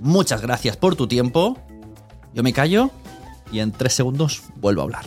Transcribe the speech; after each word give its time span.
Muchas 0.00 0.42
gracias 0.42 0.76
por 0.76 0.96
tu 0.96 1.06
tiempo. 1.06 1.58
Yo 2.34 2.42
me 2.42 2.52
callo 2.52 2.90
y 3.50 3.60
en 3.60 3.72
tres 3.72 3.94
segundos 3.94 4.42
vuelvo 4.56 4.82
a 4.82 4.84
hablar. 4.84 5.04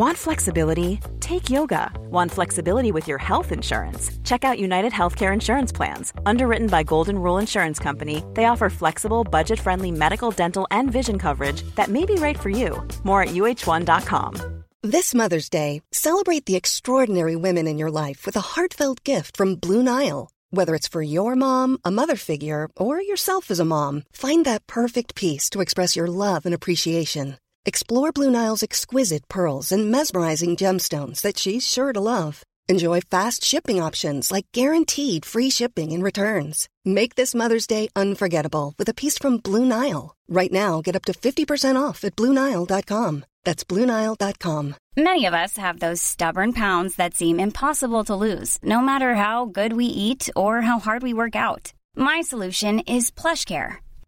Want 0.00 0.16
flexibility? 0.16 0.98
Take 1.20 1.50
yoga. 1.50 1.92
Want 2.10 2.32
flexibility 2.32 2.90
with 2.90 3.06
your 3.06 3.18
health 3.18 3.52
insurance? 3.52 4.10
Check 4.24 4.44
out 4.44 4.58
United 4.58 4.92
Healthcare 4.92 5.30
Insurance 5.30 5.72
Plans. 5.72 6.14
Underwritten 6.24 6.68
by 6.68 6.84
Golden 6.84 7.18
Rule 7.18 7.36
Insurance 7.36 7.78
Company, 7.78 8.24
they 8.32 8.46
offer 8.46 8.70
flexible, 8.70 9.24
budget 9.24 9.60
friendly 9.60 9.90
medical, 9.90 10.30
dental, 10.30 10.66
and 10.70 10.90
vision 10.90 11.18
coverage 11.18 11.60
that 11.74 11.90
may 11.90 12.06
be 12.06 12.14
right 12.14 12.38
for 12.38 12.48
you. 12.48 12.82
More 13.04 13.24
at 13.24 13.34
uh1.com. 13.34 14.64
This 14.82 15.14
Mother's 15.14 15.50
Day, 15.50 15.82
celebrate 15.92 16.46
the 16.46 16.56
extraordinary 16.56 17.36
women 17.36 17.66
in 17.66 17.76
your 17.76 17.90
life 17.90 18.24
with 18.24 18.36
a 18.36 18.52
heartfelt 18.54 19.04
gift 19.04 19.36
from 19.36 19.56
Blue 19.56 19.82
Nile. 19.82 20.30
Whether 20.48 20.74
it's 20.76 20.88
for 20.88 21.02
your 21.02 21.36
mom, 21.36 21.76
a 21.84 21.90
mother 21.90 22.16
figure, 22.16 22.70
or 22.74 23.02
yourself 23.02 23.50
as 23.50 23.60
a 23.60 23.66
mom, 23.66 24.04
find 24.12 24.46
that 24.46 24.66
perfect 24.66 25.14
piece 25.14 25.50
to 25.50 25.60
express 25.60 25.94
your 25.94 26.06
love 26.06 26.46
and 26.46 26.54
appreciation. 26.54 27.36
Explore 27.66 28.12
Blue 28.12 28.30
Nile's 28.30 28.62
exquisite 28.62 29.28
pearls 29.28 29.70
and 29.70 29.90
mesmerizing 29.90 30.56
gemstones 30.56 31.20
that 31.20 31.38
she's 31.38 31.66
sure 31.66 31.92
to 31.92 32.00
love. 32.00 32.42
Enjoy 32.70 33.00
fast 33.02 33.44
shipping 33.44 33.82
options 33.82 34.30
like 34.32 34.46
guaranteed 34.52 35.26
free 35.26 35.50
shipping 35.50 35.92
and 35.92 36.02
returns. 36.02 36.68
Make 36.84 37.16
this 37.16 37.34
Mother's 37.34 37.66
Day 37.66 37.88
unforgettable 37.94 38.74
with 38.78 38.88
a 38.88 38.94
piece 38.94 39.18
from 39.18 39.38
Blue 39.38 39.66
Nile. 39.66 40.14
Right 40.28 40.52
now, 40.52 40.80
get 40.80 40.96
up 40.96 41.04
to 41.06 41.12
50% 41.12 41.76
off 41.76 42.04
at 42.04 42.16
BlueNile.com. 42.16 43.24
That's 43.44 43.64
BlueNile.com. 43.64 44.76
Many 44.96 45.26
of 45.26 45.34
us 45.34 45.56
have 45.56 45.80
those 45.80 46.00
stubborn 46.00 46.52
pounds 46.52 46.96
that 46.96 47.14
seem 47.14 47.40
impossible 47.40 48.04
to 48.04 48.14
lose, 48.14 48.58
no 48.62 48.80
matter 48.80 49.16
how 49.16 49.44
good 49.46 49.72
we 49.74 49.86
eat 49.86 50.30
or 50.34 50.62
how 50.62 50.78
hard 50.78 51.02
we 51.02 51.12
work 51.12 51.36
out. 51.36 51.72
My 51.96 52.20
solution 52.22 52.80
is 52.80 53.10
PlushCare. 53.10 53.78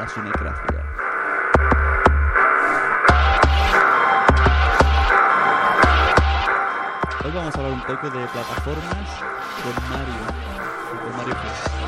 La. 0.00 0.84
Hoy 7.22 7.30
vamos 7.34 7.54
a 7.54 7.58
hablar 7.58 7.72
un 7.72 7.82
poco 7.82 8.08
de 8.08 8.26
plataformas 8.28 9.10
con 9.62 9.74
Mario. 9.90 10.14
Con 11.02 11.16
Mario 11.18 11.34
Jesús. 11.34 11.79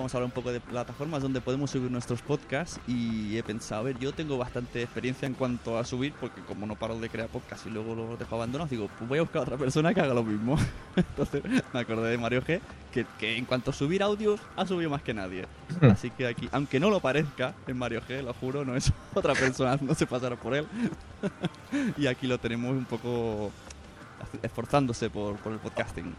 Vamos 0.00 0.14
a 0.14 0.18
hablar 0.18 0.26
un 0.26 0.32
poco 0.32 0.50
de 0.50 0.60
plataformas 0.60 1.20
donde 1.22 1.42
podemos 1.42 1.70
subir 1.70 1.90
nuestros 1.90 2.22
podcasts 2.22 2.80
y 2.88 3.36
he 3.36 3.42
pensado, 3.42 3.82
a 3.82 3.84
ver, 3.84 3.98
yo 3.98 4.12
tengo 4.12 4.38
bastante 4.38 4.82
experiencia 4.82 5.26
en 5.26 5.34
cuanto 5.34 5.78
a 5.78 5.84
subir 5.84 6.14
porque 6.18 6.40
como 6.40 6.66
no 6.66 6.74
paro 6.74 6.98
de 6.98 7.10
crear 7.10 7.28
podcasts 7.28 7.66
y 7.66 7.70
luego 7.70 7.94
los 7.94 8.18
dejo 8.18 8.34
abandonados, 8.34 8.70
digo, 8.70 8.88
pues 8.98 9.08
voy 9.08 9.18
a 9.18 9.22
buscar 9.22 9.40
a 9.40 9.42
otra 9.42 9.56
persona 9.58 9.92
que 9.92 10.00
haga 10.00 10.14
lo 10.14 10.24
mismo. 10.24 10.56
Entonces 10.96 11.42
me 11.72 11.80
acordé 11.80 12.10
de 12.10 12.18
Mario 12.18 12.42
G, 12.42 12.60
que, 12.92 13.04
que 13.18 13.36
en 13.36 13.44
cuanto 13.44 13.72
a 13.72 13.74
subir 13.74 14.02
audios 14.02 14.40
ha 14.56 14.66
subido 14.66 14.88
más 14.88 15.02
que 15.02 15.12
nadie. 15.12 15.44
Así 15.82 16.10
que 16.10 16.26
aquí, 16.26 16.48
aunque 16.50 16.80
no 16.80 16.88
lo 16.88 17.00
parezca, 17.00 17.54
en 17.66 17.76
Mario 17.76 18.00
G, 18.08 18.22
lo 18.22 18.32
juro, 18.32 18.64
no 18.64 18.74
es 18.74 18.90
otra 19.14 19.34
persona, 19.34 19.78
no 19.82 19.94
se 19.94 20.06
pasará 20.06 20.36
por 20.36 20.54
él. 20.54 20.66
y 21.98 22.06
aquí 22.06 22.26
lo 22.26 22.38
tenemos 22.38 22.70
un 22.70 22.86
poco 22.86 23.52
esforzándose 24.42 25.10
por, 25.10 25.36
por 25.36 25.52
el 25.52 25.58
podcasting. 25.58 26.14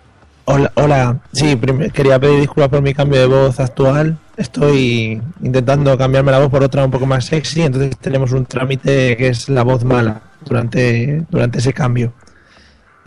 Hola, 0.45 0.71
hola. 0.75 1.19
Sí, 1.31 1.55
quería 1.93 2.19
pedir 2.19 2.39
disculpas 2.39 2.69
por 2.69 2.81
mi 2.81 2.93
cambio 2.93 3.19
de 3.19 3.27
voz 3.27 3.59
actual. 3.59 4.17
Estoy 4.37 5.21
intentando 5.41 5.97
cambiarme 5.97 6.31
la 6.31 6.39
voz 6.39 6.49
por 6.49 6.63
otra 6.63 6.83
un 6.83 6.91
poco 6.91 7.05
más 7.05 7.25
sexy, 7.25 7.61
entonces 7.61 7.95
tenemos 7.97 8.31
un 8.31 8.45
trámite 8.45 9.15
que 9.17 9.27
es 9.27 9.49
la 9.49 9.63
voz 9.63 9.83
mala 9.83 10.21
durante, 10.43 11.25
durante 11.29 11.59
ese 11.59 11.73
cambio. 11.73 12.13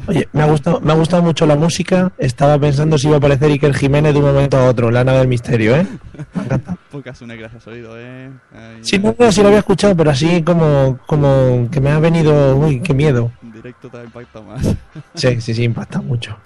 Oye, 0.06 0.28
me 0.32 0.42
ha 0.42 0.46
gustado, 0.46 0.80
me 0.80 0.92
ha 0.92 0.96
gustado 0.96 1.22
mucho 1.22 1.46
la 1.46 1.56
música. 1.56 2.12
Estaba 2.18 2.58
pensando 2.58 2.98
si 2.98 3.06
iba 3.06 3.16
a 3.16 3.18
aparecer 3.18 3.50
Iker 3.50 3.74
Jiménez 3.74 4.12
de 4.12 4.18
un 4.20 4.26
momento 4.26 4.56
a 4.56 4.68
otro, 4.68 4.90
la 4.90 5.02
nave 5.02 5.18
del 5.18 5.28
misterio, 5.28 5.76
¿eh? 5.76 5.86
Me 6.34 6.40
ha 6.40 6.44
encantado. 6.44 6.78
Pocas 6.90 7.20
una 7.22 7.34
gracias 7.34 7.66
oído, 7.66 7.98
eh. 7.98 8.30
Ay, 8.52 8.78
Sí, 8.82 8.98
no, 8.98 9.14
no, 9.18 9.32
sí 9.32 9.40
lo 9.40 9.48
había 9.48 9.60
escuchado, 9.60 9.96
pero 9.96 10.10
así 10.10 10.42
como, 10.42 10.98
como 11.06 11.68
que 11.70 11.80
me 11.80 11.90
ha 11.90 11.98
venido, 11.98 12.56
uy, 12.56 12.80
qué 12.80 12.92
miedo. 12.92 13.32
En 13.42 13.52
directo 13.52 13.88
te 13.88 13.98
ha 13.98 14.04
impactado 14.04 14.44
más. 14.44 14.76
Sí, 15.14 15.40
sí, 15.40 15.54
sí, 15.54 15.64
impacta 15.64 16.00
mucho. 16.00 16.36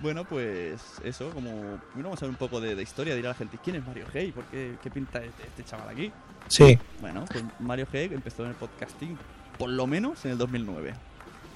Bueno, 0.00 0.24
pues 0.24 0.80
eso, 1.04 1.30
como 1.30 1.50
bueno, 1.94 2.08
vamos 2.08 2.22
a 2.22 2.26
ver 2.26 2.30
un 2.30 2.36
poco 2.36 2.60
de, 2.60 2.74
de 2.74 2.82
historia, 2.82 3.14
dirá 3.14 3.30
la 3.30 3.34
gente, 3.34 3.58
¿quién 3.62 3.76
es 3.76 3.86
Mario 3.86 4.04
G? 4.12 4.32
¿Por 4.32 4.44
qué, 4.44 4.74
qué 4.82 4.90
pinta 4.90 5.18
este, 5.22 5.44
este 5.44 5.64
chaval 5.64 5.88
aquí? 5.88 6.12
Sí, 6.48 6.78
Bueno, 7.00 7.24
pues 7.30 7.44
Mario 7.58 7.86
G 7.92 8.12
empezó 8.12 8.44
en 8.44 8.50
el 8.50 8.54
podcasting 8.56 9.16
por 9.58 9.70
lo 9.70 9.86
menos 9.86 10.24
en 10.24 10.32
el 10.32 10.38
2009. 10.38 10.94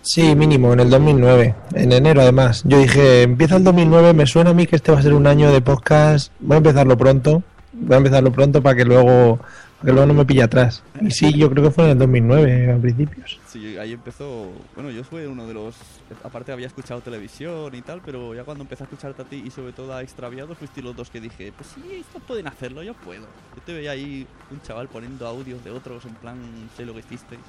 Sí, 0.03 0.35
mínimo, 0.35 0.73
en 0.73 0.81
el 0.81 0.91
2009, 0.91 1.55
en 1.75 1.93
enero 1.93 2.23
además. 2.23 2.63
Yo 2.65 2.79
dije, 2.79 3.23
empieza 3.23 3.57
el 3.57 3.65
2009, 3.65 4.15
me 4.15 4.27
suena 4.27 4.51
a 4.51 4.55
mí 4.55 4.67
que 4.67 4.77
este 4.77 4.93
va 4.93 4.99
a 4.99 5.03
ser 5.03 5.13
un 5.13 5.27
año 5.27 5.53
de 5.53 5.61
podcast, 5.61 6.33
voy 6.41 6.55
a 6.55 6.59
empezarlo 6.59 6.97
pronto, 6.97 7.43
voy 7.73 7.95
a 7.95 7.99
empezarlo 7.99 8.33
pronto 8.33 8.63
para 8.63 8.77
que 8.77 8.87
luego, 8.87 9.41
para 9.81 9.93
que 9.93 9.93
luego 9.93 10.07
no 10.07 10.15
me 10.15 10.27
pille 10.27 10.43
atrás. 10.43 10.83
Y 11.01 11.11
sí, 11.11 11.33
yo 11.33 11.51
creo 11.51 11.65
que 11.65 11.71
fue 11.71 11.85
en 11.85 11.91
el 11.91 11.99
2009, 11.99 12.73
a 12.73 12.77
principios. 12.77 13.41
Sí, 13.47 13.79
ahí 13.79 13.93
empezó, 13.93 14.51
bueno, 14.75 14.91
yo 14.91 15.03
fui 15.05 15.25
uno 15.25 15.47
de 15.47 15.55
los, 15.55 15.75
aparte 16.23 16.53
había 16.53 16.67
escuchado 16.67 17.01
televisión 17.01 17.75
y 17.75 17.81
tal, 17.81 18.03
pero 18.05 18.35
ya 18.35 18.45
cuando 18.45 18.63
empecé 18.63 18.83
a 18.83 18.87
escucharte 18.87 19.23
a 19.23 19.25
ti 19.25 19.43
y 19.47 19.51
sobre 19.51 19.73
todo 19.73 19.95
a 19.95 20.03
Extraviados, 20.03 20.59
fuiste 20.59 20.83
los 20.83 20.95
dos 20.95 21.09
que 21.09 21.21
dije, 21.21 21.53
pues 21.57 21.71
sí, 21.71 21.83
estos 21.99 22.23
pueden 22.23 22.47
hacerlo, 22.47 22.83
yo 22.83 22.93
puedo. 22.93 23.23
Yo 23.23 23.63
te 23.65 23.73
veía 23.73 23.93
ahí 23.93 24.27
un 24.51 24.61
chaval 24.61 24.89
poniendo 24.89 25.27
audios 25.27 25.65
de 25.65 25.71
otros 25.71 26.05
en 26.05 26.15
plan, 26.17 26.37
sé 26.77 26.85
lo 26.85 26.93
que 26.93 27.01
hicisteis. 27.01 27.41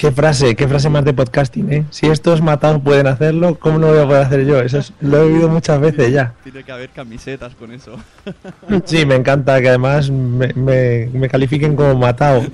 Qué 0.00 0.10
frase, 0.10 0.56
qué 0.56 0.66
frase 0.66 0.88
más 0.88 1.04
de 1.04 1.12
podcasting, 1.12 1.70
¿eh? 1.70 1.84
Si 1.90 2.06
estos 2.06 2.40
matados 2.40 2.80
pueden 2.80 3.06
hacerlo, 3.06 3.58
¿cómo 3.58 3.78
no 3.78 3.88
lo 3.88 3.92
voy 3.92 4.02
a 4.02 4.06
poder 4.06 4.22
hacer 4.22 4.46
yo? 4.46 4.58
Eso 4.58 4.78
es- 4.78 4.94
lo 5.02 5.18
he 5.18 5.20
oído 5.20 5.46
muchas 5.50 5.78
veces 5.78 6.10
ya. 6.10 6.32
Tiene 6.42 6.64
que 6.64 6.72
haber 6.72 6.88
camisetas 6.88 7.54
con 7.54 7.70
eso. 7.70 7.96
Sí, 8.86 9.04
me 9.04 9.16
encanta 9.16 9.60
que 9.60 9.68
además 9.68 10.08
me, 10.08 10.54
me, 10.54 11.10
me 11.12 11.28
califiquen 11.28 11.76
como 11.76 11.94
matado. 11.96 12.40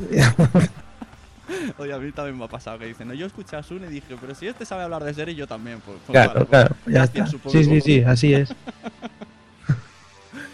Oye, 1.79 1.93
a 1.93 1.99
mí 1.99 2.11
también 2.11 2.37
me 2.37 2.47
ha 2.47 2.49
pasado 2.49 2.81
que 2.81 2.87
dicen, 2.87 3.07
no, 3.07 3.15
yo 3.15 3.27
escuché 3.27 3.55
a 3.55 3.63
Sun 3.63 3.85
y 3.85 3.93
dije, 3.93 4.17
pero 4.21 4.35
si 4.35 4.49
este 4.49 4.67
sabe 4.67 4.83
hablar 4.83 5.05
de 5.05 5.15
series, 5.15 5.37
yo 5.37 5.47
también. 5.47 5.79
Pues, 5.87 5.99
pues 6.05 6.17
Claro, 6.19 6.33
vale, 6.35 6.47
claro, 6.47 6.75
pues, 6.83 6.97
ya 6.97 7.05
está. 7.05 7.27
Sí, 7.27 7.63
sí, 7.63 7.81
sí, 7.81 8.03
así 8.03 8.35
es. 8.35 8.49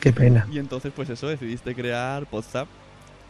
Qué 0.00 0.12
pena. 0.12 0.46
Y 0.52 0.58
entonces, 0.58 0.92
pues 0.94 1.08
eso, 1.08 1.26
decidiste 1.26 1.74
crear 1.74 2.26
WhatsApp. 2.30 2.68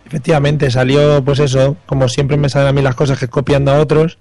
Efectivamente, 0.07 0.71
salió 0.71 1.23
pues 1.25 1.39
eso, 1.39 1.77
como 1.87 2.09
siempre 2.09 2.37
me 2.37 2.49
salen 2.49 2.69
a 2.69 2.73
mí 2.73 2.83
las 2.83 2.95
cosas 2.95 3.19
que 3.19 3.29
copiando 3.29 3.71
a 3.71 3.79
otros, 3.79 4.19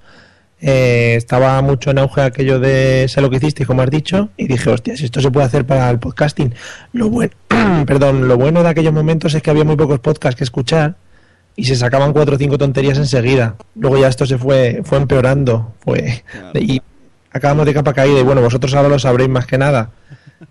eh, 0.62 1.16
estaba 1.18 1.62
mucho 1.62 1.92
en 1.92 2.00
auge 2.00 2.22
aquello 2.22 2.60
de 2.60 3.08
sé 3.10 3.20
lo 3.20 3.30
que 3.30 3.38
hiciste, 3.38 3.66
como 3.66 3.82
has 3.82 3.90
dicho, 3.90 4.30
y 4.38 4.48
dije, 4.48 4.70
hostia, 4.70 4.96
si 4.96 5.06
esto 5.06 5.20
se 5.20 5.32
puede 5.32 5.48
hacer 5.48 5.66
para 5.66 5.90
el 5.90 6.00
podcasting. 6.00 6.54
Lo 6.94 7.10
bueno, 7.10 7.34
perdón, 7.88 8.28
lo 8.28 8.38
bueno 8.38 8.64
de 8.64 8.70
aquellos 8.70 8.94
momentos 8.94 9.34
es 9.34 9.42
que 9.42 9.50
había 9.50 9.64
muy 9.64 9.76
pocos 9.76 10.00
podcasts 10.00 10.38
que 10.38 10.44
escuchar, 10.44 10.96
y 11.56 11.66
se 11.66 11.76
sacaban 11.76 12.14
cuatro 12.14 12.36
o 12.36 12.38
cinco 12.38 12.58
tonterías 12.58 12.98
enseguida. 12.98 13.56
Luego 13.76 13.98
ya 13.98 14.08
esto 14.08 14.26
se 14.26 14.38
fue, 14.38 14.82
fue 14.84 14.98
empeorando, 14.98 15.74
fue 15.84 16.24
y 16.56 16.82
acabamos 17.32 17.66
de 17.66 17.74
capa 17.74 17.94
caída 17.94 18.20
y 18.20 18.24
bueno, 18.24 18.42
vosotros 18.42 18.74
ahora 18.74 18.90
lo 18.90 19.00
sabréis 19.00 19.30
más 19.30 19.46
que 19.46 19.58
nada, 19.58 19.92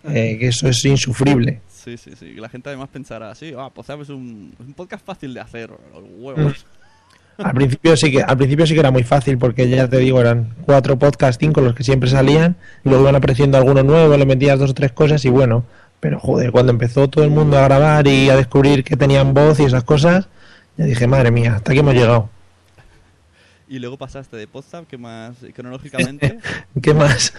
eh, 0.09 0.37
que 0.39 0.49
eso 0.49 0.69
es 0.69 0.85
insufrible. 0.85 1.61
Sí, 1.83 1.97
sí, 1.97 2.13
sí. 2.19 2.35
La 2.35 2.51
gente 2.51 2.69
además 2.69 2.91
pensará 2.93 3.31
así, 3.31 3.55
ah, 3.57 3.71
pues 3.75 3.87
sabes, 3.87 4.11
un, 4.11 4.53
un 4.59 4.75
podcast 4.75 5.05
fácil 5.05 5.33
de 5.33 5.41
hacer, 5.41 5.71
los 5.71 6.05
huevos. 6.19 6.67
Mm. 7.39 7.43
Al 7.43 7.55
principio 7.55 7.97
sí 7.97 8.13
que 8.13 8.23
al 8.23 8.37
principio 8.37 8.67
sí 8.67 8.75
que 8.75 8.81
era 8.81 8.91
muy 8.91 9.03
fácil 9.03 9.39
porque 9.39 9.67
ya 9.67 9.89
te 9.89 9.97
digo 9.97 10.21
eran 10.21 10.55
cuatro 10.67 10.99
podcasts, 10.99 11.39
cinco 11.41 11.63
los 11.63 11.75
que 11.75 11.85
siempre 11.85 12.11
salían 12.11 12.57
y 12.85 12.91
luego 12.91 13.05
iban 13.05 13.15
apareciendo 13.15 13.57
algunos 13.57 13.83
nuevos, 13.83 14.19
le 14.19 14.27
metías 14.27 14.59
dos 14.59 14.73
o 14.73 14.75
tres 14.75 14.93
cosas 14.93 15.25
y 15.25 15.31
bueno, 15.31 15.65
pero 16.01 16.21
joder, 16.21 16.53
cuando 16.53 16.71
empezó 16.71 17.09
todo 17.09 17.25
el 17.25 17.31
mundo 17.31 17.57
a 17.57 17.63
grabar 17.63 18.07
y 18.07 18.29
a 18.29 18.37
descubrir 18.37 18.85
que 18.85 18.97
tenían 18.97 19.33
voz 19.33 19.59
y 19.61 19.65
esas 19.65 19.85
cosas, 19.85 20.29
ya 20.77 20.85
dije, 20.85 21.07
madre 21.07 21.31
mía, 21.31 21.55
hasta 21.57 21.73
aquí 21.73 21.81
hemos 21.81 21.95
llegado. 21.95 22.29
Y 23.73 23.79
luego 23.79 23.97
pasaste 23.97 24.37
de 24.37 24.49
Podzap, 24.49 24.89
¿qué 24.89 24.99
más 24.99 25.37
cronológicamente? 25.55 26.39
¿Qué 26.83 26.93
más? 26.93 27.33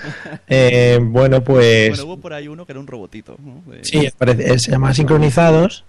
Eh, 0.47 0.97
bueno, 1.01 1.43
pues... 1.43 1.89
Bueno, 1.89 2.05
hubo 2.05 2.17
por 2.21 2.31
ahí 2.33 2.47
uno 2.47 2.65
que 2.65 2.71
era 2.71 2.79
un 2.79 2.87
robotito. 2.87 3.35
¿no? 3.43 3.61
De- 3.69 3.83
Sí, 3.83 4.07
parece- 4.17 4.57
se 4.59 4.71
llama 4.71 4.93
Sincronizados 4.93 5.83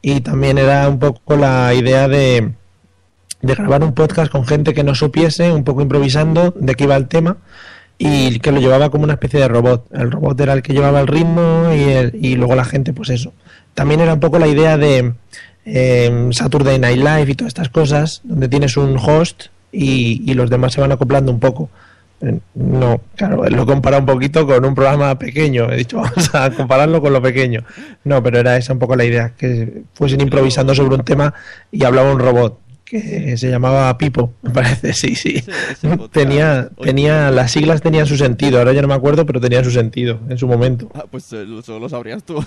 y 0.00 0.20
también 0.20 0.56
era 0.56 0.88
un 0.88 1.00
poco 1.00 1.36
la 1.36 1.74
idea 1.74 2.06
de, 2.06 2.52
de 3.42 3.54
grabar 3.56 3.82
un 3.82 3.92
podcast 3.92 4.30
con 4.30 4.46
gente 4.46 4.72
que 4.72 4.84
no 4.84 4.94
supiese, 4.94 5.50
un 5.50 5.64
poco 5.64 5.82
improvisando 5.82 6.52
de 6.56 6.76
qué 6.76 6.84
iba 6.84 6.94
el 6.94 7.08
tema 7.08 7.38
y 7.98 8.38
que 8.38 8.52
lo 8.52 8.60
llevaba 8.60 8.90
como 8.90 9.02
una 9.02 9.14
especie 9.14 9.40
de 9.40 9.48
robot. 9.48 9.88
El 9.92 10.12
robot 10.12 10.40
era 10.40 10.52
el 10.52 10.62
que 10.62 10.74
llevaba 10.74 11.00
el 11.00 11.08
ritmo 11.08 11.72
y, 11.74 11.82
el- 11.82 12.12
y 12.24 12.36
luego 12.36 12.54
la 12.54 12.64
gente, 12.64 12.92
pues 12.92 13.10
eso. 13.10 13.32
También 13.74 13.98
era 14.00 14.14
un 14.14 14.20
poco 14.20 14.38
la 14.38 14.46
idea 14.46 14.76
de 14.78 15.14
eh, 15.66 16.28
Saturday 16.30 16.78
Night 16.78 16.98
Live 16.98 17.32
y 17.32 17.34
todas 17.34 17.48
estas 17.50 17.68
cosas, 17.68 18.20
donde 18.22 18.48
tienes 18.48 18.76
un 18.76 18.96
host 18.96 19.46
y, 19.72 20.22
y 20.30 20.34
los 20.34 20.50
demás 20.50 20.72
se 20.72 20.80
van 20.80 20.92
acoplando 20.92 21.30
un 21.32 21.40
poco. 21.40 21.68
Eh, 22.20 22.38
No, 22.54 23.00
claro, 23.16 23.44
lo 23.48 23.62
he 23.62 23.66
comparado 23.66 24.00
un 24.02 24.06
poquito 24.06 24.46
con 24.46 24.64
un 24.64 24.74
programa 24.74 25.16
pequeño. 25.18 25.70
He 25.70 25.76
dicho, 25.76 25.98
vamos 26.02 26.34
a 26.34 26.50
compararlo 26.50 27.00
con 27.00 27.12
lo 27.12 27.22
pequeño. 27.22 27.62
No, 28.04 28.22
pero 28.22 28.38
era 28.38 28.56
esa 28.56 28.72
un 28.72 28.78
poco 28.78 28.96
la 28.96 29.04
idea, 29.04 29.34
que 29.36 29.82
fuesen 29.94 30.20
improvisando 30.20 30.74
sobre 30.74 30.94
un 30.96 31.04
tema 31.04 31.32
y 31.70 31.84
hablaba 31.84 32.12
un 32.12 32.18
robot 32.18 32.58
que 32.84 33.36
se 33.36 33.50
llamaba 33.50 33.98
Pipo, 33.98 34.32
me 34.40 34.48
parece, 34.50 34.94
sí, 34.94 35.14
sí. 35.14 35.44
Tenía, 36.10 36.70
tenía, 36.82 37.30
las 37.30 37.50
siglas 37.52 37.82
tenían 37.82 38.06
su 38.06 38.16
sentido, 38.16 38.58
ahora 38.58 38.72
ya 38.72 38.80
no 38.80 38.88
me 38.88 38.94
acuerdo, 38.94 39.26
pero 39.26 39.40
tenían 39.42 39.62
su 39.62 39.70
sentido 39.70 40.18
en 40.30 40.38
su 40.38 40.48
momento. 40.48 40.88
Ah, 40.94 41.04
pues 41.10 41.30
eh, 41.34 41.44
lo- 41.44 41.60
solo 41.60 41.80
lo 41.80 41.88
sabrías 41.90 42.24
tú. 42.24 42.42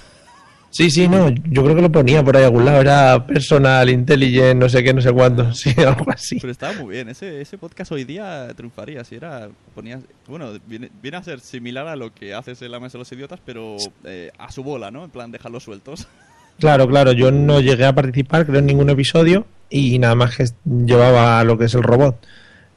Sí, 0.71 0.89
sí, 0.89 1.09
no, 1.09 1.29
yo 1.29 1.63
creo 1.63 1.75
que 1.75 1.81
lo 1.81 1.91
ponía 1.91 2.23
por 2.23 2.38
ahí 2.38 2.44
a 2.44 2.45
algún 2.45 2.63
lado, 2.63 2.79
era 2.79 3.27
personal, 3.27 3.89
intelligent, 3.89 4.57
no 4.57 4.69
sé 4.69 4.81
qué, 4.81 4.94
no 4.94 5.01
sé 5.01 5.12
cuánto, 5.12 5.53
sí, 5.53 5.75
algo 5.77 6.09
así. 6.09 6.39
Pero 6.39 6.51
estaba 6.51 6.73
muy 6.81 6.94
bien. 6.95 7.09
Ese, 7.09 7.41
ese 7.41 7.57
podcast 7.57 7.91
hoy 7.91 8.06
día 8.06 8.47
triunfaría. 8.56 9.03
Si 9.03 9.15
era. 9.15 9.50
Ponías, 9.75 10.00
bueno, 10.27 10.53
viene, 10.65 10.89
viene 11.01 11.18
a 11.18 11.23
ser 11.23 11.41
similar 11.41 11.88
a 11.88 11.97
lo 11.97 12.13
que 12.13 12.33
haces 12.33 12.62
en 12.62 12.71
la 12.71 12.79
mesa 12.79 12.94
de 12.94 13.00
los 13.00 13.12
idiotas, 13.12 13.41
pero 13.45 13.75
eh, 14.06 14.31
a 14.38 14.50
su 14.50 14.63
bola, 14.63 14.91
¿no? 14.91 15.03
En 15.03 15.09
plan, 15.09 15.31
dejarlos 15.31 15.63
sueltos. 15.63 16.07
Claro, 16.59 16.88
claro, 16.88 17.12
yo 17.13 17.31
no 17.31 17.59
llegué 17.59 17.85
a 17.85 17.95
participar, 17.95 18.45
creo, 18.45 18.59
en 18.59 18.67
ningún 18.67 18.88
episodio 18.91 19.47
y 19.67 19.97
nada 19.97 20.13
más 20.13 20.38
que 20.38 20.45
llevaba 20.85 21.44
lo 21.44 21.57
que 21.57 21.65
es 21.65 21.74
el 21.74 21.81
robot. 21.81 22.24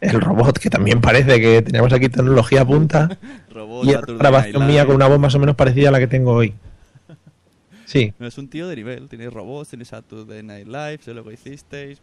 El 0.00 0.22
robot, 0.22 0.58
que 0.58 0.70
también 0.70 1.02
parece 1.02 1.38
que 1.38 1.60
tenemos 1.60 1.92
aquí 1.92 2.08
tecnología 2.08 2.64
punta 2.64 3.18
Robot, 3.50 3.84
y 3.84 4.14
grabación 4.16 4.66
mía 4.66 4.86
con 4.86 4.94
una 4.94 5.06
voz 5.06 5.18
más 5.18 5.34
o 5.34 5.38
menos 5.38 5.54
parecida 5.54 5.90
a 5.90 5.92
la 5.92 5.98
que 5.98 6.06
tengo 6.06 6.32
hoy. 6.32 6.54
Sí, 7.86 8.12
No, 8.18 8.26
es 8.26 8.38
un 8.38 8.48
tío 8.48 8.66
de 8.68 8.76
nivel. 8.76 9.08
Tienes 9.08 9.32
robots, 9.32 9.70
tienes 9.70 9.88
Saturday 9.88 10.42
Night 10.42 10.66
Live, 10.66 10.98
sé 11.02 11.14
lo 11.14 11.24
que 11.24 11.34
hicisteis. 11.34 11.98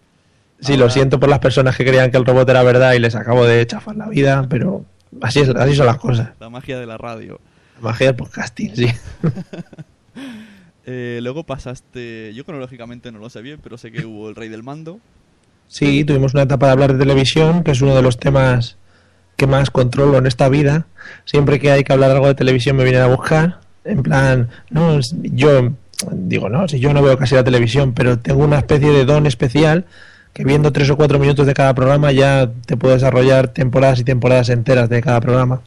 sí, 0.59 0.73
Ahora- 0.73 0.85
lo 0.85 0.89
siento 0.91 1.19
por 1.19 1.29
las 1.29 1.39
personas 1.39 1.75
que 1.75 1.83
creían 1.85 2.11
que 2.11 2.17
el 2.17 2.25
robot 2.25 2.47
era 2.49 2.63
verdad 2.63 2.93
y 2.93 2.99
les 2.99 3.15
acabo 3.15 3.45
de 3.45 3.65
chafar 3.65 3.95
la 3.95 4.07
vida, 4.09 4.45
pero 4.49 4.85
así, 5.21 5.39
es, 5.39 5.49
así 5.49 5.75
son 5.75 5.85
las 5.87 5.97
cosas. 5.97 6.29
La 6.39 6.49
magia 6.49 6.79
de 6.79 6.85
la 6.85 6.97
radio. 6.97 7.39
La 7.77 7.89
magia 7.89 8.07
del 8.07 8.15
podcasting, 8.15 8.75
sí. 8.75 8.87
Eh, 10.85 11.19
luego 11.21 11.43
pasaste. 11.45 12.33
Yo 12.33 12.43
cronológicamente 12.43 13.11
no 13.11 13.19
lo 13.19 13.29
sé 13.29 13.41
bien, 13.41 13.59
pero 13.63 13.77
sé 13.77 13.91
que 13.91 14.05
hubo 14.05 14.29
el 14.29 14.35
Rey 14.35 14.49
del 14.49 14.63
Mando. 14.63 14.99
Sí, 15.67 16.03
tuvimos 16.03 16.33
una 16.33 16.43
etapa 16.43 16.65
de 16.65 16.71
hablar 16.73 16.93
de 16.93 16.99
televisión, 16.99 17.63
que 17.63 17.71
es 17.71 17.81
uno 17.81 17.95
de 17.95 18.01
los 18.01 18.17
temas 18.17 18.77
que 19.37 19.47
más 19.47 19.69
controlo 19.71 20.17
en 20.17 20.25
esta 20.27 20.49
vida. 20.49 20.87
Siempre 21.25 21.59
que 21.59 21.71
hay 21.71 21.83
que 21.83 21.93
hablar 21.93 22.11
algo 22.11 22.27
de 22.27 22.35
televisión 22.35 22.75
me 22.75 22.83
vienen 22.83 23.03
a 23.03 23.07
buscar. 23.07 23.60
En 23.83 24.03
plan, 24.03 24.49
no, 24.69 24.99
yo 25.23 25.73
digo, 26.11 26.49
no, 26.49 26.67
si 26.67 26.79
yo 26.79 26.93
no 26.93 27.01
veo 27.01 27.17
casi 27.17 27.35
la 27.35 27.43
televisión, 27.43 27.93
pero 27.93 28.19
tengo 28.19 28.43
una 28.43 28.59
especie 28.59 28.89
de 28.91 29.05
don 29.05 29.25
especial 29.25 29.85
que 30.33 30.43
viendo 30.45 30.71
tres 30.71 30.89
o 30.89 30.97
cuatro 30.97 31.19
minutos 31.19 31.45
de 31.45 31.53
cada 31.53 31.73
programa 31.73 32.11
ya 32.11 32.49
te 32.65 32.77
puedo 32.77 32.93
desarrollar 32.93 33.49
temporadas 33.49 33.99
y 33.99 34.03
temporadas 34.03 34.49
enteras 34.49 34.89
de 34.89 35.01
cada 35.01 35.19
programa. 35.19 35.61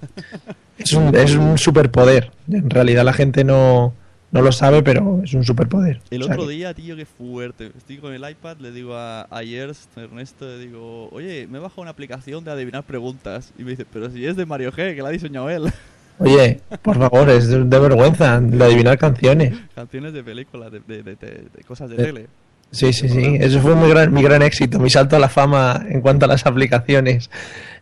Es 0.79 0.93
un, 0.93 1.15
es 1.15 1.37
un 1.37 1.59
superpoder. 1.59 2.31
En 2.51 2.71
realidad 2.71 3.05
la 3.05 3.13
gente 3.13 3.45
no, 3.45 3.95
no 4.33 4.43
lo 4.43 4.51
sabe, 4.51 4.83
pero 4.83 5.21
es 5.23 5.35
un 5.35 5.45
superpoder. 5.45 6.01
El 6.11 6.23
O 6.23 6.27
sea 6.27 6.35
otro 6.35 6.49
día, 6.49 6.75
tío, 6.75 6.97
qué 6.97 7.05
fuerte. 7.05 7.71
Estoy 7.77 7.99
con 7.99 8.13
el 8.13 8.29
iPad, 8.29 8.57
le 8.59 8.73
digo 8.73 8.97
a, 8.97 9.23
a 9.31 9.43
Yers, 9.43 9.89
a 9.97 10.01
Ernesto, 10.01 10.47
le 10.47 10.59
digo, 10.59 11.09
oye, 11.11 11.47
me 11.47 11.59
he 11.59 11.61
bajado 11.61 11.83
una 11.83 11.93
aplicación 11.93 12.43
de 12.43 12.51
adivinar 12.51 12.83
preguntas. 12.83 13.53
Y 13.59 13.63
me 13.63 13.71
dice, 13.71 13.87
pero 13.91 14.11
si 14.11 14.27
es 14.27 14.37
de 14.37 14.47
Mario 14.47 14.73
G, 14.73 14.97
que 14.97 15.03
la 15.03 15.11
ha 15.11 15.13
diseñado 15.13 15.49
él. 15.51 15.73
Oye, 16.19 16.61
por 16.83 16.97
favor, 16.99 17.29
es 17.31 17.49
de, 17.49 17.59
vergüenza 17.65 18.41
de 18.41 18.65
adivinar 18.65 18.97
canciones. 18.99 19.55
Canciones 19.75 20.13
de 20.13 20.23
películas, 20.23 20.71
de, 20.71 20.81
de- 20.81 21.03
de- 21.03 21.15
de- 21.17 21.65
cosas 21.67 21.91
de 21.91 21.97
Eh, 21.97 22.05
tele. 22.07 22.27
Sí, 22.71 22.93
sí, 22.93 23.09
sí. 23.09 23.37
Eso 23.41 23.61
fue 23.61 23.75
muy 23.75 23.89
gran, 23.89 24.13
mi 24.13 24.23
gran 24.23 24.43
éxito, 24.43 24.79
mi 24.79 24.91
salto 24.91 25.17
a 25.17 25.19
la 25.19 25.29
fama 25.29 25.85
en 25.89 26.01
cuanto 26.01 26.25
a 26.25 26.29
las 26.29 26.47
aplicaciones. 26.47 27.31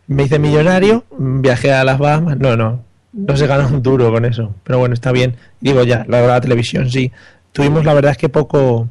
Me 0.07 0.25
hice 0.25 0.39
millonario, 0.39 1.05
viajé 1.19 1.73
a 1.73 1.85
las 1.85 1.99
Bahamas. 1.99 2.39
No, 2.39 2.57
no, 2.57 2.83
no 3.13 3.37
se 3.37 3.47
ganó 3.47 3.69
un 3.69 3.83
duro 3.83 4.11
con 4.11 4.25
eso. 4.25 4.55
Pero 4.65 4.79
bueno, 4.79 4.95
está 4.95 5.13
bien. 5.13 5.37
Digo 5.61 5.83
ya, 5.85 6.05
la, 6.09 6.21
la 6.27 6.41
televisión 6.41 6.91
sí. 6.91 7.11
Tuvimos 7.53 7.85
la 7.85 7.95
verdad 7.95 8.13
es 8.13 8.19
que 8.19 8.29
poco, 8.29 8.89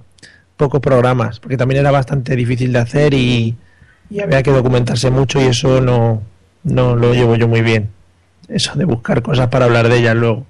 pocos 0.57 0.79
programas, 0.79 1.39
porque 1.39 1.57
también 1.57 1.81
era 1.81 1.91
bastante 1.91 2.35
difícil 2.35 2.71
de 2.73 2.79
hacer 2.79 3.13
y, 3.13 3.55
y 4.09 4.19
había 4.21 4.41
que 4.43 4.51
documentarse 4.51 5.09
mucho 5.11 5.41
y 5.41 5.45
eso 5.45 5.81
no, 5.81 6.21
no 6.63 6.95
lo 6.95 7.13
llevo 7.13 7.35
yo 7.35 7.47
muy 7.47 7.61
bien. 7.61 7.89
Eso 8.51 8.75
de 8.75 8.85
buscar 8.85 9.21
cosas 9.21 9.47
para 9.47 9.65
hablar 9.65 9.87
de 9.89 9.99
ellas 9.99 10.15
luego. 10.15 10.45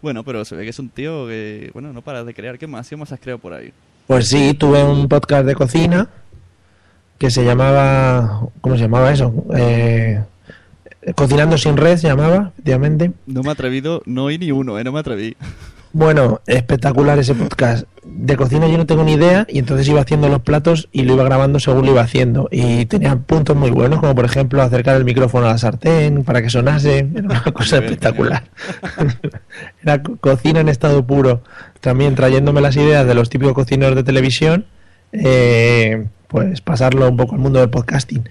Bueno, 0.00 0.24
pero 0.24 0.44
se 0.44 0.56
ve 0.56 0.64
que 0.64 0.70
es 0.70 0.78
un 0.78 0.88
tío 0.88 1.28
que, 1.28 1.70
bueno, 1.72 1.92
no 1.92 2.02
paras 2.02 2.26
de 2.26 2.34
crear. 2.34 2.58
¿Qué 2.58 2.66
más? 2.66 2.88
¿Qué 2.88 2.96
más 2.96 3.12
has 3.12 3.20
creado 3.20 3.38
por 3.38 3.52
ahí? 3.54 3.72
Pues 4.08 4.28
sí, 4.28 4.54
tuve 4.54 4.82
un 4.82 5.08
podcast 5.08 5.46
de 5.46 5.54
cocina 5.54 6.08
que 7.18 7.30
se 7.30 7.44
llamaba, 7.44 8.48
¿cómo 8.60 8.76
se 8.76 8.82
llamaba 8.82 9.12
eso? 9.12 9.32
Eh, 9.56 10.20
Cocinando 11.16 11.58
sin 11.58 11.76
red 11.76 11.96
se 11.96 12.06
llamaba, 12.08 12.50
efectivamente. 12.52 13.12
No 13.26 13.42
me 13.42 13.48
he 13.48 13.52
atrevido, 13.52 14.02
no 14.06 14.24
oí 14.24 14.38
ni 14.38 14.52
uno, 14.52 14.78
¿eh? 14.78 14.84
No 14.84 14.92
me 14.92 15.00
atreví. 15.00 15.36
Bueno, 15.94 16.40
espectacular 16.46 17.18
ese 17.18 17.34
podcast. 17.34 17.84
De 18.04 18.36
cocina 18.36 18.66
yo 18.66 18.78
no 18.78 18.86
tengo 18.86 19.04
ni 19.04 19.12
idea 19.12 19.46
y 19.48 19.58
entonces 19.58 19.86
iba 19.88 20.00
haciendo 20.00 20.28
los 20.28 20.40
platos 20.40 20.88
y 20.90 21.02
lo 21.02 21.14
iba 21.14 21.24
grabando 21.24 21.60
según 21.60 21.84
lo 21.86 21.92
iba 21.92 22.00
haciendo. 22.02 22.48
Y 22.50 22.86
tenía 22.86 23.16
puntos 23.16 23.56
muy 23.56 23.70
buenos, 23.70 24.00
como 24.00 24.14
por 24.14 24.24
ejemplo 24.24 24.62
acercar 24.62 24.96
el 24.96 25.04
micrófono 25.04 25.46
a 25.46 25.50
la 25.50 25.58
sartén 25.58 26.24
para 26.24 26.40
que 26.42 26.48
sonase. 26.50 27.06
Era 27.14 27.26
una 27.26 27.40
cosa 27.52 27.76
espectacular. 27.78 28.44
Era 29.82 30.02
co- 30.02 30.16
cocina 30.16 30.60
en 30.60 30.68
estado 30.68 31.06
puro. 31.06 31.42
También 31.80 32.14
trayéndome 32.14 32.60
las 32.60 32.76
ideas 32.76 33.06
de 33.06 33.14
los 33.14 33.28
típicos 33.28 33.54
cocineros 33.54 33.94
de 33.94 34.02
televisión, 34.02 34.64
eh, 35.12 36.06
pues 36.28 36.60
pasarlo 36.62 37.08
un 37.08 37.16
poco 37.16 37.34
al 37.34 37.40
mundo 37.40 37.60
del 37.60 37.70
podcasting. 37.70 38.28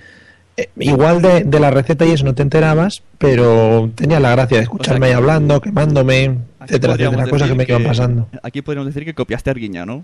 Eh, 0.58 0.70
igual 0.80 1.22
de, 1.22 1.44
de 1.44 1.60
la 1.60 1.72
receta 1.72 2.06
y 2.06 2.12
eso 2.12 2.26
no 2.26 2.36
te 2.36 2.42
enterabas, 2.44 3.04
pero 3.18 3.90
tenía 3.96 4.20
la 4.20 4.32
gracia 4.32 4.58
de 4.58 4.64
escucharme 4.64 5.06
ahí 5.08 5.12
que- 5.14 5.16
hablando, 5.18 5.62
quemándome, 5.62 6.24
etcétera, 6.66 6.94
etcétera, 6.96 7.28
cosas 7.28 7.50
que 7.50 7.56
me 7.56 7.66
iban 7.68 7.84
pasando. 7.84 8.28
Aquí 8.44 8.62
podríamos 8.62 8.94
decir 8.94 9.06
que 9.06 9.14
copiaste 9.14 9.50
a 9.50 9.52
Arguiña, 9.52 9.86
¿no? 9.86 10.04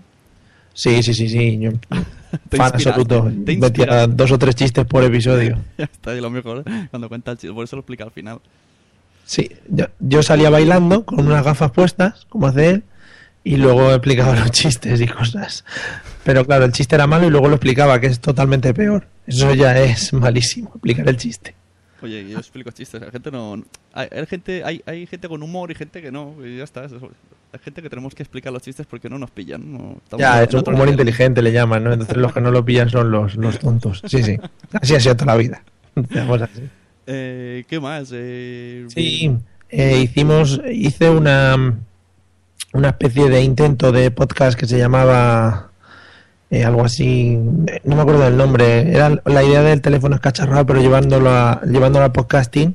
Sí, 0.74 1.02
sí, 1.02 1.12
sí, 1.12 1.28
sí. 1.28 1.58
Yo, 1.60 1.72
fan 2.50 2.72
absoluto. 2.74 3.30
Metía 3.44 4.06
dos 4.06 4.30
o 4.32 4.38
tres 4.38 4.54
chistes 4.54 4.84
por 4.86 5.02
episodio. 5.04 5.58
Ya 5.78 5.84
está, 5.84 6.14
y 6.14 6.20
lo 6.20 6.30
mejor 6.30 6.64
cuando 6.90 7.08
cuenta 7.08 7.32
el 7.32 7.38
chiste. 7.38 7.52
Por 7.54 7.64
eso 7.64 7.76
lo 7.76 7.80
explica 7.80 8.04
al 8.04 8.10
final. 8.12 8.38
Sí, 9.24 9.50
yo, 9.68 9.86
yo 10.00 10.22
salía 10.22 10.48
bailando 10.50 11.04
con 11.04 11.26
unas 11.26 11.44
gafas 11.44 11.70
puestas, 11.72 12.24
como 12.30 12.46
hace 12.46 12.70
él, 12.70 12.82
y 13.44 13.56
luego 13.56 13.90
explicaba 13.92 14.34
los 14.36 14.50
chistes 14.52 15.00
y 15.00 15.06
cosas. 15.06 15.64
Pero 16.28 16.44
claro, 16.44 16.66
el 16.66 16.72
chiste 16.72 16.94
era 16.94 17.06
malo 17.06 17.26
y 17.26 17.30
luego 17.30 17.48
lo 17.48 17.54
explicaba, 17.54 17.98
que 17.98 18.06
es 18.08 18.20
totalmente 18.20 18.74
peor. 18.74 19.06
Eso 19.26 19.54
ya 19.54 19.78
es 19.80 20.12
malísimo, 20.12 20.68
explicar 20.74 21.08
el 21.08 21.16
chiste. 21.16 21.54
Oye, 22.02 22.28
yo 22.28 22.36
explico 22.36 22.70
chistes. 22.70 23.00
La 23.00 23.10
gente 23.10 23.30
no. 23.30 23.64
Hay, 23.94 24.08
hay 24.12 24.26
gente, 24.26 24.62
hay, 24.62 24.82
hay 24.84 25.06
gente 25.06 25.26
con 25.26 25.42
humor 25.42 25.70
y 25.70 25.74
gente 25.74 26.02
que 26.02 26.12
no. 26.12 26.34
Y 26.46 26.58
ya 26.58 26.64
está. 26.64 26.82
Hay 26.82 27.58
gente 27.64 27.80
que 27.80 27.88
tenemos 27.88 28.14
que 28.14 28.22
explicar 28.22 28.52
los 28.52 28.62
chistes 28.62 28.84
porque 28.86 29.08
no 29.08 29.18
nos 29.18 29.30
pillan. 29.30 29.72
No, 29.72 29.96
Ya, 30.18 30.42
es 30.42 30.52
un 30.52 30.60
humor 30.60 30.74
nivel. 30.80 30.90
inteligente, 30.90 31.40
le 31.40 31.50
llaman, 31.50 31.82
¿no? 31.82 31.92
Entonces 31.94 32.18
los 32.18 32.34
que 32.34 32.42
no 32.42 32.50
lo 32.50 32.62
pillan 32.62 32.90
son 32.90 33.10
los, 33.10 33.34
los 33.36 33.58
tontos. 33.58 34.02
Sí, 34.06 34.22
sí. 34.22 34.36
Así 34.74 34.94
ha 34.96 35.00
sido 35.00 35.16
toda 35.16 35.32
la 35.32 35.38
vida. 35.38 35.62
Así. 35.96 36.68
Eh, 37.06 37.64
¿Qué 37.66 37.80
más? 37.80 38.10
Eh, 38.12 38.84
Sí, 38.88 39.34
eh, 39.70 39.98
hicimos, 40.02 40.60
hice 40.70 41.08
una, 41.08 41.78
una 42.74 42.88
especie 42.90 43.30
de 43.30 43.40
intento 43.42 43.92
de 43.92 44.10
podcast 44.10 44.60
que 44.60 44.66
se 44.66 44.76
llamaba 44.76 45.67
eh, 46.50 46.64
algo 46.64 46.84
así, 46.84 47.38
eh, 47.66 47.80
no 47.84 47.96
me 47.96 48.02
acuerdo 48.02 48.24
del 48.24 48.36
nombre, 48.36 48.90
era 48.90 49.20
la 49.24 49.44
idea 49.44 49.62
del 49.62 49.82
teléfono 49.82 50.14
escacharrado, 50.14 50.64
pero 50.64 50.80
llevándolo 50.80 51.30
a, 51.30 51.60
llevándolo 51.62 52.10
podcasting 52.12 52.74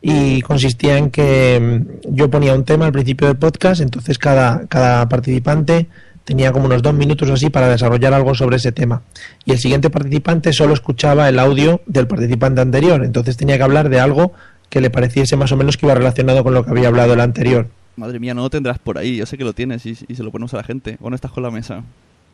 y 0.00 0.40
consistía 0.40 0.96
en 0.96 1.10
que 1.10 1.60
mm, 1.60 2.14
yo 2.14 2.30
ponía 2.30 2.54
un 2.54 2.64
tema 2.64 2.86
al 2.86 2.92
principio 2.92 3.26
del 3.26 3.36
podcast, 3.36 3.82
entonces 3.82 4.18
cada, 4.18 4.66
cada 4.66 5.08
participante 5.10 5.88
tenía 6.24 6.52
como 6.52 6.66
unos 6.66 6.80
dos 6.80 6.94
minutos 6.94 7.28
así 7.28 7.50
para 7.50 7.68
desarrollar 7.68 8.14
algo 8.14 8.34
sobre 8.34 8.56
ese 8.56 8.72
tema. 8.72 9.02
Y 9.44 9.52
el 9.52 9.58
siguiente 9.58 9.90
participante 9.90 10.52
solo 10.54 10.72
escuchaba 10.72 11.28
el 11.28 11.38
audio 11.38 11.82
del 11.86 12.06
participante 12.06 12.62
anterior, 12.62 13.04
entonces 13.04 13.36
tenía 13.36 13.58
que 13.58 13.64
hablar 13.64 13.90
de 13.90 14.00
algo 14.00 14.32
que 14.70 14.80
le 14.80 14.88
pareciese 14.88 15.36
más 15.36 15.52
o 15.52 15.56
menos 15.56 15.76
que 15.76 15.84
iba 15.84 15.94
relacionado 15.94 16.44
con 16.44 16.54
lo 16.54 16.64
que 16.64 16.70
había 16.70 16.88
hablado 16.88 17.12
el 17.12 17.20
anterior. 17.20 17.68
Madre 17.96 18.20
mía, 18.20 18.32
no 18.32 18.42
lo 18.42 18.50
tendrás 18.50 18.78
por 18.78 18.96
ahí. 18.96 19.16
Yo 19.16 19.26
sé 19.26 19.36
que 19.36 19.44
lo 19.44 19.52
tienes 19.52 19.84
y, 19.84 19.98
y 20.08 20.14
se 20.14 20.22
lo 20.22 20.30
ponemos 20.30 20.54
a 20.54 20.58
la 20.58 20.62
gente. 20.62 20.96
¿O 21.00 21.10
no 21.10 21.16
estás 21.16 21.32
con 21.32 21.42
la 21.42 21.50
mesa? 21.50 21.82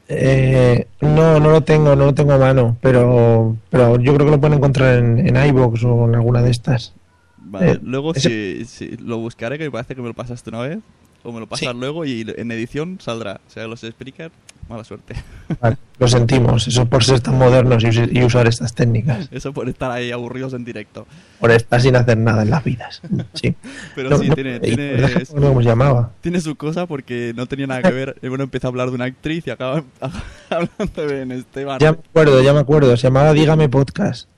Eh, 0.09 0.87
no, 1.01 1.41
no 1.41 1.51
lo 1.51 1.61
tengo, 1.63 1.97
no 1.97 2.07
lo 2.07 2.15
tengo 2.15 2.33
a 2.33 2.39
mano, 2.39 2.77
pero, 2.81 3.57
pero 3.71 3.99
yo 4.01 4.15
creo 4.15 4.27
que 4.27 4.33
lo 4.33 4.41
pueden 4.41 4.59
encontrar 4.59 4.99
en, 4.99 5.19
en 5.27 5.47
iVoox 5.49 5.83
o 5.85 6.05
en 6.09 6.15
alguna 6.15 6.43
de 6.43 6.51
estas. 6.51 6.95
Vale, 7.39 7.73
Eh, 7.73 7.79
luego 7.83 8.15
ese- 8.15 8.65
si, 8.65 8.65
si 8.65 8.97
lo 8.99 9.19
buscaré, 9.19 9.59
que 9.59 9.65
me 9.65 9.71
parece 9.71 9.95
que 9.95 10.03
me 10.03 10.09
lo 10.09 10.15
pasaste 10.15 10.51
una 10.51 10.61
vez. 10.61 10.79
O 11.25 11.33
me 11.33 11.41
lo 11.41 11.49
pasas 11.49 11.73
Sí. 11.73 11.77
luego 11.79 12.05
y 12.05 12.25
en 12.37 12.53
edición 12.53 12.99
saldrá. 13.01 13.41
O 13.49 13.51
sea, 13.51 13.67
los 13.67 13.81
speakers, 13.81 14.33
mala 14.69 14.83
suerte. 14.85 15.15
Vale, 15.61 15.77
lo 15.99 16.09
sentimos, 16.09 16.67
eso 16.69 16.87
por 16.87 17.05
ser 17.05 17.21
tan 17.21 17.39
modernos 17.39 17.83
y, 17.85 17.89
us- 17.89 18.09
y 18.13 18.23
usar 18.25 18.47
estas 18.47 18.75
técnicas, 18.75 19.29
Eso 19.31 19.53
por 19.53 19.69
estar 19.69 19.91
ahí 19.91 20.11
aburridos 20.11 20.53
en 20.55 20.65
directo. 20.65 21.07
por 21.41 21.51
estar 21.53 21.81
sin 21.81 21.95
hacer 21.97 22.19
nada 22.19 22.43
en 22.43 22.51
las 22.51 22.65
vidas. 22.65 23.01
Sí. 23.35 23.55
Pero 23.95 24.11
No, 24.11 24.19
sí, 24.19 24.29
no, 24.29 24.35
tiene, 24.35 24.59
tiene, 24.61 24.97
no 25.35 25.41
cómo 25.49 25.61
llamaba. 25.61 26.11
tiene 26.21 26.41
su 26.41 26.57
cosa 26.57 26.87
porque 26.87 27.33
no 27.37 27.47
tenía 27.47 27.67
nada 27.67 27.83
que 27.83 27.93
ver. 27.93 28.17
Bueno, 28.29 28.45
empieza 28.45 28.67
a 28.67 28.71
hablar 28.71 28.89
de 28.89 28.95
una 28.97 29.05
actriz 29.05 29.47
y 29.47 29.51
acaba 29.51 29.85
hablando 30.51 30.93
de 30.95 31.07
Ben 31.07 31.33
Esteban. 31.33 31.79
Ya 31.79 31.93
me 31.93 31.99
acuerdo, 31.99 32.43
ya 32.43 32.53
me 32.53 32.61
acuerdo, 32.61 32.97
se 32.97 33.05
llamaba 33.07 33.33
Dígame 33.33 33.69
Podcast. 33.69 34.29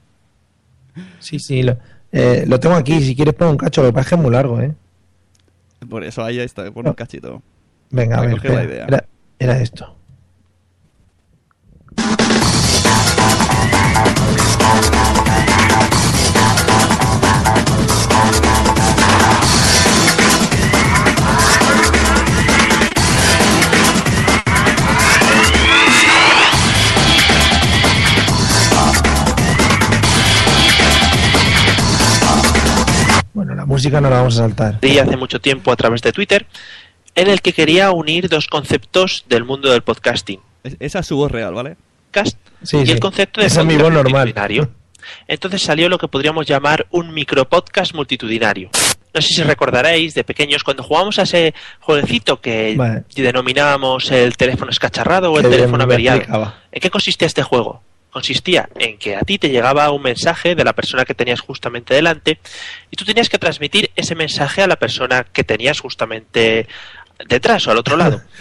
Sí, 1.20 1.38
sí, 1.38 1.62
lo, 1.62 1.78
eh, 2.12 2.44
lo 2.46 2.58
tengo 2.60 2.74
aquí, 2.74 3.00
si 3.00 3.14
quieres 3.14 3.34
pongo 3.34 3.52
un 3.52 3.56
cacho, 3.58 3.82
lo 3.82 3.88
que 3.88 3.92
pasa 3.92 4.02
es 4.02 4.08
que 4.10 4.14
es 4.16 4.20
muy 4.20 4.30
largo, 4.32 4.60
¿eh? 4.60 4.74
Por 5.88 6.02
eso 6.04 6.24
ahí 6.24 6.38
está, 6.40 6.70
pon 6.72 6.86
un 6.88 6.92
cachito. 6.94 7.40
Venga, 7.90 8.18
a 8.18 8.20
ver, 8.22 8.32
coger 8.32 8.50
la 8.50 8.60
espera, 8.62 8.74
idea. 8.74 8.86
Era, 8.88 9.04
era 9.38 9.60
esto. 9.60 9.94
Música 33.78 34.00
no 34.00 34.10
la 34.10 34.16
vamos 34.16 34.34
a 34.34 34.38
saltar. 34.38 34.80
di 34.80 34.98
hace 34.98 35.16
mucho 35.16 35.40
tiempo 35.40 35.70
a 35.70 35.76
través 35.76 36.02
de 36.02 36.10
Twitter, 36.10 36.46
en 37.14 37.28
el 37.28 37.40
que 37.40 37.52
quería 37.52 37.92
unir 37.92 38.28
dos 38.28 38.48
conceptos 38.48 39.24
del 39.28 39.44
mundo 39.44 39.70
del 39.70 39.82
podcasting. 39.82 40.40
Es- 40.64 40.76
esa 40.80 40.98
es 41.00 41.06
su 41.06 41.16
voz 41.16 41.30
real, 41.30 41.54
¿vale? 41.54 41.76
Podcast 42.12 42.38
Sí, 42.62 42.78
y 42.78 42.86
sí. 42.86 42.92
el 42.92 43.00
concepto 43.00 43.40
de 43.40 43.46
Esa 43.46 43.60
es 43.60 43.66
mi 43.66 43.76
voz 43.76 43.92
normal. 43.92 44.34
Entonces 45.26 45.62
salió 45.62 45.88
lo 45.88 45.98
que 45.98 46.08
podríamos 46.08 46.46
llamar 46.46 46.86
un 46.90 47.12
micropodcast 47.14 47.94
multitudinario. 47.94 48.70
No 49.14 49.22
sé 49.22 49.28
si 49.28 49.42
recordaréis 49.42 50.14
de 50.14 50.22
pequeños 50.24 50.62
cuando 50.64 50.82
jugábamos 50.82 51.18
a 51.18 51.22
ese 51.22 51.54
jueguecito 51.80 52.40
que 52.40 52.74
Vale. 52.76 53.04
denominábamos 53.14 54.10
el 54.10 54.36
teléfono 54.36 54.70
escacharrado 54.70 55.32
o 55.32 55.38
el 55.38 55.44
Que 55.44 55.50
teléfono 55.50 55.84
averiado. 55.84 56.52
¿En 56.72 56.80
qué 56.80 56.90
consistía 56.90 57.26
este 57.26 57.42
juego? 57.42 57.82
Consistía 58.10 58.68
en 58.78 58.98
que 58.98 59.16
a 59.16 59.20
ti 59.20 59.38
te 59.38 59.48
llegaba 59.50 59.90
un 59.92 60.02
mensaje 60.02 60.54
de 60.54 60.64
la 60.64 60.72
persona 60.72 61.04
que 61.04 61.14
tenías 61.14 61.40
justamente 61.40 61.94
delante 61.94 62.38
y 62.90 62.96
tú 62.96 63.04
tenías 63.04 63.28
que 63.28 63.38
transmitir 63.38 63.90
ese 63.96 64.14
mensaje 64.14 64.62
a 64.62 64.66
la 64.66 64.76
persona 64.76 65.24
que 65.24 65.44
tenías 65.44 65.80
justamente 65.80 66.66
detrás 67.28 67.66
o 67.66 67.70
al 67.70 67.78
otro 67.78 67.96
lado. 67.96 68.22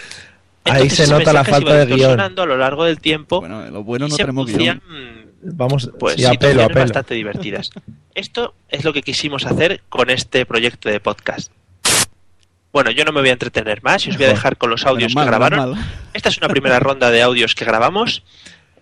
Ahí 0.70 0.90
se 0.90 1.06
nota 1.06 1.32
la 1.32 1.44
falta 1.44 1.84
de 1.84 1.94
guion. 1.94 2.20
a 2.20 2.28
lo 2.28 2.56
largo 2.56 2.84
del 2.84 3.00
tiempo 3.00 3.40
Bueno, 3.40 3.66
lo 3.70 3.82
bueno 3.84 4.08
no 4.08 4.16
tenemos 4.16 4.46
producían 4.46 4.82
guion. 4.88 5.28
Vamos, 5.40 5.90
pues 5.98 6.16
sí, 6.16 6.24
a 6.24 6.32
pelo, 6.32 6.64
a 6.64 6.68
pelo. 6.68 6.80
bastante 6.80 7.14
divertidas. 7.14 7.70
Esto 8.14 8.54
es 8.68 8.84
lo 8.84 8.92
que 8.92 9.02
quisimos 9.02 9.46
hacer 9.46 9.82
con 9.88 10.10
este 10.10 10.44
proyecto 10.46 10.88
de 10.88 10.98
podcast. 11.00 11.52
Bueno, 12.72 12.90
yo 12.90 13.04
no 13.04 13.12
me 13.12 13.20
voy 13.20 13.30
a 13.30 13.32
entretener 13.32 13.82
más 13.82 14.06
y 14.06 14.10
os 14.10 14.16
voy 14.16 14.26
a 14.26 14.30
dejar 14.30 14.56
con 14.56 14.70
los 14.70 14.84
audios 14.84 15.14
mal, 15.14 15.24
que 15.24 15.30
grabaron. 15.30 15.78
Esta 16.12 16.28
es 16.28 16.38
una 16.38 16.48
primera 16.48 16.78
ronda 16.80 17.10
de 17.10 17.22
audios 17.22 17.54
que 17.54 17.64
grabamos. 17.64 18.22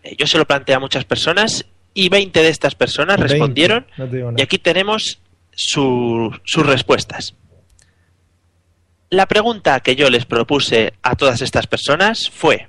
Eh, 0.02 0.16
Yo 0.18 0.26
se 0.26 0.38
lo 0.38 0.46
planteé 0.46 0.74
a 0.74 0.80
muchas 0.80 1.04
personas 1.04 1.66
y 1.94 2.08
20 2.08 2.42
de 2.42 2.48
estas 2.48 2.74
personas 2.74 3.16
20, 3.18 3.32
respondieron 3.32 3.86
no 3.96 4.34
y 4.36 4.42
aquí 4.42 4.58
tenemos 4.58 5.20
su- 5.52 6.34
sus 6.44 6.66
respuestas. 6.66 7.34
La 9.10 9.26
pregunta 9.26 9.78
que 9.78 9.94
yo 9.94 10.10
les 10.10 10.26
propuse 10.26 10.94
a 11.00 11.14
todas 11.14 11.40
estas 11.40 11.68
personas 11.68 12.28
fue, 12.28 12.66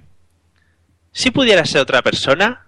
si 1.12 1.32
pudieras 1.32 1.72
ser 1.72 1.82
otra 1.82 2.04
persona, 2.04 2.68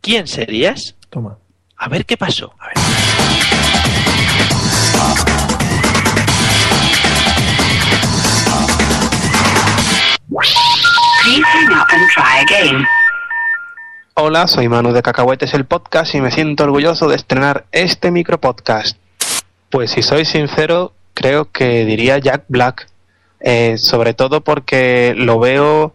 ¿quién 0.00 0.26
serías? 0.26 0.96
Toma. 1.10 1.36
A 1.76 1.90
ver 1.90 2.06
qué 2.06 2.16
pasó. 2.16 2.54
A 2.58 2.68
ver. 2.68 2.76
Hola, 14.14 14.46
soy 14.46 14.70
Manu 14.70 14.92
de 14.92 15.02
Cacahuetes 15.02 15.52
el 15.52 15.66
Podcast 15.66 16.14
y 16.14 16.22
me 16.22 16.30
siento 16.30 16.64
orgulloso 16.64 17.06
de 17.06 17.16
estrenar 17.16 17.66
este 17.72 18.10
micropodcast. 18.10 18.96
Pues 19.68 19.90
si 19.90 20.00
soy 20.00 20.24
sincero, 20.24 20.94
creo 21.12 21.50
que 21.52 21.84
diría 21.84 22.16
Jack 22.16 22.44
Black, 22.48 22.89
eh, 23.40 23.76
sobre 23.78 24.14
todo 24.14 24.40
porque 24.42 25.14
lo 25.16 25.38
veo 25.38 25.94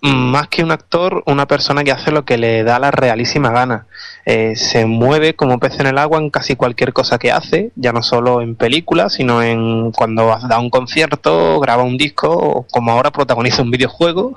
más 0.00 0.46
que 0.46 0.62
un 0.62 0.70
actor, 0.70 1.24
una 1.26 1.46
persona 1.48 1.82
que 1.82 1.90
hace 1.90 2.12
lo 2.12 2.24
que 2.24 2.38
le 2.38 2.62
da 2.62 2.78
la 2.78 2.92
realísima 2.92 3.50
gana. 3.50 3.86
Eh, 4.26 4.54
se 4.54 4.86
mueve 4.86 5.34
como 5.34 5.58
pez 5.58 5.80
en 5.80 5.86
el 5.88 5.98
agua 5.98 6.18
en 6.20 6.30
casi 6.30 6.54
cualquier 6.54 6.92
cosa 6.92 7.18
que 7.18 7.32
hace, 7.32 7.72
ya 7.74 7.92
no 7.92 8.02
solo 8.02 8.40
en 8.40 8.54
películas, 8.54 9.14
sino 9.14 9.42
en 9.42 9.90
cuando 9.92 10.38
da 10.48 10.60
un 10.60 10.70
concierto, 10.70 11.58
graba 11.60 11.82
un 11.82 11.96
disco, 11.96 12.28
o 12.30 12.62
como 12.70 12.92
ahora 12.92 13.10
protagoniza 13.10 13.62
un 13.62 13.70
videojuego. 13.72 14.34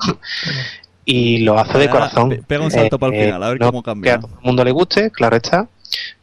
y 1.06 1.40
lo 1.40 1.60
hace 1.60 1.78
de 1.78 1.90
corazón. 1.90 2.30
pe- 2.30 2.42
pega 2.48 2.64
un 2.64 2.72
salto 2.72 2.98
para 2.98 3.16
el 3.16 3.26
final, 3.26 3.44
a 3.44 3.50
ver 3.50 3.60
no 3.60 3.68
cómo 3.68 3.84
cambia. 3.84 4.12
Que 4.14 4.18
a 4.18 4.22
todo 4.22 4.32
el 4.40 4.46
mundo 4.46 4.64
le 4.64 4.72
guste, 4.72 5.12
claro 5.12 5.36
está, 5.36 5.68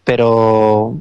pero, 0.03 0.97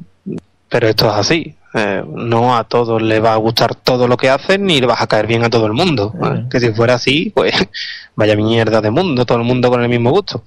pero 0.68 0.88
esto 0.88 1.06
es 1.08 1.14
así. 1.14 1.54
Eh, 1.78 2.02
no 2.06 2.56
a 2.56 2.64
todos 2.64 3.00
le 3.00 3.20
va 3.20 3.34
a 3.34 3.36
gustar 3.36 3.74
todo 3.74 4.08
lo 4.08 4.16
que 4.16 4.28
hacen 4.28 4.66
ni 4.66 4.80
le 4.80 4.86
vas 4.86 5.00
a 5.00 5.06
caer 5.06 5.26
bien 5.26 5.44
a 5.44 5.50
todo 5.50 5.66
el 5.66 5.72
mundo. 5.72 6.12
Que 6.50 6.58
si 6.58 6.72
fuera 6.72 6.94
así, 6.94 7.32
pues 7.34 7.54
vaya 8.16 8.34
mierda 8.34 8.80
de 8.80 8.90
mundo, 8.90 9.24
todo 9.24 9.38
el 9.38 9.44
mundo 9.44 9.70
con 9.70 9.82
el 9.82 9.88
mismo 9.88 10.10
gusto. 10.10 10.42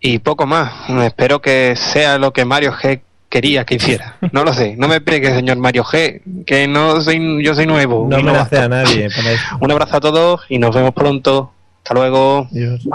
Y 0.00 0.18
poco 0.18 0.46
más. 0.46 0.88
Espero 1.02 1.40
que 1.40 1.74
sea 1.76 2.18
lo 2.18 2.32
que 2.32 2.44
Mario 2.44 2.72
G 2.72 3.00
quería 3.28 3.64
que 3.64 3.74
hiciera. 3.74 4.16
No 4.32 4.44
lo 4.44 4.52
sé. 4.52 4.76
No 4.76 4.86
me 4.86 5.00
pegue, 5.00 5.34
señor 5.34 5.56
Mario 5.56 5.82
G, 5.82 6.44
que 6.46 6.68
no 6.68 7.00
soy, 7.00 7.42
yo 7.42 7.54
soy 7.54 7.66
nuevo. 7.66 8.06
No 8.08 8.18
me 8.18 8.32
no 8.32 8.38
hace 8.38 8.58
a 8.58 8.68
nadie. 8.68 9.08
para 9.16 9.32
eso. 9.32 9.44
un 9.60 9.72
abrazo 9.72 9.96
a 9.96 10.00
todos 10.00 10.40
y 10.48 10.58
nos 10.58 10.74
vemos 10.74 10.94
pronto. 10.94 11.52
Hasta 11.78 11.94
luego. 11.94 12.46
Dios. 12.50 12.86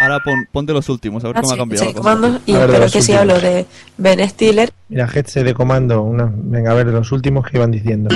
Ahora 0.00 0.18
pon- 0.24 0.46
ponte 0.52 0.72
los 0.72 0.88
últimos, 0.88 1.24
a 1.24 1.28
ver 1.28 1.36
Ah, 1.38 1.40
cómo 1.42 1.54
ha 1.54 1.56
cambiado. 1.56 1.86
sí, 1.88 1.94
comandos, 1.94 2.40
y 2.46 2.54
A 2.54 2.58
ver, 2.58 2.66
de 2.66 2.72
pero 2.72 2.84
los 2.84 2.92
que 2.92 3.02
si 3.02 3.12
hablo 3.12 3.38
de 3.40 3.66
Ben 3.96 4.28
Stiller, 4.28 4.70
Mira, 4.88 5.08
Headset 5.12 5.44
de 5.44 5.54
comando. 5.54 6.02
Una... 6.02 6.30
Venga, 6.32 6.70
a 6.70 6.74
ver, 6.74 6.86
los 6.86 7.12
últimos 7.12 7.46
que 7.46 7.58
iban 7.58 7.70
diciendo. 7.70 8.14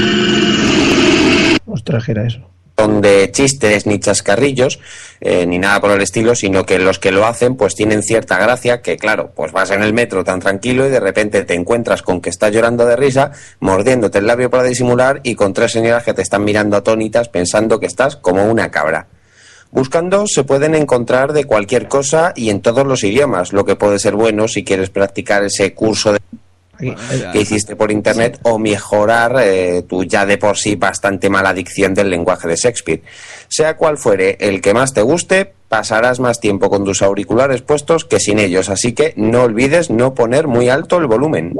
Ostras, 1.66 2.04
¿qué 2.04 2.12
era 2.12 2.26
eso? 2.26 2.40
son 2.78 3.00
de 3.02 3.30
chistes 3.30 3.86
ni 3.86 4.00
chascarrillos 4.00 4.80
eh, 5.20 5.46
ni 5.46 5.58
nada 5.58 5.80
por 5.80 5.92
el 5.92 6.00
estilo, 6.00 6.34
sino 6.34 6.64
que 6.66 6.80
los 6.80 6.98
que 6.98 7.12
lo 7.12 7.26
hacen 7.26 7.54
pues 7.54 7.76
tienen 7.76 8.02
cierta 8.02 8.38
gracia 8.38 8.80
que 8.82 8.96
claro, 8.96 9.30
pues 9.36 9.52
vas 9.52 9.70
en 9.70 9.82
el 9.84 9.92
metro 9.92 10.24
tan 10.24 10.40
tranquilo 10.40 10.84
y 10.86 10.90
de 10.90 10.98
repente 10.98 11.44
te 11.44 11.54
encuentras 11.54 12.02
con 12.02 12.20
que 12.20 12.30
estás 12.30 12.50
llorando 12.50 12.84
de 12.84 12.96
risa, 12.96 13.30
mordiéndote 13.60 14.18
el 14.18 14.26
labio 14.26 14.50
para 14.50 14.64
disimular 14.64 15.20
y 15.22 15.36
con 15.36 15.52
tres 15.52 15.70
señoras 15.70 16.02
que 16.02 16.14
te 16.14 16.22
están 16.22 16.42
mirando 16.42 16.76
atónitas 16.76 17.28
pensando 17.28 17.78
que 17.78 17.86
estás 17.86 18.16
como 18.16 18.42
una 18.50 18.70
cabra. 18.72 19.06
Buscando 19.72 20.26
se 20.26 20.44
pueden 20.44 20.74
encontrar 20.74 21.32
de 21.32 21.44
cualquier 21.44 21.88
cosa 21.88 22.34
y 22.36 22.50
en 22.50 22.60
todos 22.60 22.86
los 22.86 23.02
idiomas, 23.04 23.54
lo 23.54 23.64
que 23.64 23.74
puede 23.74 23.98
ser 23.98 24.14
bueno 24.14 24.46
si 24.46 24.64
quieres 24.64 24.90
practicar 24.90 25.42
ese 25.44 25.72
curso 25.72 26.12
de 26.12 26.20
ya. 26.78 27.32
que 27.32 27.40
hiciste 27.40 27.74
por 27.74 27.90
internet 27.90 28.38
o 28.42 28.58
mejorar 28.58 29.36
eh, 29.40 29.82
tu 29.88 30.04
ya 30.04 30.26
de 30.26 30.36
por 30.36 30.58
sí 30.58 30.76
bastante 30.76 31.30
mala 31.30 31.54
dicción 31.54 31.94
del 31.94 32.10
lenguaje 32.10 32.48
de 32.48 32.56
Shakespeare. 32.56 33.02
Sea 33.48 33.78
cual 33.78 33.96
fuere 33.96 34.36
el 34.40 34.60
que 34.60 34.74
más 34.74 34.92
te 34.92 35.00
guste, 35.00 35.54
pasarás 35.68 36.20
más 36.20 36.38
tiempo 36.38 36.68
con 36.68 36.84
tus 36.84 37.00
auriculares 37.00 37.62
puestos 37.62 38.04
que 38.04 38.20
sin 38.20 38.38
ellos, 38.38 38.68
así 38.68 38.92
que 38.92 39.14
no 39.16 39.44
olvides 39.44 39.88
no 39.88 40.12
poner 40.12 40.48
muy 40.48 40.68
alto 40.68 40.98
el 40.98 41.06
volumen. 41.06 41.54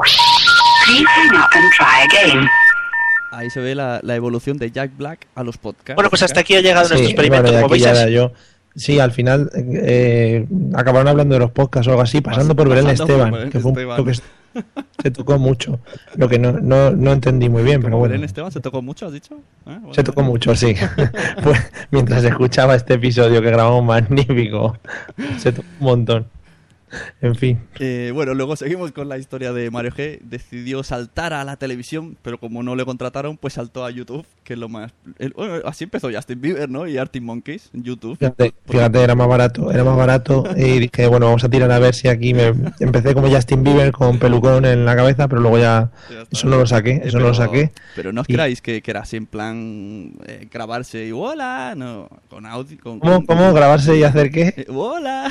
Ahí 3.33 3.51
se 3.51 3.61
ve 3.61 3.75
la, 3.75 3.99
la 4.03 4.15
evolución 4.15 4.59
de 4.59 4.71
Jack 4.71 4.91
Black 4.97 5.27
a 5.35 5.43
los 5.43 5.57
podcasts. 5.59 5.95
Bueno, 5.95 6.11
pues 6.11 6.23
hasta 6.23 6.41
aquí 6.41 6.55
ha 6.55 6.61
llegado 6.61 6.81
nuestro 6.89 6.99
Sí, 6.99 7.05
experimento. 7.13 7.51
como 7.53 7.69
veis, 7.69 7.85
era 7.87 8.09
yo. 8.09 8.33
Sí, 8.77 9.01
al 9.01 9.13
final 9.13 9.51
eh, 9.55 10.47
acabaron 10.75 11.09
hablando 11.09 11.35
de 11.35 11.41
los 11.41 11.51
podcasts 11.51 11.89
o 11.89 11.91
algo 11.91 12.03
así, 12.03 12.21
pasando 12.21 12.55
por 12.57 12.69
Belén 12.69 12.85
por 12.85 12.93
Esteban, 12.95 13.31
Belén 13.33 13.51
que 13.51 13.61
fue 13.61 13.71
un 13.73 13.79
Esteban. 13.79 13.97
poco 13.97 14.11
que 14.11 14.63
se 15.03 15.11
tocó 15.11 15.39
mucho. 15.39 15.81
Lo 16.17 16.29
que 16.29 16.39
no, 16.39 16.53
no, 16.53 16.91
no 16.91 17.13
entendí 17.13 17.49
muy 17.49 17.63
bien, 17.63 17.83
pero 17.83 17.97
bueno. 17.99 18.13
Belén 18.13 18.25
Esteban 18.25 18.53
se 18.53 18.61
tocó 18.61 18.81
mucho, 18.83 19.07
has 19.07 19.13
dicho. 19.13 19.35
¿Eh? 19.67 19.79
Se 19.93 20.03
tocó 20.03 20.23
mucho, 20.23 20.55
sí. 20.57 20.75
pues 21.43 21.59
mientras 21.91 22.25
escuchaba 22.25 22.75
este 22.75 22.95
episodio 22.95 23.41
que 23.43 23.51
grabamos 23.51 23.85
magnífico, 23.85 24.77
se 25.39 25.53
tocó 25.53 25.69
un 25.81 25.87
montón. 25.87 26.27
En 27.21 27.35
fin. 27.35 27.59
Eh, 27.79 28.11
bueno, 28.15 28.35
luego 28.35 28.55
seguimos 28.57 28.93
con 28.93 29.09
la 29.09 29.17
historia 29.19 29.53
de 29.53 29.71
Mario 29.71 29.93
G. 29.93 30.21
Decidió 30.23 30.83
saltar 30.83 31.33
a 31.33 31.43
la 31.45 31.57
televisión, 31.57 32.17
pero 32.23 32.39
como 32.39 32.63
no 32.63 32.77
le 32.77 32.85
contrataron, 32.85 33.37
pues 33.39 33.55
saltó 33.55 33.85
a 33.85 33.91
YouTube, 33.91 34.27
que 34.45 34.53
es 34.55 34.59
lo 34.59 34.69
más... 34.69 34.93
el- 35.19 35.33
bueno, 35.33 35.55
así 35.65 35.85
empezó 35.85 36.11
Justin 36.13 36.41
Bieber, 36.41 36.69
¿no? 36.69 36.87
Y 36.87 36.99
Arctic 36.99 37.23
Monkeys 37.23 37.71
en 37.73 37.83
YouTube. 37.85 38.19
Fíjate, 38.19 38.53
fíjate, 38.69 39.01
era 39.03 39.15
más 39.15 39.29
barato, 39.29 39.71
era 39.73 39.85
más 39.85 39.97
barato 39.97 40.45
y 40.57 40.79
dije, 40.81 41.07
bueno, 41.07 41.27
vamos 41.27 41.45
a 41.45 41.49
tirar 41.49 41.71
a 41.73 41.79
ver 41.79 41.95
si 41.95 42.09
aquí 42.09 42.35
me 42.35 42.53
empecé 42.81 43.15
como 43.15 43.29
Justin 43.31 43.63
Bieber 43.65 43.93
con 43.93 44.19
pelucón 44.19 44.65
en 44.65 44.85
la 44.85 44.95
cabeza, 44.97 45.29
pero 45.29 45.41
luego 45.41 45.59
ya 45.59 45.91
Ya 46.11 46.25
eso 46.31 46.47
no 46.49 46.57
lo 46.59 46.67
saqué, 46.67 47.01
eso 47.05 47.19
no 47.19 47.29
lo 47.29 47.35
saqué. 47.35 47.73
Pero 47.97 48.13
no 48.13 48.21
os 48.21 48.29
Y- 48.29 48.35
creáis 48.35 48.61
que, 48.61 48.83
que 48.83 48.91
era 48.91 49.01
así 49.01 49.17
en 49.17 49.27
plan 49.27 50.13
eh, 50.27 50.47
grabarse 50.51 51.07
y 51.07 51.13
hola, 51.13 51.75
no, 51.77 52.09
con 52.29 52.45
audio. 52.47 52.77
Con, 52.83 53.01
¿Cómo, 53.01 53.25
con- 53.25 53.27
cómo 53.27 53.53
grabarse 53.55 53.97
y 53.97 54.03
hacer 54.03 54.31
qué? 54.31 54.55
Eh, 54.57 54.67
hola, 54.69 55.29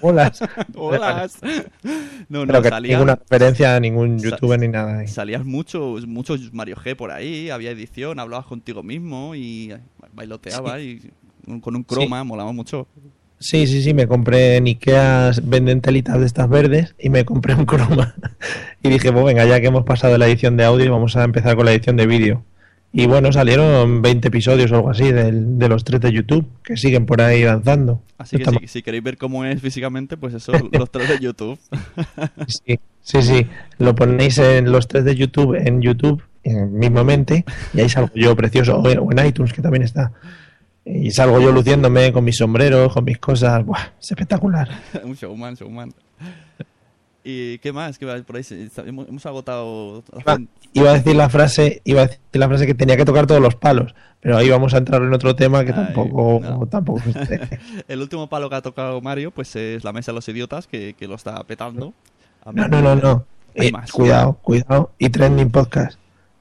Hola. 0.00 0.32
hola. 0.74 1.28
No, 2.28 2.40
no, 2.40 2.46
Pero 2.46 2.62
que 2.62 2.68
salía, 2.68 2.96
ninguna 2.96 3.16
referencia 3.16 3.74
a 3.74 3.80
ningún 3.80 4.18
youtuber 4.20 4.58
ni 4.58 4.68
nada. 4.68 5.00
ahí. 5.00 5.08
salías 5.08 5.44
mucho, 5.44 5.96
mucho 6.06 6.36
Mario 6.52 6.76
G 6.76 6.94
por 6.94 7.10
ahí, 7.10 7.50
había 7.50 7.72
edición, 7.72 8.20
hablabas 8.20 8.46
contigo 8.46 8.82
mismo 8.84 9.34
y 9.34 9.74
bailoteabas 10.12 10.80
y 10.80 11.10
con 11.60 11.74
un 11.74 11.82
croma, 11.82 12.22
molaba 12.22 12.52
mucho. 12.52 12.86
Sí, 13.40 13.66
sí, 13.66 13.82
sí, 13.82 13.94
me 13.94 14.06
compré 14.06 14.56
en 14.56 14.66
Ikea, 14.66 15.32
venden 15.42 15.80
telitas 15.80 16.20
de 16.20 16.26
estas 16.26 16.48
verdes 16.48 16.94
y 16.98 17.08
me 17.08 17.24
compré 17.24 17.54
un 17.54 17.64
croma. 17.66 18.14
Y 18.82 18.88
dije, 18.88 19.12
pues 19.12 19.24
venga, 19.24 19.44
ya 19.44 19.60
que 19.60 19.66
hemos 19.66 19.84
pasado 19.84 20.16
la 20.16 20.26
edición 20.26 20.56
de 20.56 20.64
audio, 20.64 20.90
vamos 20.90 21.14
a 21.16 21.24
empezar 21.24 21.54
con 21.56 21.66
la 21.66 21.72
edición 21.72 21.96
de 21.96 22.06
vídeo. 22.06 22.44
Y 22.92 23.06
bueno, 23.06 23.30
salieron 23.32 24.02
20 24.02 24.28
episodios 24.28 24.72
o 24.72 24.76
algo 24.76 24.90
así 24.90 25.12
del- 25.12 25.58
de, 25.58 25.68
los 25.68 25.84
tres 25.84 26.00
de 26.00 26.12
YouTube, 26.12 26.44
que 26.64 26.76
siguen 26.76 27.06
por 27.06 27.20
ahí 27.22 27.42
danzando. 27.42 28.02
Así 28.18 28.36
que 28.38 28.44
si, 28.50 28.66
si 28.66 28.82
queréis 28.82 29.04
ver 29.04 29.16
cómo 29.16 29.44
es 29.44 29.60
físicamente, 29.60 30.16
pues 30.16 30.34
eso, 30.34 30.52
los 30.72 30.90
tres 30.90 31.08
de 31.08 31.18
YouTube. 31.20 31.58
Sí, 32.48 32.80
sí, 33.02 33.22
sí. 33.22 33.46
Lo 33.78 33.94
ponéis 33.94 34.38
en 34.38 34.72
los 34.72 34.88
tres 34.88 35.04
de 35.04 35.14
YouTube, 35.14 35.54
en 35.54 35.80
YouTube, 35.80 36.22
en 36.42 36.76
mismamente, 36.78 37.44
y 37.74 37.80
ahí 37.80 37.88
salgo 37.88 38.10
yo 38.14 38.34
precioso, 38.34 38.78
o 38.78 38.88
en, 38.88 38.98
o 38.98 39.12
en 39.12 39.24
iTunes, 39.26 39.52
que 39.52 39.62
también 39.62 39.84
está. 39.84 40.12
Y 40.84 41.12
salgo 41.12 41.40
yo 41.40 41.52
luciéndome 41.52 42.12
con 42.12 42.24
mis 42.24 42.38
sombreros, 42.38 42.92
con 42.92 43.04
mis 43.04 43.18
cosas. 43.18 43.64
Buah, 43.64 43.92
es 44.00 44.10
espectacular. 44.10 44.68
un 45.04 45.14
showman, 45.14 45.54
showman. 45.54 45.94
¿Y 47.22 47.58
qué 47.58 47.72
más? 47.72 47.98
¿Qué 47.98 48.06
más? 48.06 48.22
Por 48.22 48.36
ahí 48.36 48.42
se- 48.42 48.70
hemos, 48.86 49.08
hemos 49.08 49.26
agotado... 49.26 50.02
Iba, 50.20 50.38
iba 50.72 50.90
a 50.90 50.94
decir 50.94 51.14
la 51.16 51.28
frase, 51.28 51.82
iba 51.84 52.02
a 52.02 52.06
decir 52.06 52.20
la 52.32 52.48
frase 52.48 52.66
que 52.66 52.74
tenía 52.74 52.96
que 52.96 53.04
tocar 53.04 53.26
todos 53.26 53.42
los 53.42 53.54
palos, 53.56 53.94
pero 54.20 54.38
ahí 54.38 54.48
vamos 54.48 54.72
a 54.72 54.78
entrar 54.78 55.02
en 55.02 55.12
otro 55.12 55.36
tema 55.36 55.64
que 55.64 55.72
Ay, 55.72 55.84
tampoco, 55.84 56.40
no. 56.42 56.66
tampoco 56.66 57.00
sé. 57.12 57.58
El 57.88 58.00
último 58.00 58.28
palo 58.28 58.48
que 58.48 58.56
ha 58.56 58.62
tocado 58.62 59.00
Mario, 59.02 59.30
pues 59.32 59.54
es 59.56 59.84
la 59.84 59.92
mesa 59.92 60.12
de 60.12 60.16
los 60.16 60.28
idiotas, 60.28 60.66
que, 60.66 60.94
que 60.98 61.06
lo 61.06 61.14
está 61.16 61.42
petando. 61.44 61.92
No, 62.52 62.68
no, 62.68 62.80
no, 62.80 62.96
no. 62.96 63.26
Eh, 63.54 63.70
más. 63.70 63.90
cuidado, 63.92 64.34
cuidado. 64.40 64.92
Y 64.98 65.10
Trending 65.10 65.50
Podcast. 65.50 65.98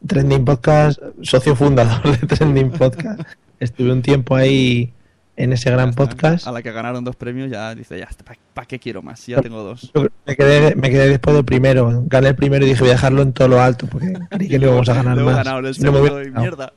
Trending 0.08 0.46
Podcast, 0.46 1.00
socio 1.24 1.56
fundador 1.58 2.18
de 2.18 2.26
Trending 2.28 2.72
Podcast. 2.72 3.22
Estuve 3.60 3.92
un 3.92 4.02
tiempo 4.02 4.36
ahí 4.36 4.94
en 5.40 5.54
ese 5.54 5.72
gran 5.72 5.94
podcast. 5.94 6.46
A 6.46 6.52
la 6.52 6.62
que 6.62 6.72
ganaron 6.74 7.04
dos 7.06 7.16
premios 7.16 7.50
ya 7.50 7.74
dice, 7.74 7.98
ya, 7.98 8.10
¿para 8.54 8.68
qué 8.68 8.78
quiero 8.78 9.02
más? 9.02 9.26
Ya 9.26 9.42
tengo 9.42 9.64
dos. 9.64 9.90
Yo 9.96 10.08
Me 10.26 10.36
quedé, 10.36 10.76
me 10.76 10.90
quedé 10.90 11.08
después 11.08 11.34
del 11.36 11.46
primero. 11.46 12.04
Gané 12.08 12.28
el 12.30 12.36
primero 12.36 12.66
y 12.66 12.70
dije 12.70 12.82
voy 12.82 12.90
a 12.90 12.94
dejarlo 12.94 13.22
en 13.22 13.32
todo 13.32 13.48
lo 13.48 13.62
alto 13.62 13.88
porque 13.88 14.14
creí 14.30 14.50
que 14.50 14.60
no 14.60 14.68
íbamos 14.68 14.90
a 14.90 14.94
ganar 14.96 15.18
más. 15.24 15.38
ganaron 15.38 15.66
el 15.66 15.76
no 15.80 15.92
me 15.94 15.98
segundo 16.00 16.02
hubiera 16.02 16.22
y 16.22 16.26
quedado. 16.26 16.42
mierda. 16.42 16.74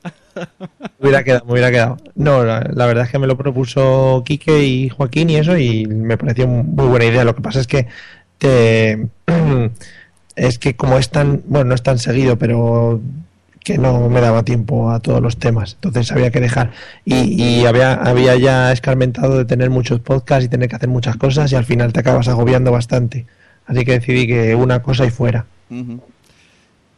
Me 0.81 0.89
hubiera 1.01 1.23
quedado, 1.25 1.45
me 1.45 1.51
hubiera 1.51 1.71
quedado. 1.71 1.97
No, 2.15 2.43
la, 2.45 2.61
la 2.73 2.85
verdad 2.85 3.03
es 3.05 3.11
que 3.11 3.19
me 3.19 3.27
lo 3.27 3.37
propuso 3.37 4.23
Quique 4.25 4.63
y 4.63 4.89
Joaquín 4.89 5.29
y 5.29 5.35
eso, 5.35 5.57
y 5.57 5.85
me 5.85 6.17
pareció 6.17 6.47
muy 6.47 6.87
buena 6.87 7.05
idea. 7.05 7.25
Lo 7.25 7.35
que 7.35 7.41
pasa 7.41 7.59
es 7.59 7.67
que 7.67 7.87
te, 8.37 9.07
es 10.37 10.57
que 10.57 10.75
como 10.77 10.97
es 10.97 11.09
tan, 11.09 11.43
bueno, 11.47 11.65
no 11.69 11.75
es 11.75 11.83
tan 11.83 11.99
seguido, 11.99 12.37
pero 12.37 13.01
que 13.63 13.77
no 13.77 14.09
me 14.09 14.21
daba 14.21 14.43
tiempo 14.43 14.91
a 14.91 14.99
todos 14.99 15.21
los 15.21 15.37
temas, 15.37 15.73
entonces 15.75 16.11
había 16.11 16.31
que 16.31 16.39
dejar. 16.39 16.71
Y, 17.05 17.41
y 17.41 17.65
había, 17.65 17.93
había 17.93 18.35
ya 18.35 18.71
escarmentado 18.71 19.37
de 19.37 19.45
tener 19.45 19.69
muchos 19.69 19.99
podcasts 19.99 20.45
y 20.45 20.49
tener 20.49 20.69
que 20.69 20.75
hacer 20.75 20.89
muchas 20.89 21.15
cosas 21.15 21.51
y 21.51 21.55
al 21.55 21.65
final 21.65 21.93
te 21.93 22.01
acabas 22.01 22.27
agobiando 22.27 22.71
bastante. 22.71 23.25
Así 23.65 23.85
que 23.85 23.93
decidí 23.93 24.27
que 24.27 24.55
una 24.55 24.81
cosa 24.81 25.05
y 25.05 25.09
fuera. 25.09 25.45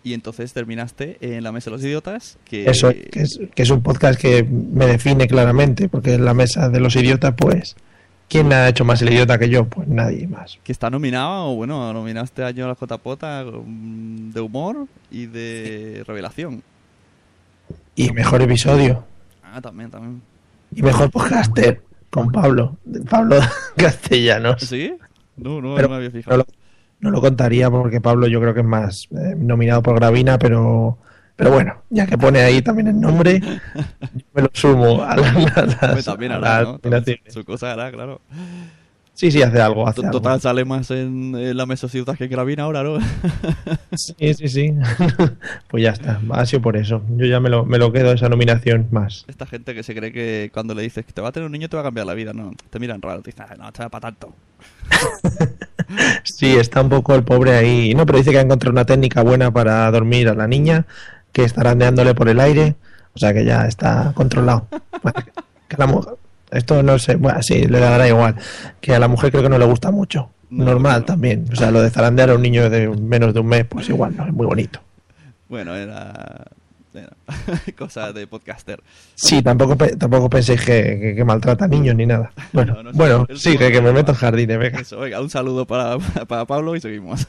Y 0.04 0.14
entonces 0.14 0.54
terminaste 0.54 1.18
en 1.22 1.44
la 1.44 1.52
mesa 1.52 1.70
de 1.70 1.78
los 1.78 1.84
idiotas, 1.84 2.38
que... 2.46 2.70
Eso 2.70 2.90
es, 2.90 3.10
que 3.12 3.22
es, 3.22 3.40
que 3.54 3.64
es 3.64 3.70
un 3.70 3.82
podcast 3.82 4.20
que 4.20 4.44
me 4.44 4.86
define 4.86 5.28
claramente, 5.28 5.90
porque 5.90 6.14
en 6.14 6.26
la 6.26 6.34
mesa 6.34 6.70
de 6.70 6.80
los 6.80 6.96
idiotas, 6.96 7.34
pues, 7.36 7.76
¿quién 8.28 8.52
ha 8.54 8.68
hecho 8.70 8.86
más 8.86 9.02
el 9.02 9.10
idiota 9.14 9.38
que 9.38 9.50
yo? 9.50 9.66
Pues 9.66 9.88
nadie 9.88 10.28
más. 10.28 10.60
que 10.64 10.72
está 10.72 10.90
nominado, 10.90 11.56
bueno, 11.56 11.92
nominaste 11.94 12.44
a 12.44 12.48
Año 12.48 12.66
a 12.66 12.70
la 12.70 12.76
Jotapota 12.76 13.44
mm, 13.46 14.32
de 14.32 14.42
humor 14.42 14.88
y 15.12 15.26
de 15.28 16.04
revelación. 16.08 16.64
Y 17.96 18.12
mejor 18.12 18.42
episodio, 18.42 19.04
Ah, 19.44 19.62
también, 19.62 19.90
también. 19.90 20.22
y 20.74 20.82
mejor 20.82 21.10
podcaster, 21.10 21.82
con 22.10 22.32
Pablo, 22.32 22.78
Pablo 23.10 23.38
Castellanos. 23.78 24.62
¿Sí? 24.62 24.94
No, 25.38 25.62
no, 25.62 25.76
Pero 25.76 25.88
no 25.88 25.92
me 25.92 25.96
había 25.98 26.10
no 26.10 26.14
fijado. 26.16 26.38
lo, 26.40 26.46
no 27.00 27.12
lo 27.12 27.22
contaría 27.22 27.70
porque 27.72 28.02
Pablo 28.02 28.28
yo 28.28 28.42
creo 28.42 28.54
que 28.54 28.60
es 28.62 28.66
más 28.66 29.08
eh, 29.12 29.36
nominado 29.38 29.82
por 29.82 29.96
Gravina, 29.96 30.38
pero... 30.38 30.98
Pero 31.36 31.52
bueno, 31.52 31.82
ya 31.90 32.06
que 32.08 32.18
pone 32.18 32.40
ahí 32.40 32.62
también 32.62 32.88
el 32.88 33.00
nombre, 33.00 33.42
yo 33.42 34.24
me 34.34 34.42
lo 34.44 34.50
sumo 34.54 35.04
a, 35.04 35.16
la- 35.18 35.30
a 35.30 35.66
las, 35.66 35.84
Hombre, 35.84 36.04
también 36.04 36.32
a 36.32 36.40
las 36.40 36.64
¿no? 36.64 36.80
Su 37.30 37.44
cosa 37.44 37.74
hará, 37.74 37.92
claro. 37.92 38.22
Sí, 39.14 39.32
sí, 39.32 39.42
hace 39.42 39.62
algo, 39.62 39.88
hace 39.88 40.02
algo. 40.02 40.12
Total, 40.20 40.42
sale 40.42 40.66
más 40.66 40.92
en, 40.92 41.36
en 41.36 41.56
la 41.56 41.66
mesa 41.66 41.88
idiotas 41.88 42.18
que 42.18 42.28
Gravina 42.28 42.64
ahora, 42.64 42.84
¿no? 42.84 42.98
Sí, 43.96 44.34
sí, 44.34 44.48
sí. 44.50 44.74
pues 45.70 45.84
ya 45.84 45.92
está, 45.92 46.20
ha 46.32 46.46
sido 46.46 46.62
por 46.62 46.76
eso. 46.76 47.02
Yo 47.16 47.26
ya 47.26 47.40
me 47.40 47.50
lo, 47.50 47.66
me 47.66 47.78
lo 47.78 47.94
quedo 47.94 48.12
esa 48.12 48.28
nominación 48.28 48.88
más. 48.92 49.24
Esta 49.30 49.46
gente 49.46 49.74
que 49.74 49.84
se 49.84 49.96
cree 49.96 50.12
que 50.12 50.52
cuando 50.54 50.74
le 50.74 50.82
dices 50.82 51.06
que 51.06 51.14
te 51.14 51.22
va 51.22 51.30
a 51.30 51.32
tener 51.32 51.46
un 51.46 51.54
niño 51.54 51.70
te 51.70 51.78
va 51.78 51.82
a 51.82 51.86
cambiar 51.86 52.06
la 52.08 52.14
vida, 52.14 52.34
no. 52.34 52.52
Te 52.70 52.78
miran 52.80 53.02
raro, 53.02 53.22
te 53.22 53.32
dicen, 53.32 53.46
"Ah, 53.50 53.56
no, 53.58 53.64
va 53.66 53.90
para 53.90 54.02
tanto. 54.02 54.34
Sí, 56.24 56.56
está 56.58 56.82
un 56.82 56.90
poco 56.90 57.16
el 57.16 57.24
pobre 57.24 57.54
ahí. 57.56 57.94
No, 57.94 58.06
pero 58.06 58.18
dice 58.18 58.32
que 58.32 58.40
ha 58.40 58.42
encontrado 58.42 58.72
una 58.72 58.86
técnica 58.86 59.22
buena 59.22 59.52
para 59.52 59.90
dormir 59.92 60.28
a 60.30 60.34
la 60.34 60.48
niña, 60.48 60.86
que 61.36 61.44
está 61.44 61.64
randeándole 61.64 62.16
por 62.16 62.30
el 62.30 62.40
aire, 62.40 62.76
o 63.14 63.20
sea 63.20 63.34
que 63.34 63.44
ya 63.44 63.66
está 63.68 64.14
controlado. 64.16 64.68
Que 65.68 65.76
la 65.76 65.86
mujer- 65.86 66.14
esto 66.52 66.82
no 66.82 66.98
sé, 66.98 67.18
bueno, 67.18 67.44
sí, 67.44 67.66
le 67.66 67.80
dará 67.82 68.08
igual. 68.08 68.36
Que 68.80 68.96
a 68.96 69.00
la 69.00 69.10
mujer 69.10 69.32
creo 69.32 69.44
que 69.44 69.50
no 69.50 69.58
le 69.58 69.66
gusta 69.66 69.92
mucho. 69.92 70.30
No, 70.50 70.64
Normal 70.64 71.02
no. 71.02 71.06
también. 71.06 71.46
O 71.52 71.56
sea, 71.58 71.72
lo 71.72 71.82
de 71.82 71.90
zarandear 71.90 72.30
a 72.30 72.36
un 72.36 72.42
niño 72.42 72.70
de 72.70 72.88
menos 72.88 73.34
de 73.34 73.42
un 73.42 73.48
mes, 73.48 73.66
pues 73.66 73.90
igual, 73.90 74.16
no, 74.16 74.26
es 74.26 74.32
muy 74.32 74.46
bonito. 74.46 74.80
Bueno, 75.50 75.76
era... 75.76 76.46
cosa 77.78 78.14
de 78.14 78.28
podcaster. 78.28 78.82
Sí, 79.16 79.42
tampoco, 79.42 79.76
tampoco 79.76 80.30
penséis 80.30 80.62
que, 80.62 80.98
que- 81.02 81.16
que 81.18 81.26
maltrata 81.26 81.66
a 81.66 81.68
niños 81.68 81.94
ni 81.98 82.06
nada. 82.06 82.32
Bueno, 82.54 82.76
No, 82.76 82.84
no 82.84 82.92
bueno 82.94 83.28
sigue, 83.36 83.58
tuvo 83.58 83.72
que 83.72 83.82
me 83.82 83.92
meto 83.92 84.14
en 84.14 84.18
jardines, 84.18 84.58
venga. 84.58 84.80
Eso, 84.80 85.00
venga, 85.00 85.20
un 85.20 85.30
saludo 85.30 85.66
para, 85.68 85.98
para 86.30 86.46
Pablo 86.46 86.74
y 86.78 86.80
seguimos. 86.80 87.28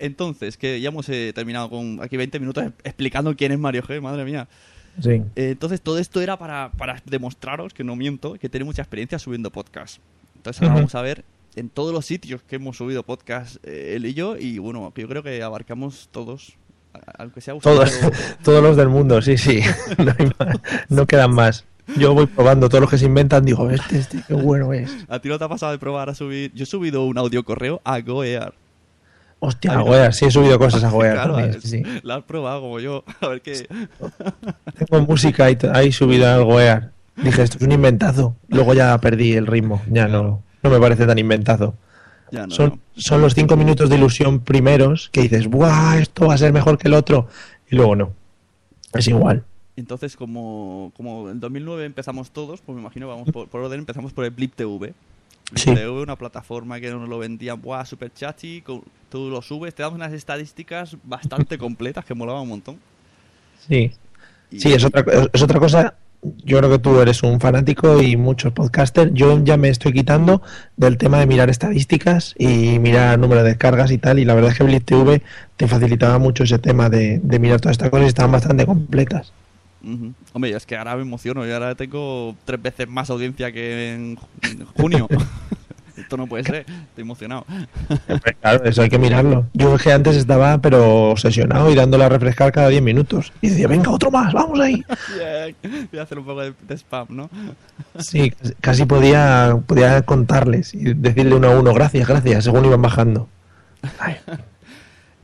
Entonces, 0.00 0.56
que 0.56 0.80
ya 0.80 0.88
hemos 0.88 1.08
eh, 1.08 1.32
terminado 1.34 1.70
con 1.70 2.00
aquí 2.02 2.16
20 2.16 2.40
minutos 2.40 2.64
explicando 2.84 3.34
quién 3.36 3.52
es 3.52 3.58
Mario 3.58 3.82
G, 3.82 4.00
madre 4.00 4.24
mía. 4.24 4.48
Sí. 5.00 5.10
Eh, 5.36 5.50
entonces, 5.50 5.80
todo 5.80 5.98
esto 5.98 6.20
era 6.20 6.38
para, 6.38 6.70
para 6.72 7.00
demostraros 7.06 7.72
que 7.74 7.84
no 7.84 7.94
miento, 7.96 8.34
que 8.34 8.48
tiene 8.48 8.64
mucha 8.64 8.82
experiencia 8.82 9.18
subiendo 9.18 9.50
podcast. 9.50 9.98
Entonces, 10.36 10.62
ahora 10.62 10.74
vamos 10.74 10.94
a 10.94 11.02
ver 11.02 11.24
en 11.56 11.68
todos 11.68 11.92
los 11.92 12.06
sitios 12.06 12.42
que 12.42 12.56
hemos 12.56 12.76
subido 12.76 13.02
podcast 13.02 13.56
eh, 13.64 13.94
él 13.96 14.06
y 14.06 14.14
yo, 14.14 14.36
y 14.36 14.58
bueno, 14.58 14.92
yo 14.96 15.08
creo 15.08 15.22
que 15.22 15.42
abarcamos 15.42 16.08
todos, 16.10 16.54
aunque 17.18 17.40
sea 17.40 17.58
Todos, 17.58 17.90
usando- 17.90 18.16
todos 18.44 18.62
los 18.62 18.76
del 18.76 18.88
mundo, 18.88 19.20
sí, 19.22 19.36
sí. 19.36 19.60
No 20.88 21.06
quedan 21.06 21.34
más. 21.34 21.64
Yo 21.96 22.14
voy 22.14 22.26
probando 22.26 22.68
todos 22.68 22.82
los 22.82 22.90
que 22.90 22.98
se 22.98 23.06
inventan, 23.06 23.44
digo, 23.44 23.68
este, 23.68 23.98
este, 23.98 24.22
qué 24.26 24.34
bueno 24.34 24.72
es. 24.72 24.94
¿A 25.08 25.18
ti 25.18 25.28
no 25.28 25.38
te 25.38 25.44
ha 25.44 25.48
pasado 25.48 25.72
de 25.72 25.78
probar 25.78 26.08
a 26.08 26.14
subir? 26.14 26.52
Yo 26.54 26.62
he 26.62 26.66
subido 26.66 27.04
un 27.04 27.18
audio 27.18 27.44
correo 27.44 27.80
a 27.84 28.00
GoEar. 28.00 28.54
Hostia, 29.42 29.72
a 29.72 30.12
sí 30.12 30.26
he 30.26 30.30
subido 30.30 30.58
cosas 30.58 30.84
a 30.84 30.90
Goear 30.90 31.14
Claro, 31.14 31.34
también, 31.34 31.62
sí, 31.62 31.82
la 32.02 32.16
has 32.16 32.24
probado 32.24 32.60
como 32.60 32.78
yo. 32.78 33.04
A 33.20 33.28
ver 33.28 33.40
qué. 33.40 33.66
Tengo 34.78 35.06
música 35.06 35.46
ahí, 35.46 35.56
ahí 35.72 35.92
subida 35.92 36.34
al 36.34 36.44
Goear. 36.44 36.92
Dije, 37.16 37.42
esto 37.42 37.56
es 37.58 37.64
un 37.64 37.72
inventazo. 37.72 38.36
Luego 38.48 38.74
ya 38.74 38.96
perdí 38.98 39.32
el 39.32 39.46
ritmo, 39.46 39.82
ya 39.90 40.08
no, 40.08 40.42
no 40.62 40.70
me 40.70 40.78
parece 40.78 41.06
tan 41.06 41.18
inventazo. 41.18 41.74
Ya 42.30 42.46
no. 42.46 42.54
son, 42.54 42.70
no. 42.70 42.78
son 42.94 43.22
los 43.22 43.34
cinco 43.34 43.56
minutos 43.56 43.88
de 43.88 43.96
ilusión 43.96 44.40
primeros 44.40 45.08
que 45.10 45.22
dices, 45.22 45.48
¡buah! 45.48 45.98
Esto 45.98 46.28
va 46.28 46.34
a 46.34 46.38
ser 46.38 46.52
mejor 46.52 46.78
que 46.78 46.88
el 46.88 46.94
otro. 46.94 47.26
Y 47.70 47.76
luego 47.76 47.96
no. 47.96 48.12
Es 48.92 49.08
igual. 49.08 49.44
Entonces, 49.76 50.16
como, 50.16 50.92
como 50.94 51.30
en 51.30 51.40
2009 51.40 51.86
empezamos 51.86 52.30
todos, 52.30 52.60
pues 52.60 52.76
me 52.76 52.82
imagino, 52.82 53.08
vamos 53.08 53.30
por, 53.30 53.48
por 53.48 53.62
orden, 53.62 53.80
empezamos 53.80 54.12
por 54.12 54.24
el 54.24 54.30
Blip 54.30 54.54
TV. 54.54 54.92
Sí. 55.54 55.74
TV, 55.74 55.88
una 55.90 56.16
plataforma 56.16 56.78
que 56.80 56.90
nos 56.90 57.08
lo 57.08 57.18
vendían, 57.18 57.60
¡buah, 57.60 57.84
super 57.84 58.12
chachi! 58.12 58.62
Tú 59.10 59.28
lo 59.30 59.42
subes, 59.42 59.74
te 59.74 59.82
damos 59.82 59.96
unas 59.96 60.12
estadísticas 60.12 60.96
bastante 61.04 61.58
completas 61.58 62.04
que 62.04 62.14
molaban 62.14 62.42
un 62.42 62.48
montón. 62.48 62.76
Sí. 63.68 63.92
Y- 64.50 64.60
Sí, 64.60 64.72
es 64.72 64.84
otra, 64.84 65.04
es 65.32 65.42
otra 65.42 65.58
cosa. 65.60 65.94
Yo 66.44 66.58
creo 66.58 66.70
que 66.70 66.78
tú 66.78 67.00
eres 67.00 67.22
un 67.22 67.40
fanático 67.40 68.02
y 68.02 68.16
muchos 68.16 68.52
podcasters. 68.52 69.10
Yo 69.14 69.42
ya 69.42 69.56
me 69.56 69.70
estoy 69.70 69.92
quitando 69.94 70.42
del 70.76 70.98
tema 70.98 71.18
de 71.18 71.26
mirar 71.26 71.48
estadísticas 71.48 72.34
y 72.38 72.78
mirar 72.78 73.18
número 73.18 73.42
de 73.42 73.48
descargas 73.50 73.90
y 73.90 73.96
tal. 73.96 74.18
Y 74.18 74.26
la 74.26 74.34
verdad 74.34 74.50
es 74.52 74.58
que 74.58 74.64
Blitz 74.64 74.84
TV 74.84 75.22
te 75.56 75.66
facilitaba 75.66 76.18
mucho 76.18 76.44
ese 76.44 76.58
tema 76.58 76.90
de, 76.90 77.20
de 77.22 77.38
mirar 77.38 77.60
todas 77.60 77.72
estas 77.74 77.88
cosas 77.88 78.04
y 78.04 78.08
estaban 78.08 78.32
bastante 78.32 78.66
completas. 78.66 79.32
Ujú. 79.82 80.12
Hombre, 80.32 80.50
es 80.54 80.66
que 80.66 80.76
ahora 80.76 80.96
me 80.96 81.02
emociono. 81.02 81.46
Y 81.46 81.50
ahora 81.50 81.74
tengo 81.74 82.34
tres 82.44 82.60
veces 82.60 82.88
más 82.88 83.08
audiencia 83.10 83.50
que 83.52 83.94
en 83.94 84.16
ju- 84.16 84.26
en 84.42 84.64
junio. 84.66 85.08
Esto 85.96 86.16
no 86.16 86.26
puede 86.26 86.44
ser. 86.44 86.56
Estoy 86.60 87.02
emocionado. 87.02 87.44
Claro, 88.40 88.64
eso 88.64 88.80
hay 88.80 88.88
que 88.88 88.98
mirarlo. 88.98 89.46
Yo 89.52 89.74
es 89.74 89.82
que 89.82 89.92
antes 89.92 90.16
estaba 90.16 90.56
pero 90.58 91.10
obsesionado 91.10 91.70
y 91.70 91.74
dándole 91.74 92.04
a 92.04 92.08
refrescar 92.08 92.52
cada 92.52 92.68
10 92.68 92.80
minutos. 92.80 93.32
Y 93.42 93.50
decía, 93.50 93.68
venga, 93.68 93.90
otro 93.90 94.10
más, 94.10 94.32
vamos 94.32 94.58
ahí. 94.60 94.82
Voy 95.90 96.00
a 96.00 96.02
hacer 96.02 96.18
un 96.18 96.24
poco 96.24 96.40
de, 96.40 96.54
de 96.66 96.74
spam, 96.78 97.06
¿no? 97.10 97.28
Sí, 97.98 98.32
casi 98.62 98.86
podía, 98.86 99.58
podía 99.66 100.00
contarles 100.02 100.72
y 100.72 100.94
decirle 100.94 101.34
uno 101.34 101.48
a 101.48 101.58
uno, 101.60 101.74
gracias, 101.74 102.08
gracias, 102.08 102.44
según 102.44 102.64
iban 102.64 102.80
bajando. 102.80 103.28
Ay, 103.98 104.16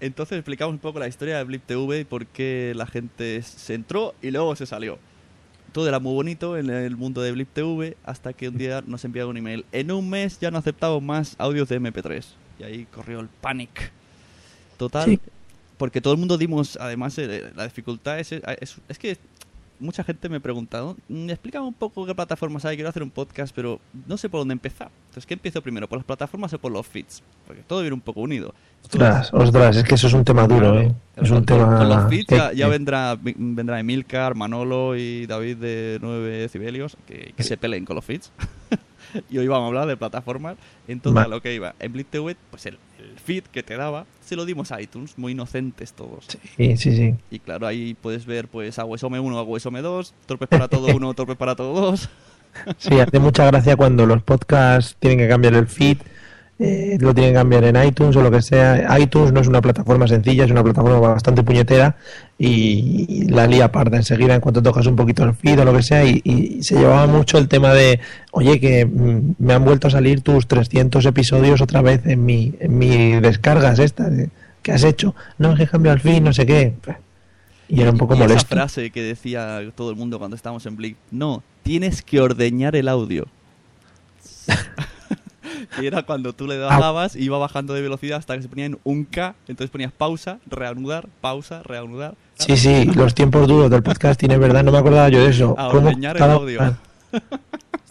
Entonces 0.00 0.38
explicamos 0.38 0.72
un 0.72 0.78
poco 0.78 0.98
la 0.98 1.08
historia 1.08 1.38
de 1.38 1.44
Blip 1.44 1.62
TV 1.64 2.00
y 2.00 2.04
por 2.04 2.26
qué 2.26 2.72
la 2.76 2.86
gente 2.86 3.42
se 3.42 3.74
entró 3.74 4.14
y 4.22 4.30
luego 4.30 4.54
se 4.56 4.66
salió. 4.66 4.98
Todo 5.72 5.88
era 5.88 5.98
muy 5.98 6.14
bonito 6.14 6.56
en 6.56 6.70
el 6.70 6.96
mundo 6.96 7.22
de 7.22 7.32
Blip 7.32 7.48
TV 7.52 7.96
hasta 8.04 8.32
que 8.32 8.48
un 8.48 8.56
día 8.58 8.82
nos 8.86 9.04
enviaron 9.04 9.30
un 9.30 9.36
email. 9.38 9.64
En 9.72 9.90
un 9.90 10.08
mes 10.08 10.38
ya 10.40 10.50
no 10.50 10.58
aceptamos 10.58 11.02
más 11.02 11.34
audios 11.38 11.68
de 11.68 11.80
MP3. 11.80 12.24
Y 12.58 12.62
ahí 12.62 12.86
corrió 12.86 13.20
el 13.20 13.28
panic. 13.28 13.92
Total. 14.78 15.04
Sí. 15.04 15.20
Porque 15.76 16.00
todo 16.00 16.14
el 16.14 16.18
mundo 16.18 16.38
dimos, 16.38 16.78
además, 16.80 17.18
eh, 17.18 17.52
la 17.54 17.64
dificultad 17.64 18.18
es, 18.18 18.32
es, 18.32 18.76
es 18.88 18.98
que 18.98 19.18
mucha 19.80 20.02
gente 20.04 20.28
me 20.28 20.40
pregunta, 20.40 20.78
¿no? 20.80 20.96
Mm, 21.08 21.30
explícame 21.30 21.66
un 21.66 21.74
poco 21.74 22.06
qué 22.06 22.14
plataformas 22.14 22.64
hay, 22.64 22.76
quiero 22.76 22.88
hacer 22.88 23.02
un 23.02 23.10
podcast, 23.10 23.54
pero 23.54 23.80
no 24.06 24.16
sé 24.16 24.28
por 24.28 24.40
dónde 24.40 24.52
empezar. 24.52 24.90
Entonces, 25.06 25.26
¿qué 25.26 25.34
empiezo 25.34 25.62
primero? 25.62 25.88
¿Por 25.88 25.98
las 25.98 26.04
plataformas 26.06 26.52
o 26.52 26.58
por 26.58 26.72
los 26.72 26.86
feeds? 26.86 27.22
Porque 27.46 27.62
todo 27.62 27.80
viene 27.80 27.94
un 27.94 28.00
poco 28.00 28.20
unido. 28.20 28.54
ostras, 28.84 29.32
ostras, 29.32 29.76
es 29.76 29.84
que 29.84 29.94
eso 29.94 30.06
es 30.06 30.12
un 30.12 30.24
tema 30.24 30.46
duro, 30.46 30.80
¿eh? 30.80 30.92
Es 31.16 31.30
un 31.30 31.38
Con- 31.38 31.46
tema... 31.46 31.78
Con 31.78 31.88
los 31.88 32.08
feeds 32.08 32.54
ya, 32.54 32.68
vendrá, 32.68 33.16
vendrá 33.20 33.80
Emilcar, 33.80 34.34
Manolo 34.34 34.96
y 34.96 35.26
David 35.26 35.56
de 35.58 35.98
9 36.00 36.38
decibelios 36.38 36.96
que, 37.06 37.32
que 37.36 37.42
se 37.42 37.56
peleen 37.56 37.84
con 37.84 37.96
los 37.96 38.04
feeds. 38.04 38.30
y 39.30 39.38
hoy 39.38 39.48
vamos 39.48 39.64
a 39.64 39.68
hablar 39.68 39.86
de 39.88 39.96
plataformas. 39.96 40.56
Entonces, 40.88 41.24
a 41.24 41.28
lo 41.28 41.40
que 41.40 41.54
iba. 41.54 41.74
En 41.78 41.92
Blip 41.92 42.08
TV, 42.10 42.36
pues 42.50 42.66
el, 42.66 42.78
el 43.16 43.22
feed 43.22 43.44
que 43.44 43.62
te 43.62 43.76
daba, 43.76 44.06
se 44.24 44.36
lo 44.36 44.44
dimos 44.44 44.72
a 44.72 44.80
iTunes, 44.80 45.16
muy 45.18 45.32
inocentes 45.32 45.92
todos. 45.92 46.26
Sí, 46.56 46.76
sí, 46.76 46.96
sí. 46.96 47.14
Y 47.30 47.38
claro, 47.38 47.66
ahí 47.66 47.96
puedes 48.00 48.26
ver 48.26 48.48
pues 48.48 48.78
AWSOME 48.78 49.20
1, 49.20 49.38
AWSOME 49.38 49.80
2, 49.80 50.14
Torpes 50.26 50.48
para 50.48 50.68
todo 50.68 50.94
1, 50.94 51.14
Torpes 51.14 51.36
para 51.36 51.56
todo 51.56 51.72
2. 51.72 52.08
Sí, 52.78 53.00
hace 53.00 53.18
mucha 53.18 53.44
gracia 53.46 53.76
cuando 53.76 54.06
los 54.06 54.22
podcasts 54.22 54.96
tienen 54.98 55.18
que 55.18 55.28
cambiar 55.28 55.54
el 55.54 55.66
feed, 55.66 55.98
eh, 56.58 56.96
lo 57.00 57.12
tienen 57.12 57.32
que 57.32 57.38
cambiar 57.38 57.64
en 57.64 57.84
iTunes 57.84 58.16
o 58.16 58.22
lo 58.22 58.30
que 58.30 58.40
sea. 58.40 58.98
iTunes 58.98 59.32
no 59.32 59.40
es 59.40 59.46
una 59.46 59.60
plataforma 59.60 60.08
sencilla, 60.08 60.44
es 60.44 60.50
una 60.50 60.64
plataforma 60.64 60.98
bastante 61.00 61.42
puñetera 61.42 61.96
y, 62.38 63.26
la 63.28 63.46
lía 63.46 63.70
parda 63.70 63.98
enseguida 63.98 64.34
en 64.34 64.40
cuanto 64.40 64.62
tocas 64.62 64.86
un 64.86 64.96
poquito 64.96 65.24
el 65.24 65.34
feed 65.34 65.60
o 65.60 65.64
lo 65.64 65.74
que 65.74 65.82
sea. 65.82 66.04
Y, 66.04 66.22
y 66.24 66.62
se 66.62 66.76
llevaba 66.76 67.06
mucho 67.06 67.36
el 67.36 67.48
tema 67.48 67.74
de, 67.74 68.00
oye, 68.30 68.58
que 68.58 68.86
mm, 68.86 69.34
me 69.38 69.52
han 69.52 69.64
vuelto 69.64 69.88
a 69.88 69.90
salir 69.90 70.22
tus 70.22 70.46
300 70.46 71.04
episodios 71.04 71.60
otra 71.60 71.82
vez 71.82 72.06
en 72.06 72.24
mi, 72.24 72.54
en 72.58 72.78
mi 72.78 73.20
descargas 73.20 73.78
estas 73.78 74.12
que 74.62 74.72
has 74.72 74.84
hecho. 74.84 75.14
No, 75.38 75.52
es 75.52 75.58
que 75.58 75.64
he 75.64 75.68
cambiado 75.68 75.96
el 75.96 76.00
feed, 76.00 76.22
no 76.22 76.32
sé 76.32 76.46
qué. 76.46 76.74
Y 77.68 77.82
era 77.82 77.90
un 77.90 77.98
poco 77.98 78.14
y 78.14 78.16
esa 78.16 78.24
molesto. 78.28 78.54
frase 78.54 78.90
que 78.90 79.02
decía 79.02 79.60
todo 79.74 79.90
el 79.90 79.96
mundo 79.96 80.18
cuando 80.18 80.36
estábamos 80.36 80.64
en 80.64 80.76
Blip, 80.76 80.96
no, 81.10 81.42
tienes 81.62 82.00
que 82.00 82.20
ordeñar 82.20 82.76
el 82.76 82.88
audio. 82.88 83.26
y 85.82 85.86
era 85.86 86.02
cuando 86.04 86.32
tú 86.32 86.46
le 86.46 86.56
dabas 86.58 87.16
y 87.16 87.24
iba 87.24 87.38
bajando 87.38 87.74
de 87.74 87.82
velocidad 87.82 88.18
hasta 88.18 88.36
que 88.36 88.42
se 88.42 88.48
ponía 88.48 88.66
en 88.66 88.78
un 88.84 89.04
K, 89.04 89.34
entonces 89.48 89.70
ponías 89.70 89.92
pausa, 89.92 90.38
reanudar, 90.46 91.08
pausa, 91.20 91.62
reanudar. 91.62 92.14
Sí, 92.34 92.56
sí, 92.56 92.84
los 92.94 93.14
tiempos 93.14 93.46
duros 93.48 93.70
del 93.70 93.82
podcasting, 93.82 94.30
es 94.30 94.38
verdad, 94.38 94.62
no 94.62 94.72
me 94.72 94.78
acordaba 94.78 95.08
yo 95.08 95.22
de 95.24 95.30
eso. 95.30 95.54
A 95.58 95.70
Cómo 95.70 95.88
ordeñar 95.88 96.16
el 96.16 96.20
cada- 96.20 96.34
audio. 96.34 96.76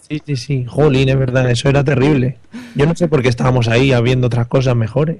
Sí, 0.08 0.22
sí, 0.24 0.36
sí, 0.36 0.64
jolín, 0.66 1.08
es 1.08 1.18
verdad, 1.18 1.50
eso 1.50 1.68
era 1.68 1.82
terrible. 1.82 2.38
Yo 2.76 2.86
no 2.86 2.94
sé 2.94 3.08
por 3.08 3.22
qué 3.22 3.28
estábamos 3.28 3.66
ahí 3.66 3.92
habiendo 3.92 4.28
otras 4.28 4.46
cosas 4.46 4.76
mejores. 4.76 5.18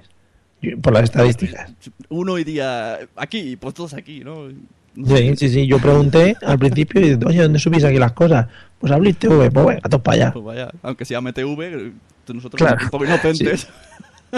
Por 0.81 0.92
las 0.94 1.05
estadísticas. 1.05 1.70
Uno 2.09 2.38
iría 2.38 2.99
aquí, 3.16 3.57
pues 3.57 3.75
todos 3.75 3.94
aquí, 3.94 4.20
¿no? 4.25 4.49
No 4.94 5.16
Sí, 5.16 5.37
sí, 5.37 5.49
sí, 5.51 5.66
yo 5.66 5.79
pregunté 5.79 6.35
al 6.42 6.59
principio, 6.59 7.01
y, 7.07 7.18
oye, 7.25 7.42
¿dónde 7.42 7.59
subís 7.59 7.85
aquí 7.85 7.99
las 7.99 8.12
cosas? 8.12 8.46
Pues 8.79 8.90
a 8.92 8.96
Blitz 8.96 9.18
TV, 9.18 9.51
pues 9.51 9.66
venga, 9.66 9.81
todos 9.83 10.03
para 10.03 10.14
allá. 10.14 10.33
Pues 10.33 10.44
vaya, 10.44 10.70
aunque 10.83 11.05
sea 11.05 11.20
MTV, 11.20 11.92
nosotros 12.34 12.58
Claro. 12.58 12.76
somos 12.78 12.84
un 12.84 12.90
poco 12.90 13.04
inocentes. 13.04 13.68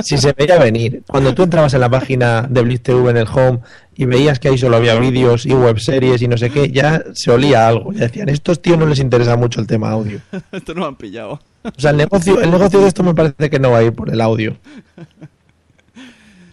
Si 0.02 0.18
se 0.18 0.32
veía 0.34 0.58
venir, 0.58 1.02
cuando 1.08 1.34
tú 1.34 1.44
entrabas 1.44 1.72
en 1.74 1.80
la 1.80 1.88
página 1.88 2.42
de 2.42 2.60
Blitz 2.62 2.82
TV 2.82 3.10
en 3.10 3.16
el 3.16 3.26
home 3.26 3.60
y 3.96 4.04
veías 4.04 4.38
que 4.38 4.48
ahí 4.48 4.58
solo 4.58 4.76
había 4.76 4.94
vídeos 4.96 5.46
y 5.46 5.52
webseries 5.54 6.20
y 6.22 6.28
no 6.28 6.36
sé 6.36 6.50
qué, 6.50 6.70
ya 6.70 7.02
se 7.14 7.30
olía 7.30 7.66
algo. 7.66 7.92
Ya 7.94 8.00
decían, 8.00 8.28
estos 8.28 8.60
tíos 8.60 8.78
no 8.78 8.86
les 8.86 8.98
interesa 9.00 9.34
mucho 9.36 9.60
el 9.60 9.66
tema 9.66 9.90
audio. 9.90 10.20
Esto 10.52 10.74
no 10.74 10.80
lo 10.80 10.86
han 10.86 10.96
pillado. 10.96 11.40
O 11.64 11.80
sea, 11.80 11.90
el 11.90 11.96
negocio, 11.96 12.40
el 12.40 12.50
negocio 12.50 12.80
de 12.80 12.86
esto 12.88 13.02
me 13.02 13.14
parece 13.14 13.50
que 13.50 13.58
no 13.58 13.70
va 13.72 13.78
a 13.78 13.82
ir 13.82 13.92
por 13.92 14.10
el 14.10 14.20
audio. 14.20 14.56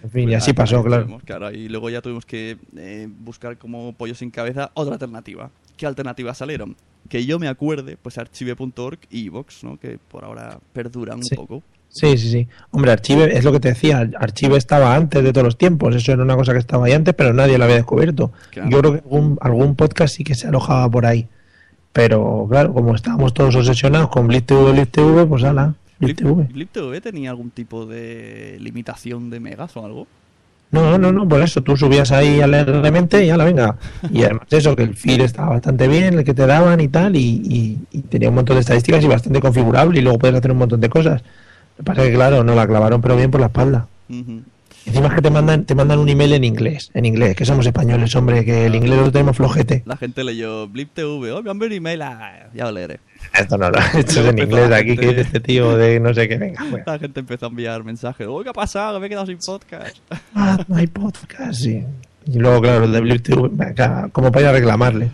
En 0.03 0.11
fin, 0.11 0.29
y 0.29 0.35
así 0.35 0.53
pasó, 0.53 0.83
claro. 0.83 1.19
claro, 1.25 1.51
y 1.51 1.67
luego 1.67 1.89
ya 1.89 2.01
tuvimos 2.01 2.25
que 2.25 2.57
eh, 2.77 3.07
buscar 3.09 3.57
como 3.57 3.93
pollo 3.93 4.13
sin 4.15 4.29
cabeza 4.31 4.71
otra 4.75 4.93
alternativa. 4.93 5.49
¿Qué 5.77 5.85
alternativas 5.85 6.37
salieron? 6.37 6.75
Que 7.09 7.25
yo 7.25 7.37
me 7.39 7.47
acuerde, 7.47 7.97
pues 8.01 8.17
archive.org 8.17 8.99
y 9.11 9.27
Evox, 9.27 9.63
¿no? 9.63 9.77
Que 9.77 9.97
por 10.09 10.23
ahora 10.25 10.59
perduran 10.73 11.21
Sí. 11.23 11.35
un 11.37 11.45
poco. 11.45 11.63
Sí, 11.89 12.17
sí, 12.17 12.29
sí. 12.29 12.47
Hombre, 12.71 12.91
Archive, 12.91 13.37
es 13.37 13.45
lo 13.45 13.53
que 13.53 13.59
te 13.61 13.69
decía, 13.69 14.09
Archive 14.19 14.57
estaba 14.57 14.95
antes 14.95 15.23
de 15.23 15.31
todos 15.31 15.45
los 15.45 15.57
tiempos, 15.57 15.95
eso 15.95 16.11
era 16.11 16.23
una 16.23 16.35
cosa 16.35 16.51
que 16.51 16.59
estaba 16.59 16.87
ahí 16.87 16.91
antes, 16.91 17.13
pero 17.13 17.31
nadie 17.31 17.57
lo 17.57 17.63
había 17.63 17.77
descubierto. 17.77 18.33
Claro. 18.51 18.69
Yo 18.69 18.79
creo 18.79 18.91
que 18.93 18.99
algún, 18.99 19.37
algún 19.39 19.75
podcast 19.75 20.15
sí 20.15 20.23
que 20.25 20.35
se 20.35 20.47
alojaba 20.47 20.89
por 20.89 21.05
ahí. 21.05 21.27
Pero 21.93 22.47
claro, 22.49 22.73
como 22.73 22.93
estábamos 22.95 23.33
todos 23.33 23.55
obsesionados 23.55 24.09
con 24.09 24.27
Blitz 24.27 24.47
TV, 24.47 24.71
Blitz 24.73 24.89
TV, 24.91 25.25
pues 25.25 25.43
ala, 25.45 25.75
Blitz 25.99 26.21
Blip, 26.21 26.27
TV. 26.35 26.43
Blip 26.51 26.71
TV 26.71 26.99
tenía 27.01 27.29
algún 27.29 27.51
tipo 27.51 27.85
de 27.85 28.57
limitación 28.59 29.29
de 29.29 29.39
megas 29.39 29.77
o 29.77 29.85
algo. 29.85 30.07
No, 30.75 30.97
no, 30.97 31.11
no, 31.11 31.27
por 31.27 31.41
eso 31.41 31.61
tú 31.61 31.75
subías 31.77 32.11
ahí 32.11 32.41
alegremente 32.41 33.23
y 33.25 33.29
ala, 33.29 33.45
venga. 33.45 33.75
Y 34.11 34.23
además 34.23 34.43
eso, 34.51 34.75
que 34.75 34.83
el 34.83 34.95
feed 34.95 35.21
estaba 35.21 35.49
bastante 35.49 35.87
bien, 35.87 36.13
el 36.15 36.23
que 36.23 36.33
te 36.33 36.45
daban 36.45 36.79
y 36.81 36.87
tal, 36.87 37.15
y, 37.15 37.19
y- 37.21 37.79
y 37.91 38.01
tenía 38.01 38.29
un 38.29 38.35
montón 38.35 38.55
de 38.57 38.61
estadísticas 38.61 39.03
y 39.03 39.07
bastante 39.07 39.39
configurable 39.39 39.99
y 39.99 40.01
luego 40.01 40.19
puedes 40.19 40.35
hacer 40.35 40.51
un 40.51 40.57
montón 40.57 40.81
de 40.81 40.89
cosas. 40.89 41.21
Lo 41.77 41.77
que 41.77 41.83
pasa 41.83 42.03
es 42.03 42.09
que 42.09 42.15
claro, 42.15 42.43
no 42.43 42.55
la 42.55 42.67
clavaron 42.67 43.01
pero 43.01 43.15
bien 43.17 43.31
por 43.31 43.41
la 43.41 43.47
espalda. 43.47 43.87
Encima 44.85 45.07
es 45.07 45.13
que 45.15 45.21
te 45.21 45.31
mandan, 45.31 45.65
te 45.65 45.73
mandan 45.73 45.97
un 45.97 46.07
email 46.09 46.33
en 46.33 46.43
inglés, 46.43 46.91
en 46.93 47.05
inglés, 47.05 47.35
que 47.35 47.43
somos 47.43 47.65
españoles, 47.65 48.15
hombre, 48.15 48.45
que 48.45 48.67
el 48.67 48.75
inglés 48.75 48.99
lo 48.99 49.11
tenemos 49.11 49.35
flojete. 49.35 49.81
La 49.85 49.97
gente 49.97 50.23
leyó 50.23 50.67
Blip 50.67 50.93
TV, 50.93 51.31
oh, 51.31 51.41
me 51.41 51.49
han 51.49 51.61
un 51.61 51.71
email, 51.71 52.01
ah, 52.03 52.49
ya 52.53 52.65
lo 52.65 52.71
leeré. 52.71 52.99
Esto 53.33 53.57
no, 53.57 53.71
no, 53.71 53.79
esto 53.79 54.21
es 54.21 54.27
en 54.27 54.37
inglés 54.37 54.71
aquí, 54.71 54.95
que 54.95 55.07
dice 55.07 55.21
este 55.21 55.39
tío 55.39 55.75
de 55.75 55.99
no 55.99 56.13
sé 56.13 56.27
qué, 56.27 56.37
venga, 56.37 56.63
bueno. 56.69 56.83
La 56.85 56.99
gente 56.99 57.19
empezó 57.19 57.47
a 57.47 57.49
enviar 57.49 57.83
mensajes, 57.83 58.27
oh, 58.29 58.43
¿qué 58.43 58.49
ha 58.49 58.53
pasado? 58.53 58.99
Me 58.99 59.07
he 59.07 59.09
quedado 59.09 59.25
sin 59.25 59.39
podcast. 59.39 59.97
Ah, 60.35 60.63
no 60.67 60.75
hay 60.75 60.87
podcast, 60.87 61.59
sí. 61.59 61.83
Y 62.27 62.37
luego, 62.37 62.61
claro, 62.61 62.85
el 62.85 62.91
de 62.91 63.01
Blip 63.01 63.23
TV, 63.23 63.49
como 64.11 64.31
para 64.31 64.41
ir 64.41 64.47
a 64.47 64.51
reclamarle. 64.51 65.09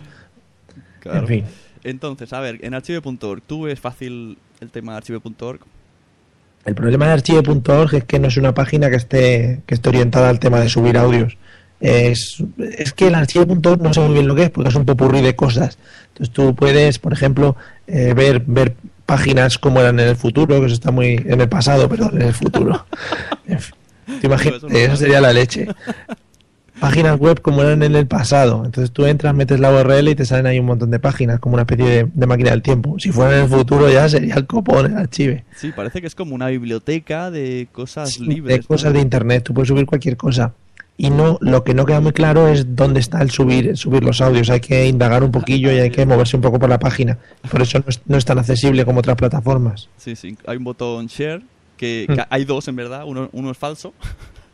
Claro. 1.00 1.20
En 1.20 1.26
fin. 1.26 1.44
Entonces, 1.84 2.32
a 2.32 2.40
ver, 2.40 2.58
en 2.62 2.74
archive.org, 2.74 3.42
¿tú 3.42 3.62
ves 3.62 3.80
fácil 3.80 4.38
el 4.60 4.70
tema 4.70 4.92
de 4.92 4.98
archive.org? 4.98 5.60
El 6.64 6.74
problema 6.74 7.06
de 7.06 7.12
archive.org 7.12 7.94
es 7.94 8.04
que 8.04 8.18
no 8.18 8.28
es 8.28 8.36
una 8.36 8.54
página 8.54 8.88
que 8.90 8.96
esté, 8.96 9.62
que 9.66 9.74
esté 9.74 9.88
orientada 9.88 10.28
al 10.28 10.38
tema 10.38 10.60
de 10.60 10.68
subir 10.68 10.96
audios. 10.96 11.36
Es, 11.80 12.42
es 12.58 12.92
que 12.92 13.08
el 13.08 13.16
archive.org 13.16 13.82
no 13.82 13.92
sé 13.92 14.00
muy 14.00 14.14
bien 14.14 14.28
lo 14.28 14.36
que 14.36 14.44
es, 14.44 14.50
porque 14.50 14.68
es 14.68 14.74
un 14.76 14.84
popurrí 14.84 15.20
de 15.20 15.34
cosas. 15.34 15.78
Entonces 16.08 16.32
tú 16.32 16.54
puedes, 16.54 17.00
por 17.00 17.12
ejemplo, 17.12 17.56
eh, 17.88 18.14
ver, 18.14 18.44
ver 18.46 18.76
páginas 19.06 19.58
como 19.58 19.80
eran 19.80 19.98
en 19.98 20.08
el 20.08 20.16
futuro, 20.16 20.60
que 20.60 20.66
eso 20.66 20.74
está 20.74 20.92
muy 20.92 21.14
en 21.26 21.40
el 21.40 21.48
pasado, 21.48 21.88
perdón, 21.88 22.20
en 22.20 22.28
el 22.28 22.34
futuro. 22.34 22.86
En 23.46 23.58
fin, 23.58 23.74
te 24.20 24.26
imaginas, 24.28 24.62
Eso 24.70 24.96
sería 24.96 25.20
la 25.20 25.32
leche. 25.32 25.66
Páginas 26.82 27.18
web 27.18 27.40
como 27.40 27.62
eran 27.62 27.82
en 27.82 27.94
el 27.94 28.06
pasado. 28.08 28.64
Entonces 28.64 28.90
tú 28.90 29.06
entras, 29.06 29.34
metes 29.34 29.60
la 29.60 29.70
URL 29.72 30.08
y 30.08 30.14
te 30.16 30.24
salen 30.24 30.46
ahí 30.46 30.58
un 30.58 30.66
montón 30.66 30.90
de 30.90 30.98
páginas, 30.98 31.38
como 31.38 31.54
una 31.54 31.62
especie 31.62 31.84
de, 31.86 32.08
de 32.12 32.26
máquina 32.26 32.50
del 32.50 32.60
tiempo. 32.62 32.96
Si 32.98 33.12
fuera 33.12 33.36
en 33.38 33.44
el 33.44 33.48
futuro 33.48 33.88
ya 33.88 34.08
sería 34.08 34.34
el 34.34 34.46
copón, 34.46 34.86
el 34.86 34.96
archive. 34.98 35.44
Sí, 35.56 35.70
parece 35.74 36.00
que 36.00 36.08
es 36.08 36.14
como 36.16 36.34
una 36.34 36.48
biblioteca 36.48 37.30
de 37.30 37.68
cosas 37.72 38.10
Sí, 38.14 38.24
libres. 38.24 38.58
de 38.58 38.62
cosas 38.64 38.90
¿no? 38.92 38.96
de 38.98 39.02
internet, 39.02 39.44
tú 39.44 39.54
puedes 39.54 39.68
subir 39.68 39.86
cualquier 39.86 40.16
cosa. 40.16 40.52
y 40.98 41.08
no 41.10 41.38
lo 41.40 41.62
que 41.64 41.72
no 41.72 41.86
queda 41.86 42.00
muy 42.00 42.12
claro 42.12 42.48
es 42.48 42.76
dónde 42.76 43.00
está 43.00 43.22
el 43.22 43.30
subir 43.30 43.76
subir 43.78 44.04
los 44.04 44.20
audios 44.20 44.50
hay 44.50 44.60
que 44.60 44.86
indagar 44.86 45.22
un 45.24 45.30
poquillo 45.32 45.72
y 45.72 45.78
hay 45.78 45.90
que 45.90 46.04
moverse 46.04 46.36
un 46.36 46.42
poco 46.42 46.58
por 46.58 46.68
la 46.68 46.78
página 46.78 47.16
por 47.50 47.62
eso 47.62 47.78
no 47.78 47.84
es, 47.88 48.00
no 48.06 48.16
es 48.18 48.24
tan 48.26 48.38
accesible 48.38 48.84
como 48.84 48.98
otras 48.98 49.16
plataformas 49.16 49.88
Sí, 49.96 50.14
sí. 50.16 50.36
Hay 50.46 50.58
un 50.58 50.64
botón 50.64 51.06
share, 51.06 51.40
que, 51.78 52.06
Mm. 52.08 52.14
que 52.14 52.24
hay 52.28 52.44
dos 52.44 52.68
en 52.68 52.76
verdad. 52.76 53.04
Uno, 53.06 53.28
uno 53.32 53.50
es 53.50 53.56
falso. 53.56 53.94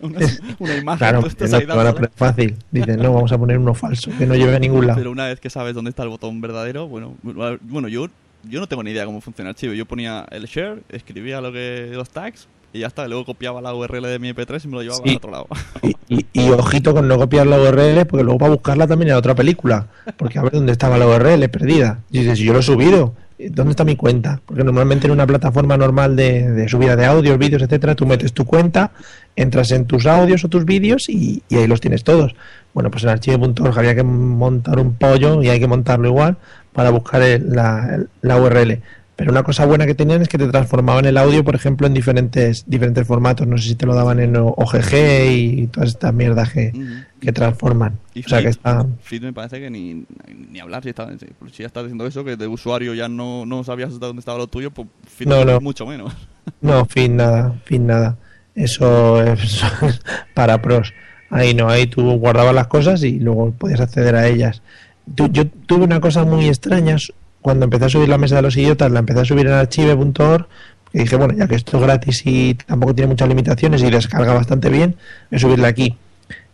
Una 0.00 0.76
imagen. 0.76 0.98
claro 0.98 1.20
tú 1.20 1.26
estás 1.26 1.48
que 1.48 1.52
no 1.52 1.56
ahí 1.58 1.62
te 1.62 1.66
van 1.68 1.78
a 1.80 1.84
dándole. 1.84 2.08
poner 2.08 2.10
fácil 2.16 2.56
dicen 2.70 2.96
no 3.02 3.12
vamos 3.12 3.32
a 3.32 3.38
poner 3.38 3.58
uno 3.58 3.74
falso 3.74 4.10
que 4.18 4.26
no 4.26 4.34
lleve 4.34 4.54
a 4.56 4.58
ningún 4.58 4.86
lado 4.86 4.98
Pero 4.98 5.10
una 5.10 5.26
vez 5.26 5.40
que 5.40 5.50
sabes 5.50 5.74
dónde 5.74 5.90
está 5.90 6.02
el 6.04 6.08
botón 6.08 6.40
verdadero, 6.40 6.86
bueno, 6.88 7.14
bueno 7.22 7.88
yo, 7.88 8.06
yo 8.44 8.60
no 8.60 8.66
tengo 8.68 8.82
ni 8.82 8.92
idea 8.92 9.04
cómo 9.04 9.20
funciona 9.20 9.50
el 9.50 9.54
archivo. 9.54 9.74
Yo 9.74 9.84
ponía 9.86 10.24
el 10.30 10.44
share, 10.46 10.82
escribía 10.90 11.40
lo 11.40 11.50
que 11.52 11.90
los 11.92 12.08
tags 12.10 12.46
y 12.72 12.80
ya 12.80 12.86
está. 12.86 13.08
Luego 13.08 13.24
copiaba 13.24 13.60
la 13.60 13.74
URL 13.74 14.02
de 14.06 14.18
mi 14.20 14.28
MP3 14.32 14.64
y 14.64 14.68
me 14.68 14.74
lo 14.74 14.82
llevaba 14.82 15.02
Sí. 15.02 15.10
al 15.10 15.16
otro 15.16 15.30
lado. 15.30 15.46
Y, 15.82 15.96
y- 16.08 16.26
y 16.32 16.50
ojito 16.50 16.94
con 16.94 17.06
no 17.08 17.18
copiar 17.18 17.46
la 17.46 17.58
URL, 17.60 18.06
porque 18.06 18.22
luego 18.24 18.38
para 18.38 18.52
buscarla 18.52 18.86
también 18.86 19.08
era 19.08 19.18
otra 19.18 19.34
película. 19.34 19.88
Porque 20.16 20.38
a 20.38 20.42
ver 20.42 20.52
dónde 20.52 20.72
estaba 20.72 20.96
la 20.98 21.06
URL 21.06 21.48
perdida. 21.50 22.00
Y 22.10 22.20
dices, 22.20 22.38
yo 22.38 22.52
lo 22.52 22.60
he 22.60 22.62
subido. 22.62 23.14
¿Dónde 23.38 23.70
está 23.70 23.84
mi 23.84 23.94
cuenta? 23.94 24.40
Porque 24.44 24.64
normalmente 24.64 25.06
en 25.06 25.12
una 25.12 25.26
plataforma 25.26 25.76
normal 25.76 26.16
de, 26.16 26.68
subida 26.68 26.96
de 26.96 27.06
audios, 27.06 27.38
vídeos, 27.38 27.62
etcétera, 27.62 27.94
tú 27.94 28.04
metes 28.04 28.32
tu 28.32 28.44
cuenta, 28.44 28.90
entras 29.36 29.70
en 29.70 29.86
tus 29.86 30.06
audios 30.06 30.44
o 30.44 30.48
tus 30.48 30.64
vídeos 30.64 31.08
y, 31.08 31.42
ahí 31.52 31.68
los 31.68 31.80
tienes 31.80 32.02
todos. 32.02 32.34
Bueno, 32.74 32.90
pues 32.90 33.04
en 33.04 33.10
archivo.org 33.10 33.78
había 33.78 33.94
que 33.94 34.02
montar 34.02 34.78
un 34.80 34.94
pollo 34.94 35.42
y 35.42 35.48
hay 35.50 35.60
que 35.60 35.68
montarlo 35.68 36.08
igual 36.08 36.36
para 36.72 36.90
buscar 36.90 37.22
el- 37.22 37.50
la, 37.54 38.00
la 38.22 38.40
URL. 38.40 38.82
Pero 39.18 39.32
una 39.32 39.42
cosa 39.42 39.66
buena 39.66 39.84
que 39.84 39.96
tenían 39.96 40.22
es 40.22 40.28
que 40.28 40.38
te 40.38 40.46
transformaban 40.46 41.04
el 41.04 41.16
audio, 41.16 41.42
por 41.42 41.56
ejemplo, 41.56 41.88
en 41.88 41.92
diferentes 41.92 42.62
diferentes 42.68 43.04
formatos. 43.04 43.48
No 43.48 43.58
sé 43.58 43.70
si 43.70 43.74
te 43.74 43.84
lo 43.84 43.96
daban 43.96 44.20
en 44.20 44.36
OGG 44.36 44.94
y 45.32 45.66
todas 45.66 45.88
estas 45.88 46.14
mierdas 46.14 46.52
que, 46.52 46.72
que 47.20 47.32
transforman. 47.32 47.98
Y 48.14 48.24
O 48.24 48.28
sea 48.28 48.40
que 48.40 48.46
está... 48.46 48.86
Flip 49.02 49.24
me 49.24 49.32
parece 49.32 49.58
que 49.58 49.70
ni, 49.70 50.04
ni 50.52 50.60
hablar. 50.60 50.84
Si, 50.84 50.90
está, 50.90 51.08
si 51.18 51.62
ya 51.64 51.66
estás 51.66 51.82
diciendo 51.82 52.06
eso, 52.06 52.22
que 52.24 52.36
de 52.36 52.46
usuario 52.46 52.94
ya 52.94 53.08
no, 53.08 53.44
no 53.44 53.64
sabías 53.64 53.98
dónde 53.98 54.20
estaba 54.20 54.38
lo 54.38 54.46
tuyo, 54.46 54.70
pues 54.70 54.86
No, 55.26 55.44
no. 55.44 55.60
mucho 55.60 55.84
menos. 55.84 56.14
No, 56.60 56.86
fin 56.86 57.16
nada, 57.16 57.60
fin 57.64 57.88
nada. 57.88 58.16
Eso 58.54 59.20
es, 59.20 59.62
para 60.34 60.62
pros. 60.62 60.94
Ahí 61.28 61.54
no, 61.54 61.68
ahí 61.68 61.88
tú 61.88 62.08
guardabas 62.18 62.54
las 62.54 62.68
cosas 62.68 63.02
y 63.02 63.18
luego 63.18 63.50
podías 63.50 63.80
acceder 63.80 64.14
a 64.14 64.28
ellas. 64.28 64.62
Yo 65.06 65.48
tuve 65.48 65.84
una 65.84 66.00
cosa 66.00 66.24
muy 66.24 66.46
extraña 66.46 66.96
cuando 67.40 67.64
empecé 67.64 67.86
a 67.86 67.88
subir 67.88 68.08
la 68.08 68.18
mesa 68.18 68.36
de 68.36 68.42
los 68.42 68.56
idiotas, 68.56 68.90
la 68.90 69.00
empecé 69.00 69.20
a 69.20 69.24
subir 69.24 69.46
en 69.46 69.52
archive.org 69.52 70.46
y 70.92 70.98
dije, 70.98 71.16
bueno, 71.16 71.34
ya 71.34 71.46
que 71.46 71.54
esto 71.54 71.76
es 71.76 71.82
gratis 71.82 72.22
y 72.24 72.54
tampoco 72.54 72.94
tiene 72.94 73.08
muchas 73.08 73.28
limitaciones 73.28 73.82
y 73.82 73.90
descarga 73.90 74.32
bastante 74.32 74.70
bien, 74.70 74.96
voy 75.30 75.36
a 75.36 75.40
subirla 75.40 75.68
aquí. 75.68 75.96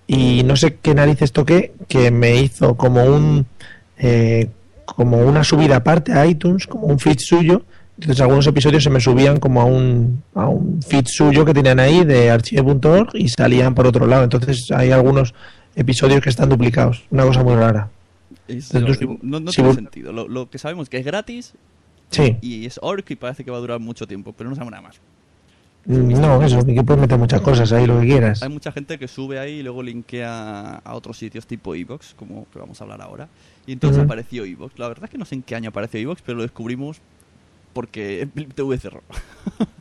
Y 0.06 0.42
no 0.44 0.56
sé 0.56 0.76
qué 0.82 0.94
narices 0.94 1.32
toqué, 1.32 1.72
que 1.88 2.10
me 2.10 2.36
hizo 2.36 2.76
como 2.76 3.04
un 3.04 3.46
eh, 3.98 4.50
como 4.84 5.18
una 5.18 5.44
subida 5.44 5.76
aparte 5.76 6.12
a 6.12 6.26
iTunes, 6.26 6.66
como 6.66 6.86
un 6.86 6.98
feed 6.98 7.18
suyo. 7.18 7.62
Entonces 7.98 8.20
algunos 8.20 8.46
episodios 8.46 8.82
se 8.82 8.90
me 8.90 9.00
subían 9.00 9.38
como 9.38 9.60
a 9.60 9.64
un, 9.64 10.22
a 10.34 10.48
un 10.48 10.82
feed 10.82 11.06
suyo 11.06 11.44
que 11.44 11.54
tenían 11.54 11.78
ahí 11.78 12.04
de 12.04 12.30
archive.org 12.30 13.10
y 13.14 13.28
salían 13.28 13.74
por 13.74 13.86
otro 13.86 14.06
lado. 14.06 14.24
Entonces 14.24 14.70
hay 14.72 14.90
algunos 14.90 15.34
episodios 15.76 16.20
que 16.20 16.28
están 16.28 16.48
duplicados. 16.48 17.04
Una 17.10 17.24
cosa 17.24 17.42
muy 17.42 17.54
rara. 17.54 17.88
Es- 18.48 18.74
Entonces, 18.74 19.06
no 19.08 19.18
no, 19.22 19.40
no 19.40 19.50
si 19.50 19.56
tiene 19.56 19.68
vos- 19.68 19.76
sentido. 19.76 20.12
Lo, 20.12 20.28
lo 20.28 20.50
que 20.50 20.58
sabemos 20.58 20.88
que 20.88 20.98
es 20.98 21.04
gratis 21.04 21.54
Sí. 22.10 22.36
y 22.42 22.66
es 22.66 22.78
org 22.82 23.04
y 23.08 23.16
parece 23.16 23.44
que 23.44 23.50
va 23.50 23.56
a 23.56 23.60
durar 23.60 23.80
mucho 23.80 24.06
tiempo, 24.06 24.32
pero 24.36 24.50
no 24.50 24.56
sabemos 24.56 24.72
nada 24.72 24.82
más. 24.82 25.00
Mm, 25.86 26.12
No, 26.20 26.42
eso, 26.42 26.64
que 26.64 26.82
puedes 26.82 27.00
meter 27.00 27.18
muchas 27.18 27.40
cosas 27.42 27.70
ahí, 27.72 27.86
lo 27.86 28.00
que 28.00 28.06
quieras. 28.06 28.42
Hay 28.42 28.48
mucha 28.48 28.72
gente 28.72 28.98
que 28.98 29.06
sube 29.08 29.38
ahí 29.38 29.54
y 29.58 29.62
luego 29.62 29.82
linkea 29.82 30.76
a 30.84 30.94
otros 30.94 31.18
sitios 31.18 31.46
tipo 31.46 31.74
Evox, 31.74 32.14
como 32.14 32.46
que 32.52 32.58
vamos 32.58 32.80
a 32.80 32.84
hablar 32.84 33.02
ahora. 33.02 33.28
Y 33.66 33.72
entonces 33.72 34.02
apareció 34.02 34.44
Evox. 34.44 34.78
La 34.78 34.88
verdad 34.88 35.04
es 35.04 35.10
que 35.10 35.18
no 35.18 35.24
sé 35.26 35.34
en 35.34 35.42
qué 35.42 35.54
año 35.56 35.68
apareció 35.70 36.00
Evox, 36.00 36.22
pero 36.22 36.36
lo 36.36 36.42
descubrimos 36.42 37.00
porque 37.74 38.28
TV 38.54 38.78
cerró. 38.78 39.02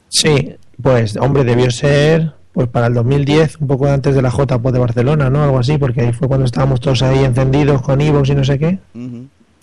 Sí, 0.09 0.55
pues 0.81 1.15
hombre, 1.17 1.43
debió 1.43 1.71
ser 1.71 2.33
pues 2.53 2.67
para 2.69 2.87
el 2.87 2.93
2010, 2.93 3.57
un 3.57 3.67
poco 3.67 3.87
antes 3.87 4.15
de 4.15 4.21
la 4.21 4.29
JPO 4.29 4.71
de 4.71 4.79
Barcelona, 4.79 5.29
¿no? 5.29 5.43
Algo 5.43 5.59
así, 5.59 5.77
porque 5.77 6.01
ahí 6.01 6.13
fue 6.13 6.27
cuando 6.27 6.45
estábamos 6.45 6.79
todos 6.79 7.01
ahí 7.01 7.23
encendidos 7.23 7.81
con 7.81 7.99
Evox 7.99 8.29
y 8.29 8.35
no 8.35 8.43
sé 8.43 8.57
qué. 8.59 8.79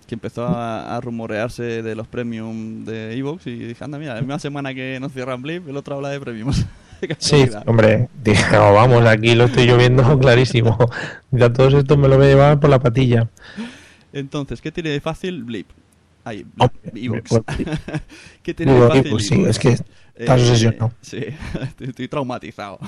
Que 0.07 0.15
empezó 0.17 0.45
a, 0.45 0.97
a 0.97 1.01
rumorearse 1.01 1.83
de 1.83 1.95
los 1.95 2.09
premium 2.09 2.85
de 2.85 3.17
Evox 3.17 3.47
y 3.47 3.55
dije, 3.57 3.85
anda, 3.85 3.97
mira, 3.99 4.15
la 4.15 4.21
misma 4.21 4.41
semana 4.41 4.75
que 4.75 4.99
nos 5.01 5.13
cierran 5.13 5.41
Blip, 5.41 5.69
el 5.69 5.77
otro 5.77 5.95
habla 5.97 6.09
de 6.11 6.21
premiums. 6.21 6.67
Sí, 7.19 7.49
hombre, 7.65 8.11
dije, 8.23 8.59
"Oh, 8.59 8.75
vamos, 8.75 9.07
aquí 9.07 9.35
lo 9.35 9.45
estoy 9.45 9.65
lloviendo 9.67 10.19
clarísimo. 10.21 10.77
Ya 11.31 11.51
todos 11.51 11.73
estos 11.73 11.97
me 11.97 12.09
lo 12.09 12.19
voy 12.19 12.27
a 12.27 12.29
llevar 12.29 12.61
por 12.61 12.69
la 12.69 12.79
patilla. 12.79 13.27
Entonces, 14.13 14.61
¿qué 14.61 14.71
tiene 14.71 14.91
de 14.91 15.01
fácil 15.01 15.43
Blip? 15.45 15.67
Ahí, 16.25 16.45
Evox. 16.95 17.23
pues, 17.31 17.43
¿Qué 18.43 18.53
tiene 18.53 18.75
de 18.75 18.87
fácil 18.87 19.21
sí, 19.21 19.35
Evox? 19.35 19.49
es 19.49 19.59
que 19.59 19.79
estás 20.21 20.41
obsesionado. 20.41 20.93
Sí, 21.01 21.19
estoy, 21.63 21.89
estoy 21.89 22.09
traumatizado. 22.09 22.79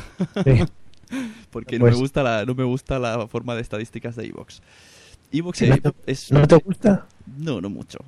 Sí. 0.44 0.64
Porque 1.50 1.78
no, 1.78 1.84
Pues- 1.84 1.94
me 1.94 2.00
gusta 2.00 2.22
la, 2.22 2.44
no 2.44 2.54
me 2.54 2.64
gusta 2.64 2.98
la 2.98 3.26
forma 3.28 3.54
de 3.54 3.60
estadísticas 3.62 4.16
de 4.16 4.26
Evox. 4.26 4.62
Evox 5.32 5.62
¿No 5.62 5.76
es, 6.06 6.32
¿No 6.32 6.46
te 6.46 6.56
gusta? 6.56 7.06
No, 7.38 7.60
no 7.60 7.68
mucho. 7.70 7.98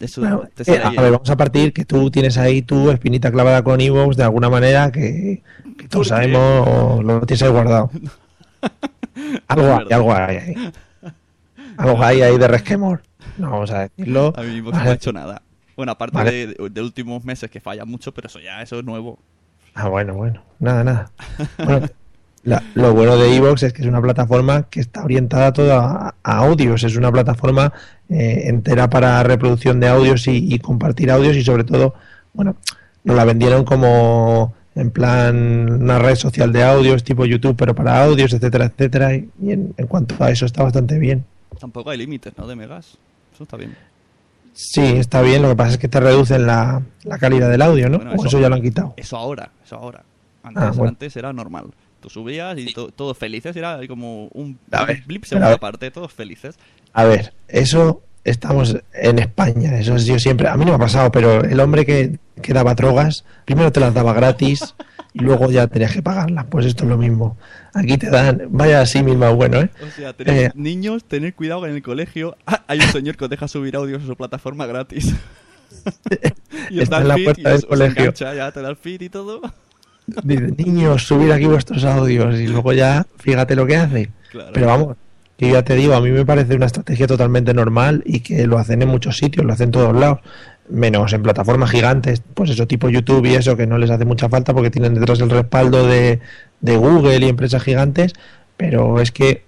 Eso 0.00 0.20
Bueno, 0.20 0.44
te 0.54 0.70
eh, 0.72 0.80
a 0.80 0.90
ver, 0.90 1.10
vamos 1.12 1.28
a 1.28 1.36
partir 1.36 1.72
que 1.72 1.84
tú 1.84 2.08
tienes 2.10 2.38
ahí 2.38 2.62
tu 2.62 2.88
espinita 2.90 3.32
clavada 3.32 3.62
con 3.64 3.80
Evox 3.80 4.16
de 4.16 4.22
alguna 4.22 4.48
manera 4.48 4.92
que, 4.92 5.42
que 5.76 5.88
todos 5.88 6.08
sabemos 6.08 6.66
o 6.68 7.02
lo 7.02 7.20
tienes 7.22 7.42
ahí 7.42 7.50
guardado. 7.50 7.90
algo 9.48 9.74
hay, 9.76 9.86
algo 9.90 10.14
hay 10.14 10.36
ahí. 10.36 10.72
Algo 11.76 12.02
hay 12.02 12.22
ahí 12.22 12.38
de 12.38 12.48
resquemor. 12.48 13.02
No 13.38 13.50
vamos 13.50 13.70
a 13.72 13.80
decirlo. 13.88 14.32
A 14.36 14.42
mí 14.42 14.56
Evox 14.58 14.76
no 14.76 14.82
ha 14.90 14.92
hecho 14.92 15.12
nada. 15.12 15.42
Bueno, 15.78 15.92
aparte 15.92 16.16
Vale. 16.16 16.56
de, 16.70 16.82
últimos 16.82 17.24
meses 17.24 17.48
que 17.52 17.60
falla 17.60 17.84
mucho, 17.84 18.12
pero 18.12 18.26
eso 18.26 18.40
ya, 18.40 18.60
eso 18.62 18.80
es 18.80 18.84
nuevo. 18.84 19.16
Ah, 19.74 19.88
bueno, 19.88 20.12
bueno. 20.14 20.42
Nada, 20.58 20.82
nada. 20.82 21.10
Bueno, 21.64 21.86
la- 22.42 22.64
lo 22.74 22.92
bueno 22.94 23.16
de 23.16 23.36
Evox 23.36 23.62
es 23.62 23.72
que 23.72 23.82
es 23.82 23.88
una 23.88 24.02
plataforma 24.02 24.64
que 24.68 24.80
está 24.80 25.04
orientada 25.04 25.52
toda 25.52 25.78
a, 26.08 26.14
a 26.24 26.36
audios. 26.38 26.82
Es 26.82 26.96
una 26.96 27.12
plataforma 27.12 27.72
eh, 28.08 28.42
entera 28.46 28.90
para 28.90 29.22
reproducción 29.22 29.78
de 29.78 29.86
audios 29.86 30.26
y, 30.26 30.52
y 30.52 30.58
compartir 30.58 31.12
audios 31.12 31.36
y 31.36 31.44
sobre 31.44 31.62
todo, 31.62 31.94
bueno, 32.32 32.56
nos 33.04 33.14
la 33.14 33.24
vendieron 33.24 33.64
como 33.64 34.54
en 34.74 34.90
plan 34.90 35.70
una 35.82 36.00
red 36.00 36.16
social 36.16 36.52
de 36.52 36.64
audios 36.64 37.04
tipo 37.04 37.24
YouTube, 37.24 37.54
pero 37.56 37.72
para 37.72 38.02
audios, 38.04 38.32
etcétera, 38.32 38.64
etcétera. 38.64 39.14
Y, 39.14 39.30
y 39.40 39.52
en, 39.52 39.74
en 39.76 39.86
cuanto 39.86 40.16
a 40.24 40.30
eso 40.32 40.44
está 40.44 40.64
bastante 40.64 40.98
bien. 40.98 41.24
Tampoco 41.60 41.90
hay 41.90 41.98
límites, 41.98 42.32
¿no? 42.36 42.48
De 42.48 42.56
megas. 42.56 42.98
Eso 43.32 43.44
está 43.44 43.56
bien. 43.56 43.76
Sí, 44.60 44.82
está 44.84 45.22
bien. 45.22 45.40
Lo 45.42 45.50
que 45.50 45.54
pasa 45.56 45.70
es 45.72 45.78
que 45.78 45.86
te 45.86 46.00
reducen 46.00 46.44
la, 46.44 46.82
la 47.04 47.18
calidad 47.18 47.48
del 47.48 47.62
audio, 47.62 47.88
¿no? 47.88 47.98
Bueno, 47.98 48.10
o 48.10 48.14
eso- 48.16 48.26
eso 48.26 48.40
ya 48.40 48.48
lo 48.48 48.56
han 48.56 48.62
quitado. 48.62 48.94
Eso 48.96 49.16
ahora, 49.16 49.52
eso 49.64 49.76
ahora. 49.76 50.02
Antes, 50.42 50.62
Ah, 50.62 50.70
bueno. 50.74 50.88
antes 50.90 51.16
era 51.16 51.32
normal. 51.32 51.66
Tú 52.00 52.10
subías 52.10 52.58
y 52.58 52.72
to- 52.72 52.88
todos 52.88 53.16
felices, 53.16 53.54
era 53.54 53.78
como 53.86 54.26
un 54.34 54.58
A 54.72 54.84
ver, 54.84 55.02
blip 55.06 55.24
segunda 55.24 55.50
ver. 55.50 55.60
parte, 55.60 55.90
todos 55.92 56.12
felices. 56.12 56.56
A 56.92 57.04
ver, 57.04 57.32
eso 57.46 58.02
estamos 58.24 58.76
en 58.94 59.18
España, 59.20 59.78
eso 59.78 59.94
es 59.94 60.06
yo 60.06 60.18
siempre, 60.18 60.48
a 60.48 60.56
mí 60.56 60.64
no 60.64 60.72
me 60.72 60.76
ha 60.76 60.80
pasado, 60.80 61.10
pero 61.12 61.44
el 61.44 61.58
hombre 61.60 61.86
que, 61.86 62.18
que 62.42 62.52
daba 62.52 62.74
drogas, 62.74 63.24
primero 63.44 63.70
te 63.72 63.78
las 63.80 63.94
daba 63.94 64.12
gratis 64.12 64.74
y 65.18 65.24
luego 65.24 65.50
ya 65.50 65.66
tenías 65.66 65.92
que 65.92 66.02
pagarlas, 66.02 66.44
pues 66.48 66.66
esto 66.66 66.84
es 66.84 66.90
lo 66.90 66.96
mismo. 66.98 67.36
Aquí 67.74 67.98
te 67.98 68.08
dan, 68.10 68.42
vaya 68.50 68.80
así 68.80 69.02
mismo 69.02 69.34
bueno, 69.34 69.60
¿eh? 69.60 69.70
O 69.86 69.90
sea, 69.90 70.12
tener 70.12 70.46
Eh. 70.46 70.50
niños, 70.54 71.04
tener 71.04 71.34
cuidado 71.34 71.62
que 71.62 71.68
en 71.70 71.74
el 71.76 71.82
colegio 71.82 72.36
ah, 72.46 72.62
hay 72.68 72.78
un 72.80 72.86
señor 72.92 73.16
que 73.16 73.24
os 73.24 73.30
deja 73.30 73.48
subir 73.48 73.76
audios 73.76 74.02
a 74.02 74.06
su 74.06 74.16
plataforma 74.16 74.66
gratis. 74.66 75.14
y 76.70 76.76
os 76.78 76.82
Está 76.84 76.96
da 76.96 77.00
en 77.00 77.02
el 77.02 77.08
la 77.08 77.14
feed 77.14 77.24
puerta 77.24 77.40
y 77.40 77.44
del 77.44 77.52
os, 77.54 77.62
os 77.62 77.68
colegio. 77.68 78.00
engancha, 78.02 78.34
ya 78.34 78.52
te 78.52 78.62
da 78.62 78.68
el 78.70 78.76
feed 78.76 79.00
y 79.02 79.08
todo. 79.08 79.40
Dice, 80.24 80.54
niños, 80.56 81.06
subir 81.06 81.32
aquí 81.32 81.44
vuestros 81.46 81.84
audios 81.84 82.38
y 82.38 82.46
luego 82.46 82.72
ya, 82.72 83.06
fíjate 83.18 83.54
lo 83.54 83.66
que 83.66 83.76
hace. 83.76 84.10
Claro. 84.30 84.50
Pero 84.54 84.66
vamos, 84.66 84.96
que 85.36 85.48
yo 85.48 85.54
ya 85.54 85.62
te 85.62 85.74
digo, 85.74 85.94
a 85.94 86.00
mí 86.00 86.10
me 86.10 86.24
parece 86.24 86.54
una 86.54 86.66
estrategia 86.66 87.06
totalmente 87.06 87.52
normal 87.52 88.02
y 88.06 88.20
que 88.20 88.46
lo 88.46 88.58
hacen 88.58 88.80
en 88.82 88.88
muchos 88.88 89.18
sitios, 89.18 89.44
lo 89.44 89.52
hacen 89.52 89.66
en 89.66 89.72
todos 89.72 89.94
lados, 89.94 90.20
menos 90.70 91.12
en 91.12 91.22
plataformas 91.22 91.70
gigantes, 91.70 92.22
pues 92.34 92.50
eso 92.50 92.66
tipo 92.66 92.88
YouTube 92.88 93.26
y 93.26 93.34
eso, 93.34 93.56
que 93.56 93.66
no 93.66 93.78
les 93.78 93.90
hace 93.90 94.04
mucha 94.04 94.28
falta 94.28 94.52
porque 94.52 94.70
tienen 94.70 94.94
detrás 94.94 95.20
el 95.20 95.30
respaldo 95.30 95.86
de, 95.86 96.20
de 96.60 96.76
Google 96.76 97.18
y 97.18 97.28
empresas 97.28 97.62
gigantes, 97.62 98.12
pero 98.56 99.00
es 99.00 99.12
que 99.12 99.44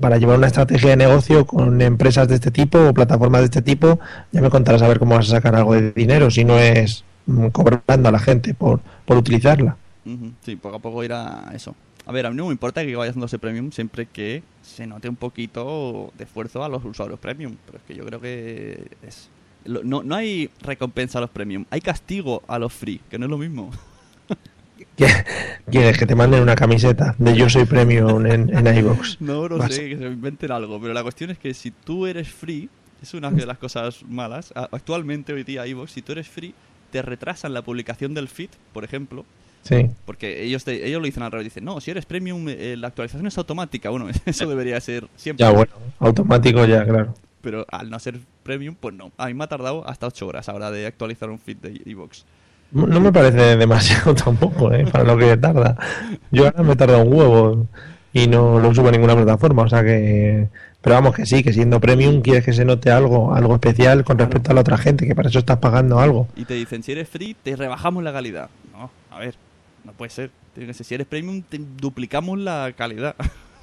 para 0.00 0.18
llevar 0.18 0.38
una 0.38 0.48
estrategia 0.48 0.90
de 0.90 0.96
negocio 0.96 1.46
con 1.46 1.80
empresas 1.80 2.28
de 2.28 2.34
este 2.36 2.50
tipo 2.50 2.78
o 2.88 2.94
plataformas 2.94 3.42
de 3.42 3.46
este 3.46 3.62
tipo, 3.62 4.00
ya 4.32 4.40
me 4.40 4.50
contarás 4.50 4.82
a 4.82 4.88
ver 4.88 4.98
cómo 4.98 5.14
vas 5.14 5.28
a 5.28 5.36
sacar 5.36 5.54
algo 5.54 5.74
de 5.74 5.92
dinero, 5.92 6.30
si 6.30 6.44
no 6.44 6.58
es 6.58 7.04
mm, 7.26 7.48
cobrando 7.48 8.08
a 8.08 8.12
la 8.12 8.18
gente 8.18 8.54
por, 8.54 8.80
por 9.04 9.16
utilizarla. 9.16 9.76
Sí, 10.42 10.56
poco 10.56 10.76
a 10.76 10.78
poco 10.80 11.02
irá 11.02 11.50
eso. 11.54 11.74
A 12.06 12.12
ver, 12.12 12.26
a 12.26 12.30
mí 12.30 12.36
no 12.36 12.46
me 12.46 12.52
importa 12.52 12.84
que 12.84 12.94
vaya 12.94 13.10
haciéndose 13.10 13.38
premium 13.38 13.70
siempre 13.70 14.06
que 14.06 14.42
se 14.62 14.86
note 14.86 15.08
un 15.08 15.16
poquito 15.16 16.12
de 16.18 16.24
esfuerzo 16.24 16.62
a 16.62 16.68
los 16.68 16.84
usuarios 16.84 17.18
premium. 17.18 17.56
Pero 17.64 17.78
es 17.78 17.84
que 17.84 17.94
yo 17.94 18.04
creo 18.04 18.20
que 18.20 18.90
es. 19.06 19.30
No, 19.64 20.02
no 20.02 20.14
hay 20.14 20.50
recompensa 20.60 21.18
a 21.18 21.20
los 21.22 21.30
premium, 21.30 21.64
hay 21.70 21.80
castigo 21.80 22.42
a 22.48 22.58
los 22.58 22.72
free, 22.72 23.00
que 23.10 23.18
no 23.18 23.26
es 23.26 23.30
lo 23.30 23.38
mismo. 23.38 23.70
¿Qué- 24.96 25.06
¿Quieres 25.70 25.98
que 25.98 26.06
te 26.06 26.14
manden 26.14 26.42
una 26.42 26.54
camiseta 26.54 27.14
de 27.18 27.34
Yo 27.36 27.48
soy 27.48 27.64
Premium 27.64 28.26
en, 28.26 28.54
en 28.56 28.76
iVoox? 28.78 29.16
No, 29.20 29.48
no 29.48 29.58
Vas- 29.58 29.74
sé, 29.74 29.88
que 29.88 29.96
se 29.98 30.04
inventen 30.04 30.52
algo, 30.52 30.80
pero 30.80 30.92
la 30.94 31.02
cuestión 31.02 31.30
es 31.30 31.38
que 31.38 31.52
si 31.54 31.70
tú 31.70 32.06
eres 32.06 32.28
free, 32.28 32.68
es 33.02 33.12
una 33.14 33.30
de 33.30 33.44
las 33.46 33.58
cosas 33.58 34.02
malas. 34.08 34.52
Actualmente, 34.54 35.32
hoy 35.32 35.42
día, 35.44 35.66
iVoox, 35.66 35.90
si 35.90 36.02
tú 36.02 36.12
eres 36.12 36.28
free, 36.28 36.54
te 36.90 37.02
retrasan 37.02 37.52
la 37.54 37.62
publicación 37.62 38.14
del 38.14 38.28
feed, 38.28 38.50
por 38.72 38.84
ejemplo, 38.84 39.24
Sí. 39.62 39.88
porque 40.06 40.44
ellos 40.44 40.62
te- 40.64 40.86
ellos 40.86 41.00
lo 41.00 41.06
dicen 41.06 41.22
al 41.22 41.32
revés. 41.32 41.46
Dicen, 41.46 41.64
no, 41.64 41.80
si 41.80 41.90
eres 41.90 42.04
premium, 42.06 42.46
eh, 42.48 42.76
la 42.78 42.88
actualización 42.88 43.26
es 43.26 43.36
automática. 43.38 43.90
Bueno, 43.90 44.08
eso 44.26 44.46
debería 44.48 44.80
ser 44.80 45.06
siempre. 45.16 45.44
Ya, 45.44 45.50
bueno, 45.50 45.72
automático 45.98 46.64
ya, 46.66 46.84
claro. 46.84 47.14
Pero 47.44 47.66
al 47.70 47.90
no 47.90 47.98
ser 48.00 48.18
premium, 48.42 48.74
pues 48.74 48.94
no. 48.94 49.12
A 49.18 49.26
mí 49.26 49.34
me 49.34 49.44
ha 49.44 49.46
tardado 49.46 49.86
hasta 49.86 50.06
8 50.06 50.26
horas 50.26 50.48
ahora 50.48 50.70
de 50.70 50.86
actualizar 50.86 51.30
un 51.30 51.38
feed 51.38 51.58
de 51.58 51.82
iVoox. 51.84 52.24
No 52.72 53.00
me 53.00 53.12
parece 53.12 53.56
demasiado 53.56 54.14
tampoco, 54.24 54.72
¿eh? 54.72 54.86
Para 54.90 55.04
lo 55.04 55.16
que 55.16 55.36
tarda. 55.36 55.76
Yo 56.32 56.46
ahora 56.46 56.62
me 56.62 56.74
tarda 56.74 56.98
un 56.98 57.12
huevo 57.12 57.68
y 58.12 58.26
no 58.26 58.58
lo 58.58 58.74
subo 58.74 58.88
a 58.88 58.92
ninguna 58.92 59.14
plataforma, 59.14 59.62
o 59.62 59.68
sea 59.68 59.84
que... 59.84 60.48
Pero 60.80 60.96
vamos, 60.96 61.14
que 61.14 61.24
sí, 61.24 61.42
que 61.42 61.52
siendo 61.52 61.80
premium 61.80 62.20
quieres 62.20 62.44
que 62.44 62.52
se 62.52 62.64
note 62.64 62.90
algo, 62.90 63.34
algo 63.34 63.54
especial 63.54 64.04
con 64.04 64.18
respecto 64.18 64.50
a 64.50 64.54
la 64.54 64.60
otra 64.60 64.76
gente, 64.76 65.06
que 65.06 65.14
para 65.14 65.30
eso 65.30 65.38
estás 65.38 65.58
pagando 65.58 65.98
algo. 65.98 66.28
Y 66.36 66.44
te 66.44 66.54
dicen, 66.54 66.82
si 66.82 66.92
eres 66.92 67.08
free, 67.08 67.34
te 67.42 67.56
rebajamos 67.56 68.02
la 68.02 68.12
calidad. 68.12 68.50
No, 68.72 68.90
a 69.10 69.18
ver, 69.18 69.34
no 69.84 69.92
puede 69.92 70.10
ser. 70.10 70.30
Tiene 70.52 70.66
que 70.66 70.74
ser, 70.74 70.84
si 70.84 70.94
eres 70.94 71.06
premium, 71.06 71.42
te 71.42 71.58
duplicamos 71.58 72.38
la 72.38 72.72
calidad. 72.76 73.16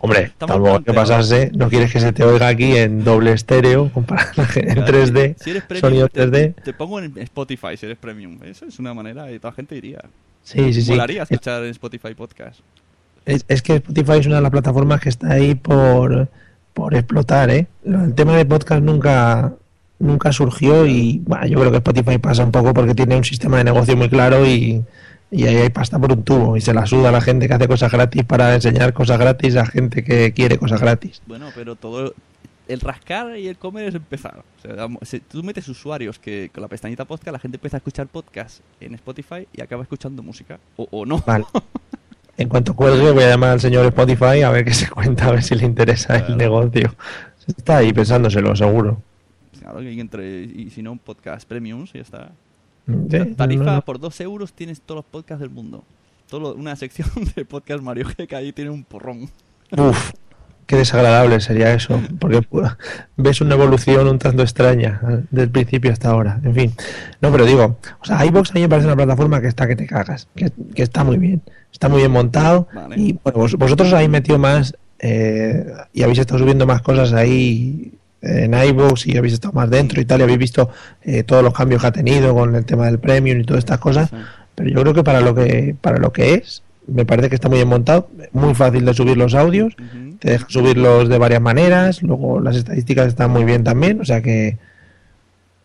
Hombre, 0.00 0.22
Estamos 0.24 0.54
tampoco 0.54 0.76
hay 0.78 0.82
que 0.84 0.92
pasarse, 0.92 1.50
no 1.54 1.68
quieres 1.68 1.92
que 1.92 2.00
se 2.00 2.12
te 2.12 2.24
oiga 2.24 2.48
aquí 2.48 2.76
en 2.76 3.02
doble 3.04 3.32
estéreo, 3.32 3.90
comparado 3.92 4.30
en 4.54 4.74
Claro, 4.74 4.86
3D, 4.92 5.34
Si 5.38 5.50
eres 5.50 5.64
premium, 5.64 5.80
sonido 5.80 6.08
te, 6.08 6.26
3D. 6.26 6.54
te 6.62 6.72
pongo 6.72 7.00
en 7.00 7.16
Spotify 7.18 7.76
si 7.76 7.86
eres 7.86 7.98
premium. 7.98 8.38
Eso 8.44 8.66
es 8.66 8.78
una 8.78 8.94
manera 8.94 9.30
y 9.32 9.38
toda 9.38 9.50
la 9.52 9.56
gente 9.56 9.76
iría. 9.76 10.00
Sí, 10.44 10.72
sí, 10.72 10.82
sí. 10.82 10.90
Molaría 10.92 11.22
escuchar 11.24 11.62
en 11.64 11.70
Spotify 11.70 12.14
podcast. 12.14 12.60
es- 13.26 13.44
es 13.48 13.60
que 13.62 13.74
Spotify 13.76 14.18
es 14.20 14.26
una 14.26 14.36
de 14.36 14.42
las 14.42 14.50
plataformas 14.50 15.00
que 15.00 15.08
está 15.10 15.32
ahí 15.32 15.54
por, 15.54 16.28
por 16.72 16.94
explotar, 16.94 17.50
¿eh? 17.50 17.66
El 17.84 18.14
tema 18.14 18.36
de 18.36 18.46
podcast 18.46 18.82
nunca, 18.82 19.52
nunca 19.98 20.32
surgió 20.32 20.86
y 20.86 21.20
bueno, 21.26 21.46
yo 21.46 21.58
creo 21.58 21.70
que 21.72 21.76
Spotify 21.78 22.18
pasa 22.18 22.44
un 22.44 22.52
poco 22.52 22.72
porque 22.72 22.94
tiene 22.94 23.16
un 23.16 23.24
sistema 23.24 23.58
de 23.58 23.64
negocio 23.64 23.96
muy 23.96 24.08
claro 24.08 24.46
y, 24.46 24.82
y 25.30 25.44
ahí 25.46 25.56
hay 25.56 25.68
pasta 25.70 25.98
por 25.98 26.12
un 26.12 26.22
tubo 26.22 26.56
y 26.56 26.60
se 26.60 26.72
la 26.72 26.86
suda 26.86 27.10
a 27.10 27.12
la 27.12 27.20
gente 27.20 27.48
que 27.48 27.54
hace 27.54 27.68
cosas 27.68 27.92
gratis 27.92 28.24
para 28.24 28.54
enseñar 28.54 28.92
cosas 28.92 29.18
gratis 29.18 29.56
a 29.56 29.66
gente 29.66 30.02
que 30.04 30.32
quiere 30.32 30.58
cosas 30.58 30.80
gratis. 30.80 31.20
Bueno, 31.26 31.46
pero 31.54 31.76
todo. 31.76 32.14
El 32.66 32.80
rascar 32.80 33.38
y 33.38 33.48
el 33.48 33.56
comer 33.56 33.88
es 33.88 33.94
empezar. 33.94 34.42
O 34.58 34.60
sea, 34.60 34.74
vamos, 34.74 35.00
si 35.08 35.20
tú 35.20 35.42
metes 35.42 35.66
usuarios 35.68 36.18
que 36.18 36.50
con 36.52 36.60
la 36.60 36.68
pestañita 36.68 37.06
podcast 37.06 37.32
la 37.32 37.38
gente 37.38 37.56
empieza 37.56 37.76
a 37.76 37.78
escuchar 37.78 38.06
podcast 38.08 38.60
en 38.80 38.94
Spotify 38.94 39.48
y 39.54 39.62
acaba 39.62 39.82
escuchando 39.82 40.22
música. 40.22 40.58
O, 40.76 40.86
o 40.90 41.06
no. 41.06 41.18
Vale. 41.26 41.44
En 42.36 42.48
cuanto 42.48 42.72
cuelgue 42.76 43.10
voy 43.10 43.24
a 43.24 43.30
llamar 43.30 43.50
al 43.50 43.60
señor 43.60 43.84
Spotify 43.86 44.42
a 44.42 44.50
ver 44.50 44.64
qué 44.64 44.72
se 44.72 44.88
cuenta, 44.88 45.26
a 45.26 45.32
ver 45.32 45.42
si 45.42 45.56
le 45.56 45.64
interesa 45.64 46.14
Claro. 46.18 46.26
el 46.28 46.36
negocio. 46.36 46.94
Está 47.48 47.78
ahí 47.78 47.92
pensándoselo, 47.92 48.54
seguro. 48.54 49.02
Claro 49.58 49.80
que 49.80 49.98
entre, 50.00 50.42
y 50.44 50.70
si 50.70 50.80
no, 50.80 50.92
un 50.92 51.00
podcast 51.00 51.48
premium, 51.48 51.86
ya 51.92 52.00
está. 52.00 52.30
Sí, 53.10 53.34
Tarifa 53.36 53.64
no, 53.64 53.72
no. 53.76 53.82
por 53.82 54.00
2 54.00 54.20
euros 54.22 54.52
tienes 54.52 54.80
todos 54.80 54.98
los 54.98 55.04
podcasts 55.04 55.40
del 55.40 55.50
mundo. 55.50 55.84
Todo 56.28 56.54
una 56.54 56.74
sección 56.76 57.08
de 57.36 57.44
podcast 57.44 57.82
Mario 57.82 58.06
G 58.06 58.26
que 58.26 58.36
ahí 58.36 58.52
tiene 58.52 58.70
un 58.70 58.84
porrón. 58.84 59.28
Uf, 59.76 60.12
qué 60.66 60.76
desagradable 60.76 61.40
sería 61.40 61.72
eso, 61.74 62.00
porque 62.18 62.38
pu- 62.40 62.76
ves 63.16 63.40
una 63.42 63.54
evolución 63.54 64.08
un 64.08 64.18
tanto 64.18 64.42
extraña 64.42 65.00
eh, 65.08 65.22
del 65.30 65.50
principio 65.50 65.92
hasta 65.92 66.10
ahora. 66.10 66.40
En 66.42 66.54
fin, 66.54 66.72
no, 67.20 67.30
pero 67.30 67.44
digo, 67.44 67.78
o 68.00 68.04
sea, 68.04 68.24
iVoox 68.26 68.50
a 68.50 68.54
mí 68.54 68.60
me 68.62 68.68
parece 68.68 68.86
una 68.86 68.96
plataforma 68.96 69.40
que 69.40 69.48
está 69.48 69.66
que 69.66 69.76
te 69.76 69.86
cagas, 69.86 70.28
que, 70.34 70.50
que 70.74 70.82
está 70.82 71.04
muy 71.04 71.18
bien, 71.18 71.42
está 71.72 71.88
muy 71.88 71.98
bien 71.98 72.10
montado 72.12 72.68
Vale. 72.74 72.96
y 72.98 73.18
bueno, 73.22 73.38
vos- 73.40 73.54
vosotros 73.56 73.92
habéis 73.92 74.08
metido 74.10 74.38
más 74.38 74.74
eh, 75.00 75.66
y 75.92 76.02
habéis 76.02 76.18
estado 76.20 76.40
subiendo 76.40 76.66
más 76.66 76.80
cosas 76.82 77.12
ahí 77.12 77.92
en 78.22 78.54
iVoox 78.54 79.06
y 79.06 79.16
habéis 79.16 79.34
estado 79.34 79.52
más 79.52 79.70
dentro 79.70 80.00
y 80.00 80.04
tal, 80.04 80.20
y 80.20 80.22
habéis 80.24 80.38
visto 80.38 80.70
eh, 81.02 81.22
todos 81.22 81.42
los 81.42 81.54
cambios 81.54 81.80
que 81.80 81.86
ha 81.86 81.92
tenido 81.92 82.34
con 82.34 82.54
el 82.54 82.64
tema 82.64 82.86
del 82.86 82.98
premium 82.98 83.40
y 83.40 83.44
todas 83.44 83.60
estas 83.60 83.78
cosas. 83.78 84.10
Sí. 84.10 84.16
Pero 84.54 84.70
yo 84.70 84.80
creo 84.82 84.94
que 84.94 85.04
para 85.04 85.20
lo 85.20 85.34
que 85.34 85.76
para 85.80 85.98
lo 85.98 86.12
que 86.12 86.34
es, 86.34 86.62
me 86.86 87.04
parece 87.04 87.28
que 87.28 87.36
está 87.36 87.48
muy 87.48 87.58
bien 87.58 87.68
montado, 87.68 88.10
muy 88.32 88.54
fácil 88.54 88.84
de 88.84 88.94
subir 88.94 89.16
los 89.16 89.34
audios, 89.34 89.76
te 90.18 90.30
deja 90.30 90.46
subirlos 90.48 91.08
de 91.08 91.18
varias 91.18 91.40
maneras, 91.40 92.02
luego 92.02 92.40
las 92.40 92.56
estadísticas 92.56 93.06
están 93.06 93.30
muy 93.30 93.44
bien 93.44 93.62
también, 93.62 94.00
o 94.00 94.04
sea 94.04 94.20
que 94.20 94.58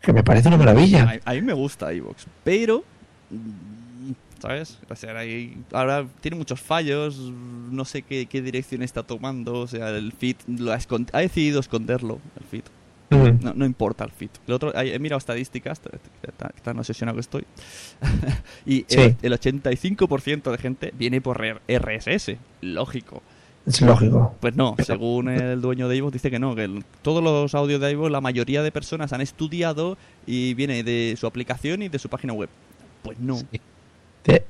que 0.02 0.12
me 0.12 0.24
parece 0.24 0.50
una 0.50 0.58
maravilla. 0.58 1.20
A, 1.26 1.32
a 1.32 1.34
mí 1.34 1.42
me 1.42 1.54
gusta 1.54 1.94
iVoox, 1.94 2.26
pero. 2.44 2.84
¿Sabes? 4.44 4.78
O 4.90 4.96
sea, 4.98 5.18
ahí- 5.18 5.56
ahora 5.72 6.06
tiene 6.20 6.36
muchos 6.36 6.60
fallos, 6.60 7.18
no 7.18 7.86
sé 7.86 8.02
qué, 8.02 8.26
qué 8.26 8.42
dirección 8.42 8.82
está 8.84 9.02
tomando, 9.04 9.54
o 9.62 9.68
sea, 9.68 9.88
el 9.92 10.12
lo 10.48 10.74
ha, 10.74 10.80
ha 11.14 11.20
decidido 11.20 11.62
esconderlo, 11.62 12.20
el. 12.52 12.64
Ujú. 13.12 13.38
No, 13.42 13.54
no 13.54 13.66
importa 13.66 14.04
el 14.04 14.12
feed. 14.12 14.32
El 14.46 14.54
otro, 14.56 14.74
he 14.78 15.00
mirado 15.00 15.20
estadísticas, 15.20 15.80
tan, 15.80 16.52
tan 16.62 16.78
obsesionado 16.78 17.16
que 17.16 17.22
estoy, 17.22 17.46
y 18.66 18.84
Sí. 18.90 19.00
el, 19.00 19.16
el 19.22 19.32
85% 19.34 20.52
de 20.52 20.58
gente 20.58 20.94
viene 20.98 21.22
por 21.22 21.42
RSS, 21.70 22.38
lógico. 22.60 23.24
Es 23.66 23.80
lógico. 23.80 24.36
Pues 24.42 24.58
no, 24.58 24.76
según 24.86 25.30
el 25.30 25.62
dueño 25.62 25.88
de 25.88 25.96
iVoox 25.96 26.12
dice 26.12 26.30
que 26.30 26.40
no, 26.40 26.54
que 26.54 26.66
el- 26.66 26.84
todos 27.02 27.24
los 27.24 27.56
audios 27.56 27.80
de 27.80 27.92
iVoox 27.92 28.12
la 28.12 28.20
mayoría 28.20 28.62
de 28.62 28.74
personas 28.74 29.14
han 29.14 29.22
estudiado 29.22 29.98
y 30.28 30.54
viene 30.54 30.84
de 30.84 31.16
su 31.18 31.28
aplicación 31.28 31.82
y 31.82 31.88
de 31.88 31.98
su 31.98 32.10
página 32.10 32.34
web. 32.34 32.50
Pues 33.04 33.18
no. 33.22 33.42
Te- 33.50 33.62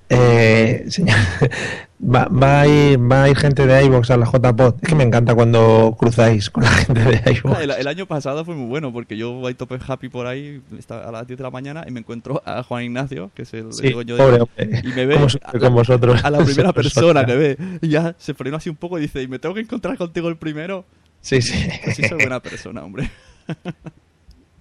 eh, 0.10 0.86
señor, 0.90 1.16
va, 2.00 2.26
va 2.28 2.62
a 2.62 2.68
ir, 2.68 3.00
va 3.12 3.24
a 3.24 3.30
ir 3.30 3.38
gente 3.38 3.66
de 3.66 3.86
iVoox 3.86 4.12
a 4.12 4.18
la 4.18 4.26
JPod. 4.26 4.76
Es 4.82 4.90
que 4.90 4.96
me 4.96 5.04
encanta 5.04 5.34
cuando 5.34 5.96
cruzáis 6.00 6.50
con 6.50 6.64
la 6.64 6.70
gente 6.72 7.02
de 7.02 7.32
iVoox. 7.32 7.60
El, 7.62 7.72
el 7.72 7.88
año 7.88 8.06
pasado 8.06 8.46
fue 8.46 8.56
muy 8.56 8.68
bueno 8.68 8.94
porque 8.94 9.18
yo 9.18 9.34
voy 9.34 9.54
tope 9.56 9.80
happy 9.86 10.10
por 10.10 10.28
ahí 10.28 10.62
a 10.90 11.12
las 11.12 11.26
10 11.28 11.38
de 11.38 11.44
la 11.44 11.52
mañana 11.52 11.84
y 11.88 11.92
me 11.92 12.00
encuentro 12.02 12.42
a 12.46 12.62
Juan 12.64 12.84
Ignacio, 12.84 13.32
que 13.34 13.42
es 13.44 13.54
el, 13.54 13.68
el 13.68 13.74
Sí, 13.74 13.90
dueño 13.92 14.16
de 14.16 14.24
pobre 14.24 14.42
hombre. 14.42 14.82
y 14.84 14.88
me 14.94 15.06
ve 15.06 15.16
¿Cómo 15.16 15.28
a, 15.44 15.60
con 15.60 15.74
vosotros 15.74 16.24
a 16.24 16.30
la 16.30 16.40
primera 16.46 16.74
persona 16.74 17.26
que 17.26 17.36
ve. 17.36 17.58
Y 17.82 17.90
ya 17.90 18.16
se 18.20 18.34
frenó 18.34 18.58
así 18.58 18.70
un 18.70 18.76
poco 18.76 19.00
y 19.00 19.02
dice, 19.02 19.22
¿y 19.22 19.28
me 19.28 19.40
tengo 19.40 19.56
que 19.56 19.62
encontrar 19.62 19.98
contigo 19.98 20.30
el 20.30 20.38
primero? 20.38 20.86
Sí, 21.22 21.42
sí. 21.42 21.68
Pues 21.84 21.96
sí 21.96 22.04
soy 22.04 22.18
buena 22.18 22.42
persona, 22.42 22.84
hombre. 22.84 23.10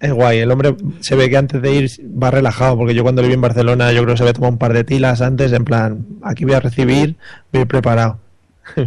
Es 0.03 0.11
guay, 0.11 0.39
el 0.39 0.51
hombre 0.51 0.75
se 0.99 1.15
ve 1.15 1.29
que 1.29 1.37
antes 1.37 1.61
de 1.61 1.73
ir 1.73 1.89
va 2.21 2.29
relajado, 2.29 2.75
porque 2.77 2.93
yo 2.93 3.03
cuando 3.03 3.21
viví 3.21 3.35
en 3.35 3.41
Barcelona 3.41 3.91
yo 3.93 4.01
creo 4.03 4.13
que 4.15 4.17
se 4.17 4.23
había 4.23 4.33
tomado 4.33 4.51
un 4.51 4.57
par 4.59 4.73
de 4.73 4.83
tilas 4.83 5.21
antes, 5.21 5.53
en 5.53 5.63
plan, 5.63 6.05
aquí 6.21 6.43
voy 6.43 6.55
a 6.55 6.59
recibir, 6.59 7.15
voy 7.53 7.59
a 7.59 7.61
ir 7.61 7.67
preparado. 7.67 8.19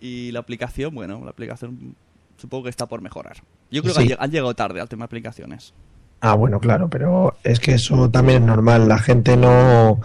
Y 0.00 0.30
la 0.30 0.40
aplicación, 0.40 0.94
bueno, 0.94 1.20
la 1.24 1.30
aplicación 1.30 1.94
supongo 2.36 2.64
que 2.64 2.70
está 2.70 2.86
por 2.86 3.00
mejorar. 3.00 3.38
Yo 3.70 3.82
creo 3.82 3.94
Sí. 3.94 4.08
que 4.08 4.16
han 4.18 4.30
llegado 4.30 4.54
tarde 4.54 4.80
al 4.80 4.88
tema 4.88 5.04
de 5.04 5.06
aplicaciones. 5.06 5.72
Ah, 6.20 6.34
bueno, 6.34 6.60
claro, 6.60 6.88
pero 6.88 7.34
es 7.44 7.58
que 7.60 7.74
eso 7.74 8.08
también 8.10 8.42
es 8.42 8.46
normal, 8.48 8.88
la 8.88 8.98
gente 8.98 9.36
no... 9.36 10.00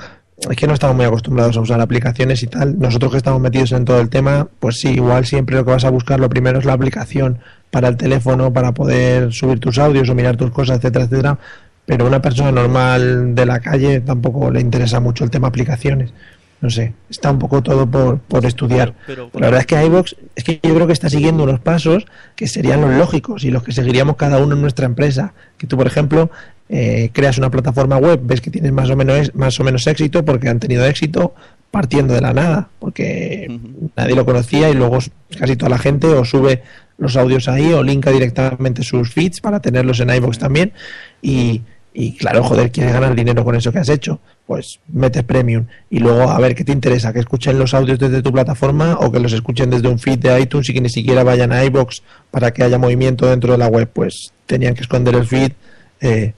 Es 0.50 0.58
que 0.58 0.66
no 0.66 0.74
estamos 0.74 0.96
muy 0.96 1.06
acostumbrados 1.06 1.56
a 1.56 1.62
usar 1.62 1.80
aplicaciones 1.82 2.42
y 2.42 2.48
tal. 2.48 2.80
Nosotros 2.80 3.12
que 3.12 3.18
estamos 3.18 3.40
metidos 3.40 3.74
en 3.74 3.86
todo 3.86 4.02
el 4.02 4.10
tema, 4.10 4.48
pues 4.60 4.80
sí, 4.80 4.90
igual 4.90 5.24
siempre 5.28 5.56
lo 5.56 5.64
que 5.66 5.72
vas 5.72 5.86
a 5.86 5.92
buscar 5.92 6.20
lo 6.20 6.30
primero 6.30 6.58
es 6.58 6.66
la 6.66 6.74
aplicación 6.74 7.40
para 7.72 7.88
el 7.88 7.98
teléfono, 7.98 8.54
para 8.54 8.74
poder 8.74 9.34
subir 9.34 9.60
tus 9.60 9.80
audios 9.80 10.08
o 10.10 10.14
mirar 10.16 10.38
tus 10.38 10.52
cosas, 10.52 10.78
etcétera, 10.78 11.06
etcétera. 11.06 11.38
Pero 11.86 12.06
a 12.06 12.08
una 12.08 12.22
persona 12.22 12.52
normal 12.52 13.34
de 13.34 13.46
la 13.46 13.60
calle 13.60 14.02
tampoco 14.02 14.52
le 14.52 14.62
interesa 14.62 15.00
mucho 15.00 15.24
el 15.24 15.32
tema 15.32 15.48
aplicaciones. 15.48 16.14
No 16.62 16.70
sé, 16.70 16.94
está 17.10 17.32
un 17.32 17.40
poco 17.40 17.64
todo 17.64 17.88
por, 17.90 18.20
por 18.20 18.46
estudiar. 18.46 18.94
Pero- 19.08 19.32
la 19.34 19.48
verdad 19.48 19.62
es 19.62 19.66
que 19.66 19.84
iVoox, 19.84 20.14
es 20.36 20.44
que 20.44 20.60
yo 20.62 20.76
creo 20.76 20.86
que 20.86 20.94
está 20.94 21.10
siguiendo 21.10 21.44
unos 21.44 21.60
pasos 21.60 22.06
que 22.36 22.48
serían 22.48 22.82
los 22.82 22.92
lógicos 22.92 23.44
y 23.44 23.50
los 23.50 23.64
que 23.64 23.72
seguiríamos 23.72 24.16
cada 24.16 24.38
uno 24.38 24.54
en 24.54 24.62
nuestra 24.62 24.86
empresa. 24.86 25.34
Que 25.58 25.66
tú, 25.66 25.76
por 25.76 25.88
ejemplo, 25.88 26.30
eh, 26.70 27.10
creas 27.14 27.40
una 27.40 27.50
plataforma 27.50 27.98
web, 27.98 28.20
ves 28.22 28.42
que 28.42 28.52
tienes 28.52 28.72
más 28.72 28.90
o 28.92 28.96
menos 28.96 29.34
más 29.34 29.60
o 29.60 29.64
menos 29.64 29.88
éxito 29.88 30.24
porque 30.24 30.50
han 30.50 30.60
tenido 30.60 30.86
éxito 30.86 31.34
partiendo 31.72 32.14
de 32.14 32.22
la 32.22 32.34
nada, 32.34 32.68
porque 32.80 33.60
nadie 33.98 34.14
lo 34.16 34.26
conocía 34.26 34.70
y 34.70 34.74
luego 34.74 35.00
casi 35.40 35.56
toda 35.56 35.70
la 35.70 35.78
gente 35.80 36.08
o 36.08 36.24
sube 36.26 36.62
los 37.02 37.18
audios 37.18 37.48
ahí 37.48 37.74
o 37.74 37.84
linka 37.84 38.12
directamente 38.12 38.84
sus 38.84 39.12
feeds 39.12 39.42
para 39.42 39.60
tenerlos 39.60 40.00
en 40.00 40.10
iVoox 40.12 40.38
también. 40.38 40.72
Y, 41.22 41.62
y 41.94 42.16
claro, 42.16 42.44
joder, 42.44 42.72
quieres 42.72 42.94
ganar 42.94 43.16
dinero 43.16 43.44
con 43.44 43.56
eso 43.56 43.72
que 43.72 43.80
has 43.80 43.90
hecho, 43.90 44.20
pues 44.48 44.80
metes 44.88 45.24
premium. 45.24 45.66
Y 45.90 46.00
luego 46.00 46.30
a 46.30 46.40
ver 46.40 46.54
qué 46.56 46.64
te 46.64 46.72
interesa, 46.72 47.12
que 47.12 47.20
escuchen 47.20 47.58
los 47.60 47.74
audios 47.74 47.98
desde 48.00 48.22
tu 48.22 48.32
plataforma 48.32 48.98
o 49.00 49.12
que 49.12 49.20
los 49.20 49.34
escuchen 49.34 49.70
desde 49.70 49.88
un 49.90 50.00
feed 50.00 50.20
de 50.20 50.40
iTunes 50.40 50.70
y 50.70 50.74
que 50.74 50.82
ni 50.82 50.90
siquiera 50.90 51.24
vayan 51.24 51.52
a 51.52 51.66
iVoox 51.66 52.02
para 52.30 52.52
que 52.54 52.64
haya 52.64 52.78
movimiento 52.78 53.26
dentro 53.28 53.52
de 53.52 53.58
la 53.58 53.68
web, 53.68 53.90
pues 53.92 54.32
tenían 54.46 54.76
que 54.76 54.82
esconder 54.82 55.16
el 55.16 55.26
feed 55.26 55.52
eh, 56.02 56.34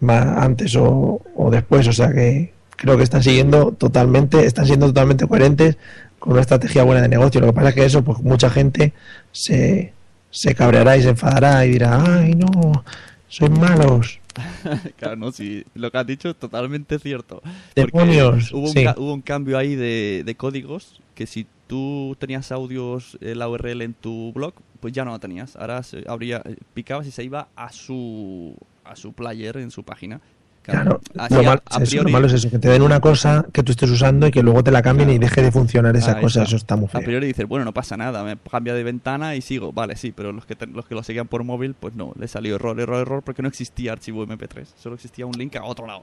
ma- 0.00 0.34
antes 0.42 0.74
o, 0.76 1.22
o 1.36 1.50
después, 1.50 1.86
o 1.88 1.92
sea 1.92 2.12
que 2.12 2.52
creo 2.76 2.96
que 2.96 3.04
están 3.04 3.22
siguiendo 3.22 3.72
totalmente, 3.72 4.44
están 4.46 4.66
siendo 4.66 4.86
totalmente 4.86 5.26
coherentes 5.26 5.76
con 6.18 6.32
una 6.32 6.42
estrategia 6.42 6.82
buena 6.82 7.02
de 7.02 7.08
negocio. 7.08 7.40
Lo 7.40 7.46
que 7.48 7.52
pasa 7.52 7.68
es 7.70 7.74
que 7.76 7.84
eso, 7.84 8.02
pues 8.04 8.18
mucha 8.20 8.50
gente 8.50 8.92
se, 9.32 9.92
se 10.30 10.54
cabreará 10.54 10.96
y 10.96 11.02
se 11.02 11.10
enfadará 11.10 11.64
y 11.66 11.70
dirá, 11.72 12.02
ay 12.04 12.34
no, 12.34 12.84
sois 13.28 13.50
malos. 13.50 14.20
claro, 14.96 15.16
no, 15.16 15.32
sí, 15.32 15.64
lo 15.74 15.90
que 15.90 15.98
has 15.98 16.06
dicho 16.06 16.30
es 16.30 16.36
totalmente 16.36 16.98
cierto. 16.98 17.42
Demonios. 17.74 18.52
Hubo 18.52 18.66
un, 18.68 18.72
sí. 18.72 18.84
ca- 18.84 18.94
hubo 18.96 19.12
un 19.12 19.22
cambio 19.22 19.58
ahí 19.58 19.74
de, 19.74 20.22
de 20.24 20.34
códigos 20.36 21.00
que 21.14 21.26
si 21.26 21.46
tú 21.66 22.16
tenías 22.20 22.52
audios, 22.52 23.18
eh, 23.20 23.34
la 23.34 23.48
URL 23.48 23.82
en 23.82 23.94
tu 23.94 24.32
blog, 24.32 24.54
pues 24.80 24.92
ya 24.94 25.04
no 25.04 25.10
la 25.10 25.18
tenías. 25.18 25.56
Ahora 25.56 25.82
se, 25.82 26.04
habría, 26.06 26.40
eh, 26.44 26.56
picabas 26.72 27.06
y 27.06 27.10
se 27.10 27.24
iba 27.24 27.48
a 27.56 27.72
su, 27.72 28.54
a 28.84 28.94
su 28.94 29.12
player 29.12 29.56
en 29.56 29.70
su 29.72 29.82
página. 29.82 30.20
Claro, 30.68 31.00
así 31.16 31.34
lo, 31.34 31.40
a- 31.40 31.42
mal- 31.44 31.62
a 31.66 31.82
eso, 31.82 32.02
lo 32.02 32.08
malo 32.10 32.26
es 32.26 32.34
eso, 32.34 32.50
que 32.50 32.58
te 32.58 32.68
den 32.68 32.82
una 32.82 33.00
cosa 33.00 33.46
que 33.52 33.62
tú 33.62 33.72
estés 33.72 33.90
usando 33.90 34.26
y 34.26 34.30
que 34.30 34.42
luego 34.42 34.62
te 34.62 34.70
la 34.70 34.82
cambien 34.82 35.08
y 35.10 35.18
deje 35.18 35.40
de 35.42 35.50
funcionar 35.50 35.96
esa 35.96 36.16
Ahí 36.16 36.20
cosa. 36.22 36.40
está. 36.40 36.48
Eso 36.48 36.56
está 36.56 36.76
muy 36.76 36.86
A 36.86 36.88
feo. 36.90 37.00
priori 37.02 37.26
dices, 37.26 37.46
bueno, 37.48 37.64
no 37.64 37.72
pasa 37.72 37.96
nada, 37.96 38.22
me 38.22 38.36
cambia 38.36 38.74
de 38.74 38.82
ventana 38.84 39.34
y 39.34 39.40
sigo. 39.40 39.72
Vale, 39.72 39.96
sí, 39.96 40.12
pero 40.12 40.30
los 40.32 40.44
que, 40.46 40.56
te- 40.56 40.66
los 40.66 40.84
que 40.86 40.94
lo 40.94 41.02
seguían 41.02 41.26
por 41.26 41.42
móvil, 41.44 41.74
pues 41.74 41.94
no, 41.94 42.12
le 42.18 42.28
salió 42.28 42.56
error, 42.56 42.78
error, 42.78 43.00
error, 43.00 43.22
porque 43.22 43.40
no 43.42 43.48
existía 43.48 43.92
archivo 43.92 44.26
MP3. 44.26 44.66
Solo 44.76 44.94
existía 44.96 45.24
un 45.26 45.32
link 45.32 45.56
a 45.56 45.64
otro 45.64 45.86
lado. 45.86 46.02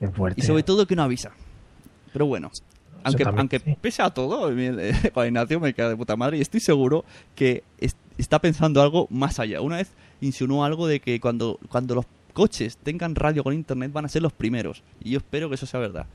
Qué 0.00 0.08
fuerte. 0.08 0.40
Y 0.40 0.44
sobre 0.46 0.62
todo 0.62 0.86
que 0.86 0.96
no 0.96 1.02
avisa. 1.02 1.32
Pero 2.12 2.26
bueno, 2.26 2.50
aunque, 3.04 3.24
también, 3.24 3.40
aunque 3.40 3.58
sí. 3.60 3.76
pese 3.80 4.02
a 4.02 4.10
todo, 4.10 4.50
mi- 4.52 4.64
eh, 4.66 4.94
Ignacio 5.26 5.60
me 5.60 5.74
queda 5.74 5.88
de 5.90 5.96
puta 5.96 6.16
madre 6.16 6.38
y 6.38 6.40
estoy 6.40 6.60
seguro 6.60 7.04
que 7.34 7.64
es- 7.78 7.96
está 8.18 8.38
pensando 8.40 8.80
algo 8.82 9.06
más 9.10 9.38
allá. 9.38 9.60
Una 9.60 9.76
vez 9.76 9.90
insinuó 10.20 10.64
algo 10.64 10.86
de 10.86 11.00
que 11.00 11.18
cuando, 11.20 11.58
cuando 11.68 11.94
los 11.96 12.04
coches 12.32 12.76
tengan 12.82 13.14
radio 13.14 13.44
con 13.44 13.54
internet 13.54 13.92
van 13.92 14.04
a 14.04 14.08
ser 14.08 14.22
los 14.22 14.32
primeros. 14.32 14.82
Y 15.02 15.10
yo 15.12 15.18
espero 15.18 15.48
que 15.48 15.54
eso 15.56 15.66
sea 15.66 15.80
verdad. 15.80 16.06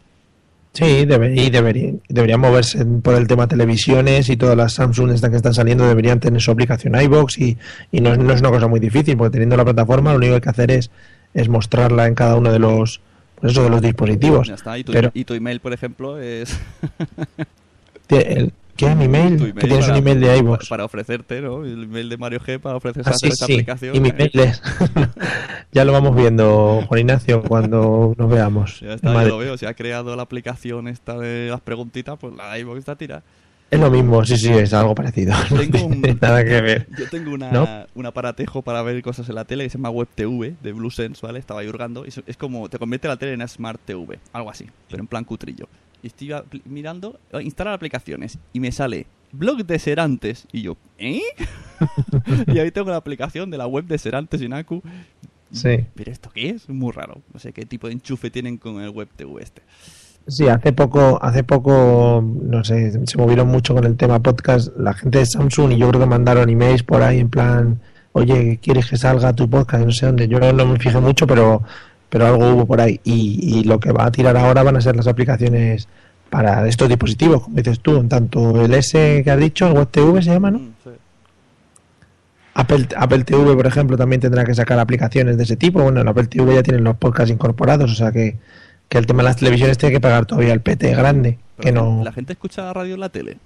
Sí, 0.74 1.06
debe, 1.06 1.34
y 1.34 1.50
debería, 1.50 1.94
deberían 2.08 2.40
moverse 2.40 2.86
por 2.86 3.16
el 3.16 3.26
tema 3.28 3.48
televisiones 3.48 4.30
y 4.30 4.38
todas 4.38 4.56
las 4.56 4.74
Samsung 4.74 5.12
estas 5.12 5.30
que 5.32 5.38
están 5.38 5.54
saliendo 5.54 5.88
deberían 5.88 6.20
tener 6.20 6.40
su 6.42 6.52
aplicación 6.52 7.00
iBox 7.02 7.40
y, 7.40 7.58
y 7.92 8.02
no, 8.02 8.12
es- 8.14 8.20
no 8.20 8.32
es 8.34 8.42
una 8.42 8.52
cosa 8.52 8.68
muy 8.68 8.80
difícil 8.80 9.18
porque 9.18 9.32
teniendo 9.32 9.58
la 9.58 9.64
plataforma 9.64 10.12
lo 10.12 10.18
único 10.18 10.32
que 10.32 10.36
hay 10.36 10.42
que 10.42 10.50
hacer 10.50 10.70
es, 10.72 10.92
es 11.34 11.50
mostrarla 11.50 12.06
en 12.06 12.14
cada 12.14 12.36
uno 12.36 12.52
de 12.52 12.60
los 12.60 13.02
pues 13.40 13.54
eso, 13.54 13.64
de 13.64 13.70
los 13.70 13.82
dispositivos. 13.82 14.48
Ya 14.48 14.56
está. 14.56 14.78
Y 14.78 14.84
tu, 14.84 14.92
Pero 14.92 15.12
y 15.14 15.24
tu 15.24 15.34
email, 15.36 15.60
por 15.62 15.72
ejemplo, 15.74 16.20
es... 16.20 16.60
el- 18.10 18.54
¿qué 18.78 18.96
mi 18.96 19.06
email? 19.06 19.38
tu 19.38 19.46
Que 19.46 19.68
tienes 19.68 19.80
para- 19.86 19.92
un 19.94 19.98
email 20.00 20.20
de 20.22 20.38
iBox. 20.38 20.70
Para 20.70 20.86
ofrecerte, 20.86 21.42
¿no? 21.42 21.66
El 21.66 21.84
email 21.84 22.08
de 22.10 22.18
Mario 22.18 22.40
G 22.40 22.60
para 22.60 22.78
ofrecerse 22.78 23.10
Ah, 23.10 23.14
sí, 23.18 23.28
esta 23.28 23.46
sí. 23.48 23.54
aplicación. 23.54 23.96
Y 23.96 24.00
mi 24.00 24.12
mail 24.14 24.32
es. 24.34 24.62
ya 25.72 25.84
lo 25.84 25.92
vamos 25.92 26.16
viendo, 26.16 26.84
Juan 26.88 27.00
Ignacio, 27.02 27.44
cuando 27.44 28.14
nos 28.18 28.30
veamos. 28.30 28.80
Ya 28.80 28.94
está, 28.94 29.12
Madrid. 29.12 29.30
lo 29.32 29.38
veo. 29.40 29.58
Se 29.58 29.68
ha 29.68 29.74
creado 29.74 30.16
la 30.16 30.24
aplicación 30.24 30.88
esta 30.88 31.18
de 31.18 31.50
las 31.50 31.62
preguntitas, 31.62 32.18
pues 32.20 32.34
la 32.36 32.54
de 32.54 32.60
iVoox 32.62 32.80
está 32.80 32.96
tira. 32.96 33.24
Es 33.70 33.80
lo 33.80 33.92
mismo, 33.92 34.24
sí, 34.24 34.38
sí, 34.38 34.50
es 34.50 34.74
algo 34.74 34.96
parecido. 34.96 35.34
No 35.52 35.58
Tengo 35.58 35.86
un- 35.88 36.02
tiene 36.02 36.18
nada 36.22 36.44
que 36.46 36.62
ver. 36.62 36.88
Yo 36.98 37.10
tengo 37.10 37.34
una, 37.34 37.52
¿No? 37.52 37.68
un 37.96 38.06
aparatejo 38.06 38.62
para 38.62 38.82
ver 38.82 39.02
cosas 39.02 39.28
en 39.28 39.36
la 39.36 39.44
tele 39.46 39.66
que 39.66 39.70
se 39.70 39.78
llama 39.78 39.90
Web 39.90 40.08
TV 40.16 40.56
de 40.64 40.72
Blue 40.72 40.90
Sense, 40.92 41.26
¿vale? 41.26 41.40
Estaba 41.40 41.62
hurgando. 41.64 42.06
y 42.06 42.10
Es, 42.26 42.38
como 42.38 42.70
te 42.70 42.78
convierte 42.80 43.08
la 43.10 43.18
tele 43.18 43.34
en 43.34 43.40
una 43.40 43.48
Smart 43.48 43.80
TV, 43.84 44.20
algo 44.32 44.50
así, 44.50 44.68
pero 44.90 45.02
en 45.02 45.08
plan 45.08 45.24
cutrillo. 45.26 45.68
Y 46.02 46.08
estoy 46.08 46.32
mirando, 46.66 47.20
instalar 47.42 47.74
aplicaciones 47.74 48.38
y 48.54 48.60
me 48.62 48.72
sale 48.72 49.06
blog 49.34 49.66
de 49.66 49.80
Serantes. 49.80 50.48
Y 50.54 50.62
yo, 50.62 50.78
¿eh? 50.98 51.22
y 52.48 52.60
ahí 52.60 52.72
tengo 52.72 52.90
la 52.90 52.96
aplicación 52.98 53.50
de 53.52 53.58
la 53.58 53.68
web 53.68 53.86
de 53.86 53.98
Serantes 53.98 54.42
y 54.42 54.48
Naku. 54.48 54.82
Sí. 55.52 55.86
¿Pero 55.96 56.12
esto 56.12 56.30
qué 56.34 56.50
es? 56.50 56.68
Muy 56.70 56.92
raro. 56.92 57.22
No 57.34 57.40
sé 57.40 57.54
qué 57.54 57.66
tipo 57.66 57.88
de 57.88 57.94
enchufe 57.94 58.30
tienen 58.30 58.58
con 58.58 58.82
el 58.82 58.90
Web 58.90 59.08
TV 59.16 59.42
este. 59.42 59.62
Sí, 60.28 60.48
hace 60.50 60.74
poco, 60.74 61.18
hace 61.22 61.44
poco, 61.44 62.22
no 62.22 62.64
sé, 62.64 62.92
se 63.06 63.18
movieron 63.18 63.48
mucho 63.48 63.74
con 63.74 63.86
el 63.86 63.96
tema 63.96 64.20
podcast 64.20 64.76
la 64.78 64.94
gente 64.94 65.20
de 65.20 65.26
Samsung 65.26 65.72
y 65.72 65.78
yo 65.78 65.88
creo 65.88 66.02
que 66.02 66.08
mandaron 66.08 66.50
emails 66.50 66.84
por 66.84 67.02
ahí 67.02 67.20
en 67.20 67.30
plan, 67.30 67.80
oye, 68.12 68.60
¿quieres 68.62 68.90
que 68.90 68.98
salga 68.98 69.32
tu 69.34 69.50
podcast? 69.50 69.86
No 69.86 69.92
sé 69.92 70.06
dónde. 70.06 70.28
Yo 70.28 70.40
no 70.40 70.66
me 70.66 70.80
fijé 70.80 71.00
mucho, 71.00 71.26
pero, 71.26 71.64
pero 72.10 72.28
algo 72.28 72.50
hubo 72.54 72.66
por 72.66 72.82
ahí. 72.82 73.00
Y, 73.06 73.60
y 73.60 73.64
lo 73.64 73.80
que 73.80 73.92
va 73.94 74.06
a 74.06 74.12
tirar 74.12 74.36
ahora 74.36 74.64
van 74.64 74.76
a 74.76 74.82
ser 74.82 74.98
las 74.98 75.08
aplicaciones 75.08 75.88
para 76.30 76.68
estos 76.68 76.90
dispositivos, 76.90 77.44
como 77.44 77.56
dices 77.56 77.80
tú, 77.80 77.96
en 77.98 78.10
tanto 78.10 78.62
el 78.66 78.74
S 78.74 79.22
que 79.24 79.32
has 79.32 79.40
dicho, 79.40 79.68
el 79.68 79.74
Web 79.74 79.88
TV 79.92 80.22
se 80.22 80.32
llama, 80.32 80.52
¿no? 80.52 80.60
Mm, 80.60 80.74
sí. 80.84 80.90
Apple, 82.56 82.88
Apple 82.98 83.24
TV, 83.24 83.56
por 83.56 83.68
ejemplo, 83.68 83.98
también 83.98 84.20
tendrá 84.20 84.44
que 84.44 84.56
sacar 84.56 84.80
aplicaciones 84.80 85.38
de 85.38 85.44
ese 85.44 85.56
tipo. 85.56 85.82
Bueno, 85.82 86.02
en 86.02 86.08
Apple 86.08 86.26
TV 86.26 86.56
ya 86.56 86.64
tienen 86.64 86.84
los 86.84 86.98
podcasts 86.98 87.32
incorporados, 87.32 87.92
o 87.92 87.96
sea 87.96 88.12
que, 88.12 88.36
que 88.90 88.98
el 88.98 89.06
tema 89.06 89.24
de 89.24 89.30
las 89.30 89.38
televisiones 89.38 89.78
tiene 89.78 89.94
que 89.94 90.02
pagar 90.02 90.26
todavía 90.26 90.54
el 90.54 90.62
PT 90.62 90.96
grande. 90.96 91.38
Que 91.60 91.72
no. 91.72 92.02
La 92.04 92.12
gente 92.12 92.34
escucha 92.34 92.64
la 92.64 92.74
radio 92.74 92.94
en 92.94 93.00
la 93.00 93.10
tele. 93.10 93.38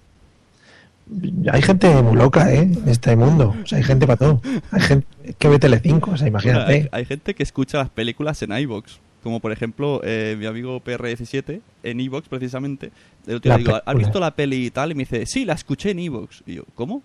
Hay 1.51 1.61
gente 1.61 1.93
muy 2.01 2.15
loca, 2.15 2.53
¿eh? 2.53 2.59
En 2.59 2.87
este 2.87 3.15
mundo. 3.15 3.55
O 3.61 3.67
sea, 3.67 3.77
hay 3.77 3.83
gente 3.83 4.07
para 4.07 4.17
todo. 4.17 4.41
Hay 4.71 4.81
gente 4.81 5.07
que 5.37 5.47
ve 5.49 5.59
Telecinco, 5.59 6.11
o 6.11 6.17
sea, 6.17 6.27
imagínate. 6.27 6.89
hay 6.91 7.05
gente 7.05 7.33
que 7.33 7.43
escucha 7.43 7.79
las 7.79 7.89
películas 7.89 8.41
en 8.43 8.57
iVoox. 8.57 8.99
Como 9.23 9.39
por 9.39 9.51
ejemplo, 9.51 10.01
eh, 10.03 10.35
mi 10.39 10.47
amigo 10.47 10.81
PR17, 10.81 11.61
en 11.83 11.99
iVoox 11.99 12.27
precisamente. 12.27 12.91
El 13.27 13.35
otro 13.35 13.55
día 13.55 13.57
digo, 13.57 13.81
¿has 13.85 13.95
visto 13.95 14.19
la 14.19 14.31
peli 14.31 14.65
y 14.65 14.71
tal? 14.71 14.91
Y 14.91 14.95
me 14.95 15.03
dice, 15.03 15.25
sí, 15.25 15.45
la 15.45 15.53
escuché 15.53 15.91
en 15.91 15.99
iVoox. 15.99 16.41
Y 16.47 16.55
yo, 16.55 16.63
¿cómo? 16.73 17.03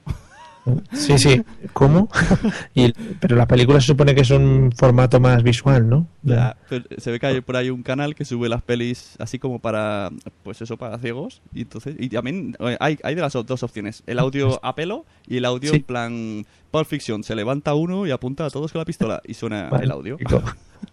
Sí, 0.93 1.19
sí. 1.19 1.43
¿Cómo? 1.73 2.09
Y, 2.75 2.93
pero 3.21 3.37
las 3.37 3.47
películas 3.47 3.85
se 3.85 3.89
supone 3.89 4.15
que 4.15 4.21
es 4.23 4.31
un 4.31 4.73
formato 4.77 5.21
más 5.21 5.43
visual, 5.43 5.89
¿no? 5.89 6.07
Ya, 6.23 6.57
se 6.99 7.11
ve 7.11 7.19
que 7.21 7.27
hay 7.27 7.41
por 7.41 7.57
ahí 7.57 7.71
un 7.71 7.83
canal 7.83 8.15
que 8.15 8.25
sube 8.25 8.49
las 8.49 8.63
pelis 8.63 9.15
así 9.19 9.39
como 9.39 9.59
para, 9.61 10.11
pues 10.43 10.61
eso, 10.63 10.77
para 10.77 10.99
ciegos. 10.99 11.41
Y 11.55 11.63
entonces, 11.63 11.97
y 11.99 12.09
también 12.09 12.57
eh, 12.61 12.77
hay, 12.81 12.99
hay 13.03 13.15
de 13.15 13.21
las 13.21 13.33
dos 13.33 13.63
opciones: 13.63 14.03
el 14.07 14.19
audio 14.19 14.59
a 14.65 14.75
pelo 14.75 15.07
y 15.27 15.39
el 15.39 15.45
audio 15.45 15.71
Sí. 15.71 15.77
en 15.77 15.83
plan 15.83 16.47
Pulp 16.71 16.87
Fiction. 16.87 17.23
Se 17.23 17.35
levanta 17.35 17.75
uno 17.75 18.07
y 18.07 18.11
apunta 18.11 18.45
a 18.47 18.51
todos 18.51 18.73
con 18.73 18.81
la 18.81 18.85
pistola 18.85 19.23
y 19.27 19.35
suena 19.35 19.71
el 19.81 19.91
audio. 19.91 20.19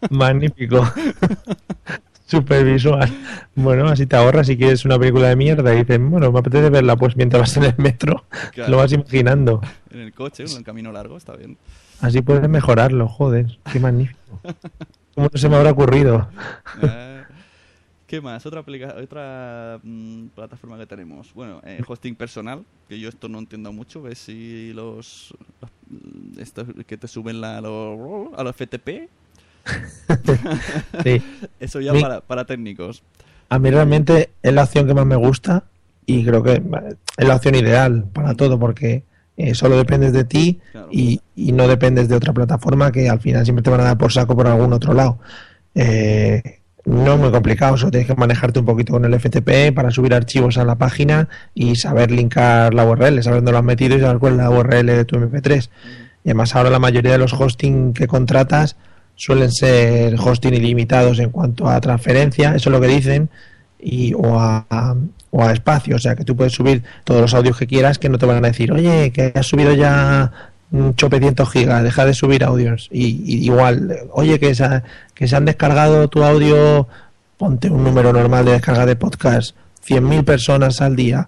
Magnífico. 0.10 0.88
Magnífico. 2.32 2.54
Super 2.54 2.66
visual. 2.66 3.10
Bueno, 3.56 3.88
así 3.88 4.06
te 4.08 4.16
ahorras 4.16 4.48
si 4.48 4.58
quieres 4.58 4.86
una 4.86 4.98
película 4.98 5.30
de 5.30 5.36
mierda 5.36 5.74
y 5.74 5.80
dices, 5.80 6.00
bueno, 6.02 6.32
me 6.32 6.40
apetece 6.40 6.70
verla 6.70 6.96
pues 6.96 7.16
mientras 7.16 7.42
vas 7.42 7.58
en 7.58 7.64
el 7.64 7.76
metro. 7.78 8.26
Claro. 8.52 8.72
Lo 8.72 8.78
vas 8.78 8.92
imaginando. 8.94 9.62
En 9.92 10.00
el 10.00 10.14
coche, 10.14 10.44
en 10.44 10.58
el 10.58 10.64
camino 10.64 10.92
largo, 10.92 11.18
está 11.18 11.36
bien. 11.36 11.58
Así 12.02 12.22
puedes 12.22 12.48
mejorarlo, 12.50 13.08
joder. 13.08 13.58
Qué 13.72 13.80
magnífico. 13.80 14.20
¿Cómo 15.16 15.30
no 15.32 15.38
se 15.40 15.48
me 15.50 15.56
habrá 15.56 15.72
ocurrido? 15.72 16.28
Eh, 16.82 17.24
¿Qué 18.08 18.20
más? 18.22 18.46
Otra, 18.46 18.62
otra 18.62 19.80
mm, 19.84 20.28
plataforma 20.36 20.78
que 20.78 20.86
tenemos. 20.88 21.34
Bueno, 21.34 21.62
eh, 21.64 21.82
hosting 21.88 22.16
personal, 22.16 22.64
que 22.90 23.00
yo 23.00 23.10
esto 23.10 23.30
no 23.30 23.40
entiendo 23.40 23.72
mucho. 23.72 24.02
Ves 24.02 24.18
si 24.20 24.72
los, 24.74 25.34
los- 25.62 25.72
mm, 25.90 26.40
estos 26.40 26.68
que 26.88 26.98
te 26.98 27.08
suben 27.08 27.40
la, 27.42 27.62
los, 27.62 28.30
a 28.38 28.44
los 28.44 28.56
FTP. 28.56 29.10
Sí. 31.04 31.22
Eso 31.60 31.80
ya 31.82 31.94
Mi- 31.94 32.02
para, 32.02 32.22
para 32.22 32.46
técnicos. 32.46 33.04
A 33.50 33.60
mí 33.60 33.70
realmente 33.70 34.30
es 34.42 34.54
la 34.54 34.64
opción 34.64 34.88
que 34.88 34.94
más 34.94 35.06
me 35.06 35.16
gusta 35.16 35.64
y 36.06 36.26
creo 36.26 36.44
que 36.44 36.62
es 37.18 37.28
la 37.28 37.36
opción 37.36 37.56
ideal 37.56 38.06
para 38.12 38.34
todo 38.36 38.60
porque 38.60 39.04
eh, 39.38 39.54
solo 39.56 39.78
dependes 39.78 40.12
de 40.14 40.24
ti 40.26 40.60
Claro. 40.72 40.88
y, 40.92 41.22
y 41.36 41.52
no 41.52 41.68
dependes 41.68 42.08
de 42.10 42.16
otra 42.16 42.34
plataforma 42.34 42.92
que 42.92 43.10
al 43.10 43.20
final 43.20 43.44
siempre 43.46 43.64
te 43.64 43.70
van 43.70 43.82
a 43.82 43.84
dar 43.86 43.98
por 43.98 44.12
saco 44.12 44.36
por 44.36 44.48
algún 44.48 44.74
otro 44.74 44.94
lado. 44.94 45.20
Eh, 45.76 46.42
no 46.86 47.14
es 47.14 47.20
muy 47.20 47.32
complicado, 47.32 47.78
solo 47.78 47.92
tienes 47.92 48.08
que 48.08 48.16
manejarte 48.16 48.60
un 48.60 48.66
poquito 48.66 48.92
con 48.94 49.06
el 49.06 49.18
FTP 49.20 49.74
para 49.74 49.90
subir 49.92 50.14
archivos 50.14 50.58
a 50.58 50.66
la 50.66 50.76
página 50.76 51.30
y 51.54 51.76
saber 51.78 52.12
linkar 52.12 52.74
la 52.74 52.86
URL, 52.86 53.24
saber 53.24 53.38
dónde 53.40 53.52
lo 53.54 53.60
has 53.60 53.64
metido 53.64 53.96
y 53.96 54.02
saber 54.02 54.18
cuál 54.18 54.34
es 54.34 54.40
la 54.40 54.50
URL 54.50 54.86
de 54.88 55.06
tu 55.06 55.16
MP3. 55.16 55.70
Y 56.26 56.30
además 56.30 56.56
ahora 56.56 56.70
la 56.70 56.80
mayoría 56.80 57.14
de 57.14 57.18
los 57.20 57.34
hosting 57.34 57.94
que 57.94 58.08
contratas 58.08 58.76
suelen 59.16 59.52
ser 59.52 60.16
hosting 60.20 60.54
ilimitados 60.54 61.20
en 61.20 61.30
cuanto 61.30 61.68
a 61.70 61.80
transferencia, 61.82 62.56
eso 62.56 62.70
es 62.70 62.74
lo 62.74 62.82
que 62.82 62.88
dicen, 62.88 63.30
y, 63.80 64.14
o, 64.14 64.40
a, 64.40 64.96
o 65.32 65.44
a 65.44 65.52
espacio, 65.54 65.96
o 65.96 66.00
sea 66.00 66.16
que 66.16 66.24
tú 66.24 66.36
puedes 66.36 66.54
subir 66.54 66.84
todos 67.04 67.22
los 67.22 67.34
audios 67.34 67.58
que 67.58 67.68
quieras 67.68 68.00
que 68.00 68.10
no 68.10 68.18
te 68.18 68.26
van 68.26 68.44
a 68.44 68.48
decir, 68.48 68.72
oye, 68.72 69.12
que 69.12 69.32
has 69.36 69.46
subido 69.46 69.74
ya 69.74 70.32
chopecientos 70.96 71.52
gigas, 71.52 71.84
deja 71.84 72.06
de 72.06 72.14
subir 72.16 72.44
audios. 72.44 72.90
Y, 72.92 73.22
y 73.26 73.46
igual, 73.46 73.96
oye, 74.12 74.40
que 74.40 74.56
se, 74.56 74.64
ha- 74.64 74.84
que 75.14 75.28
se 75.28 75.36
han 75.36 75.46
descargado 75.46 76.08
tu 76.08 76.24
audio, 76.24 76.88
ponte 77.38 77.70
un 77.70 77.84
número 77.84 78.12
normal 78.12 78.46
de 78.46 78.54
descarga 78.54 78.86
de 78.86 78.96
podcast, 78.96 79.56
100.000 79.88 80.24
personas 80.24 80.82
al 80.82 80.96
día, 80.96 81.28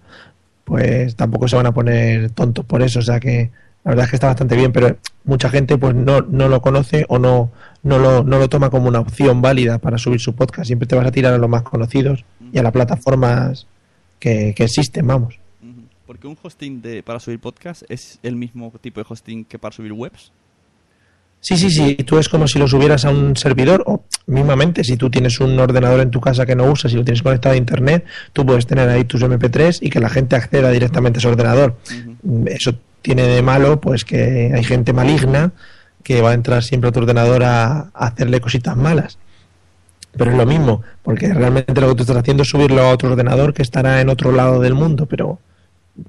pues 0.64 1.16
tampoco 1.16 1.48
se 1.48 1.58
van 1.58 1.68
a 1.68 1.74
poner 1.74 2.32
tontos 2.32 2.66
por 2.66 2.82
eso, 2.82 3.00
o 3.00 3.04
sea 3.04 3.20
que 3.20 3.52
la 3.86 3.92
verdad 3.92 4.06
es 4.06 4.10
que 4.10 4.16
está 4.16 4.28
bastante 4.28 4.56
bien, 4.56 4.72
pero 4.72 4.98
mucha 5.26 5.48
gente 5.48 5.78
pues 5.78 5.94
no, 5.94 6.22
no 6.22 6.50
lo 6.50 6.60
conoce 6.60 7.06
o 7.08 7.20
no, 7.20 7.52
no, 7.84 8.00
lo, 8.00 8.24
no 8.24 8.40
lo 8.40 8.50
toma 8.50 8.72
como 8.72 8.88
una 8.88 9.00
opción 9.00 9.44
válida 9.44 9.78
para 9.78 10.00
subir 10.00 10.20
su 10.20 10.34
podcast. 10.34 10.66
Siempre 10.66 10.88
te 10.88 10.96
vas 10.96 11.06
a 11.06 11.12
tirar 11.12 11.36
a 11.36 11.38
los 11.38 11.48
más 11.48 11.62
conocidos 11.62 12.26
y 12.52 12.58
a 12.58 12.64
las 12.64 12.72
plataformas 12.72 13.68
que, 14.18 14.56
que 14.56 14.64
existen, 14.64 15.06
vamos. 15.06 15.40
Porque 16.08 16.26
un 16.26 16.36
hosting 16.42 16.82
de, 16.82 17.04
para 17.04 17.20
subir 17.20 17.40
podcast 17.40 17.84
es 17.88 18.18
el 18.24 18.36
mismo 18.36 18.74
tipo 18.82 19.00
de 19.00 19.06
hosting 19.08 19.46
que 19.46 19.60
para 19.60 19.72
subir 19.76 19.94
webs. 19.94 20.32
Sí, 21.42 21.56
sí, 21.56 21.70
sí, 21.70 21.94
tú 21.98 22.18
es 22.18 22.28
como 22.28 22.48
si 22.48 22.58
lo 22.58 22.68
subieras 22.68 23.06
a 23.06 23.12
un 23.12 23.36
servidor 23.36 23.84
o 23.86 24.04
mismamente 24.26 24.84
si 24.84 24.98
tú 24.98 25.12
tienes 25.12 25.40
un 25.40 25.60
ordenador 25.60 26.00
en 26.00 26.10
tu 26.10 26.20
casa 26.20 26.44
que 26.48 26.56
no 26.56 26.72
usas 26.72 26.92
y 26.92 26.96
lo 26.96 27.04
tienes 27.04 27.22
conectado 27.22 27.54
a 27.54 27.58
internet, 27.58 28.04
tú 28.34 28.44
puedes 28.48 28.66
tener 28.66 28.90
ahí 28.90 29.04
tus 29.04 29.22
MP3 29.22 29.78
y 29.82 29.92
que 29.92 30.00
la 30.00 30.10
gente 30.10 30.36
acceda 30.36 30.72
directamente 30.72 31.18
a 31.18 31.20
ese 31.20 31.28
ordenador. 31.28 31.76
Eso 32.48 32.74
tiene 33.06 33.28
de 33.28 33.44
malo 33.44 33.80
pues 33.80 34.04
que 34.04 34.52
hay 34.52 34.64
gente 34.64 34.92
maligna 34.92 35.52
que 36.02 36.24
va 36.24 36.32
a 36.32 36.34
entrar 36.34 36.64
siempre 36.64 36.90
a 36.90 36.92
tu 36.92 37.02
ordenador 37.02 37.44
a, 37.44 37.92
hacerle 37.94 38.42
cositas 38.42 38.76
malas. 38.76 39.20
Pero 40.18 40.32
es 40.32 40.38
lo 40.38 40.46
mismo, 40.48 40.82
porque 41.04 41.32
realmente 41.32 41.80
lo 41.82 41.90
que 41.90 41.96
tú 41.96 42.02
estás 42.02 42.18
haciendo 42.18 42.42
es 42.42 42.50
subirlo 42.50 42.82
a 42.82 42.90
otro 42.90 43.12
ordenador 43.12 43.54
que 43.54 43.62
estará 43.62 44.02
en 44.02 44.10
otro 44.10 44.32
lado 44.32 44.60
del 44.60 44.74
mundo, 44.74 45.06
pero 45.06 45.38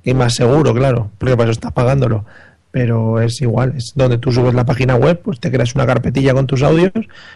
es 0.05 0.15
más 0.15 0.35
seguro, 0.35 0.73
claro, 0.73 1.11
porque 1.19 1.37
para 1.37 1.51
eso 1.51 1.59
estás 1.59 1.73
pagándolo. 1.73 2.25
Pero 2.71 3.21
es 3.21 3.43
igual, 3.43 3.75
es 3.77 3.93
donde 3.95 4.17
tú 4.17 4.33
subes 4.33 4.55
la 4.55 4.65
página 4.65 4.97
web, 4.97 5.21
pues 5.23 5.39
te 5.39 5.51
creas 5.51 5.75
una 5.75 5.87
carpetilla 5.87 6.33
con 6.33 6.47
tus 6.47 6.63
audios 6.63 6.93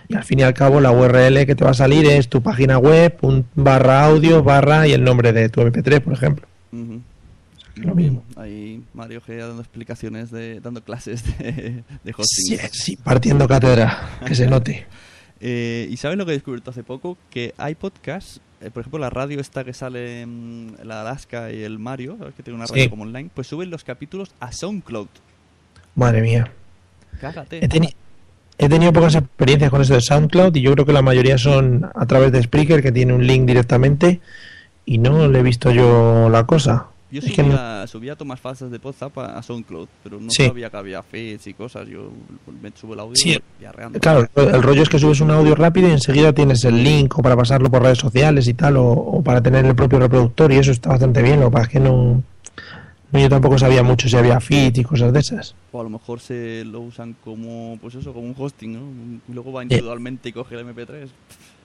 y 0.08 0.16
al 0.16 0.24
fin 0.24 0.38
y 0.38 0.42
al 0.42 0.54
cabo 0.54 0.80
la 0.80 0.90
URL 0.90 1.44
que 1.44 1.54
te 1.54 1.64
va 1.64 1.72
a 1.72 1.74
salir 1.74 2.06
es 2.06 2.28
tu 2.28 2.40
página 2.40 2.78
web, 2.78 3.18
un 3.20 3.44
barra 3.54 4.04
audio, 4.04 4.42
barra 4.42 4.86
y 4.86 4.92
el 4.92 5.04
nombre 5.04 5.34
de 5.34 5.50
tu 5.50 5.60
MP3, 5.60 6.00
por 6.00 6.14
ejemplo. 6.14 6.46
Lo 7.84 7.94
mismo. 7.94 8.24
Ahí 8.36 8.82
Mario 8.94 9.20
G 9.26 9.36
dando 9.38 9.60
explicaciones, 9.62 10.30
de, 10.30 10.60
dando 10.60 10.82
clases 10.82 11.24
de, 11.38 11.82
de 12.04 12.14
hosting. 12.16 12.58
Sí, 12.58 12.58
sí, 12.72 12.96
partiendo 12.96 13.46
cátedra, 13.48 14.18
que 14.26 14.34
se 14.34 14.46
note. 14.46 14.86
Eh, 15.42 15.88
¿Y 15.90 15.96
sabes 15.96 16.18
lo 16.18 16.26
que 16.26 16.32
he 16.32 16.34
descubierto 16.34 16.70
hace 16.70 16.82
poco? 16.82 17.16
Que 17.30 17.54
hay 17.56 17.74
podcasts, 17.74 18.42
eh, 18.60 18.68
por 18.70 18.82
ejemplo, 18.82 19.00
la 19.00 19.08
radio 19.08 19.40
esta 19.40 19.64
que 19.64 19.72
sale 19.72 20.20
en 20.20 20.76
la 20.84 21.00
Alaska 21.00 21.50
y 21.50 21.62
el 21.62 21.78
Mario, 21.78 22.16
¿sabes? 22.18 22.34
que 22.34 22.42
tiene 22.42 22.56
una 22.58 22.66
radio 22.66 22.82
Sí. 22.82 22.90
como 22.90 23.04
online, 23.04 23.30
pues 23.32 23.46
suben 23.46 23.70
los 23.70 23.82
capítulos 23.82 24.32
a 24.38 24.52
SoundCloud. 24.52 25.08
Madre 25.94 26.20
mía. 26.20 26.52
Cágate. 27.22 27.64
He, 27.64 27.68
teni- 27.70 27.94
he 28.58 28.68
tenido 28.68 28.92
pocas 28.92 29.14
experiencias 29.14 29.70
con 29.70 29.80
eso 29.80 29.94
de 29.94 30.02
SoundCloud 30.02 30.54
y 30.56 30.60
yo 30.60 30.74
creo 30.74 30.84
que 30.84 30.92
la 30.92 31.00
mayoría 31.00 31.38
son 31.38 31.90
a 31.94 32.04
través 32.04 32.32
de 32.32 32.42
Spreaker, 32.42 32.82
que 32.82 32.92
tiene 32.92 33.14
un 33.14 33.26
link 33.26 33.46
directamente 33.46 34.20
y 34.84 34.98
no 34.98 35.26
le 35.26 35.38
he 35.38 35.42
visto 35.42 35.70
yo 35.70 36.28
la 36.28 36.44
cosa. 36.44 36.88
Yo 37.10 37.20
que 37.20 37.42
no- 37.42 37.50
subía, 37.50 37.86
subía 37.86 38.16
tomas 38.16 38.38
falsas 38.40 38.70
de 38.70 38.78
WhatsApp 38.82 39.18
a, 39.18 39.42
SoundCloud, 39.42 39.88
pero 40.04 40.20
no 40.20 40.30
Sí. 40.30 40.46
sabía 40.46 40.70
que 40.70 40.76
había 40.76 41.02
feeds 41.02 41.46
y 41.48 41.54
cosas. 41.54 41.88
Yo 41.88 42.10
me 42.62 42.70
subo 42.74 42.94
el 42.94 43.00
audio 43.00 43.16
Sí. 43.16 43.38
y 43.60 43.64
arreando. 43.64 43.98
Claro, 43.98 44.28
el 44.36 44.62
rollo 44.62 44.82
es 44.82 44.88
que 44.88 44.98
subes 44.98 45.20
un 45.20 45.30
audio 45.30 45.54
rápido 45.54 45.88
y 45.88 45.92
enseguida 45.92 46.32
tienes 46.32 46.64
el 46.64 46.82
link 46.84 47.18
o 47.18 47.22
para 47.22 47.36
pasarlo 47.36 47.70
por 47.70 47.82
redes 47.82 47.98
sociales 47.98 48.46
y 48.48 48.54
tal, 48.54 48.76
o, 48.76 48.84
o 48.92 49.22
para 49.22 49.42
tener 49.42 49.64
el 49.66 49.74
propio 49.74 49.98
reproductor 49.98 50.52
y 50.52 50.56
eso 50.56 50.70
está 50.70 50.90
bastante 50.90 51.20
bien. 51.22 51.40
Lo 51.40 51.46
que 51.46 51.52
pasa 51.52 51.66
es 51.66 51.72
que 51.72 51.80
no, 51.80 52.22
no, 53.12 53.18
yo 53.18 53.28
tampoco 53.28 53.58
sabía 53.58 53.82
mucho 53.82 54.08
si 54.08 54.16
había 54.16 54.38
feed 54.38 54.76
y 54.76 54.84
cosas 54.84 55.12
de 55.12 55.18
esas. 55.18 55.56
O 55.72 55.80
a 55.80 55.82
lo 55.84 55.90
mejor 55.90 56.20
se 56.20 56.64
lo 56.64 56.80
usan 56.80 57.16
como, 57.24 57.76
pues 57.82 57.96
eso, 57.96 58.12
como 58.12 58.26
un 58.28 58.36
hosting, 58.38 58.72
¿no? 58.72 59.20
Y 59.28 59.32
luego 59.32 59.52
va 59.52 59.64
individualmente 59.64 60.28
y 60.28 60.32
coge 60.32 60.54
el 60.54 60.60
MP3. 60.66 61.08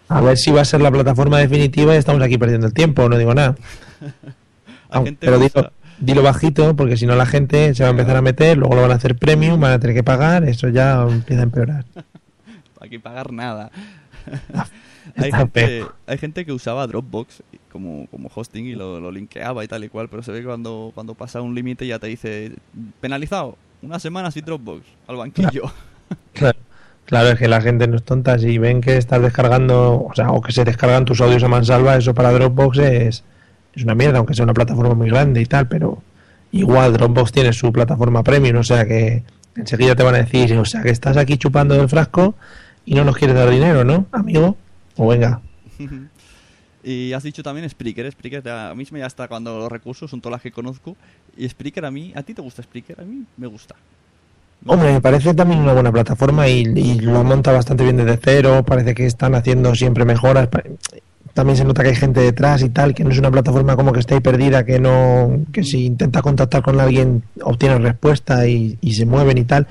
A 0.10 0.22
ver 0.22 0.38
si 0.38 0.52
va 0.52 0.62
a 0.62 0.66
ser 0.66 0.82
la 0.82 0.92
plataforma 0.92 1.38
definitiva 1.40 1.94
y 1.94 1.98
estamos 1.98 2.22
aquí 2.24 2.38
perdiendo 2.38 2.66
el 2.68 2.74
tiempo, 2.74 3.08
no 3.10 3.18
digo 3.18 3.34
nada. 3.36 3.56
Hay 4.90 4.98
Aun- 5.00 5.06
gente 5.06 5.26
pero 5.26 5.40
dilo, 5.40 5.72
dilo 6.00 6.24
bajito, 6.24 6.76
porque 6.76 6.98
si 6.98 7.06
no 7.06 7.16
la 7.16 7.26
gente 7.26 7.74
se 7.74 7.84
va 7.84 7.90
a 7.90 7.92
empezar 7.92 8.16
a 8.18 8.22
meter, 8.22 8.58
luego 8.58 8.76
lo 8.76 8.82
van 8.82 8.92
a 8.92 8.96
hacer 8.96 9.16
premium, 9.16 9.60
van 9.60 9.74
a 9.74 9.80
tener 9.80 9.96
que 9.96 10.04
pagar, 10.04 10.44
eso 10.44 10.70
ya 10.70 11.04
empieza 11.04 11.42
a 11.42 11.44
empeorar. 11.44 11.86
hay 12.82 12.90
que 12.90 13.00
pagar 13.00 13.32
nada. 13.32 13.72
hay, 15.18 15.26
Está 15.30 15.38
gente, 15.38 15.86
hay 16.08 16.18
gente 16.18 16.46
que 16.46 16.52
usaba 16.52 16.86
Dropbox 16.88 17.44
como, 17.72 18.08
como 18.08 18.30
hosting 18.34 18.66
y 18.66 18.76
lo, 18.76 19.00
lo 19.00 19.12
linkeaba 19.12 19.64
y 19.64 19.68
tal 19.68 19.84
y 19.84 19.90
cual, 19.90 20.10
pero 20.10 20.24
se 20.24 20.32
ve 20.32 20.40
que 20.40 20.46
cuando, 20.46 20.92
cuando 20.94 21.14
pasa 21.14 21.42
un 21.42 21.54
límite 21.54 21.86
ya 21.86 22.00
te 22.00 22.08
dice 22.08 22.54
penalizado, 23.02 23.58
una 23.82 24.00
semana 24.00 24.32
sin 24.32 24.46
Dropbox, 24.46 24.84
al 25.08 25.18
banquillo. 25.18 25.72
Claro, 26.34 26.58
claro, 27.06 27.30
es 27.30 27.40
que 27.40 27.48
la 27.48 27.62
gente 27.62 27.88
no 27.88 27.98
es 27.98 28.04
tonta. 28.04 28.40
Si 28.40 28.58
ven 28.58 28.82
que 28.82 28.98
estás 28.98 29.22
descargando, 29.22 30.04
o 30.06 30.12
sea, 30.16 30.32
o 30.32 30.42
que 30.42 30.52
se 30.52 30.64
descargan 30.64 31.06
tus 31.06 31.22
audios 31.22 31.44
a 31.44 31.48
mansalva, 31.48 31.96
eso 31.96 32.14
para 32.14 32.32
Dropbox 32.32 32.78
es, 32.80 33.24
es 33.76 33.84
una 33.84 33.96
mierda, 33.96 34.18
aunque 34.18 34.34
sea 34.34 34.44
una 34.44 34.54
plataforma 34.54 34.94
muy 34.94 35.10
grande 35.10 35.42
y 35.42 35.46
tal, 35.46 35.68
pero 35.68 36.02
igual 36.52 36.94
Dropbox 36.94 37.32
tiene 37.32 37.54
su 37.54 37.72
plataforma 37.72 38.24
premium, 38.24 38.58
o 38.58 38.64
sea 38.64 38.86
que 38.86 39.24
enseguida 39.56 39.96
te 39.96 40.04
van 40.04 40.16
a 40.16 40.20
decir, 40.20 40.54
o 40.58 40.66
sea, 40.66 40.82
que 40.82 40.90
estás 40.90 41.18
aquí 41.18 41.38
chupando 41.38 41.76
del 41.76 41.90
frasco 41.90 42.36
y 42.86 42.96
no 42.96 43.04
nos 43.04 43.18
quieres 43.18 43.36
dar 43.36 43.50
dinero, 43.50 43.84
¿no, 43.84 44.06
amigo? 44.12 44.58
O 44.98 45.08
venga. 45.08 45.42
Y 46.88 47.14
has 47.14 47.24
dicho 47.24 47.42
también 47.42 47.68
Spreaker. 47.68 48.12
Spreaker 48.12 48.48
a 48.48 48.76
mí 48.76 48.86
me 48.92 49.00
ya 49.00 49.08
está 49.08 49.28
cuando 49.28 49.58
los 49.58 49.72
recursos 49.72 50.10
son 50.10 50.22
todas 50.22 50.34
las 50.34 50.42
que 50.44 50.52
conozco. 50.52 50.96
Y 51.36 51.50
Spreaker 51.50 51.84
a 51.84 51.90
mí, 51.90 52.14
¿a 52.16 52.22
ti 52.22 52.36
te 52.36 52.44
gusta 52.44 52.62
Spreaker? 52.62 53.02
A 53.02 53.04
mí 53.04 53.24
me 53.38 53.48
gusta. 53.48 53.76
Hombre, 54.68 54.94
me 54.94 55.02
parece 55.02 55.34
también 55.34 55.62
una 55.62 55.74
buena 55.74 55.92
plataforma 55.92 56.48
y, 56.48 56.60
y 56.60 57.00
lo 57.00 57.24
monta 57.24 57.52
bastante 57.52 57.84
bien 57.84 57.98
desde 57.98 58.20
cero. 58.22 58.64
Parece 58.64 58.94
que 58.94 59.08
están 59.08 59.34
haciendo 59.34 59.74
siempre 59.74 60.06
mejoras. 60.06 60.48
También 61.36 61.58
se 61.58 61.66
nota 61.66 61.84
que 61.84 61.90
hay 61.90 61.96
gente 61.96 62.22
detrás 62.22 62.62
y 62.62 62.70
tal, 62.70 62.94
que 62.94 63.04
no 63.04 63.10
es 63.10 63.20
una 63.20 63.30
plataforma 63.30 63.76
como 63.76 63.92
que 63.92 64.00
está 64.00 64.16
ahí 64.16 64.22
perdida, 64.22 64.64
que 64.64 64.80
no, 64.80 65.42
que 65.52 65.66
si 65.66 65.86
intenta 65.86 66.22
contactar 66.22 66.62
con 66.62 66.80
alguien 66.80 67.24
obtiene 67.44 67.78
respuesta 67.78 68.48
y, 68.48 68.78
se 68.94 69.06
mueven 69.06 69.38
y 69.38 69.44
tal. 69.44 69.68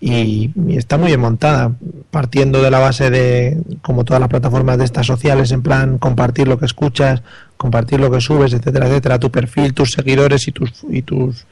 Y, 0.00 0.52
y 0.68 0.76
está 0.76 0.96
muy 0.96 1.08
bien 1.08 1.18
montada, 1.18 1.72
partiendo 2.12 2.62
de 2.62 2.70
la 2.70 2.78
base 2.78 3.10
de, 3.10 3.60
como 3.82 4.04
todas 4.04 4.20
las 4.20 4.28
plataformas 4.28 4.78
de 4.78 4.84
estas 4.84 5.08
sociales, 5.08 5.50
en 5.50 5.62
plan 5.62 5.98
compartir 5.98 6.46
lo 6.46 6.56
que 6.56 6.66
escuchas, 6.66 7.24
compartir 7.56 7.98
lo 7.98 8.12
que 8.12 8.20
subes, 8.20 8.52
etcétera, 8.52 8.86
etcétera, 8.86 9.18
tu 9.18 9.32
perfil, 9.32 9.74
tus 9.74 9.90
seguidores 9.90 10.46
y 10.46 10.52
tus 10.52 10.84
y 10.88 11.02
tus, 11.02 11.46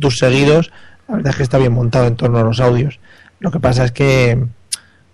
tus 0.00 0.18
seguidos. 0.18 0.72
La 1.06 1.14
verdad 1.14 1.30
es 1.30 1.36
que 1.36 1.42
está 1.44 1.58
bien 1.58 1.74
montado 1.74 2.08
en 2.08 2.16
torno 2.16 2.38
a 2.38 2.42
los 2.42 2.58
audios. 2.58 2.98
Lo 3.38 3.52
que 3.52 3.60
pasa 3.60 3.84
es 3.84 3.92
que, 3.92 4.46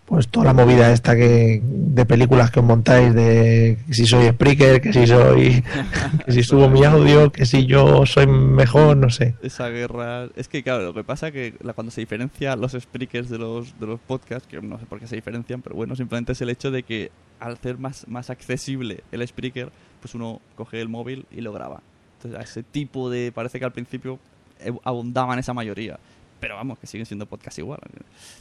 pues 0.09 0.27
toda 0.29 0.47
la 0.47 0.53
movida 0.55 0.91
esta 0.91 1.15
que 1.15 1.61
de 1.63 2.07
películas 2.07 2.51
que 2.51 2.61
os 2.61 2.65
montáis 2.67 3.13
de 3.15 3.77
que 3.87 3.93
si 3.95 4.07
soy 4.07 4.29
Spreaker, 4.31 4.81
que 4.81 4.93
si 4.93 5.07
soy, 5.07 5.63
que 6.25 6.33
si 6.33 6.43
subo 6.43 6.69
mi 6.71 6.83
audio, 6.85 7.31
que 7.31 7.45
si 7.45 7.67
yo 7.67 8.07
soy 8.07 8.27
mejor, 8.27 8.97
no 8.97 9.11
sé. 9.11 9.35
Esa 9.43 9.69
guerra. 9.69 10.29
Es 10.35 10.49
que, 10.49 10.63
claro, 10.63 10.83
lo 10.85 10.95
que 10.95 11.05
pasa 11.05 11.31
que 11.31 11.55
la- 11.61 11.75
cuando 11.75 11.91
se 11.91 12.01
diferencia 12.01 12.57
los 12.57 12.73
Spreakers 12.73 13.29
de 13.29 13.37
los, 13.39 13.79
de 13.79 13.87
los 13.87 14.01
podcasts, 14.01 14.49
que 14.49 14.63
no 14.63 14.79
sé 14.79 14.87
por 14.87 14.99
qué 14.99 15.07
se 15.07 15.17
diferencian, 15.17 15.61
pero 15.61 15.77
bueno, 15.77 15.95
simplemente 15.95 16.33
es 16.33 16.41
el 16.41 16.49
hecho 16.49 16.71
de 16.71 16.83
que 16.85 17.11
al 17.39 17.59
ser 17.59 17.77
más, 17.79 18.09
más 18.09 18.31
accesible 18.31 19.03
el 19.13 19.27
Spreaker, 19.29 19.71
pues 20.01 20.15
uno 20.15 20.41
coge 20.57 20.81
el 20.81 20.89
móvil 20.89 21.27
y 21.31 21.43
lo 21.43 21.53
graba. 21.53 21.83
Entonces, 22.17 22.41
a 22.41 22.43
ese 22.43 22.63
tipo 22.63 23.11
de. 23.11 23.31
Parece 23.31 23.59
que 23.59 23.65
al 23.67 23.73
principio 23.73 24.19
eh, 24.61 24.73
abundaban 24.85 25.39
esa 25.39 25.53
mayoría. 25.53 25.99
Pero 26.41 26.55
vamos, 26.57 26.78
que 26.78 26.86
siguen 26.86 27.07
siendo 27.07 27.26
podcasts 27.26 27.59
igual. 27.59 27.80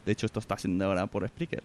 De 0.06 0.12
hecho, 0.12 0.26
esto 0.26 0.40
está 0.40 0.58
siendo 0.58 0.86
ahora 0.86 1.08
por 1.08 1.28
Spreaker. 1.28 1.64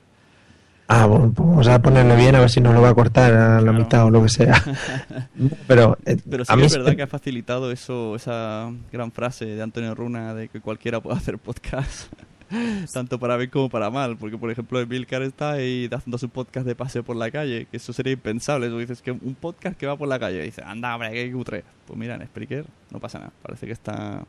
Ah, 0.88 1.06
bueno, 1.06 1.32
pues 1.32 1.48
vamos 1.48 1.68
a 1.68 1.80
ponerle 1.80 2.16
bien 2.16 2.34
a 2.34 2.40
ver 2.40 2.50
si 2.50 2.60
nos 2.60 2.74
lo 2.74 2.82
va 2.82 2.90
a 2.90 2.94
cortar 2.94 3.32
a 3.32 3.54
la 3.56 3.62
Claro. 3.62 3.78
mitad 3.78 4.04
o 4.04 4.10
lo 4.10 4.22
que 4.22 4.28
sea. 4.28 4.54
Pero, 5.66 5.96
eh, 6.04 6.16
Pero 6.28 6.44
sí 6.44 6.52
a 6.52 6.56
que 6.56 6.60
mí 6.60 6.66
es 6.66 6.72
verdad 6.76 6.90
se- 6.90 6.96
que 6.96 7.02
ha 7.02 7.06
facilitado 7.06 7.70
eso, 7.70 8.14
esa 8.16 8.70
gran 8.90 9.10
frase 9.12 9.46
de 9.46 9.62
Antonio 9.62 9.94
Runa 9.94 10.34
de 10.34 10.48
que 10.48 10.60
cualquiera 10.60 11.00
puede 11.00 11.16
hacer 11.16 11.38
podcast, 11.38 12.12
tanto 12.92 13.18
para 13.18 13.36
bien 13.38 13.48
como 13.48 13.70
para 13.70 13.88
mal. 13.90 14.16
Porque, 14.18 14.36
por 14.36 14.50
ejemplo, 14.50 14.80
Emilcar 14.80 15.22
está 15.22 15.52
ahí 15.52 15.88
haciendo 15.90 16.18
su 16.18 16.28
podcast 16.28 16.66
de 16.66 16.74
paseo 16.74 17.02
por 17.02 17.16
la 17.16 17.30
calle, 17.30 17.66
que 17.70 17.76
eso 17.78 17.92
sería 17.94 18.12
impensable. 18.12 18.68
Tú 18.68 18.78
dices 18.78 19.00
que 19.00 19.12
un 19.12 19.36
podcast 19.40 19.76
que 19.78 19.86
va 19.86 19.96
por 19.96 20.08
la 20.08 20.18
calle, 20.18 20.42
y 20.42 20.46
dices, 20.46 20.64
anda, 20.66 20.94
hombre, 20.94 21.12
qué 21.12 21.32
cutre. 21.32 21.64
Pues 21.86 21.98
mira, 21.98 22.16
en 22.16 22.26
Spreaker 22.26 22.66
no 22.90 23.00
pasa 23.00 23.18
nada. 23.18 23.32
Parece 23.42 23.66
que 23.66 23.72
está. 23.72 24.24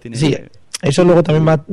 Tiene, 0.00 0.16
Sí, 0.16 0.36
eso 0.82 1.04
luego 1.04 1.22
también 1.22 1.46
va 1.48 1.64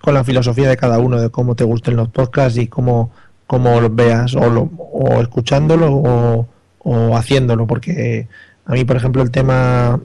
con 0.00 0.14
la 0.14 0.22
filosofía 0.24 0.68
de 0.68 0.76
cada 0.76 0.98
uno, 1.00 1.20
de 1.20 1.30
cómo 1.30 1.56
te 1.56 1.64
gusten 1.64 1.96
los 1.96 2.08
podcasts 2.08 2.58
y 2.58 2.68
cómo, 2.68 3.10
cómo 3.46 3.80
los 3.80 3.94
veas, 3.94 4.34
o, 4.36 4.48
lo- 4.48 4.70
o 4.78 5.20
escuchándolo 5.20 5.92
o, 5.92 6.46
o 6.80 7.16
haciéndolo, 7.16 7.66
porque 7.66 8.28
a 8.66 8.72
mí, 8.72 8.84
por 8.84 8.96
ejemplo, 8.96 9.22
el 9.22 9.30
tema... 9.30 9.98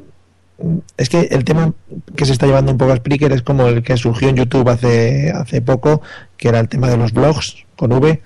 Es 0.98 1.10
que 1.10 1.22
el 1.32 1.44
tema 1.44 1.74
que 2.16 2.26
se 2.26 2.32
está 2.32 2.46
llevando 2.46 2.72
un 2.72 2.78
poco 2.78 2.94
a 2.94 2.96
Spreaker 2.96 3.34
es 3.34 3.42
como 3.42 3.68
el 3.68 3.84
que 3.84 3.98
surgió 3.98 4.30
en 4.30 4.38
YouTube 4.38 4.70
hace, 4.70 5.32
hace 5.32 5.62
poco, 5.62 6.02
que 6.38 6.48
era 6.48 6.60
el 6.60 6.70
tema 6.70 6.90
de 6.90 6.96
los 6.96 7.12
blogs 7.12 7.66
con 7.76 7.92
V. 7.92 8.22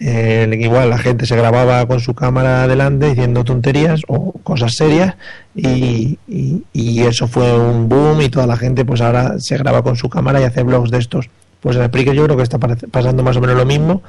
eh, 0.00 0.44
el 0.44 0.50
que 0.58 0.64
igual 0.64 0.90
la 0.90 0.98
gente 0.98 1.26
se 1.26 1.36
grababa 1.36 1.86
con 1.86 2.00
su 2.00 2.14
cámara 2.14 2.64
adelante 2.64 3.06
diciendo 3.10 3.44
tonterías 3.44 4.00
o 4.08 4.32
cosas 4.42 4.74
serias 4.74 5.14
y, 5.54 6.18
y- 6.26 7.00
eso 7.02 7.28
fue 7.28 7.58
un 7.58 7.88
boom 7.88 8.20
y 8.22 8.28
toda 8.30 8.46
la 8.46 8.56
gente 8.56 8.84
pues 8.84 9.00
ahora 9.00 9.38
se 9.38 9.56
graba 9.58 9.82
con 9.82 9.96
su 9.96 10.08
cámara 10.08 10.40
y 10.40 10.44
hace 10.44 10.62
blogs 10.62 10.90
de 10.90 10.98
estos. 10.98 11.28
Pues 11.60 11.76
en 11.76 11.84
Spreaker 11.86 12.14
yo 12.14 12.24
creo 12.24 12.36
que 12.36 12.42
está 12.42 12.58
pasando 12.58 13.22
más 13.22 13.36
o 13.36 13.40
menos 13.40 13.56
lo 13.56 13.66
mismo. 13.66 14.02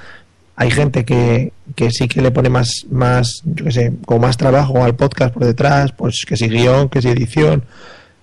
Hay 0.56 0.70
gente 0.72 1.04
que, 1.06 1.52
que 1.76 1.90
sí 1.92 2.08
que 2.08 2.22
le 2.22 2.32
pone 2.32 2.50
más, 2.50 2.86
más, 2.92 3.42
yo 3.46 3.66
qué 3.66 3.72
sé, 3.72 3.94
con 4.06 4.22
más 4.22 4.38
trabajo 4.38 4.84
al 4.84 4.96
podcast 4.96 5.34
por 5.34 5.44
detrás, 5.46 5.92
pues 5.94 6.24
que 6.28 6.38
si 6.38 6.48
guion, 6.50 6.88
que 6.90 7.02
si 7.02 7.10
edición, 7.10 7.64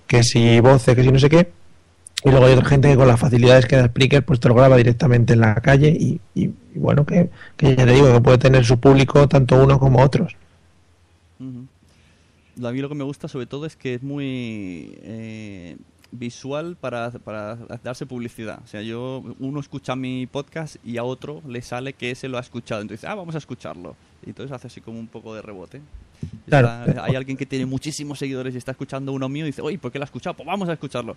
que 0.07 0.23
si 0.23 0.59
voces, 0.61 0.95
que 0.95 1.03
si 1.03 1.11
no 1.11 1.19
sé 1.19 1.29
qué. 1.29 1.51
Y 2.23 2.29
luego 2.31 2.45
hay 2.45 2.53
otra 2.53 2.65
gente 2.65 2.89
que 2.89 2.97
con 2.97 3.07
las 3.07 3.19
facilidades 3.19 3.65
que 3.65 3.77
da 3.77 3.87
Spreaker, 3.87 4.25
pues 4.25 4.39
te 4.39 4.49
lo 4.49 4.55
graba 4.55 4.75
directamente 4.75 5.33
en 5.33 5.39
la 5.39 5.55
calle 5.55 5.89
y, 5.89 6.19
bueno, 6.75 7.05
que, 7.05 7.29
ya 7.59 7.75
te 7.75 7.93
digo, 7.93 8.11
que 8.11 8.19
puede 8.19 8.37
tener 8.37 8.65
su 8.65 8.77
público 8.77 9.27
tanto 9.29 9.61
uno 9.61 9.79
como 9.79 10.01
otros. 10.01 10.35
A 11.39 12.71
mí 12.71 12.79
lo 12.81 12.89
que 12.89 12.95
me 12.95 13.05
gusta 13.05 13.29
sobre 13.29 13.45
todo 13.45 13.65
es 13.65 13.77
que 13.77 13.93
es 13.93 14.03
muy 14.03 14.97
eh, 15.01 15.77
visual 16.11 16.75
para, 16.75 17.11
para 17.11 17.55
darse 17.83 18.05
publicidad. 18.05 18.59
O 18.65 18.67
sea, 18.67 18.81
yo 18.81 19.23
uno 19.39 19.61
escucha 19.61 19.95
mi 19.95 20.27
podcast 20.27 20.75
y 20.83 20.97
a 20.97 21.05
otro 21.05 21.41
le 21.47 21.61
sale 21.61 21.93
que 21.93 22.11
ese 22.11 22.27
lo 22.27 22.37
ha 22.37 22.41
escuchado. 22.41 22.81
Entonces, 22.81 23.09
ah, 23.09 23.15
vamos 23.15 23.35
a 23.35 23.37
escucharlo. 23.37 23.95
Y 24.25 24.29
entonces 24.29 24.53
hace 24.53 24.67
así 24.67 24.81
como 24.81 24.99
un 24.99 25.07
poco 25.07 25.33
de 25.35 25.41
rebote. 25.41 25.81
Claro. 26.47 26.69
Está- 26.89 27.03
hay 27.05 27.15
alguien 27.15 27.37
que 27.37 27.45
tiene 27.45 27.65
muchísimos 27.65 28.19
seguidores 28.19 28.53
y 28.55 28.57
está 28.57 28.71
escuchando 28.71 29.11
uno 29.13 29.29
mío 29.29 29.45
y 29.45 29.47
dice, 29.47 29.61
oye, 29.61 29.77
¿por 29.77 29.91
qué 29.91 29.99
lo 29.99 30.03
ha 30.03 30.05
escuchado? 30.05 30.35
Pues 30.35 30.47
vamos 30.47 30.67
a 30.69 30.73
escucharlo. 30.73 31.15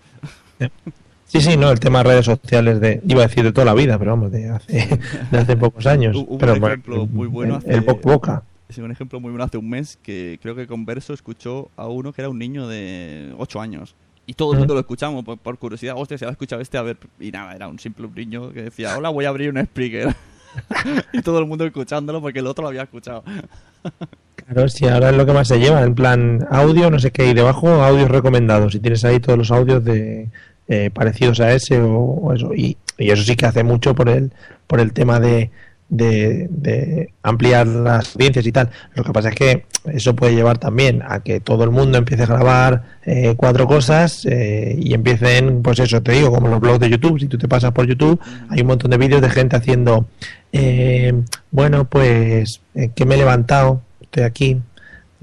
Sí, 1.25 1.41
sí, 1.41 1.57
no, 1.57 1.71
el 1.71 1.79
tema 1.79 1.99
de 1.99 2.03
redes 2.03 2.25
sociales 2.25 2.79
de, 2.79 3.01
iba 3.07 3.23
a 3.23 3.27
decir 3.27 3.43
de 3.43 3.51
toda 3.51 3.65
la 3.65 3.73
vida, 3.73 3.97
pero 3.97 4.11
vamos, 4.11 4.31
de 4.31 4.49
hace, 4.49 4.99
de 5.31 5.37
hace 5.37 5.57
pocos 5.57 5.85
años. 5.87 6.15
Un 6.15 6.37
pero 6.37 6.53
ejemplo 6.55 7.07
muy 7.07 7.27
bueno 7.27 7.59
El, 7.65 7.71
el 7.71 7.89
hace- 7.89 7.93
boca. 8.01 8.43
Es 8.69 8.77
un 8.77 8.91
ejemplo 8.91 9.19
muy 9.19 9.29
bueno 9.31 9.43
hace 9.43 9.57
un 9.57 9.69
mes 9.69 9.97
que 10.01 10.39
creo 10.41 10.55
que 10.55 10.65
Converso 10.67 11.13
escuchó 11.13 11.69
a 11.75 11.87
uno 11.87 12.11
que 12.11 12.21
era 12.21 12.29
un 12.29 12.39
niño 12.39 12.67
de 12.67 13.33
8 13.37 13.61
años. 13.61 13.95
Y 14.25 14.33
todo 14.35 14.53
el 14.53 14.59
mundo 14.59 14.73
lo 14.73 14.79
escuchamos 14.79 15.23
por, 15.25 15.37
por 15.37 15.57
curiosidad. 15.57 15.95
Hostia, 15.97 16.17
se 16.17 16.25
ha 16.25 16.29
escuchado 16.29 16.61
este 16.61 16.77
a 16.77 16.81
ver. 16.81 16.97
Y 17.19 17.29
nada, 17.31 17.53
era 17.55 17.67
un 17.67 17.77
simple 17.77 18.07
niño 18.15 18.51
que 18.53 18.63
decía, 18.63 18.97
hola, 18.97 19.09
voy 19.09 19.25
a 19.25 19.29
abrir 19.29 19.49
un 19.53 19.63
Spreaker. 19.63 20.15
y 21.13 21.21
todo 21.21 21.39
el 21.39 21.45
mundo 21.45 21.65
escuchándolo 21.65 22.21
porque 22.21 22.39
el 22.39 22.47
otro 22.47 22.61
lo 22.63 22.69
había 22.69 22.83
escuchado. 22.83 23.23
Claro, 24.53 24.69
si 24.69 24.87
ahora 24.87 25.09
es 25.09 25.15
lo 25.15 25.25
que 25.25 25.33
más 25.33 25.47
se 25.47 25.59
lleva, 25.59 25.81
en 25.81 25.95
plan 25.95 26.47
audio, 26.49 26.89
no 26.89 26.99
sé 26.99 27.11
qué, 27.11 27.27
y 27.27 27.33
debajo 27.33 27.67
audios 27.67 28.09
recomendados. 28.09 28.75
Y 28.75 28.79
tienes 28.79 29.03
ahí 29.05 29.19
todos 29.19 29.37
los 29.37 29.51
audios 29.51 29.83
de 29.83 30.29
eh, 30.67 30.89
parecidos 30.93 31.39
a 31.39 31.53
ese 31.53 31.79
o, 31.81 32.33
eso. 32.33 32.53
Y, 32.53 32.77
eso 32.97 33.23
sí 33.23 33.35
que 33.35 33.47
hace 33.47 33.63
mucho 33.63 33.95
por 33.95 34.09
el, 34.09 34.31
por 34.67 34.79
el 34.79 34.93
tema 34.93 35.19
de, 35.19 35.49
de, 35.89 36.47
de 36.49 37.09
ampliar 37.23 37.67
las 37.67 38.15
audiencias 38.15 38.45
y 38.45 38.51
tal. 38.51 38.69
Lo 38.95 39.03
que 39.03 39.11
pasa 39.11 39.29
es 39.29 39.35
que 39.35 39.65
eso 39.91 40.15
puede 40.15 40.35
llevar 40.35 40.57
también 40.57 41.01
a 41.05 41.19
que 41.19 41.39
todo 41.39 41.63
el 41.63 41.69
mundo 41.71 41.97
empiece 41.97 42.23
a 42.23 42.27
grabar 42.27 42.83
eh, 43.05 43.33
cuatro 43.35 43.67
cosas 43.67 44.25
eh, 44.25 44.75
y 44.79 44.93
empiecen, 44.93 45.61
pues 45.61 45.79
eso 45.79 46.01
te 46.01 46.13
digo, 46.13 46.31
como 46.31 46.47
los 46.47 46.59
blogs 46.59 46.79
de 46.79 46.89
YouTube. 46.89 47.19
Si 47.19 47.27
tú 47.27 47.37
te 47.37 47.47
pasas 47.47 47.71
por 47.71 47.85
YouTube, 47.85 48.19
hay 48.49 48.61
un 48.61 48.67
montón 48.67 48.91
de 48.91 48.97
vídeos 48.97 49.21
de 49.21 49.29
gente 49.29 49.55
haciendo, 49.55 50.07
eh, 50.53 51.13
bueno, 51.51 51.85
pues 51.85 52.61
eh, 52.75 52.91
que 52.95 53.05
me 53.05 53.15
he 53.15 53.17
levantado, 53.17 53.81
estoy 54.13 54.23
aquí, 54.23 54.61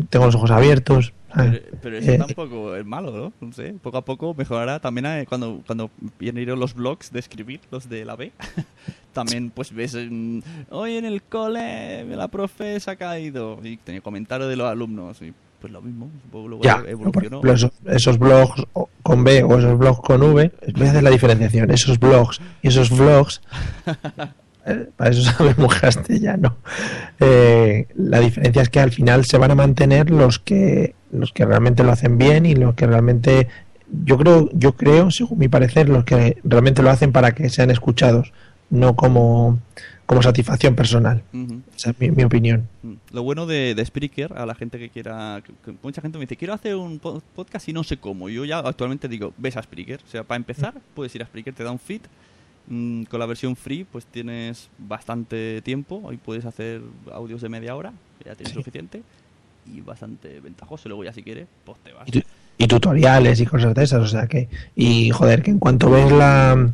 tengo 0.09 0.27
los 0.27 0.35
ojos 0.35 0.51
abiertos. 0.51 1.13
Pero, 1.33 1.61
pero 1.81 1.97
eso 1.99 2.11
eh, 2.11 2.19
tampoco 2.19 2.75
es 2.75 2.85
malo, 2.85 3.13
¿no? 3.13 3.47
No 3.47 3.53
sé, 3.53 3.75
poco 3.81 3.99
a 3.99 4.05
poco 4.05 4.35
mejorará. 4.35 4.81
También 4.81 5.07
eh, 5.07 5.27
cuando, 5.29 5.63
cuando 5.65 5.89
vienen 6.19 6.59
los 6.59 6.75
blogs 6.75 7.13
de 7.13 7.21
escribir, 7.21 7.61
los 7.71 7.89
de 7.89 8.05
la 8.05 8.17
B, 8.17 8.33
también 9.13 9.51
pues 9.51 9.73
ves, 9.73 9.95
mm, 9.97 10.41
hoy 10.71 10.97
en 10.97 11.05
el 11.05 11.23
cole 11.23 12.05
la 12.17 12.27
profe 12.27 12.81
se 12.81 12.91
ha 12.91 12.97
caído 12.97 13.61
y 13.63 13.77
tenía 13.77 14.01
comentarios 14.01 14.49
de 14.49 14.57
los 14.57 14.67
alumnos 14.67 15.23
y 15.23 15.33
pues 15.61 15.73
lo 15.73 15.83
mismo, 15.83 16.11
luego 16.33 16.63
Ya, 16.63 16.79
por 16.79 16.89
evolucionó. 16.89 17.27
ejemplo, 17.29 17.53
esos, 17.53 17.71
esos 17.87 18.19
blogs 18.19 18.65
con 19.05 19.23
B 19.23 19.45
o 19.45 19.57
esos 19.59 19.79
blogs 19.79 20.01
con 20.01 20.23
V, 20.23 20.51
voy 20.75 20.87
a 20.87 20.91
hacer 20.91 21.03
la 21.03 21.11
diferenciación, 21.11 21.71
esos 21.71 22.01
blogs 22.01 22.41
y 22.63 22.69
esos 22.69 22.91
vlogs, 22.91 23.41
eh, 24.67 24.89
para 24.97 25.11
eso 25.11 25.23
sabemos 25.33 25.75
castellano, 25.75 26.57
eh, 27.19 27.87
la 27.97 28.21
diferencia 28.21 28.63
es 28.63 28.69
que 28.69 28.81
al 28.81 28.93
final 28.93 29.25
se 29.25 29.39
van 29.39 29.51
a 29.51 29.55
mantener 29.55 30.11
los 30.11 30.39
que 30.39 30.95
los 31.13 31.33
que 31.33 31.45
realmente 31.45 31.83
lo 31.83 31.91
hacen 31.91 32.19
bien 32.19 32.47
y 32.47 32.55
los 32.55 32.75
que 32.75 32.87
realmente, 32.87 33.49
yo 34.05 34.17
creo, 34.17 34.49
yo 34.53 34.77
creo, 34.77 35.11
según 35.11 35.39
mi 35.41 35.49
parecer, 35.49 35.89
los 35.89 36.05
que 36.05 36.37
realmente 36.45 36.83
lo 36.85 36.91
hacen 36.91 37.11
para 37.11 37.33
que 37.33 37.49
sean 37.49 37.69
escuchados, 37.73 38.33
no 38.71 38.95
como, 38.95 39.59
como 40.07 40.23
satisfacción 40.23 40.77
personal. 40.77 41.25
Ujú. 41.33 41.63
Esa 41.77 41.91
es 41.91 41.99
mi, 41.99 42.13
mi 42.13 42.23
opinión. 42.23 42.69
Mm. 42.85 42.93
Lo 43.13 43.25
bueno 43.25 43.47
de, 43.47 43.75
de 43.75 43.85
Spreaker, 43.85 44.35
a 44.37 44.47
la 44.47 44.55
gente 44.55 44.79
que 44.79 44.89
quiera. 44.89 45.43
que- 45.45 45.53
que 45.65 45.77
mucha 45.83 46.01
gente 46.01 46.17
me 46.17 46.23
dice, 46.27 46.37
quiero 46.37 46.55
hacer 46.55 46.77
un 46.77 47.01
po- 47.01 47.21
podcast 47.35 47.69
y 47.69 47.73
no 47.73 47.83
sé 47.83 47.97
cómo. 47.97 48.29
Yo 48.29 48.45
ya 48.45 48.61
actualmente 48.61 49.09
digo, 49.09 49.33
ves 49.37 49.57
a 49.57 49.63
Spreaker. 49.65 49.99
O 50.07 50.09
sea, 50.09 50.23
para 50.23 50.37
empezar, 50.37 50.75
puedes 50.95 51.13
ir 51.17 51.25
a 51.25 51.27
Spreaker, 51.27 51.53
te 51.55 51.65
da 51.65 51.73
un 51.73 51.81
feed. 51.81 52.03
Mm, 52.69 53.05
con 53.05 53.19
la 53.19 53.27
versión 53.27 53.57
free, 53.57 53.85
pues 53.85 54.05
tienes 54.07 54.69
bastante 54.79 55.61
tiempo. 55.63 56.01
Hoy 56.05 56.17
puedes 56.19 56.45
hacer 56.45 56.81
audios 57.13 57.41
de 57.41 57.49
media 57.49 57.75
hora, 57.75 57.93
ya 58.25 58.35
tienes 58.35 58.53
Sí. 58.53 58.55
suficiente. 58.55 59.03
Y 59.73 59.81
bastante 59.83 60.41
ventajoso. 60.41 60.89
Luego, 60.89 61.05
ya 61.05 61.13
si 61.13 61.23
quieres, 61.23 61.47
pues 61.65 61.79
te 61.85 61.93
vas. 61.93 62.09
y, 62.09 62.13
tu- 62.13 62.23
y 62.59 62.67
tutoriales 62.67 63.41
y 63.41 63.47
cosas 63.47 63.75
de 63.75 63.85
esas, 63.85 64.01
o 64.03 64.07
sea 64.07 64.27
que 64.27 64.49
y 64.77 65.11
joder, 65.11 65.43
que 65.43 65.51
en 65.51 65.59
cuanto 65.59 65.91
ves 65.91 66.11
la 66.13 66.71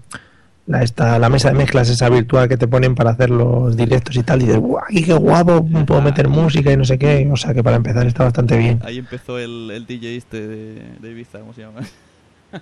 la, 0.68 0.82
esta, 0.82 1.16
la 1.20 1.28
mesa 1.28 1.48
de 1.50 1.54
mezclas 1.54 1.88
esa 1.88 2.08
virtual 2.08 2.48
que 2.48 2.56
te 2.56 2.66
ponen 2.66 2.96
para 2.96 3.10
hacer 3.10 3.30
los 3.30 3.76
directos 3.76 4.16
y 4.16 4.24
tal, 4.24 4.42
y 4.42 4.46
dices, 4.46 4.58
guau, 4.60 4.82
qué 4.88 5.14
guapo, 5.14 5.64
puedo 5.86 6.02
meter 6.02 6.26
música 6.28 6.72
y 6.72 6.76
no 6.76 6.84
sé 6.84 6.98
qué, 6.98 7.28
o 7.32 7.36
sea 7.36 7.54
que 7.54 7.62
para 7.62 7.76
empezar 7.76 8.04
está 8.04 8.24
bastante 8.24 8.56
bien. 8.58 8.80
Ahí 8.84 8.98
empezó 8.98 9.38
el, 9.38 9.70
el 9.70 9.86
DJ 9.86 10.16
este 10.16 10.44
de, 10.48 10.82
de 11.00 11.10
Ibiza, 11.12 11.38
¿cómo 11.38 11.54
se 11.54 11.60
llama? 11.60 11.82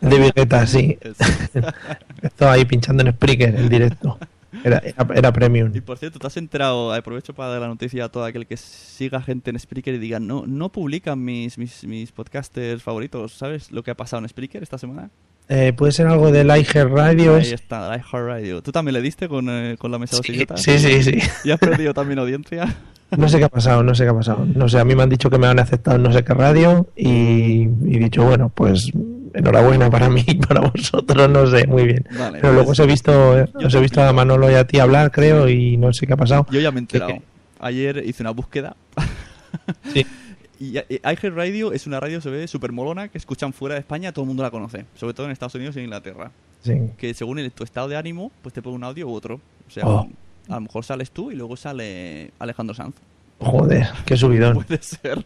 De 0.00 0.18
Vegeta, 0.18 0.66
sí, 0.66 0.96
Es- 1.00 1.16
estaba 2.22 2.52
ahí 2.52 2.64
pinchando 2.64 3.02
en 3.04 3.12
Spreaker 3.12 3.54
el 3.54 3.68
directo, 3.68 4.18
era, 4.64 4.78
era, 4.78 5.06
era 5.14 5.32
premium. 5.32 5.70
Y 5.74 5.80
por 5.80 5.98
cierto, 5.98 6.18
¿te 6.18 6.26
has 6.26 6.36
enterado? 6.36 6.92
Aprovecho 6.92 7.34
para 7.34 7.50
dar 7.50 7.60
la 7.60 7.68
noticia 7.68 8.04
a 8.04 8.08
todo 8.08 8.24
aquel 8.24 8.46
que 8.46 8.56
siga 8.56 9.20
gente 9.20 9.50
en 9.50 9.58
Spreaker 9.58 9.94
y 9.94 9.98
diga, 9.98 10.20
no, 10.20 10.44
no 10.46 10.70
publican 10.70 11.22
mis, 11.22 11.58
mis, 11.58 11.84
mis 11.84 12.12
podcasters 12.12 12.82
favoritos. 12.82 13.32
¿Sabes 13.32 13.70
lo 13.72 13.82
que 13.82 13.90
ha 13.90 13.94
pasado 13.96 14.22
en 14.22 14.28
Spreaker 14.28 14.62
esta 14.62 14.78
semana? 14.78 15.10
Eh, 15.48 15.74
Puede 15.76 15.92
ser 15.92 16.06
algo 16.06 16.30
del 16.32 16.46
iHeart 16.46 16.90
Radio, 16.90 17.34
Ahí 17.36 17.42
es- 17.42 17.52
está, 17.52 17.88
la 17.90 17.98
iHeartRadio. 17.98 18.62
¿Tú 18.62 18.72
también 18.72 18.94
le 18.94 19.02
diste 19.02 19.28
con, 19.28 19.46
eh, 19.50 19.76
con 19.78 19.90
la 19.90 19.98
mesa 19.98 20.16
de 20.16 20.22
sí, 20.22 20.32
idiotas? 20.32 20.62
sí, 20.62 20.78
sí, 20.78 21.02
sí. 21.02 21.18
¿Y 21.44 21.50
has 21.50 21.58
perdido 21.60 21.92
también 21.94 22.18
audiencia? 22.18 22.74
No 23.16 23.28
sé 23.28 23.38
qué 23.38 23.44
ha 23.44 23.48
pasado, 23.48 23.84
no 23.84 23.94
sé 23.94 24.02
qué 24.04 24.10
ha 24.10 24.14
pasado. 24.14 24.44
No 24.56 24.68
sé, 24.68 24.80
a 24.80 24.84
mí 24.84 24.96
me 24.96 25.02
han 25.04 25.10
dicho 25.10 25.30
que 25.30 25.38
me 25.38 25.46
han 25.46 25.60
aceptado 25.60 25.98
en 25.98 26.02
no 26.02 26.12
sé 26.12 26.24
qué 26.24 26.34
radio 26.34 26.88
y, 26.96 27.62
y 27.62 27.98
dicho, 27.98 28.24
bueno, 28.24 28.48
pues 28.52 28.90
enhorabuena 29.34 29.90
para 29.90 30.08
mí 30.08 30.24
y 30.26 30.34
para 30.36 30.60
vosotros, 30.60 31.28
no 31.28 31.46
sé, 31.46 31.66
muy 31.66 31.84
bien. 31.84 32.06
Vale, 32.18 32.38
Pero 32.40 32.52
luego 32.54 32.70
os 32.70 32.78
he 32.78 32.86
visto, 32.86 33.38
eh, 33.38 33.48
os 33.64 33.74
he 33.74 33.80
visto 33.80 34.02
a 34.02 34.12
Manolo 34.12 34.50
y 34.50 34.54
a 34.54 34.66
ti 34.66 34.78
hablar, 34.78 35.10
creo, 35.10 35.48
y 35.48 35.76
no 35.76 35.92
sé 35.92 36.06
qué 36.06 36.14
ha 36.14 36.16
pasado. 36.16 36.46
Yo 36.50 36.60
ya 36.60 36.70
me 36.70 36.80
he 36.80 36.86
¿Qué- 36.86 36.96
enterado. 36.98 37.22
Ayer 37.60 38.02
hice 38.06 38.22
una 38.22 38.30
búsqueda. 38.30 38.76
Sí. 39.92 40.06
Y 40.60 40.78
eh, 40.78 41.00
iHeartRadio 41.02 41.72
es 41.72 41.86
una 41.88 41.98
radio, 41.98 42.20
se 42.20 42.30
ve, 42.30 42.46
súper 42.46 42.70
molona, 42.70 43.08
que 43.08 43.18
escuchan 43.18 43.52
fuera 43.52 43.74
de 43.74 43.80
España, 43.80 44.12
todo 44.12 44.22
el 44.22 44.28
mundo 44.28 44.44
la 44.44 44.52
conoce. 44.52 44.86
Sobre 44.94 45.12
todo 45.12 45.26
en 45.26 45.32
Estados 45.32 45.56
Unidos 45.56 45.74
y 45.74 45.80
en 45.80 45.86
Inglaterra. 45.86 46.30
Sí. 46.62 46.74
que 46.96 47.12
según 47.12 47.40
el, 47.40 47.50
tu 47.50 47.64
estado 47.64 47.88
de 47.88 47.96
ánimo, 47.96 48.30
pues 48.40 48.54
te 48.54 48.62
pone 48.62 48.76
un 48.76 48.84
audio 48.84 49.08
u 49.08 49.12
otro. 49.12 49.40
O 49.66 49.70
sea, 49.70 49.84
Oh. 49.84 50.08
a 50.48 50.54
lo 50.54 50.60
mejor 50.60 50.84
sales 50.84 51.10
tú 51.10 51.32
y 51.32 51.34
luego 51.34 51.56
sale 51.56 52.30
Alejandro 52.38 52.72
Sanz. 52.74 52.94
Joder, 53.40 53.88
qué 54.06 54.16
subidón. 54.16 54.54
Puede 54.64 54.80
ser. 54.80 55.24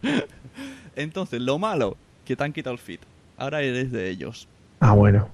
Entonces, 0.96 1.40
lo 1.42 1.58
malo, 1.58 1.96
que 2.24 2.34
te 2.34 2.42
han 2.42 2.52
quitado 2.54 2.72
el 2.72 2.80
feed. 2.80 3.00
Ahora 3.38 3.62
eres 3.62 3.90
de 3.92 4.10
ellos. 4.10 4.48
Ah, 4.80 4.92
bueno. 4.92 5.28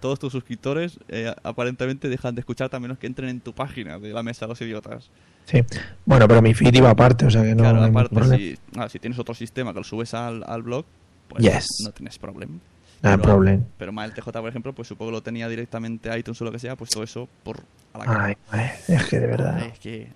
Todos 0.00 0.18
tus 0.18 0.32
suscriptores 0.32 0.98
eh, 1.08 1.34
aparentemente 1.42 2.08
dejan 2.08 2.34
de 2.34 2.40
escucharte 2.40 2.76
a 2.76 2.80
menos 2.80 2.98
que 2.98 3.06
entren 3.06 3.28
en 3.30 3.40
tu 3.40 3.54
página 3.54 3.98
de 3.98 4.12
la 4.12 4.22
mesa 4.22 4.44
de 4.46 4.50
los 4.50 4.60
idiotas. 4.60 5.10
Sí. 5.46 5.62
Bueno, 6.04 6.28
pero 6.28 6.40
mi 6.42 6.54
feed 6.54 6.74
iba 6.74 6.90
aparte, 6.90 7.26
o 7.26 7.30
sea 7.30 7.42
que 7.42 7.54
no, 7.54 7.62
claro, 7.62 7.82
aparte, 7.82 8.36
si, 8.36 8.58
ah, 8.76 8.88
si 8.88 8.98
tienes 8.98 9.18
otro 9.18 9.34
sistema 9.34 9.72
que 9.72 9.80
lo 9.80 9.84
subes 9.84 10.14
al, 10.14 10.44
al 10.46 10.62
blog, 10.62 10.84
pues 11.28 11.42
Yes. 11.42 11.66
no 11.84 11.92
tienes 11.92 12.18
problema. 12.18 12.54
No 13.02 13.10
hay 13.10 13.16
problema. 13.18 13.62
Pero 13.76 13.92
más 13.92 14.06
el 14.08 14.14
TJ, 14.14 14.30
por 14.32 14.48
ejemplo, 14.48 14.72
pues 14.74 14.88
supongo 14.88 15.10
que 15.10 15.16
lo 15.16 15.22
tenía 15.22 15.48
directamente 15.48 16.16
iTunes 16.18 16.40
o 16.40 16.44
lo 16.44 16.52
que 16.52 16.58
sea, 16.58 16.76
pues 16.76 16.90
todo 16.90 17.02
eso 17.02 17.28
por 17.42 17.60
a 17.92 17.98
la 17.98 18.04
cara. 18.04 18.24
Ay, 18.24 18.34
ay, 18.50 18.68
es 18.88 19.04
que 19.04 19.20
de 19.20 19.26
verdad. 19.26 19.58
Es 19.66 19.78
que... 19.78 20.08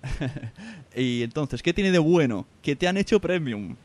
y 0.95 1.21
entonces, 1.23 1.61
¿qué 1.61 1.73
tiene 1.73 1.91
de 1.91 1.99
bueno? 1.99 2.47
Que 2.63 2.75
te 2.75 2.87
han 2.87 2.97
hecho 2.97 3.19
premium. 3.19 3.75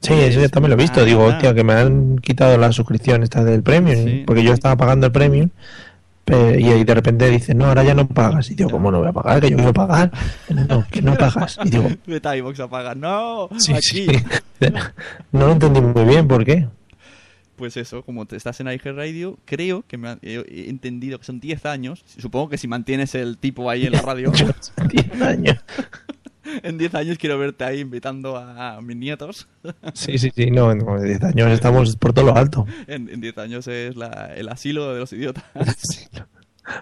Sí, 0.00 0.14
eso 0.14 0.40
yo 0.40 0.48
también 0.48 0.70
lo 0.70 0.76
he 0.76 0.82
visto. 0.82 1.00
Ah, 1.00 1.04
Digo, 1.04 1.24
hostia, 1.24 1.54
que 1.54 1.62
me 1.62 1.74
han 1.74 2.18
quitado 2.18 2.56
la 2.56 2.72
suscripción 2.72 3.22
esta 3.22 3.44
del 3.44 3.62
premium. 3.62 4.04
Sí. 4.04 4.22
Porque 4.26 4.42
yo 4.42 4.52
estaba 4.52 4.76
pagando 4.76 5.06
el 5.06 5.12
premium. 5.12 5.50
Y 6.30 6.68
ahí 6.68 6.84
de 6.84 6.94
repente 6.94 7.28
dicen, 7.28 7.58
no, 7.58 7.66
ahora 7.66 7.82
ya 7.82 7.94
no 7.94 8.06
pagas. 8.06 8.50
Y 8.50 8.54
digo, 8.54 8.70
¿cómo 8.70 8.92
no 8.92 9.00
voy 9.00 9.08
a 9.08 9.12
pagar? 9.12 9.40
Que 9.40 9.50
yo 9.50 9.56
quiero 9.56 9.72
pagar. 9.72 10.12
No, 10.68 10.86
que 10.90 11.02
no 11.02 11.16
pagas. 11.16 11.58
Y 11.64 11.70
digo, 11.70 11.88
Vete 12.06 12.28
a 12.28 12.36
iVoox 12.36 12.60
a 12.60 12.68
pagar. 12.68 12.96
¡No! 12.96 13.48
sí, 13.58 13.72
aquí. 13.72 13.80
sí. 13.82 14.06
No 15.32 15.46
lo 15.46 15.52
entendí 15.52 15.80
muy 15.80 16.04
bien, 16.04 16.28
¿por 16.28 16.44
qué? 16.44 16.68
Pues 17.56 17.76
eso, 17.76 18.02
como 18.02 18.26
te 18.26 18.36
estás 18.36 18.58
en 18.60 18.68
iHeartRadio, 18.68 19.38
creo 19.44 19.84
que 19.86 19.98
me 19.98 20.16
he 20.22 20.70
entendido 20.70 21.18
que 21.18 21.24
son 21.24 21.40
10 21.40 21.66
años. 21.66 22.04
Supongo 22.16 22.48
que 22.48 22.58
si 22.58 22.68
mantienes 22.68 23.14
el 23.14 23.36
tipo 23.36 23.68
ahí 23.68 23.84
en 23.86 23.92
la 23.92 24.00
radio, 24.00 24.30
10 24.30 25.22
años. 25.22 25.58
en 26.62 26.78
10 26.78 26.94
años 26.94 27.18
quiero 27.18 27.38
verte 27.38 27.64
ahí 27.64 27.80
invitando 27.80 28.36
a, 28.36 28.80
mis 28.80 28.96
nietos. 28.96 29.48
Sí, 29.94 30.18
sí, 30.18 30.30
sí, 30.34 30.50
no, 30.50 30.74
no, 30.74 31.00
10 31.00 31.22
años 31.24 31.50
estamos 31.52 31.96
por 31.96 32.12
todo 32.12 32.26
lo 32.26 32.36
alto. 32.36 32.66
En, 32.86 33.08
en 33.08 33.20
10 33.20 33.38
años 33.38 33.66
es 33.68 33.96
la- 33.96 34.32
el 34.36 34.48
asilo 34.48 34.92
de 34.94 35.00
los 35.00 35.12
idiotas. 35.12 35.44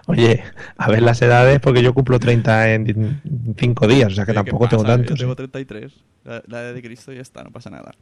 Oye, 0.07 0.43
a 0.77 0.89
ver 0.89 1.01
las 1.01 1.21
edades, 1.21 1.59
porque 1.59 1.81
yo 1.81 1.93
cumplo 1.93 2.19
30 2.19 2.73
en 2.73 3.21
5 3.57 3.87
días, 3.87 4.11
o 4.11 4.15
sea 4.15 4.25
que 4.25 4.33
¿Qué 4.33 4.35
tampoco 4.35 4.67
tengo 4.69 4.83
tantos. 4.83 5.17
Yo 5.17 5.23
tengo 5.23 5.35
33. 5.35 5.91
La, 6.25 6.43
la 6.47 6.61
edad 6.61 6.73
de 6.75 6.81
Cristo 6.81 7.11
ya 7.11 7.21
está, 7.21 7.43
no 7.43 7.49
pasa 7.51 7.69
nada. 7.71 7.93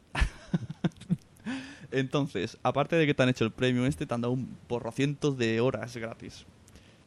Entonces, 1.90 2.58
aparte 2.62 2.96
de 2.96 3.06
que 3.06 3.14
te 3.14 3.22
han 3.22 3.30
hecho 3.30 3.44
el 3.44 3.50
premium 3.52 3.86
este, 3.86 4.04
te 4.06 4.12
han 4.12 4.20
dado 4.20 4.34
un 4.34 4.56
porrocientos 4.66 5.38
de 5.38 5.60
horas 5.60 5.96
gratis. 5.96 6.44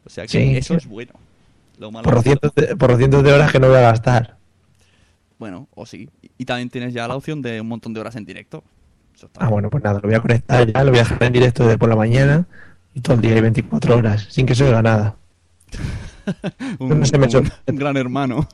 O 0.05 0.09
sea 0.09 0.23
que 0.25 0.29
Sí, 0.29 0.57
eso 0.57 0.73
sí. 0.73 0.77
es 0.77 0.87
bueno. 0.87 1.13
Lo 1.77 1.91
malo 1.91 2.03
Por 2.03 2.17
es- 2.17 2.23
cientos, 2.23 2.55
de, 2.55 2.75
por 2.75 2.95
cientos 2.97 3.23
de 3.23 3.31
horas 3.33 3.51
que 3.51 3.59
no 3.59 3.67
voy 3.67 3.77
a 3.77 3.81
gastar. 3.81 4.37
Bueno, 5.41 5.67
o 5.73 5.87
sí. 5.87 6.07
Y- 6.37 6.45
también 6.45 6.69
tienes 6.69 6.93
ya 6.93 7.07
la 7.07 7.15
opción 7.15 7.41
de 7.41 7.59
un 7.61 7.67
montón 7.67 7.95
de 7.95 7.99
horas 7.99 8.15
en 8.15 8.25
directo. 8.25 8.63
Eso 9.15 9.25
está 9.25 9.43
Ah, 9.43 9.49
bueno, 9.49 9.71
pues 9.71 9.83
nada, 9.83 9.95
lo 9.99 10.07
voy 10.07 10.13
a 10.13 10.19
conectar 10.19 10.71
ya, 10.71 10.83
lo 10.83 10.91
voy 10.91 10.99
a 10.99 11.01
dejar 11.03 11.23
en 11.23 11.33
directo 11.33 11.63
desde 11.63 11.79
por 11.79 11.89
la 11.89 11.95
mañana 11.95 12.45
y 12.93 13.01
todo 13.01 13.15
el 13.15 13.21
día 13.21 13.35
y 13.35 13.41
24 13.41 13.97
horas, 13.97 14.27
sin 14.29 14.45
que 14.45 14.53
se 14.53 14.65
oiga 14.65 14.83
nada. 14.83 15.15
un, 16.79 16.99
no 16.99 17.05
se 17.07 17.17
me 17.17 17.27
como 17.27 17.39
un- 17.67 17.75
gran 17.75 17.97
hermano. 17.97 18.47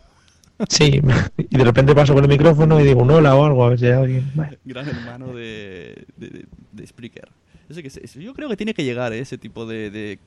Sí, 0.69 1.01
y 1.37 1.57
de 1.57 1.63
repente 1.65 1.93
paso 1.93 2.13
con 2.13 2.23
el 2.23 2.29
micrófono 2.29 2.79
y 2.79 2.83
digo 2.83 3.01
un 3.01 3.11
hola 3.11 3.35
o 3.35 3.43
algo, 3.45 3.65
a 3.65 3.69
ver 3.69 3.79
si 3.79 3.85
hay 3.87 3.91
alguien. 3.91 4.31
Vale. 4.33 4.57
gran 4.63 4.87
hermano 4.87 5.27
de, 5.33 6.05
de, 6.15 6.29
de- 6.29 6.45
de 6.71 6.87
Spreaker. 6.87 7.27
Eso 7.67 7.81
que 7.81 7.89
se- 7.89 8.07
yo 8.23 8.33
creo 8.33 8.47
que 8.47 8.55
tiene 8.55 8.73
que 8.73 8.85
llegar 8.85 9.11
¿eh? 9.11 9.19
ese 9.19 9.37
tipo 9.37 9.65
de, 9.65 9.91
de- 9.91 10.19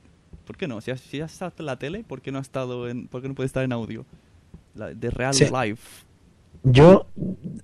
¿Por 0.45 0.57
qué 0.57 0.67
no? 0.67 0.79
Si 0.79 0.91
has, 0.91 1.01
si 1.01 1.21
has 1.21 1.33
estado 1.33 1.53
en 1.57 1.65
la 1.65 1.77
tele, 1.79 2.03
¿por 2.07 2.21
qué 2.21 2.31
no 2.31 2.37
ha 2.37 2.41
estado 2.41 2.87
en, 2.87 3.07
¿por 3.07 3.23
qué 3.23 3.27
no 3.29 3.33
puede 3.33 3.47
estar 3.47 3.63
en 3.63 3.71
audio? 3.71 4.05
La- 4.75 4.93
de 4.93 5.09
real 5.09 5.33
Sí. 5.33 5.45
life. 5.45 6.05
Yo, 6.63 7.07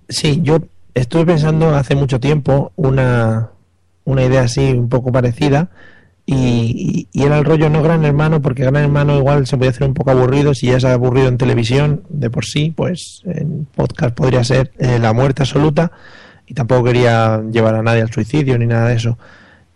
sí, 0.10 0.40
yo 0.44 0.60
estuve 0.94 1.26
pensando 1.26 1.76
hace 1.76 1.96
mucho 1.96 2.20
tiempo 2.20 2.72
una, 2.76 3.50
una 4.06 4.24
idea 4.24 4.42
así 4.42 4.72
un 4.72 4.90
poco 4.90 5.12
parecida 5.12 5.70
y, 6.26 7.08
y- 7.14 7.24
era 7.24 7.38
el 7.38 7.46
rollo 7.46 7.70
no 7.70 7.82
Gran 7.84 8.04
Hermano 8.06 8.42
porque 8.42 8.64
Gran 8.64 8.76
Hermano 8.78 9.18
igual 9.18 9.46
se 9.48 9.56
podía 9.58 9.70
hacer 9.72 9.88
un 9.88 9.94
poco 9.94 10.12
aburrido 10.12 10.54
si 10.54 10.68
ya 10.68 10.78
es 10.78 10.86
aburrido 10.86 11.28
en 11.28 11.38
televisión 11.38 12.04
de 12.10 12.30
por 12.30 12.46
sí, 12.46 12.74
pues 12.76 13.22
en 13.26 13.68
podcast 13.76 14.16
podría 14.16 14.44
ser 14.44 14.72
eh, 14.80 14.98
la 15.00 15.14
muerte 15.14 15.44
absoluta 15.44 15.92
y 16.48 16.54
tampoco 16.54 16.86
quería 16.86 17.42
llevar 17.52 17.76
a 17.76 17.84
nadie 17.84 18.02
al 18.02 18.12
suicidio 18.12 18.58
ni 18.58 18.66
nada 18.66 18.88
de 18.90 18.96
eso. 18.96 19.18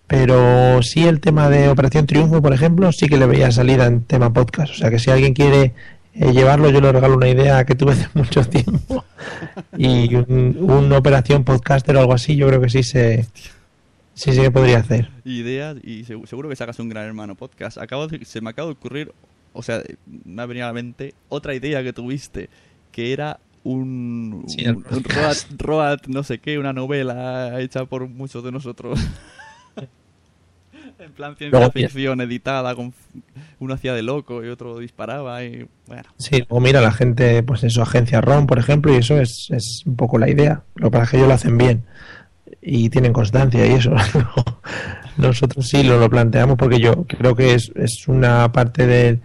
Pero 0.07 0.81
sí 0.83 1.05
el 1.07 1.21
tema 1.21 1.49
de 1.49 1.69
Operación 1.69 2.05
Triunfo, 2.05 2.41
por 2.41 2.53
ejemplo, 2.53 2.91
sí 2.91 3.07
que 3.07 3.15
le 3.17 3.25
veía 3.27 3.49
salida 3.51 3.85
en 3.85 4.01
tema 4.01 4.33
podcast. 4.33 4.73
O 4.73 4.75
sea 4.75 4.89
que 4.89 4.99
si 4.99 5.09
alguien 5.09 5.33
quiere 5.33 5.73
eh, 6.13 6.31
llevarlo, 6.33 6.69
yo 6.69 6.81
le 6.81 6.91
regalo 6.91 7.15
una 7.17 7.29
idea 7.29 7.65
que 7.65 7.75
tuve 7.75 7.93
hace 7.93 8.07
mucho 8.13 8.43
tiempo. 8.43 9.03
Y 9.77 10.15
un, 10.15 10.57
una 10.59 10.97
operación 10.97 11.43
podcaster 11.43 11.95
o 11.95 11.99
algo 11.99 12.13
así, 12.13 12.35
yo 12.35 12.47
creo 12.47 12.61
que 12.61 12.69
sí 12.69 12.83
se, 12.83 13.25
sí 14.13 14.33
se 14.33 14.51
podría 14.51 14.79
hacer. 14.79 15.09
Ideas 15.25 15.77
y 15.83 16.03
segu- 16.05 16.25
seguro 16.25 16.49
que 16.49 16.55
sacas 16.55 16.79
un 16.79 16.89
gran 16.89 17.05
hermano 17.05 17.35
podcast. 17.35 17.77
Acabo 17.77 18.07
de- 18.07 18.25
se 18.25 18.41
me 18.41 18.49
acaba 18.49 18.67
de 18.67 18.73
ocurrir, 18.73 19.11
o 19.53 19.63
sea, 19.63 19.81
me 20.25 20.41
ha 20.41 20.45
venido 20.45 20.65
a 20.65 20.69
la 20.69 20.73
mente 20.73 21.13
otra 21.29 21.53
idea 21.55 21.83
que 21.83 21.93
tuviste, 21.93 22.49
que 22.91 23.13
era 23.13 23.39
un, 23.63 24.43
Sí, 24.47 24.67
un 24.67 24.83
road, 24.83 25.35
road 25.59 25.99
no 26.07 26.23
sé 26.23 26.39
qué, 26.39 26.57
una 26.57 26.73
novela 26.73 27.59
hecha 27.61 27.85
por 27.85 28.07
muchos 28.09 28.43
de 28.43 28.51
nosotros. 28.51 28.99
en 31.01 31.11
plan 31.11 31.35
ciencia 31.35 31.57
Luego, 31.57 31.71
mira. 31.75 31.89
ficción 31.89 32.21
editada, 32.21 32.75
con 32.75 32.93
uno 33.59 33.73
hacía 33.73 33.93
de 33.93 34.01
loco 34.01 34.43
y 34.43 34.49
otro 34.49 34.77
disparaba 34.79 35.43
y 35.43 35.67
bueno. 35.87 36.03
Sí, 36.17 36.43
o 36.49 36.59
mira, 36.59 36.81
la 36.81 36.91
gente, 36.91 37.43
pues 37.43 37.63
eso, 37.63 37.81
agencia 37.81 38.21
ROM, 38.21 38.47
por 38.47 38.59
ejemplo, 38.59 38.93
y 38.93 38.97
eso 38.97 39.19
es, 39.19 39.47
es 39.51 39.83
un 39.85 39.95
poco 39.95 40.17
la 40.17 40.29
idea. 40.29 40.63
Lo 40.75 40.87
que 40.87 40.91
pasa 40.91 41.03
es 41.03 41.09
que 41.11 41.17
ellos 41.17 41.27
lo 41.27 41.33
hacen 41.33 41.57
bien 41.57 41.83
y 42.61 42.89
tienen 42.89 43.13
constancia 43.13 43.65
y 43.65 43.71
eso. 43.71 43.91
Nosotros 45.17 45.67
sí 45.67 45.83
lo, 45.83 45.99
lo 45.99 46.09
planteamos 46.09 46.57
porque 46.57 46.79
yo 46.79 47.05
creo 47.05 47.35
que 47.35 47.53
es, 47.53 47.71
es 47.75 48.07
una 48.07 48.51
parte 48.51 48.87
de, 48.87 49.19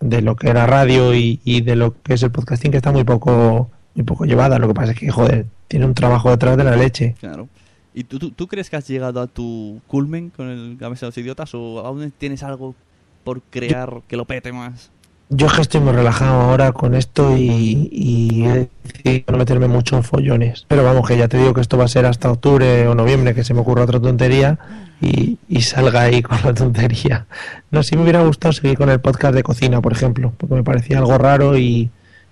de 0.00 0.22
lo 0.22 0.36
que 0.36 0.48
era 0.48 0.66
radio 0.66 1.14
y, 1.14 1.40
y 1.44 1.60
de 1.60 1.76
lo 1.76 2.00
que 2.02 2.14
es 2.14 2.22
el 2.22 2.30
podcasting 2.30 2.70
que 2.70 2.78
está 2.78 2.92
muy 2.92 3.04
poco 3.04 3.70
muy 3.94 4.04
poco 4.04 4.24
llevada. 4.24 4.58
Lo 4.58 4.68
que 4.68 4.74
pasa 4.74 4.92
es 4.92 4.98
que, 4.98 5.10
joder, 5.10 5.46
tiene 5.68 5.86
un 5.86 5.94
trabajo 5.94 6.30
detrás 6.30 6.56
de 6.56 6.64
la 6.64 6.76
leche. 6.76 7.14
Claro. 7.20 7.48
¿Y 7.94 8.04
tú, 8.04 8.30
tú, 8.30 8.48
crees 8.48 8.68
que 8.70 8.76
has 8.76 8.88
llegado 8.88 9.20
a 9.20 9.28
tu 9.28 9.80
culmen 9.86 10.30
con 10.30 10.50
el 10.50 10.76
Gamesa 10.76 11.06
de 11.06 11.08
los 11.08 11.18
Idiotas 11.18 11.54
o 11.54 11.78
aún 11.78 12.12
tienes 12.18 12.42
algo 12.42 12.74
por 13.22 13.40
crear 13.42 14.02
que 14.08 14.16
lo 14.16 14.24
pete 14.24 14.52
más? 14.52 14.90
Yo 15.30 15.46
es 15.46 15.52
que 15.54 15.62
estoy 15.62 15.80
muy 15.80 15.92
relajado 15.92 16.40
ahora 16.42 16.72
con 16.72 16.94
esto 16.94 17.36
y, 17.36 17.88
y 17.90 18.44
he 18.44 18.68
decidido 18.82 19.32
no 19.32 19.38
meterme 19.38 19.68
mucho 19.68 19.96
en 19.96 20.02
follones. 20.02 20.66
Pero 20.68 20.84
vamos, 20.84 21.08
que 21.08 21.16
ya 21.16 21.28
te 21.28 21.38
digo 21.38 21.54
que 21.54 21.60
esto 21.60 21.78
va 21.78 21.84
a 21.84 21.88
ser 21.88 22.04
hasta 22.04 22.30
octubre 22.30 22.86
o 22.88 22.94
noviembre, 22.94 23.34
que 23.34 23.44
se 23.44 23.54
me 23.54 23.60
ocurra 23.60 23.84
otra 23.84 24.00
tontería 24.00 24.58
y, 25.00 25.38
y 25.48 25.62
salga 25.62 26.02
ahí 26.02 26.20
con 26.20 26.38
la 26.44 26.52
tontería. 26.52 27.26
No, 27.70 27.82
sí 27.82 27.96
me 27.96 28.02
hubiera 28.02 28.22
gustado 28.22 28.52
seguir 28.52 28.76
con 28.76 28.90
el 28.90 29.00
podcast 29.00 29.34
de 29.34 29.42
cocina, 29.42 29.80
por 29.80 29.92
ejemplo, 29.92 30.32
porque 30.36 30.56
me 30.56 30.62
parecía 30.62 30.98
algo 30.98 31.16
raro 31.16 31.56
y, 31.56 31.90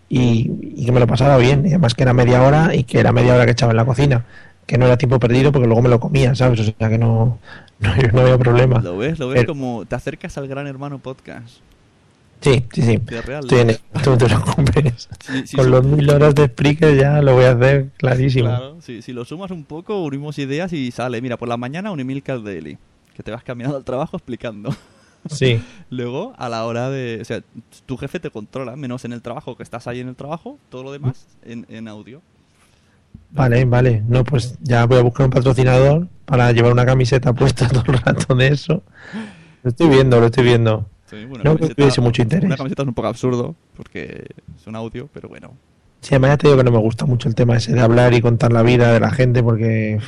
y, 0.09 0.51
y 0.61 0.85
que 0.85 0.93
me 0.93 1.01
lo 1.01 1.07
pasaba 1.07 1.39
bien. 1.39 1.65
Y 1.65 1.69
además 1.69 1.95
que 1.95 2.03
era 2.03 2.13
media 2.13 2.43
hora 2.43 2.75
y 2.75 2.85
que 2.85 2.99
era 2.99 3.13
media 3.13 3.35
hora 3.35 3.47
que 3.47 3.53
echaba 3.53 3.73
en 3.73 3.77
la 3.79 3.85
cocina. 3.85 4.25
Que 4.67 4.79
no 4.79 4.87
era 4.87 4.97
tiempo 4.97 5.19
perdido 5.19 5.53
porque 5.53 5.67
luego 5.67 5.83
me 5.83 5.89
lo 5.89 5.99
comía, 6.01 6.35
¿sabes? 6.35 6.61
O 6.61 6.65
sea 6.65 6.89
que 6.89 6.99
no, 6.99 7.39
no, 7.81 7.95
no 8.13 8.21
había 8.21 8.39
problema. 8.39 8.81
¿Lo 8.81 8.97
ves? 8.97 9.19
¿Lo 9.19 9.29
ves 9.29 9.41
Pero- 9.41 9.53
como 9.53 9.85
te 9.87 9.95
acercas 9.95 10.37
al 10.39 10.49
Gran 10.49 10.67
Hermano 10.67 10.99
Podcast? 10.99 11.57
Sí, 12.41 12.65
sí, 12.73 12.83
sí. 12.83 12.97
Real. 12.99 13.45
Estoy 13.45 13.61
en 13.61 13.71
esto, 13.71 14.11
no 14.11 14.19
te 14.19 14.25
preocupes. 14.25 15.09
Sí, 15.25 15.47
sí, 15.47 15.57
Con 15.57 15.71
los 15.71 15.85
mil 15.85 16.11
horas 16.11 16.35
de 16.35 16.47
Spreaker 16.47 16.97
ya 16.97 17.23
lo 17.23 17.35
voy 17.35 17.45
a 17.45 17.53
hacer 17.53 17.91
clarísimo. 17.97 18.49
Claro, 18.49 18.81
si, 18.81 19.01
si 19.01 19.13
lo 19.13 19.25
sumas 19.25 19.53
un 19.53 19.63
poco, 19.65 20.03
unimos 20.03 20.39
ideas 20.41 20.73
y 20.73 20.91
sale. 20.91 21.21
Mira, 21.23 21.37
por 21.37 21.49
la 21.49 21.57
mañana 21.57 21.93
un 21.93 22.01
Emilcar 22.01 22.43
Daily, 22.43 22.79
que 23.15 23.23
te 23.23 23.31
vas 23.31 23.45
caminando 23.45 23.77
al 23.77 23.85
trabajo 23.85 24.17
explicando. 24.17 24.75
Sí, 25.31 25.63
Luego, 25.89 26.35
a 26.37 26.49
la 26.49 26.65
hora 26.65 26.91
de... 26.91 27.21
O 27.21 27.25
sea, 27.25 27.45
tu 27.87 27.97
jefe 27.97 28.19
te 28.19 28.31
controla, 28.31 28.75
menos 28.75 29.05
en 29.05 29.13
el 29.13 29.23
trabajo, 29.23 29.57
que 29.57 29.63
estás 29.63 29.87
ahí 29.87 30.01
en 30.01 30.09
el 30.09 30.17
trabajo, 30.17 30.59
todo 30.69 30.83
lo 30.83 30.91
demás 30.91 31.29
en, 31.45 31.65
en 31.69 31.87
audio. 31.87 32.21
Vale, 33.33 33.65
vale. 33.65 34.03
No, 34.07 34.25
pues 34.25 34.57
ya 34.61 34.85
voy 34.87 34.99
a 34.99 35.03
buscar 35.03 35.27
un 35.27 35.33
patrocinador 35.33 36.09
para 36.25 36.53
llevar 36.53 36.73
una 36.73 36.87
camiseta 36.87 37.33
puesta 37.35 37.69
todo 37.69 37.85
el 37.93 37.99
rato 37.99 38.35
de 38.35 38.49
eso. 38.49 38.83
Lo 39.63 39.71
estoy 39.71 39.89
viendo, 39.89 40.21
lo 40.21 40.27
estoy 40.27 40.45
viendo. 40.45 40.89
Sí, 41.07 41.25
bueno, 41.27 41.45
No 41.45 41.57
que 41.57 41.69
camiseta- 41.75 42.01
mucho 42.01 42.23
interés. 42.23 42.45
Una 42.47 42.57
camiseta 42.57 42.83
es 42.83 42.89
un 42.89 42.95
poco 42.95 43.09
absurdo, 43.09 43.55
porque 43.77 44.27
es 44.57 44.67
un 44.67 44.77
audio, 44.77 45.09
pero 45.13 45.29
bueno. 45.29 45.53
Sí, 46.01 46.15
además 46.15 46.31
ya 46.31 46.37
te 46.39 46.47
digo 46.49 46.59
que 46.59 46.65
no 46.65 46.73
me 46.73 46.79
gusta 46.79 47.05
mucho 47.07 47.29
el 47.29 47.35
tema 47.35 47.57
ese 47.57 47.73
de 47.75 47.81
hablar 47.81 48.13
y 48.15 48.21
contar 48.21 48.53
la 48.53 48.63
vida 48.63 48.93
de 48.93 48.99
la 48.99 49.11
gente 49.11 49.43
porque 49.43 50.01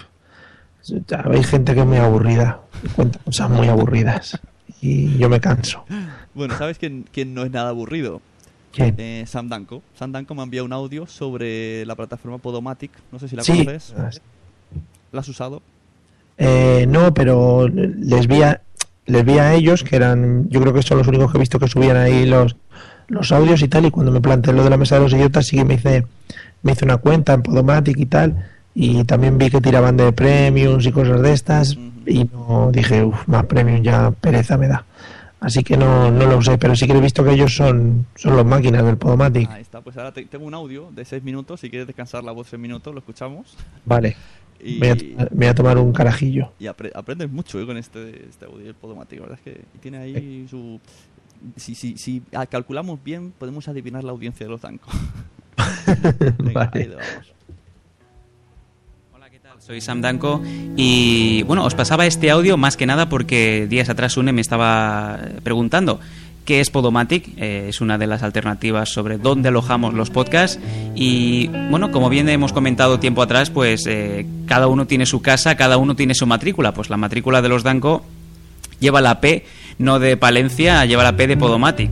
ya 1.06 1.24
hay 1.30 1.42
gente 1.44 1.72
que 1.74 1.80
es 1.80 1.86
muy 1.86 1.98
aburrida, 1.98 2.60
cuenta 2.96 3.18
cosas 3.20 3.48
muy 3.50 3.68
aburridas 3.68 4.40
y 4.80 5.16
yo 5.18 5.28
me 5.28 5.40
canso. 5.40 5.84
Bueno, 6.34 6.56
¿sabes 6.58 6.78
quién, 6.78 7.04
quién 7.12 7.32
no 7.32 7.44
es 7.44 7.50
nada 7.52 7.68
aburrido? 7.68 8.20
¿Quién? 8.74 8.94
Eh, 8.98 9.24
Sam 9.26 9.48
Danko. 9.48 9.82
Sam 9.98 10.12
Danko 10.12 10.34
me 10.34 10.40
ha 10.40 10.44
enviado 10.44 10.64
un 10.66 10.72
audio 10.72 11.06
sobre 11.06 11.84
la 11.86 11.94
plataforma 11.94 12.38
Podomatic. 12.38 12.90
No 13.12 13.18
sé 13.18 13.28
si 13.28 13.36
la 13.36 13.42
Sí. 13.42 13.64
conoces. 13.64 13.94
¿La 15.12 15.20
has 15.20 15.28
usado? 15.28 15.62
Eh, 16.38 16.86
no, 16.88 17.14
pero 17.14 17.68
les 17.68 18.26
vi, 18.26 18.42
a, 18.42 18.60
les 19.06 19.24
vi 19.24 19.38
a 19.38 19.54
ellos, 19.54 19.84
que 19.84 19.94
eran, 19.94 20.48
yo 20.50 20.60
creo 20.60 20.72
que 20.74 20.82
son 20.82 20.98
los 20.98 21.06
únicos 21.06 21.30
que 21.30 21.38
he 21.38 21.40
visto 21.40 21.60
que 21.60 21.68
subían 21.68 21.96
ahí 21.96 22.26
los, 22.26 22.56
los 23.06 23.30
audios 23.30 23.62
y 23.62 23.68
tal, 23.68 23.86
y 23.86 23.90
cuando 23.92 24.10
me 24.10 24.20
planteé 24.20 24.52
lo 24.52 24.64
de 24.64 24.70
la 24.70 24.76
mesa 24.76 24.96
de 24.96 25.02
los 25.02 25.12
idiotas 25.12 25.46
sí 25.46 25.56
que 25.56 25.64
me 25.64 25.74
hice, 25.74 26.04
me 26.62 26.72
hice 26.72 26.84
una 26.84 26.96
cuenta 26.96 27.34
en 27.34 27.42
Podomatic 27.42 27.96
y 27.98 28.06
tal, 28.06 28.50
y 28.74 29.04
también 29.04 29.38
vi 29.38 29.50
que 29.50 29.60
tiraban 29.60 29.96
de 29.96 30.10
premiums 30.12 30.84
y 30.84 30.90
cosas 30.90 31.22
de 31.22 31.32
estas, 31.32 31.78
y 32.06 32.24
no 32.24 32.70
dije, 32.72 33.04
uff, 33.04 33.28
más 33.28 33.44
premium 33.46 33.82
ya 33.82 34.10
pereza 34.10 34.58
me 34.58 34.66
da. 34.66 34.84
Así 35.44 35.62
que 35.62 35.76
no, 35.76 36.10
no 36.10 36.26
lo 36.26 36.38
usé, 36.38 36.56
pero 36.56 36.74
sí 36.74 36.86
que 36.86 36.94
he 36.94 37.00
visto 37.00 37.22
que 37.22 37.32
ellos 37.32 37.54
son, 37.54 38.06
son 38.14 38.34
los 38.36 38.46
máquinas 38.46 38.82
del 38.84 38.96
Podomatic. 38.96 39.50
Ahí 39.50 39.60
está. 39.60 39.82
Pues 39.82 39.96
ahora 39.98 40.10
te- 40.12 40.24
tengo 40.24 40.46
un 40.46 40.54
audio 40.54 40.90
de 40.90 41.04
6 41.04 41.22
minutos. 41.22 41.60
Si 41.60 41.68
quieres 41.68 41.86
descansar 41.86 42.24
la 42.24 42.32
voz 42.32 42.48
6 42.48 42.58
minutos, 42.60 42.94
lo 42.94 43.00
escuchamos. 43.00 43.54
Vale, 43.84 44.16
Y, 44.58 44.78
me 44.78 44.94
voy 44.94 45.16
a, 45.18 45.28
voy 45.30 45.54
tomar 45.54 45.76
un 45.76 45.92
carajillo. 45.92 46.50
y 46.58 46.64
apre- 46.64 46.92
aprendes 46.94 47.30
mucho 47.30 47.60
eh, 47.60 47.66
con 47.66 47.76
este, 47.76 48.26
este 48.26 48.46
audio 48.46 48.64
del 48.64 48.74
Podomatic. 48.74 49.20
La 49.20 49.26
verdad 49.26 49.40
es 49.44 49.52
que 49.54 49.64
tiene 49.80 49.98
ahí 49.98 50.46
su... 50.48 50.80
Si, 51.56 51.74
si, 51.74 51.98
si 51.98 52.22
calculamos 52.48 53.04
bien, 53.04 53.34
podemos 53.38 53.68
adivinar 53.68 54.02
la 54.02 54.12
audiencia 54.12 54.46
de 54.46 54.50
los. 54.50 54.62
Venga, 56.38 56.70
Vale. 56.70 56.70
ahí 56.72 56.88
vamos. 56.88 57.33
Soy 59.66 59.80
Sam 59.80 60.02
Danko 60.02 60.42
y 60.76 61.42
bueno, 61.44 61.64
os 61.64 61.74
pasaba 61.74 62.04
este 62.04 62.30
audio 62.30 62.58
más 62.58 62.76
que 62.76 62.84
nada 62.84 63.08
porque 63.08 63.66
días 63.66 63.88
atrás 63.88 64.18
Une 64.18 64.30
me 64.30 64.42
estaba 64.42 65.18
preguntando 65.42 66.00
qué 66.44 66.60
es 66.60 66.68
Podomatic, 66.68 67.28
Eh, 67.38 67.68
es 67.70 67.80
una 67.80 67.96
de 67.96 68.06
las 68.06 68.22
alternativas 68.22 68.90
sobre 68.90 69.16
dónde 69.16 69.48
alojamos 69.48 69.94
los 69.94 70.10
podcasts 70.10 70.60
y 70.94 71.46
bueno, 71.70 71.92
como 71.92 72.10
bien 72.10 72.28
hemos 72.28 72.52
comentado 72.52 73.00
tiempo 73.00 73.22
atrás, 73.22 73.48
pues 73.48 73.86
eh, 73.86 74.26
cada 74.44 74.66
uno 74.66 74.86
tiene 74.86 75.06
su 75.06 75.22
casa, 75.22 75.56
cada 75.56 75.78
uno 75.78 75.96
tiene 75.96 76.14
su 76.14 76.26
matrícula, 76.26 76.74
pues 76.74 76.90
la 76.90 76.98
matrícula 76.98 77.40
de 77.40 77.48
los 77.48 77.62
Danko 77.62 78.04
lleva 78.80 79.00
la 79.00 79.18
P, 79.22 79.46
no 79.78 79.98
de 79.98 80.18
Palencia, 80.18 80.84
lleva 80.84 81.04
la 81.04 81.16
P 81.16 81.26
de 81.26 81.38
Podomatic. 81.38 81.90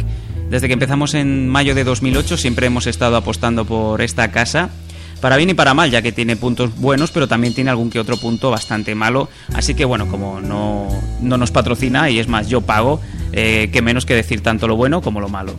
Desde 0.50 0.66
que 0.66 0.74
empezamos 0.74 1.14
en 1.14 1.48
mayo 1.48 1.74
de 1.74 1.84
2008 1.84 2.36
siempre 2.36 2.66
hemos 2.66 2.86
estado 2.86 3.16
apostando 3.16 3.64
por 3.64 4.02
esta 4.02 4.30
casa, 4.30 4.68
para 5.22 5.36
bien 5.36 5.50
y 5.50 5.54
para 5.54 5.72
mal, 5.72 5.88
ya 5.88 6.02
que 6.02 6.10
tiene 6.10 6.34
puntos 6.34 6.76
buenos, 6.76 7.12
pero 7.12 7.28
también 7.28 7.54
tiene 7.54 7.70
algún 7.70 7.90
que 7.90 8.00
otro 8.00 8.16
punto 8.16 8.50
bastante 8.50 8.96
malo. 8.96 9.28
Así 9.54 9.74
que 9.74 9.84
bueno, 9.84 10.08
como 10.08 10.40
no, 10.40 10.88
no 11.20 11.38
nos 11.38 11.52
patrocina, 11.52 12.10
y 12.10 12.18
es 12.18 12.26
más, 12.26 12.48
yo 12.48 12.60
pago, 12.60 13.00
eh, 13.32 13.70
que 13.72 13.82
menos 13.82 14.04
que 14.04 14.16
decir 14.16 14.40
tanto 14.42 14.66
lo 14.66 14.74
bueno 14.74 15.00
como 15.00 15.20
lo 15.20 15.28
malo. 15.28 15.54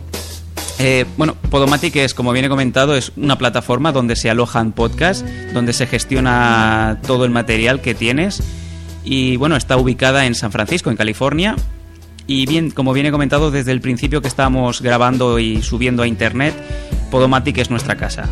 Eh, 0.78 1.06
bueno, 1.16 1.34
Podomatic 1.50 1.96
es, 1.96 2.12
como 2.12 2.32
bien 2.32 2.44
he 2.44 2.50
comentado, 2.50 2.94
es 2.94 3.10
una 3.16 3.38
plataforma 3.38 3.90
donde 3.90 4.16
se 4.16 4.28
alojan 4.28 4.72
podcasts, 4.72 5.24
donde 5.54 5.72
se 5.72 5.86
gestiona 5.86 6.98
todo 7.06 7.24
el 7.24 7.30
material 7.30 7.80
que 7.80 7.94
tienes 7.94 8.42
y 9.02 9.36
bueno, 9.38 9.56
está 9.56 9.78
ubicada 9.78 10.26
en 10.26 10.34
San 10.34 10.52
Francisco, 10.52 10.90
en 10.90 10.96
California. 10.96 11.56
Y 12.26 12.44
bien, 12.44 12.70
como 12.70 12.92
bien 12.92 13.06
he 13.06 13.10
comentado 13.10 13.50
desde 13.50 13.72
el 13.72 13.80
principio 13.80 14.20
que 14.20 14.28
estamos 14.28 14.82
grabando 14.82 15.38
y 15.38 15.62
subiendo 15.62 16.02
a 16.02 16.06
internet, 16.06 16.54
Podomatic 17.10 17.56
es 17.58 17.70
nuestra 17.70 17.96
casa. 17.96 18.28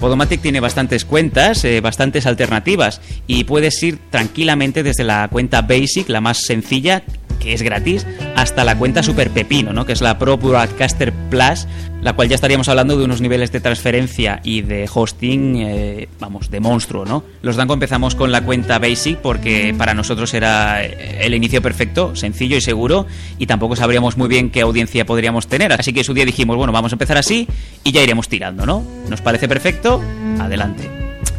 Podomatic 0.00 0.42
tiene 0.42 0.60
bastantes 0.60 1.04
cuentas, 1.04 1.64
eh, 1.64 1.80
bastantes 1.80 2.26
alternativas 2.26 3.00
y 3.26 3.44
puedes 3.44 3.82
ir 3.82 3.98
tranquilamente 4.10 4.82
desde 4.82 5.04
la 5.04 5.28
cuenta 5.30 5.62
Basic, 5.62 6.08
la 6.08 6.20
más 6.20 6.38
sencilla, 6.38 7.02
que 7.38 7.52
es 7.52 7.62
gratis, 7.62 8.06
hasta 8.34 8.64
la 8.64 8.76
cuenta 8.76 9.02
Super 9.02 9.30
Pepino, 9.30 9.72
¿no? 9.72 9.86
que 9.86 9.92
es 9.92 10.00
la 10.00 10.18
Pro 10.18 10.36
Broadcaster 10.36 11.12
Plus, 11.30 11.66
la 12.02 12.12
cual 12.12 12.28
ya 12.28 12.34
estaríamos 12.34 12.68
hablando 12.68 12.96
de 12.96 13.04
unos 13.04 13.20
niveles 13.20 13.50
de 13.52 13.60
transferencia 13.60 14.40
y 14.44 14.62
de 14.62 14.88
hosting, 14.92 15.56
eh, 15.56 16.08
vamos, 16.20 16.50
de 16.50 16.60
monstruo. 16.60 17.04
¿no? 17.04 17.24
Los 17.42 17.56
Danco 17.56 17.74
empezamos 17.74 18.14
con 18.14 18.30
la 18.30 18.42
cuenta 18.42 18.78
Basic 18.78 19.18
porque 19.18 19.74
para 19.76 19.94
nosotros 19.94 20.32
era 20.34 20.84
el 20.84 21.34
inicio 21.34 21.62
perfecto, 21.62 22.14
sencillo 22.14 22.56
y 22.56 22.60
seguro, 22.60 23.06
y 23.38 23.46
tampoco 23.46 23.76
sabríamos 23.76 24.16
muy 24.16 24.28
bien 24.28 24.50
qué 24.50 24.60
audiencia 24.60 25.04
podríamos 25.04 25.46
tener. 25.46 25.72
Así 25.72 25.92
que 25.92 26.04
su 26.04 26.14
día 26.14 26.24
dijimos, 26.24 26.56
bueno, 26.56 26.72
vamos 26.72 26.92
a 26.92 26.94
empezar 26.94 27.18
así 27.18 27.48
y 27.82 27.92
ya 27.92 28.02
iremos 28.02 28.28
tirando, 28.28 28.66
¿no? 28.66 28.82
¿Nos 29.08 29.20
parece 29.20 29.48
perfecto? 29.48 30.02
Adelante. 30.38 30.90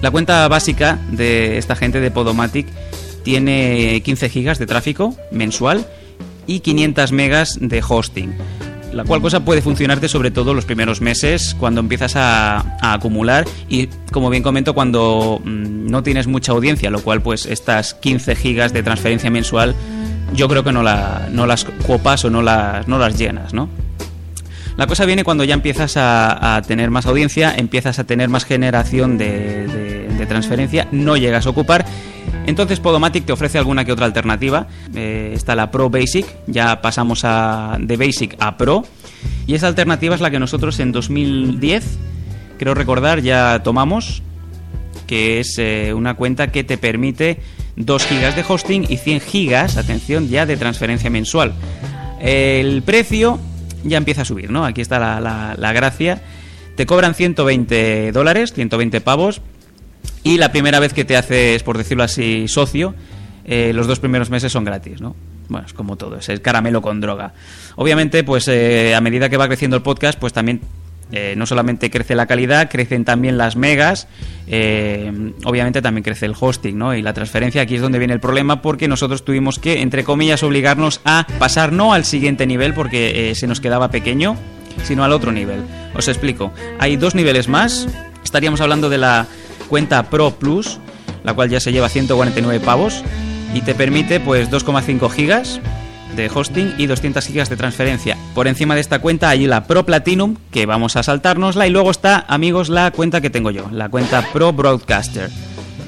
La 0.02 0.12
cuenta 0.12 0.48
básica 0.48 1.00
de 1.12 1.58
esta 1.58 1.76
gente 1.76 2.00
de 2.00 2.12
Podomatic 2.12 2.68
tiene 3.24 4.02
15 4.04 4.30
gigas 4.30 4.60
de 4.60 4.66
tráfico 4.66 5.16
mensual 5.32 5.86
y 6.46 6.62
500 6.62 7.12
megas 7.12 7.58
de 7.60 7.84
hosting. 7.88 8.34
La 8.94 9.04
cual 9.04 9.22
cosa 9.22 9.42
puede 9.44 9.62
funcionarte 9.62 10.08
sobre 10.08 10.32
todo 10.32 10.54
los 10.54 10.66
primeros 10.66 11.02
meses 11.02 11.56
cuando 11.60 11.82
empiezas 11.82 12.16
a, 12.16 12.78
acumular 12.82 13.46
y 13.70 13.88
como 14.12 14.30
bien 14.30 14.44
comento 14.44 14.74
cuando 14.74 15.42
mm, 15.44 15.88
no 15.88 16.04
tienes 16.04 16.28
mucha 16.28 16.54
audiencia, 16.54 16.90
lo 16.90 17.02
cual 17.02 17.22
pues 17.22 17.46
estas 17.46 17.94
15 17.96 18.36
gigas 18.36 18.74
de 18.74 18.84
transferencia 18.84 19.30
mensual 19.30 19.76
yo 20.34 20.48
creo 20.48 20.64
que 20.64 20.72
no, 20.72 20.84
la, 20.84 21.28
no 21.32 21.46
las 21.46 21.66
copas 21.86 22.26
o 22.26 22.30
no 22.30 22.42
las, 22.42 22.88
no 22.88 22.98
las 22.98 23.18
llenas, 23.18 23.54
¿no? 23.54 23.70
La 24.78 24.86
cosa 24.86 25.06
viene 25.06 25.24
cuando 25.24 25.44
ya 25.44 25.56
empiezas 25.56 25.96
a, 25.98 26.62
tener 26.68 26.92
más 26.92 27.08
audiencia, 27.08 27.54
empiezas 27.56 27.98
a 27.98 28.04
tener 28.04 28.30
más 28.30 28.46
generación 28.46 29.18
de, 29.18 29.68
transferencia, 30.30 30.88
no 30.92 31.18
llegas 31.18 31.48
a 31.48 31.50
ocupar. 31.50 31.86
Entonces 32.48 32.80
Podomatic 32.80 33.26
te 33.26 33.34
ofrece 33.34 33.60
alguna 33.60 33.86
que 33.86 33.92
otra 33.92 34.06
alternativa. 34.06 34.68
Eh, 34.96 35.34
está 35.36 35.56
la 35.56 35.70
Pro 35.70 35.90
Basic, 35.92 36.26
ya 36.48 36.82
pasamos 36.82 37.22
a, 37.24 37.78
de 37.80 37.98
Basic 37.98 38.36
a 38.40 38.58
Pro. 38.58 38.84
Y 39.46 39.54
esa 39.54 39.68
alternativa 39.68 40.16
es 40.16 40.22
la 40.22 40.32
que 40.32 40.40
nosotros 40.40 40.80
en 40.80 40.92
2010, 40.92 42.00
creo 42.58 42.74
recordar, 42.74 43.22
ya 43.22 43.62
tomamos, 43.64 44.24
que 45.06 45.40
es 45.40 45.58
eh, 45.60 45.94
una 45.94 46.16
cuenta 46.16 46.52
que 46.52 46.64
te 46.64 46.78
permite 46.78 47.40
2 47.76 48.06
gigas 48.06 48.36
de 48.36 48.46
hosting 48.48 48.86
y 48.90 48.98
100 48.98 49.22
gigas, 49.22 49.78
atención, 49.78 50.30
ya 50.30 50.46
de 50.46 50.58
transferencia 50.58 51.10
mensual. 51.10 51.54
El 52.20 52.82
precio 52.82 53.40
ya 53.84 53.98
empieza 53.98 54.22
a 54.22 54.26
subir, 54.26 54.52
¿no? 54.52 54.66
Aquí 54.66 54.82
está 54.82 55.00
la, 55.00 55.74
gracia. 55.74 56.22
Te 56.76 56.86
cobran 56.86 57.14
120 57.14 58.12
dólares, 58.12 58.54
120 58.54 59.02
pavos, 59.02 59.42
y 60.28 60.38
la 60.38 60.52
primera 60.52 60.82
vez 60.82 60.92
que 60.92 61.06
te 61.06 61.16
haces, 61.16 61.64
por 61.64 61.78
decirlo 61.78 62.04
así, 62.04 62.50
socio, 62.50 62.94
eh, 63.46 63.72
los 63.74 63.88
dos 63.88 64.00
primeros 64.00 64.30
meses 64.30 64.52
son 64.52 64.66
gratis, 64.66 65.00
¿no? 65.00 65.16
Bueno, 65.48 65.66
es 65.66 65.72
como 65.72 65.96
todo, 65.96 66.18
es 66.18 66.28
el 66.28 66.42
caramelo 66.42 66.82
con 66.82 67.00
droga. 67.00 67.32
Obviamente, 67.78 68.26
pues 68.26 68.50
eh, 68.50 68.94
a 68.94 69.00
medida 69.00 69.30
que 69.30 69.38
va 69.38 69.48
creciendo 69.48 69.78
el 69.78 69.84
podcast, 69.84 70.20
pues 70.20 70.34
también 70.34 70.60
eh, 71.14 71.34
no 71.38 71.46
solamente 71.46 71.90
crece 71.90 72.14
la 72.14 72.26
calidad, 72.26 72.70
crecen 72.70 73.06
también 73.06 73.38
las 73.38 73.56
megas, 73.56 74.10
obviamente 75.46 75.82
también 75.82 76.04
crece 76.04 76.26
el 76.26 76.34
hosting, 76.38 76.78
¿no? 76.78 76.94
Y 76.94 77.02
la 77.02 77.14
transferencia 77.14 77.62
aquí 77.62 77.76
es 77.76 77.82
donde 77.82 78.00
viene 78.00 78.14
el 78.14 78.20
problema 78.20 78.62
porque 78.62 78.90
nosotros 78.90 79.24
tuvimos 79.24 79.60
que, 79.60 79.82
entre 79.82 80.04
comillas, 80.04 80.44
obligarnos 80.44 81.00
a 81.06 81.26
pasar 81.40 81.72
no 81.72 81.94
al 81.94 82.04
siguiente 82.04 82.46
nivel 82.46 82.74
porque 82.74 83.32
se 83.34 83.48
nos 83.48 83.62
quedaba 83.62 83.92
pequeño, 83.92 84.36
sino 84.84 85.06
al 85.06 85.14
otro 85.14 85.32
nivel. 85.32 85.62
Os 85.96 86.10
explico. 86.10 86.52
Hay 86.80 86.98
dos 86.98 87.16
niveles 87.16 87.48
más. 87.48 87.88
Estaríamos 88.26 88.60
hablando 88.60 88.90
de 88.90 88.98
la 88.98 89.26
cuenta 89.68 90.10
Pro 90.10 90.32
Plus, 90.32 90.80
la 91.24 91.34
cual 91.34 91.50
ya 91.50 91.60
se 91.60 91.72
lleva 91.72 91.90
149 91.90 92.60
pavos 92.60 93.04
y 93.54 93.62
te 93.62 93.76
permite 93.76 94.20
pues 94.20 94.50
2,5 94.50 95.10
gigas 95.10 95.60
de 96.16 96.30
hosting 96.34 96.74
y 96.78 96.88
200 96.88 97.26
gigas 97.26 97.50
de 97.50 97.56
transferencia. 97.56 98.18
Por 98.34 98.48
encima 98.48 98.76
de 98.76 98.82
esta 98.82 99.00
cuenta 99.00 99.30
hay 99.30 99.46
la 99.46 99.66
Pro 99.66 99.86
Platinum, 99.86 100.36
que 100.52 100.66
vamos 100.66 100.96
a 100.96 101.04
saltárnosla, 101.04 101.68
y 101.68 101.70
luego 101.70 101.92
está, 101.92 102.26
amigos, 102.28 102.70
la 102.70 102.92
cuenta 102.92 103.22
que 103.22 103.30
tengo 103.30 103.52
yo, 103.52 103.70
la 103.72 103.90
cuenta 103.90 104.28
Pro 104.34 104.52
Broadcaster. 104.52 105.30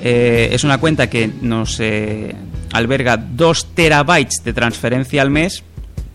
Eh, 0.02 0.50
es 0.52 0.64
una 0.64 0.78
cuenta 0.78 1.10
que 1.10 1.30
nos 1.42 1.80
eh, 1.80 2.36
alberga 2.72 3.18
2 3.18 3.74
terabytes 3.74 4.44
de 4.44 4.54
transferencia 4.54 5.22
al 5.22 5.30
mes, 5.30 5.64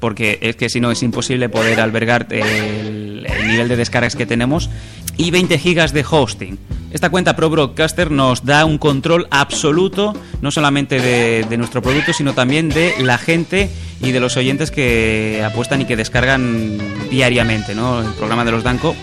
porque 0.01 0.39
es 0.43 0.57
que 0.57 0.69
si 0.69 0.81
no 0.81 0.91
es 0.91 1.03
imposible 1.03 1.49
poder 1.49 1.81
albergar 1.81 2.27
el, 2.31 3.27
el 3.29 3.49
nivel 3.49 3.69
de 3.69 3.77
descargas 3.77 4.17
que 4.17 4.27
tenemos, 4.27 4.71
y 5.17 5.31
20 5.31 5.59
gigas 5.59 5.93
de 5.93 6.05
hosting. 6.09 6.59
Esta 6.95 7.11
cuenta 7.11 7.35
Pro 7.35 7.51
Broadcaster 7.51 8.11
nos 8.12 8.45
da 8.45 8.65
un 8.65 8.79
control 8.79 9.27
absoluto, 9.31 10.15
no 10.41 10.53
solamente 10.53 11.01
de, 11.01 11.57
nuestro 11.57 11.83
producto, 11.83 12.12
sino 12.12 12.35
también 12.35 12.69
de 12.69 12.95
la 13.01 13.19
gente 13.19 13.69
y 14.01 14.12
de 14.12 14.21
los 14.21 14.37
oyentes 14.37 14.71
que 14.71 15.43
apuestan 15.45 15.81
y 15.81 15.87
que 15.87 15.97
descargan 15.97 16.79
diariamente 17.11 17.75
¿no? 17.75 18.01
el 18.01 18.12
programa 18.12 18.45
de 18.45 18.53
los 18.53 18.62
Danco. 18.62 18.95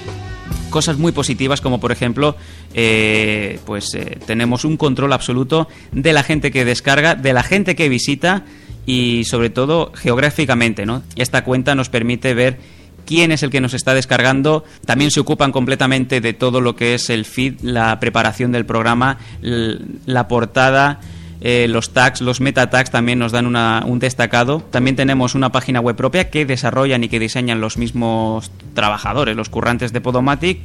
Cosas 0.69 0.97
muy 0.97 1.11
positivas 1.11 1.59
como 1.59 1.81
por 1.81 1.91
ejemplo, 1.91 2.37
eh, 2.73 3.59
pues 3.65 3.93
eh, 3.93 4.17
tenemos 4.25 4.63
un 4.63 4.77
control 4.77 5.11
absoluto 5.11 5.67
de 5.91 6.13
la 6.13 6.23
gente 6.23 6.49
que 6.49 6.63
descarga, 6.63 7.15
de 7.15 7.33
la 7.33 7.43
gente 7.43 7.75
que 7.75 7.89
visita 7.89 8.45
y 8.85 9.25
sobre 9.25 9.49
todo 9.49 9.91
geográficamente. 9.93 10.85
¿no? 10.85 11.03
Esta 11.17 11.43
cuenta 11.43 11.75
nos 11.75 11.89
permite 11.89 12.33
ver 12.33 12.57
quién 13.05 13.31
es 13.31 13.43
el 13.43 13.49
que 13.49 13.61
nos 13.61 13.73
está 13.73 13.93
descargando. 13.93 14.63
También 14.85 15.11
se 15.11 15.19
ocupan 15.19 15.51
completamente 15.51 16.21
de 16.21 16.33
todo 16.33 16.61
lo 16.61 16.75
que 16.75 16.93
es 16.93 17.09
el 17.09 17.25
feed, 17.25 17.61
la 17.61 17.99
preparación 17.99 18.51
del 18.51 18.65
programa, 18.65 19.17
la 19.41 20.27
portada. 20.27 20.99
Eh, 21.43 21.67
los 21.67 21.89
tags, 21.91 22.21
los 22.21 22.39
meta 22.39 22.69
tags 22.69 22.91
también 22.91 23.17
nos 23.17 23.31
dan 23.31 23.47
un 23.47 23.99
destacado. 23.99 24.61
También 24.69 24.95
tenemos 24.95 25.33
una 25.33 25.51
página 25.51 25.79
web 25.79 25.95
propia 25.95 26.29
que 26.29 26.45
desarrollan 26.45 27.03
y 27.03 27.09
que 27.09 27.19
diseñan 27.19 27.61
los 27.61 27.77
mismos 27.77 28.51
trabajadores, 28.75 29.35
los 29.35 29.49
currantes 29.49 29.91
de 29.91 30.01
Podomatic. 30.01 30.59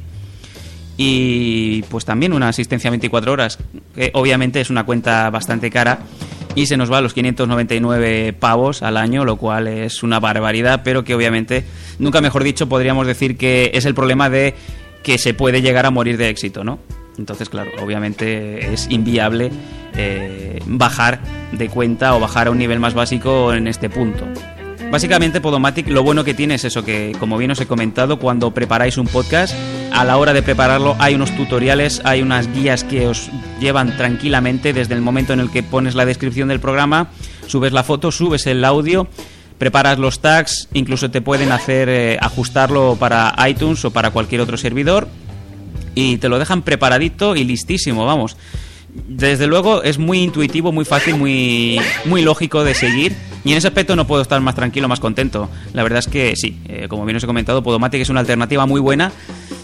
Y 0.97 1.83
pues 1.89 2.05
también 2.05 2.33
una 2.33 2.49
asistencia 2.49 2.89
24 2.89 3.31
horas, 3.31 3.59
que 3.93 4.09
obviamente 4.13 4.61
es 4.61 4.69
una 4.69 4.83
cuenta 4.83 5.29
bastante 5.29 5.69
cara 5.69 5.99
y 6.57 6.65
se 6.65 6.75
nos 6.75 6.91
va 6.91 7.01
los 7.01 7.13
599 7.13 8.33
pavos 8.33 8.81
al 8.81 8.97
año, 8.97 9.23
lo 9.25 9.35
cual 9.35 9.67
es 9.67 10.01
una 10.01 10.19
barbaridad, 10.19 10.81
pero 10.83 11.03
que 11.03 11.13
obviamente, 11.13 11.63
nunca 11.99 12.19
mejor 12.19 12.43
dicho, 12.43 12.67
podríamos 12.67 13.05
decir 13.05 13.37
que 13.37 13.69
es 13.75 13.85
el 13.85 13.93
problema 13.93 14.27
de 14.31 14.55
que 15.03 15.19
se 15.19 15.35
puede 15.35 15.61
llegar 15.61 15.85
a 15.85 15.91
morir 15.91 16.17
de 16.17 16.29
éxito, 16.29 16.63
¿no? 16.63 16.79
Entonces, 17.19 17.49
claro, 17.49 17.69
obviamente 17.79 18.73
es 18.73 18.87
inviable 18.89 19.51
eh, 19.95 20.59
bajar 20.65 21.19
de 21.51 21.69
cuenta 21.69 22.15
o 22.15 22.19
bajar 22.19 22.47
a 22.47 22.51
un 22.51 22.57
nivel 22.57 22.79
más 22.79 22.95
básico 22.95 23.53
en 23.53 23.67
este 23.67 23.87
punto. 23.91 24.25
Básicamente 24.91 25.41
Podomatic 25.41 25.89
lo 25.89 26.01
bueno 26.01 26.23
que 26.23 26.33
tiene 26.33 26.55
es 26.55 26.63
eso 26.63 26.83
que, 26.85 27.13
como 27.19 27.37
bien 27.37 27.51
os 27.51 27.59
he 27.59 27.65
comentado, 27.65 28.19
cuando 28.19 28.51
preparáis 28.51 28.97
un 28.97 29.07
podcast, 29.07 29.53
a 29.91 30.05
la 30.05 30.17
hora 30.17 30.31
de 30.31 30.41
prepararlo 30.41 30.95
hay 30.99 31.15
unos 31.15 31.35
tutoriales, 31.35 32.01
hay 32.05 32.21
unas 32.21 32.51
guías 32.53 32.85
que 32.85 33.05
os 33.05 33.29
llevan 33.59 33.97
tranquilamente 33.97 34.71
desde 34.71 34.93
el 34.93 35.01
momento 35.01 35.33
en 35.33 35.41
el 35.41 35.51
que 35.51 35.61
pones 35.61 35.93
la 35.93 36.05
descripción 36.05 36.47
del 36.47 36.61
programa, 36.61 37.09
subes 37.47 37.73
la 37.73 37.83
foto, 37.83 38.11
subes 38.13 38.47
el 38.47 38.63
audio, 38.63 39.07
preparas 39.57 39.99
los 39.99 40.21
tags, 40.21 40.69
incluso 40.71 41.11
te 41.11 41.21
pueden 41.21 41.51
hacer 41.51 41.89
eh, 41.89 42.17
ajustarlo 42.21 42.95
para 42.97 43.35
iTunes 43.47 43.83
o 43.83 43.91
para 43.91 44.11
cualquier 44.11 44.39
otro 44.39 44.55
servidor 44.55 45.09
y 45.95 46.17
te 46.17 46.29
lo 46.29 46.39
dejan 46.39 46.61
preparadito 46.61 47.35
y 47.35 47.43
listísimo, 47.43 48.05
vamos 48.05 48.37
desde 49.07 49.47
luego 49.47 49.83
es 49.83 49.97
muy 49.97 50.19
intuitivo, 50.19 50.71
muy 50.71 50.85
fácil, 50.85 51.15
muy, 51.15 51.79
muy 52.05 52.21
lógico 52.21 52.63
de 52.63 52.73
seguir. 52.73 53.15
Y 53.47 53.53
en 53.53 53.59
ese 53.59 53.69
aspecto 53.69 53.95
no 53.95 54.05
puedo 54.05 54.21
estar 54.21 54.41
más 54.41 54.55
tranquilo, 54.55 54.89
más 54.89 54.99
contento. 54.99 55.49
La 55.71 55.81
verdad 55.81 55.99
es 55.99 56.07
que 56.07 56.35
sí, 56.35 56.59
eh, 56.67 56.87
como 56.89 57.05
bien 57.05 57.15
os 57.15 57.23
he 57.23 57.27
comentado, 57.27 57.63
Podomatic 57.63 58.01
es 58.01 58.09
una 58.09 58.19
alternativa 58.19 58.65
muy 58.65 58.81
buena, 58.81 59.13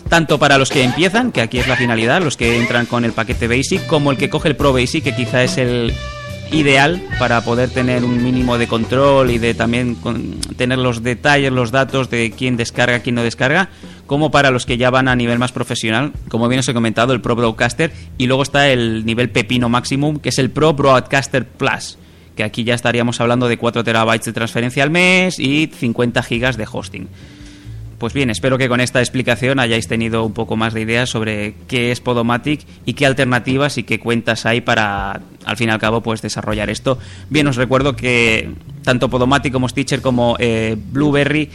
tanto 0.07 0.39
para 0.39 0.57
los 0.57 0.69
que 0.69 0.83
empiezan, 0.83 1.33
que 1.33 1.41
aquí 1.41 1.59
es 1.59 1.67
la 1.67 1.75
finalidad, 1.75 2.21
los 2.21 2.37
que 2.37 2.57
entran 2.57 2.85
con 2.85 3.03
el 3.03 3.11
paquete 3.11 3.49
Basic, 3.49 3.85
como 3.87 4.11
el 4.11 4.17
que 4.17 4.29
coge 4.29 4.47
el 4.47 4.55
Pro 4.55 4.71
Basic, 4.71 5.03
que 5.03 5.13
quizá 5.13 5.43
es 5.43 5.57
el 5.57 5.93
ideal 6.53 7.01
para 7.19 7.41
poder 7.41 7.71
tener 7.71 8.05
un 8.05 8.23
mínimo 8.23 8.57
de 8.57 8.67
control 8.67 9.31
y 9.31 9.37
de 9.37 9.53
también 9.53 9.97
tener 10.55 10.77
los 10.77 11.03
detalles, 11.03 11.51
los 11.51 11.71
datos 11.71 12.09
de 12.09 12.31
quién 12.31 12.55
descarga, 12.55 12.99
quién 12.99 13.15
no 13.15 13.23
descarga 13.23 13.67
como 14.07 14.31
para 14.31 14.49
los 14.49 14.65
que 14.65 14.77
ya 14.77 14.91
van 14.91 15.09
a 15.09 15.15
nivel 15.17 15.39
más 15.39 15.51
profesional, 15.51 16.13
como 16.29 16.47
bien 16.47 16.59
os 16.59 16.69
he 16.69 16.73
comentado, 16.73 17.11
el 17.11 17.19
Pro 17.19 17.35
Broadcaster, 17.35 17.91
y 18.17 18.27
luego 18.27 18.43
está 18.43 18.69
el 18.69 19.05
nivel 19.05 19.29
pepino 19.29 19.67
máximo, 19.67 20.21
que 20.21 20.29
es 20.29 20.39
el 20.39 20.51
Pro 20.51 20.73
Broadcaster 20.73 21.45
Plus, 21.45 21.97
que 22.35 22.43
aquí 22.43 22.63
ya 22.63 22.73
estaríamos 22.73 23.19
hablando 23.21 23.47
de 23.47 23.57
4 23.57 23.83
terabytes 23.83 24.25
de 24.25 24.33
transferencia 24.33 24.83
al 24.83 24.89
mes 24.89 25.39
y 25.39 25.67
50 25.67 26.23
gigas 26.23 26.57
de 26.57 26.67
hosting. 26.71 27.07
Pues 27.97 28.13
bien, 28.13 28.29
espero 28.29 28.57
que 28.57 28.67
con 28.67 28.81
esta 28.81 28.99
explicación 28.99 29.59
hayáis 29.59 29.87
tenido 29.87 30.25
un 30.25 30.33
poco 30.33 30.57
más 30.57 30.73
de 30.73 30.81
ideas 30.81 31.09
sobre 31.09 31.55
qué 31.67 31.91
es 31.91 32.01
Podomatic 32.01 32.65
y 32.85 32.95
qué 32.95 33.05
alternativas 33.05 33.77
y 33.77 33.83
qué 33.83 33.99
cuentas 33.99 34.45
hay 34.45 34.59
para, 34.59 35.21
al 35.45 35.57
fin 35.57 35.69
y 35.69 35.71
al 35.71 35.79
cabo, 35.79 36.01
pues 36.01 36.21
desarrollar 36.21 36.69
esto. 36.69 36.97
Bien, 37.29 37.47
os 37.47 37.55
recuerdo 37.55 37.95
que 37.95 38.51
tanto 38.83 39.09
Podomatic 39.09 39.53
como 39.53 39.69
Stitcher 39.69 40.01
como 40.01 40.35
eh, 40.39 40.75
Blueberry 40.77 41.49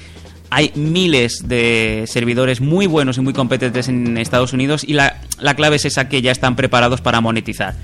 hay 0.51 0.73
miles 0.75 1.47
de 1.47 2.05
servidores 2.07 2.61
muy 2.61 2.87
buenos 2.87 3.19
y 3.19 3.21
muy 3.21 3.33
competentes 3.33 3.89
en 3.89 4.17
Estados 4.17 4.53
Unidos 4.53 4.85
y 4.85 4.95
la, 4.95 5.21
clave 5.57 5.77
es 5.77 5.85
esa 5.85 6.09
que 6.09 6.23
ya 6.23 6.33
están 6.33 6.57
preparados 6.57 7.01
para 7.01 7.21
monetizar. 7.21 7.75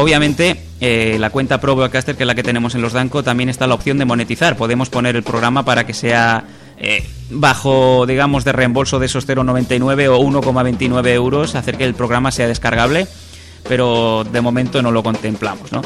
Obviamente, 0.00 0.56
eh, 0.80 1.16
la 1.18 1.30
cuenta 1.30 1.60
Pro 1.60 1.74
Broadcaster, 1.74 2.16
que 2.16 2.22
es 2.22 2.26
la 2.28 2.36
que 2.36 2.44
tenemos 2.44 2.76
en 2.76 2.82
los 2.82 2.92
Danco, 2.92 3.24
también 3.24 3.48
está 3.48 3.66
la 3.66 3.74
opción 3.74 3.98
de 3.98 4.04
monetizar. 4.04 4.56
Podemos 4.56 4.90
poner 4.90 5.16
el 5.16 5.24
programa 5.24 5.64
para 5.64 5.86
que 5.86 5.92
sea 5.92 6.44
eh, 6.76 7.04
bajo, 7.30 8.06
digamos, 8.06 8.44
de 8.44 8.52
reembolso 8.52 9.00
de 9.00 9.06
esos 9.06 9.26
0,99 9.26 10.08
o 10.08 10.20
1,29 10.20 11.08
euros, 11.08 11.56
hacer 11.56 11.76
que 11.76 11.82
el 11.82 11.94
programa 11.94 12.30
sea 12.30 12.46
descargable, 12.46 13.08
pero 13.68 14.22
de 14.22 14.40
momento 14.40 14.82
no 14.82 14.92
lo 14.92 15.02
contemplamos, 15.02 15.72
¿no? 15.72 15.82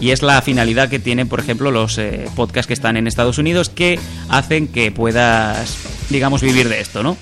Y 0.00 0.10
es 0.10 0.22
la 0.22 0.42
finalidad 0.42 0.88
que 0.88 0.98
tienen, 0.98 1.28
por 1.28 1.38
ejemplo, 1.38 1.70
los 1.70 1.98
eh, 1.98 2.28
podcasts 2.34 2.66
que 2.66 2.74
están 2.74 2.96
en 2.96 3.06
Estados 3.06 3.38
Unidos 3.38 3.68
que 3.68 4.00
hacen 4.28 4.66
que 4.66 4.90
puedas, 4.90 5.76
digamos, 6.10 6.42
vivir 6.42 6.68
de 6.68 6.80
esto, 6.80 7.04
¿no? 7.04 7.16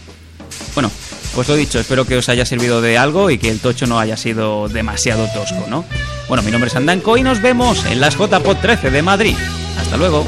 Bueno, 0.73 0.91
pues 1.35 1.49
lo 1.49 1.55
dicho, 1.57 1.79
espero 1.79 2.05
que 2.05 2.17
os 2.17 2.29
haya 2.29 2.45
servido 2.45 2.81
de 2.81 2.99
algo 2.99 3.31
y 3.31 3.39
que 3.39 3.51
el 3.51 3.61
tocho 3.61 3.87
no 3.87 3.99
haya 3.99 4.17
sido 4.17 4.69
demasiado 4.69 5.27
tosco, 5.33 5.67
¿no? 5.69 5.85
Bueno, 6.29 6.43
mi 6.43 6.51
nombre 6.51 6.69
es 6.69 6.77
Andanco 6.77 7.17
y 7.17 7.23
nos 7.23 7.41
vemos 7.41 7.85
en 7.87 8.01
las 8.01 8.17
JPod 8.17 8.57
13 8.57 8.91
de 8.91 9.03
Madrid. 9.03 9.37
Hasta 9.79 9.97
luego. 9.97 10.27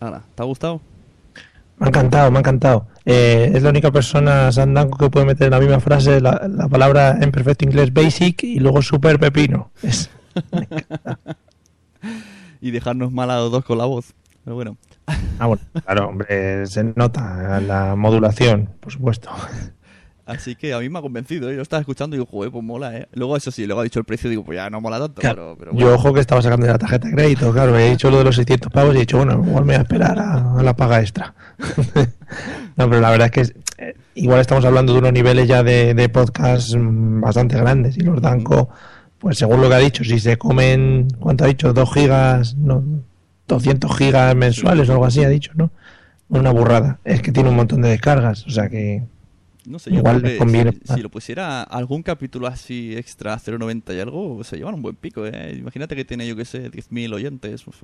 Ahora, 0.00 0.22
¿te 0.34 0.42
ha 0.42 0.46
gustado? 0.46 0.80
Me 1.78 1.86
ha 1.86 1.88
encantado, 1.88 2.30
me 2.30 2.38
ha 2.38 2.40
encantado. 2.40 2.86
Eh, 3.04 3.50
es 3.54 3.62
la 3.62 3.70
única 3.70 3.90
persona, 3.90 4.52
Sandanco, 4.52 4.98
que 4.98 5.10
puede 5.10 5.26
meter 5.26 5.46
en 5.46 5.50
la 5.52 5.60
misma 5.60 5.80
frase 5.80 6.20
la, 6.20 6.46
la 6.48 6.68
palabra 6.68 7.18
en 7.20 7.30
perfecto 7.32 7.64
inglés 7.64 7.92
basic 7.92 8.42
y 8.44 8.58
luego 8.60 8.82
super 8.82 9.18
pepino. 9.18 9.70
Es- 9.82 10.10
Y 12.60 12.70
dejarnos 12.70 13.12
mal 13.12 13.30
a 13.30 13.36
los 13.38 13.50
dos 13.50 13.64
con 13.64 13.78
la 13.78 13.84
voz. 13.86 14.14
Pero 14.44 14.56
bueno. 14.56 14.76
Ah, 15.38 15.46
bueno, 15.46 15.62
claro, 15.84 16.08
hombre, 16.08 16.66
se 16.66 16.84
nota 16.84 17.60
la 17.60 17.94
modulación, 17.96 18.70
por 18.80 18.92
supuesto. 18.92 19.30
Así 20.26 20.54
que 20.54 20.72
a 20.72 20.78
mí 20.78 20.88
me 20.88 21.00
ha 21.00 21.02
convencido, 21.02 21.50
¿eh? 21.50 21.56
Yo 21.56 21.62
estaba 21.62 21.80
escuchando 21.80 22.14
y 22.14 22.20
digo, 22.20 22.30
joder, 22.30 22.52
pues 22.52 22.62
mola, 22.62 22.96
¿eh? 22.96 23.08
Luego, 23.14 23.36
eso 23.36 23.50
sí, 23.50 23.66
luego 23.66 23.80
ha 23.80 23.84
dicho 23.84 23.98
el 23.98 24.04
precio, 24.04 24.30
digo, 24.30 24.44
pues 24.44 24.56
ya 24.56 24.70
no 24.70 24.80
mola 24.80 24.98
tanto, 25.00 25.20
pero, 25.20 25.56
pero 25.58 25.74
Yo, 25.74 25.92
ojo 25.94 26.12
que 26.14 26.20
estaba 26.20 26.40
sacando 26.40 26.66
de 26.66 26.72
la 26.72 26.78
tarjeta 26.78 27.08
de 27.08 27.14
crédito, 27.14 27.52
claro, 27.52 27.76
he 27.76 27.90
dicho 27.90 28.10
lo 28.12 28.18
de 28.18 28.24
los 28.24 28.36
600 28.36 28.70
pavos 28.70 28.94
y 28.94 28.98
he 28.98 29.00
dicho, 29.00 29.16
bueno, 29.16 29.32
igual 29.44 29.64
me 29.64 29.72
voy 29.72 29.78
a 29.80 29.82
esperar 29.82 30.16
a, 30.20 30.58
a 30.58 30.62
la 30.62 30.76
paga 30.76 31.00
extra. 31.00 31.34
no, 32.76 32.88
pero 32.88 33.00
la 33.00 33.10
verdad 33.10 33.26
es 33.26 33.32
que 33.32 33.40
es- 33.40 33.54
eh, 33.78 33.94
igual 34.14 34.40
estamos 34.40 34.64
hablando 34.64 34.92
de 34.92 35.00
unos 35.00 35.12
niveles 35.12 35.48
ya 35.48 35.62
de, 35.64 35.94
de 35.94 36.08
podcast 36.08 36.74
mm, 36.76 37.20
bastante 37.22 37.56
grandes 37.56 37.96
y 37.96 38.00
los 38.02 38.20
Danco, 38.22 38.68
pues 39.20 39.36
según 39.36 39.60
lo 39.60 39.68
que 39.68 39.74
ha 39.74 39.78
dicho, 39.78 40.02
si 40.02 40.18
se 40.18 40.38
comen, 40.38 41.08
¿cuánto 41.20 41.44
ha 41.44 41.46
dicho? 41.46 41.72
2 41.72 41.92
gigas, 41.92 42.56
no, 42.56 42.82
200 43.46 43.96
gigas 43.96 44.34
mensuales 44.34 44.88
o 44.88 44.92
algo 44.92 45.04
así 45.04 45.22
ha 45.22 45.28
dicho, 45.28 45.52
¿no? 45.54 45.70
Una 46.30 46.50
burrada. 46.50 46.98
Es 47.04 47.20
que 47.20 47.30
tiene 47.30 47.50
un 47.50 47.56
montón 47.56 47.82
de 47.82 47.90
descargas, 47.90 48.46
o 48.46 48.50
sea 48.50 48.68
que... 48.68 49.02
No 49.66 49.78
sé, 49.78 49.90
yo 49.90 49.98
Igual 49.98 50.22
que 50.22 50.38
conviene 50.38 50.72
si, 50.72 51.02
lo 51.02 51.10
pusiera 51.10 51.62
algún 51.62 52.02
capítulo 52.02 52.46
así 52.46 52.96
extra 52.96 53.36
0.90 53.36 53.94
y 53.94 54.00
algo, 54.00 54.42
se 54.42 54.56
llevan 54.56 54.74
un 54.74 54.82
buen 54.82 54.96
pico, 54.96 55.26
¿eh? 55.26 55.54
Imagínate 55.54 55.94
que 55.94 56.06
tiene, 56.06 56.26
yo 56.26 56.34
que 56.34 56.46
sé, 56.46 56.70
10.000 56.70 57.12
oyentes, 57.12 57.62
pues 57.64 57.76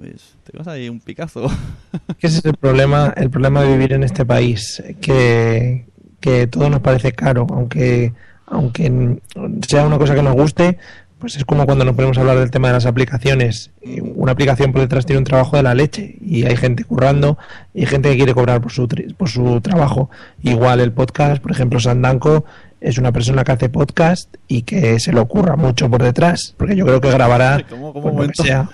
te 0.42 0.56
vas 0.56 0.66
ahí 0.68 0.88
un 0.88 1.00
picazo. 1.00 1.50
ese 2.20 2.38
es 2.38 2.44
el 2.46 2.56
problema, 2.56 3.12
el 3.14 3.28
problema 3.28 3.60
de 3.60 3.72
vivir 3.72 3.92
en 3.92 4.04
este 4.04 4.24
país, 4.24 4.82
que, 5.02 5.84
que 6.18 6.46
todo 6.46 6.70
nos 6.70 6.80
parece 6.80 7.12
caro, 7.12 7.46
aunque, 7.50 8.14
aunque 8.46 9.20
sea 9.68 9.86
una 9.86 9.98
cosa 9.98 10.14
que 10.14 10.22
nos 10.22 10.34
guste, 10.34 10.78
pues 11.18 11.36
es 11.36 11.44
como 11.44 11.64
cuando 11.64 11.84
nos 11.84 11.94
ponemos 11.94 12.18
a 12.18 12.20
hablar 12.20 12.38
del 12.38 12.50
tema 12.50 12.68
de 12.68 12.74
las 12.74 12.86
aplicaciones. 12.86 13.70
Y 13.82 14.00
Una 14.00 14.32
aplicación 14.32 14.72
por 14.72 14.82
detrás 14.82 15.06
tiene 15.06 15.18
un 15.18 15.24
trabajo 15.24 15.56
de 15.56 15.62
la 15.62 15.74
leche 15.74 16.16
y 16.20 16.44
hay 16.44 16.56
gente 16.56 16.84
currando 16.84 17.38
y 17.74 17.80
hay 17.80 17.86
gente 17.86 18.10
que 18.10 18.16
quiere 18.16 18.34
cobrar 18.34 18.60
por 18.60 18.70
su, 18.72 18.86
por 19.16 19.28
su 19.28 19.60
trabajo. 19.60 20.10
Igual 20.42 20.80
el 20.80 20.92
podcast, 20.92 21.42
por 21.42 21.52
ejemplo, 21.52 21.80
Sandanco 21.80 22.44
es 22.80 22.98
una 22.98 23.12
persona 23.12 23.44
que 23.44 23.52
hace 23.52 23.68
podcast 23.70 24.34
y 24.46 24.62
que 24.62 25.00
se 25.00 25.12
le 25.12 25.20
ocurra 25.20 25.56
mucho 25.56 25.90
por 25.90 26.02
detrás, 26.02 26.54
porque 26.56 26.76
yo 26.76 26.84
creo 26.84 27.00
que 27.00 27.10
grabará 27.10 27.64
¿Cómo, 27.68 27.92
pues, 27.92 28.02
cómo 28.04 28.06
lo 28.08 28.12
que 28.12 28.16
momento? 28.16 28.42
sea. 28.44 28.68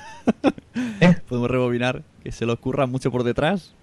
¿Eh? 1.01 1.17
Podemos 1.29 1.51
rebobinar, 1.51 2.03
que 2.23 2.33
se 2.33 2.45
le 2.45 2.53
ocurra 2.53 2.87
mucho 2.87 3.11
por 3.13 3.23
detrás. 3.23 3.75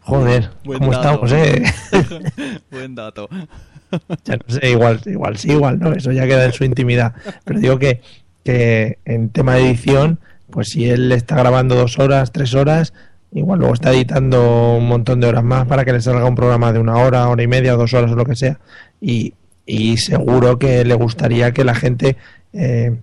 Joder, 0.00 0.50
Buen 0.64 0.78
¿cómo 0.80 0.92
dato. 0.92 1.26
estamos, 1.26 1.32
eh? 1.32 1.62
Buen 2.70 2.94
dato. 2.94 3.28
Ya 4.24 4.36
no 4.36 4.54
sé, 4.54 4.70
igual, 4.70 5.00
igual 5.06 5.36
sí, 5.36 5.50
igual 5.50 5.78
no, 5.78 5.92
eso 5.92 6.12
ya 6.12 6.26
queda 6.26 6.44
en 6.44 6.52
su 6.52 6.64
intimidad. 6.64 7.14
Pero 7.44 7.60
digo 7.60 7.78
que, 7.78 8.02
que 8.44 8.98
en 9.04 9.30
tema 9.30 9.54
de 9.54 9.68
edición, 9.68 10.20
pues 10.50 10.68
si 10.68 10.88
él 10.88 11.12
está 11.12 11.36
grabando 11.36 11.74
dos 11.74 11.98
horas, 11.98 12.32
tres 12.32 12.54
horas, 12.54 12.92
igual 13.32 13.60
luego 13.60 13.74
está 13.74 13.92
editando 13.92 14.76
un 14.76 14.88
montón 14.88 15.20
de 15.20 15.28
horas 15.28 15.44
más 15.44 15.66
para 15.66 15.84
que 15.84 15.92
le 15.92 16.00
salga 16.00 16.24
un 16.24 16.34
programa 16.34 16.72
de 16.72 16.78
una 16.78 16.96
hora, 16.96 17.28
hora 17.28 17.42
y 17.42 17.46
media, 17.46 17.74
dos 17.74 17.94
horas 17.94 18.10
o 18.10 18.16
lo 18.16 18.24
que 18.24 18.36
sea. 18.36 18.58
Y, 19.00 19.34
y 19.66 19.96
seguro 19.98 20.58
que 20.58 20.84
le 20.84 20.94
gustaría 20.94 21.52
que 21.52 21.64
la 21.64 21.74
gente 21.74 22.16
eh, 22.52 22.98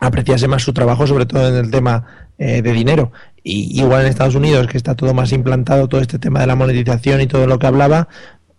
apreciase 0.00 0.48
más 0.48 0.62
su 0.62 0.72
trabajo, 0.72 1.06
sobre 1.06 1.26
todo 1.26 1.48
en 1.48 1.54
el 1.54 1.70
tema 1.70 2.28
eh, 2.38 2.62
de 2.62 2.72
dinero. 2.72 3.12
Y 3.44 3.80
igual 3.80 4.02
en 4.02 4.08
Estados 4.08 4.34
Unidos, 4.34 4.66
que 4.66 4.76
está 4.76 4.94
todo 4.94 5.14
más 5.14 5.32
implantado, 5.32 5.88
todo 5.88 6.00
este 6.00 6.18
tema 6.18 6.40
de 6.40 6.46
la 6.46 6.54
monetización 6.54 7.20
y 7.20 7.26
todo 7.26 7.46
lo 7.46 7.58
que 7.58 7.66
hablaba, 7.66 8.08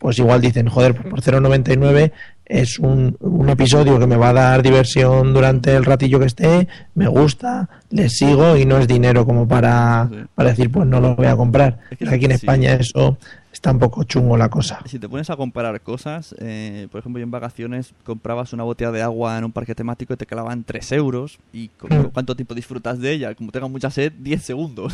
pues 0.03 0.19
igual 0.19 0.41
dicen, 0.41 0.67
joder, 0.67 0.93
pues 0.95 1.07
por 1.07 1.21
0,99 1.21 2.11
es 2.45 2.77
un, 2.77 3.15
un 3.21 3.47
episodio 3.47 3.97
que 3.97 4.05
me 4.05 4.17
va 4.17 4.29
a 4.29 4.33
dar 4.33 4.61
diversión 4.61 5.33
durante 5.33 5.73
el 5.73 5.85
ratillo 5.85 6.19
que 6.19 6.25
esté, 6.25 6.67
me 6.93 7.07
gusta, 7.07 7.69
le 7.89 8.09
sigo 8.09 8.57
y 8.57 8.65
no 8.65 8.77
es 8.79 8.87
dinero 8.89 9.25
como 9.25 9.47
para, 9.47 10.09
Sí. 10.11 10.17
para 10.35 10.49
decir, 10.49 10.69
pues 10.69 10.85
no 10.85 10.99
lo 10.99 11.15
voy 11.15 11.27
a 11.27 11.37
comprar. 11.37 11.79
Es 11.89 11.97
que 11.99 12.09
Aquí 12.09 12.25
en 12.25 12.31
sí. 12.31 12.35
España 12.35 12.73
eso 12.73 13.17
está 13.53 13.71
un 13.71 13.79
poco 13.79 14.03
chungo 14.03 14.35
la 14.35 14.49
cosa. 14.49 14.81
Si 14.85 14.99
te 14.99 15.07
pones 15.07 15.29
a 15.29 15.37
comparar 15.37 15.79
cosas, 15.79 16.35
eh, 16.39 16.89
por 16.91 16.99
ejemplo, 16.99 17.19
yo 17.19 17.23
en 17.23 17.31
vacaciones 17.31 17.93
comprabas 18.03 18.51
una 18.51 18.63
botella 18.63 18.91
de 18.91 19.01
agua 19.03 19.37
en 19.37 19.45
un 19.45 19.53
parque 19.53 19.73
temático 19.73 20.13
y 20.13 20.17
te 20.17 20.25
clavaban 20.25 20.65
3 20.65 20.91
euros. 20.91 21.39
¿Y 21.53 21.69
cu- 21.69 21.87
Mm. 21.89 22.09
cuánto 22.11 22.35
tiempo 22.35 22.53
disfrutas 22.53 22.99
de 22.99 23.13
ella? 23.13 23.33
Como 23.35 23.53
tengas 23.53 23.69
mucha 23.71 23.89
sed, 23.89 24.11
10 24.19 24.43
segundos. 24.43 24.93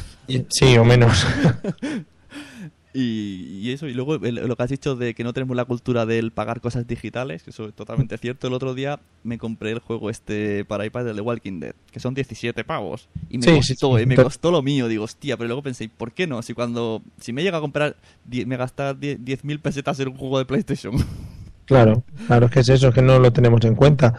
Sí, 0.50 0.78
o 0.78 0.86
menos. 0.86 1.26
Y, 2.92 3.60
y 3.62 3.72
eso, 3.72 3.88
y 3.88 3.94
luego 3.94 4.16
el- 4.16 4.36
lo 4.36 4.56
que 4.56 4.64
has 4.64 4.70
dicho 4.70 4.96
de 4.96 5.14
que 5.14 5.24
no 5.24 5.32
tenemos 5.34 5.56
la 5.56 5.66
cultura 5.66 6.06
del 6.08 6.32
pagar 6.32 6.60
cosas 6.60 6.88
digitales, 6.88 7.44
que 7.44 7.52
eso 7.52 7.68
es 7.68 7.74
totalmente 7.76 8.18
cierto. 8.18 8.48
El 8.48 8.54
otro 8.54 8.74
día 8.74 9.00
me 9.24 9.38
compré 9.38 9.72
el 9.72 9.80
juego 9.80 10.10
este 10.10 10.66
para 10.66 10.86
iPad 10.86 11.06
del 11.06 11.16
The 11.18 11.22
Walking 11.22 11.60
Dead, 11.60 11.76
que 11.92 12.00
son 12.00 12.16
17 12.16 12.64
pavos. 12.64 13.08
Y 13.30 13.38
me 13.38 13.44
Sí, 13.46 13.52
costó, 13.52 13.64
sí, 13.64 13.76
sí. 13.76 13.98
eh, 14.00 14.06
me 14.08 14.18
costó 14.18 14.50
lo 14.52 14.64
mío. 14.64 14.88
Digo, 14.88 15.04
hostia, 15.04 15.38
pero 15.38 15.48
luego 15.48 15.62
pensé, 15.62 15.88
¿por 15.90 16.14
qué 16.14 16.26
no? 16.26 16.42
Si 16.42 16.54
cuando 16.56 17.04
si 17.20 17.32
me 17.32 17.44
llega 17.44 17.60
a 17.60 17.62
comprar, 17.62 17.96
me 18.26 18.58
gastar 18.58 18.98
10 19.00 19.24
10.000 19.24 19.60
pesetas 19.60 20.00
en 20.00 20.08
un 20.10 20.18
juego 20.18 20.40
de 20.40 20.46
PlayStation. 20.46 20.96
Claro, 21.66 22.04
claro, 22.26 22.48
es 22.48 22.52
que 22.52 22.60
es 22.62 22.70
eso, 22.70 22.88
es 22.88 22.96
que 22.96 23.04
no 23.04 23.20
lo 23.20 23.32
tenemos 23.32 23.64
en 23.64 23.76
cuenta. 23.76 24.16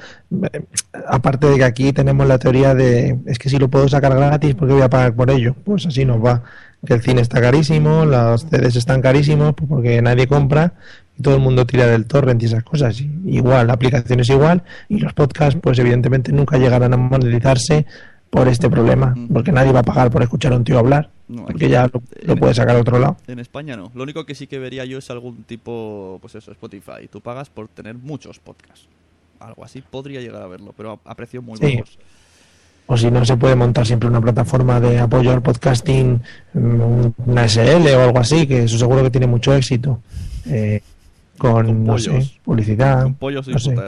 Aparte 1.09 1.49
de 1.49 1.57
que 1.57 1.65
aquí 1.65 1.93
tenemos 1.93 2.27
la 2.29 2.39
teoría 2.39 2.75
de, 2.77 3.19
es 3.27 3.39
que 3.41 3.49
si 3.49 3.59
lo 3.59 3.69
puedo 3.69 3.89
sacar 3.89 4.15
gratis, 4.15 4.55
¿por 4.55 4.69
qué 4.69 4.75
voy 4.75 4.83
a 4.83 4.89
pagar 4.91 5.15
por 5.17 5.31
ello? 5.31 5.55
Pues 5.65 5.85
así 5.87 6.05
nos 6.05 6.25
va. 6.25 6.45
Que 6.85 6.95
el 6.95 7.03
cine 7.03 7.21
está 7.21 7.41
carísimo, 7.41 8.05
los 8.07 8.43
CDs 8.43 8.77
están 8.77 9.03
carísimos, 9.03 9.55
pues 9.55 9.69
porque 9.69 10.01
nadie 10.01 10.27
compra 10.27 10.73
y 11.19 11.23
todo 11.23 11.35
el 11.35 11.41
mundo 11.41 11.67
tira 11.67 11.87
del 11.87 12.07
torrent 12.07 12.43
y 12.43 12.47
esas 12.47 12.65
cosas. 12.65 12.99
Y 13.01 13.11
igual, 13.27 13.67
la 13.67 13.75
aplicación 13.75 14.21
es 14.21 14.31
igual 14.31 14.63
y 14.89 14.99
los 14.99 15.13
podcasts, 15.13 15.59
pues 15.63 15.79
evidentemente 15.79 16.33
nunca 16.33 16.57
llegarán 16.57 16.95
a 16.95 16.97
monetizarse 16.97 17.85
por 18.31 18.49
este 18.49 18.71
problema, 18.71 19.13
Ujú. 19.17 19.33
porque 19.35 19.53
nadie 19.53 19.73
va 19.73 19.81
a 19.81 19.83
pagar 19.83 20.11
por 20.11 20.23
escuchar 20.23 20.53
a 20.53 20.57
un 20.57 20.63
tío 20.65 20.79
hablar, 20.79 21.11
No, 21.29 21.45
porque 21.47 21.69
ya 21.69 21.91
lo, 22.23 22.37
puede 22.37 22.55
sacar 22.55 22.77
a 22.77 22.81
otro 22.81 22.99
lado. 22.99 23.17
En 23.27 23.41
España 23.41 23.77
no. 23.77 23.91
Lo 23.95 24.05
único 24.05 24.25
que 24.25 24.35
sí 24.37 24.47
que 24.47 24.59
vería 24.61 24.85
yo 24.85 24.99
es 24.99 25.11
algún 25.11 25.43
tipo, 25.43 26.19
pues 26.23 26.37
eso, 26.37 26.53
Spotify. 26.53 27.09
Tú 27.11 27.21
pagas 27.21 27.51
por 27.51 27.67
tener 27.69 27.97
muchos 27.97 28.39
podcasts. 28.39 28.87
Algo 29.41 29.65
así 29.65 29.83
podría 29.83 30.21
llegar 30.21 30.43
a 30.43 30.47
verlo, 30.47 30.73
pero 30.77 31.01
a, 31.05 31.11
a 31.11 31.15
precios 31.17 31.43
muy 31.45 31.59
Sí. 31.59 31.75
bajos. 31.77 31.99
O 32.93 32.97
si 32.97 33.09
no 33.09 33.25
se 33.25 33.37
puede 33.37 33.55
montar 33.55 33.87
siempre 33.87 34.09
una 34.09 34.21
plataforma 34.21 34.81
de 34.81 34.99
apoyo 34.99 35.31
al 35.31 35.43
podcasting, 35.43 36.21
mm, 36.55 37.07
una 37.25 37.45
SL 37.45 37.87
o 37.95 38.03
algo 38.03 38.19
así, 38.19 38.49
que 38.49 38.65
eso 38.65 38.79
seguro 38.79 39.05
que 39.05 39.11
tiene 39.11 39.29
mucho 39.29 39.55
éxito. 39.55 40.03
Eh, 40.47 40.83
con, 41.39 41.67
Con 41.67 41.85
no 41.85 41.99
sé, 41.99 42.33
publicidad. 42.45 43.05
Con 43.05 43.15
pollos 43.15 43.47
y 43.47 43.53
no 43.53 43.59
sé. 43.61 43.77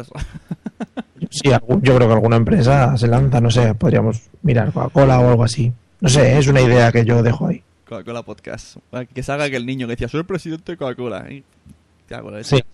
Sí, 1.30 1.48
yo 1.48 1.96
creo 1.96 1.98
que 1.98 2.12
alguna 2.12 2.36
empresa 2.36 2.96
se 2.96 3.08
lanza, 3.08 3.40
no 3.40 3.50
sé, 3.50 3.74
podríamos 3.74 4.22
mirar 4.42 4.70
Coca-Cola 4.72 5.18
o 5.18 5.30
algo 5.30 5.44
así. 5.44 5.72
No 6.00 6.08
sé, 6.08 6.38
es 6.38 6.46
una 6.46 6.60
idea 6.60 6.92
que 6.92 7.04
yo 7.04 7.22
dejo 7.22 7.46
ahí. 7.46 7.62
Coca-Cola 7.88 8.22
Podcast. 8.22 8.76
Que 9.14 9.22
salga 9.22 9.48
que 9.48 9.56
el 9.56 9.64
niño 9.64 9.86
que 9.86 9.92
decía, 9.92 10.08
soy 10.08 10.20
el 10.20 10.26
presidente 10.26 10.72
de 10.72 10.78
Coca-Cola. 10.78 11.26
Y 11.30 11.42
Sí. 12.44 12.62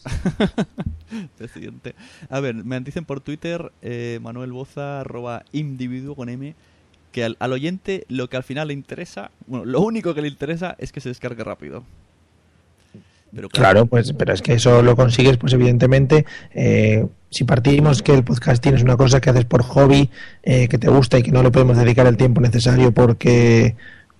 A 2.30 2.40
ver, 2.40 2.54
me 2.54 2.80
dicen 2.80 3.04
por 3.04 3.20
Twitter, 3.20 3.72
eh, 3.82 4.18
Manuel 4.22 4.52
Boza, 4.52 5.00
arroba 5.00 5.44
individuo 5.52 6.14
con 6.14 6.28
M, 6.28 6.54
que 7.12 7.24
al, 7.24 7.36
al 7.38 7.52
oyente 7.52 8.04
lo 8.08 8.28
que 8.28 8.36
al 8.36 8.42
final 8.42 8.68
le 8.68 8.74
interesa, 8.74 9.30
bueno, 9.46 9.64
lo 9.64 9.80
único 9.80 10.14
que 10.14 10.22
le 10.22 10.28
interesa 10.28 10.76
es 10.78 10.92
que 10.92 11.00
se 11.00 11.08
descargue 11.08 11.44
rápido. 11.44 11.84
Pero 13.34 13.48
Claro, 13.48 13.86
pues, 13.86 14.12
pero 14.14 14.32
es 14.32 14.42
que 14.42 14.54
eso 14.54 14.82
lo 14.82 14.96
consigues, 14.96 15.36
pues 15.36 15.52
evidentemente, 15.52 16.24
eh, 16.54 17.06
si 17.30 17.44
partimos 17.44 18.02
que 18.02 18.14
el 18.14 18.24
podcasting 18.24 18.74
es 18.74 18.82
una 18.82 18.96
cosa 18.96 19.20
que 19.20 19.30
haces 19.30 19.44
por 19.44 19.62
hobby, 19.62 20.10
eh, 20.42 20.68
que 20.68 20.78
te 20.78 20.88
gusta 20.88 21.18
y 21.18 21.22
que 21.22 21.30
no 21.30 21.42
le 21.42 21.50
podemos 21.50 21.76
dedicar 21.76 22.06
el 22.06 22.16
tiempo 22.16 22.40
necesario 22.40 22.92
porque, 22.92 23.76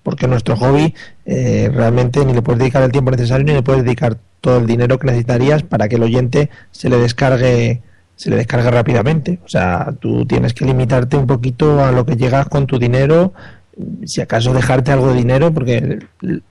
porque 0.08 0.26
nuestro 0.26 0.56
hobby 0.56 0.94
eh, 1.26 1.70
realmente 1.70 2.24
ni 2.24 2.32
le 2.32 2.40
puedes 2.40 2.58
dedicar 2.58 2.82
el 2.82 2.90
tiempo 2.90 3.10
necesario 3.10 3.44
ni 3.44 3.52
le 3.52 3.62
puedes 3.62 3.84
dedicar 3.84 4.16
todo 4.40 4.56
el 4.56 4.64
dinero 4.66 4.98
que 4.98 5.06
necesitarías 5.06 5.62
para 5.62 5.86
que 5.86 5.96
el 5.96 6.02
oyente 6.02 6.48
se 6.70 6.88
le 6.88 6.96
descargue 6.96 7.82
se 8.16 8.30
le 8.30 8.36
descargue 8.36 8.70
rápidamente. 8.70 9.38
O 9.44 9.48
sea, 9.50 9.92
tú 10.00 10.24
tienes 10.24 10.54
que 10.54 10.64
limitarte 10.64 11.18
un 11.18 11.26
poquito 11.26 11.84
a 11.84 11.92
lo 11.92 12.06
que 12.06 12.16
llegas 12.16 12.48
con 12.48 12.66
tu 12.66 12.78
dinero, 12.78 13.34
si 14.06 14.22
acaso 14.22 14.54
dejarte 14.54 14.92
algo 14.92 15.08
de 15.08 15.16
dinero, 15.16 15.52
porque 15.52 15.98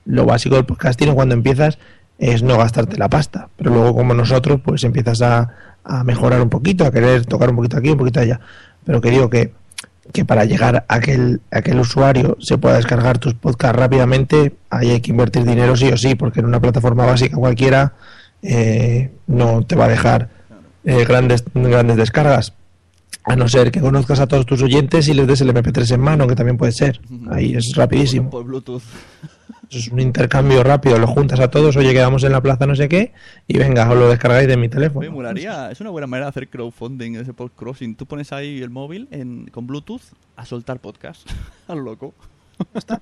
lo 0.04 0.24
básico 0.24 0.54
del 0.54 0.64
podcasting 0.64 1.12
cuando 1.16 1.34
empiezas 1.34 1.80
es 2.16 2.44
no 2.44 2.58
gastarte 2.58 2.96
la 2.96 3.08
pasta. 3.08 3.48
Pero 3.56 3.72
luego 3.72 3.92
como 3.92 4.14
nosotros, 4.14 4.60
pues 4.64 4.84
empiezas 4.84 5.20
a, 5.20 5.50
a 5.82 6.04
mejorar 6.04 6.40
un 6.42 6.48
poquito, 6.48 6.86
a 6.86 6.92
querer 6.92 7.26
tocar 7.26 7.50
un 7.50 7.56
poquito 7.56 7.76
aquí, 7.76 7.90
un 7.90 7.98
poquito 7.98 8.20
allá. 8.20 8.38
Pero 8.84 9.00
que 9.00 9.10
digo 9.10 9.28
que, 9.28 9.52
que 10.12 10.24
para 10.24 10.44
llegar 10.44 10.84
a 10.88 10.94
aquel, 10.94 11.40
aquel 11.50 11.80
usuario 11.80 12.36
se 12.40 12.58
pueda 12.58 12.76
descargar 12.76 13.18
tus 13.18 13.34
podcasts 13.34 13.78
rápidamente, 13.78 14.54
ahí 14.70 14.90
hay 14.90 15.00
que 15.00 15.10
invertir 15.10 15.44
dinero 15.44 15.76
sí 15.76 15.88
o 15.88 15.96
sí, 15.96 16.14
porque 16.14 16.40
en 16.40 16.46
una 16.46 16.60
plataforma 16.60 17.06
básica 17.06 17.36
cualquiera 17.36 17.94
eh, 18.42 19.10
no 19.26 19.62
te 19.62 19.76
va 19.76 19.86
a 19.86 19.88
dejar 19.88 20.30
eh, 20.84 21.04
grandes, 21.04 21.44
grandes 21.54 21.96
descargas. 21.96 22.54
A 23.24 23.36
no 23.36 23.48
ser 23.48 23.70
que 23.70 23.80
conozcas 23.80 24.20
a 24.20 24.26
todos 24.26 24.46
tus 24.46 24.62
oyentes 24.62 25.08
y 25.08 25.14
les 25.14 25.26
des 25.26 25.40
el 25.42 25.52
MP3 25.52 25.94
en 25.94 26.00
mano, 26.00 26.26
que 26.26 26.34
también 26.34 26.56
puede 26.56 26.72
ser. 26.72 27.00
Ahí 27.30 27.54
es 27.54 27.74
rapidísimo. 27.74 28.30
Por 28.30 28.44
Bluetooth. 28.44 28.82
Es 29.70 29.88
un 29.88 30.00
intercambio 30.00 30.62
rápido, 30.62 30.98
lo 30.98 31.06
juntas 31.06 31.40
a 31.40 31.50
todos, 31.50 31.76
oye, 31.76 31.92
quedamos 31.92 32.24
en 32.24 32.32
la 32.32 32.40
plaza 32.40 32.66
no 32.66 32.74
sé 32.74 32.88
qué, 32.88 33.12
y 33.46 33.58
venga, 33.58 33.88
os 33.90 33.96
lo 33.96 34.08
descargáis 34.08 34.48
de 34.48 34.56
mi 34.56 34.68
teléfono. 34.68 35.00
Me 35.00 35.10
molaría, 35.10 35.70
es 35.70 35.80
una 35.80 35.90
buena 35.90 36.06
manera 36.06 36.26
de 36.26 36.30
hacer 36.30 36.48
crowdfunding 36.48 37.16
ese 37.16 37.34
podcrossing. 37.34 37.94
Tú 37.94 38.06
pones 38.06 38.32
ahí 38.32 38.62
el 38.62 38.70
móvil 38.70 39.08
con 39.52 39.66
Bluetooth 39.66 40.02
a 40.36 40.46
soltar 40.46 40.80
podcast. 40.80 41.28
a 41.68 41.74
lo 41.74 41.82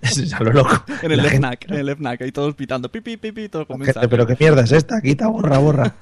Es 0.02 0.32
a 0.34 0.42
lo 0.42 0.52
loco. 0.52 0.84
En 1.02 1.12
el 1.12 1.20
FNAC, 1.20 1.70
en 1.70 1.74
el 1.76 1.96
FNAC, 1.96 2.22
ahí 2.22 2.32
todos 2.32 2.54
pitando, 2.54 2.90
pipi, 2.90 3.16
pipi, 3.16 3.48
todo 3.48 3.66
con 3.66 3.80
Gente, 3.80 4.08
pero 4.08 4.26
qué 4.26 4.36
mierda 4.38 4.62
es 4.62 4.72
esta, 4.72 5.00
quita, 5.00 5.28
borra, 5.28 5.58
borra. 5.58 5.94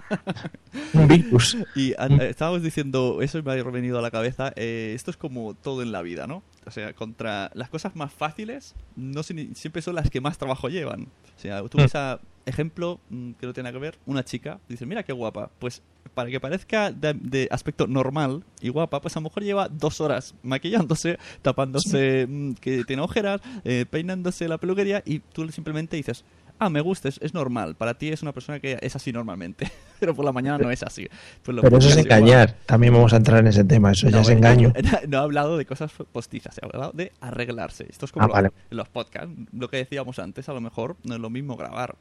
un 0.94 1.08
virus. 1.08 1.56
Y 1.74 1.92
a- 1.98 2.06
eh, 2.06 2.30
estábamos 2.30 2.62
diciendo, 2.62 3.18
eso 3.22 3.42
me 3.42 3.52
ha 3.52 3.62
venido 3.62 3.98
a 3.98 4.02
la 4.02 4.10
cabeza, 4.10 4.52
eh, 4.56 4.92
esto 4.94 5.10
es 5.10 5.16
como 5.16 5.54
todo 5.54 5.82
en 5.82 5.92
la 5.92 6.02
vida, 6.02 6.26
¿no? 6.26 6.42
O 6.66 6.70
sea, 6.70 6.92
contra 6.94 7.50
las 7.54 7.68
cosas 7.68 7.94
más 7.96 8.12
fáciles, 8.12 8.74
no 8.96 9.22
siempre 9.22 9.82
son 9.82 9.94
las 9.94 10.10
que 10.10 10.20
más 10.20 10.38
trabajo 10.38 10.68
llevan. 10.68 11.02
O 11.36 11.40
sea, 11.40 11.62
tú 11.68 11.78
ves 11.78 11.94
a 11.94 12.20
ejemplo, 12.46 13.00
mm, 13.10 13.32
que 13.32 13.46
no 13.46 13.52
tiene 13.52 13.68
nada 13.70 13.78
que 13.78 13.82
ver, 13.82 13.98
una 14.06 14.24
chica, 14.24 14.58
dices, 14.68 14.86
mira 14.86 15.02
qué 15.02 15.12
guapa. 15.12 15.50
Pues 15.58 15.82
para 16.14 16.30
que 16.30 16.38
parezca 16.40 16.92
de, 16.92 17.14
de 17.14 17.48
aspecto 17.50 17.86
normal 17.86 18.44
y 18.60 18.68
guapa, 18.68 19.00
pues 19.00 19.16
a 19.16 19.20
lo 19.20 19.24
mejor 19.24 19.42
lleva 19.42 19.68
dos 19.68 20.00
horas 20.00 20.34
maquillándose, 20.42 21.18
tapándose, 21.42 22.26
mm, 22.28 22.52
que 22.54 22.84
tiene 22.84 23.02
ojeras, 23.02 23.40
eh, 23.64 23.86
peinándose 23.88 24.48
la 24.48 24.58
peluquería 24.58 25.02
y 25.06 25.20
tú 25.20 25.48
simplemente 25.50 25.96
dices, 25.96 26.24
ah, 26.58 26.68
me 26.70 26.80
gusta, 26.80 27.08
es, 27.08 27.18
es 27.22 27.34
normal. 27.34 27.74
Para 27.74 27.94
ti 27.94 28.10
es 28.10 28.22
una 28.22 28.32
persona 28.32 28.60
que 28.60 28.78
es 28.80 28.94
así 28.94 29.12
normalmente, 29.12 29.70
pero 30.00 30.14
por 30.14 30.24
la 30.24 30.32
mañana 30.32 30.58
no 30.58 30.70
es 30.70 30.82
así. 30.82 31.08
Pues 31.42 31.56
Pero 31.60 31.78
eso 31.78 31.88
es 31.88 31.96
igual. 31.96 32.18
engañar. 32.20 32.56
También 32.66 32.92
vamos 32.92 33.12
a 33.12 33.16
entrar 33.16 33.40
en 33.40 33.46
ese 33.48 33.64
tema, 33.64 33.92
eso 33.92 34.08
ya 34.10 34.20
es 34.20 34.28
eh, 34.28 34.32
engaño. 34.34 34.72
No 35.08 35.18
he 35.18 35.20
hablado 35.20 35.56
de 35.56 35.64
cosas 35.66 35.90
postizas, 36.12 36.58
he 36.58 36.64
hablado 36.64 36.92
de 36.92 37.12
arreglarse. 37.20 37.86
Esto 37.88 38.04
es 38.06 38.12
como 38.12 38.24
Ah, 38.24 38.28
lo- 38.28 38.34
vale. 38.34 38.50
los 38.70 38.88
podcasts. 38.88 39.30
Lo 39.52 39.68
que 39.68 39.78
decíamos 39.78 40.18
antes, 40.18 40.48
a 40.48 40.52
lo 40.52 40.60
mejor 40.60 40.96
no 41.04 41.14
es 41.14 41.20
lo 41.20 41.30
mismo 41.30 41.56
grabar, 41.56 41.96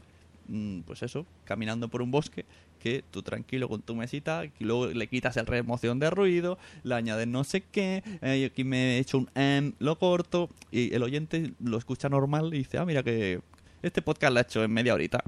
pues 0.86 1.04
eso, 1.04 1.26
caminando 1.46 1.88
por 1.88 2.02
un 2.02 2.12
bosque, 2.12 2.46
que 2.80 3.04
tú 3.10 3.24
tranquilo 3.24 3.70
con 3.70 3.82
tu 3.82 3.96
mesita, 3.96 4.44
y 4.46 4.64
luego 4.64 4.88
le 4.88 5.08
quitas 5.08 5.38
el 5.38 5.46
remoción 5.46 6.00
de 6.00 6.10
ruido, 6.10 6.58
le 6.84 6.96
añades 6.96 7.28
no 7.28 7.44
sé 7.44 7.62
qué, 7.62 8.04
eh, 8.22 8.50
aquí 8.52 8.64
me 8.64 8.98
he 8.98 9.00
hecho 9.00 9.20
un 9.20 9.30
em, 9.36 9.74
lo 9.80 9.98
corto, 9.98 10.50
y 10.72 10.94
el 10.94 11.04
oyente 11.04 11.54
lo 11.64 11.78
escucha 11.78 12.10
normal 12.10 12.54
y 12.54 12.60
dice, 12.60 12.78
ah, 12.78 12.86
mira 12.86 13.04
que 13.04 13.40
este 13.82 14.02
podcast 14.02 14.34
lo 14.34 14.40
ha 14.40 14.42
hecho 14.42 14.64
en 14.64 14.72
media 14.72 14.94
horita. 14.94 15.24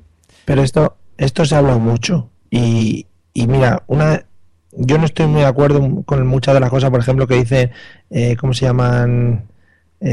Pero 0.45 0.63
esto, 0.63 0.97
esto 1.17 1.45
se 1.45 1.55
ha 1.55 1.59
hablado 1.59 1.79
mucho. 1.79 2.29
Y, 2.49 3.05
y 3.33 3.47
mira, 3.47 3.83
una, 3.87 4.25
yo 4.71 4.97
no 4.97 5.05
estoy 5.05 5.27
muy 5.27 5.41
de 5.41 5.47
acuerdo 5.47 6.03
con 6.03 6.27
muchas 6.27 6.53
de 6.53 6.59
las 6.59 6.69
cosas, 6.69 6.89
por 6.89 6.99
ejemplo, 6.99 7.27
que 7.27 7.35
dicen, 7.35 7.71
eh, 8.09 8.35
¿cómo 8.37 8.53
se 8.53 8.65
llaman 8.65 9.47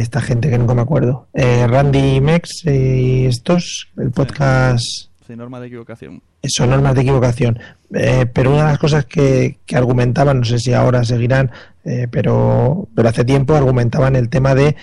esta 0.01 0.21
gente 0.21 0.49
que 0.49 0.59
nunca 0.59 0.75
me 0.75 0.83
acuerdo? 0.83 1.29
Eh, 1.35 1.67
Randy 1.67 2.21
Mex 2.21 2.65
y 2.65 3.27
estos, 3.27 3.89
el 3.99 4.11
podcast... 4.11 4.85
Sin 5.27 5.39
norma 5.39 5.61
de 5.61 5.69
equivocación. 5.69 6.23
Son 6.45 6.71
normas 6.71 6.95
de 6.95 7.03
equivocación. 7.03 7.59
Eh, 7.95 8.27
pero 8.33 8.51
una 8.51 8.65
de 8.65 8.69
las 8.71 8.79
cosas 8.79 9.05
que, 9.05 9.59
que 9.67 9.77
argumentaban, 9.77 10.41
no 10.41 10.45
sé 10.45 10.59
si 10.59 10.73
ahora 10.73 11.05
seguirán, 11.05 11.51
eh, 11.85 12.09
pero, 12.11 12.89
pero 12.95 13.09
hace 13.09 13.25
tiempo 13.25 13.55
argumentaban 13.55 14.17
el 14.17 14.29
tema 14.29 14.55
de 14.55 14.77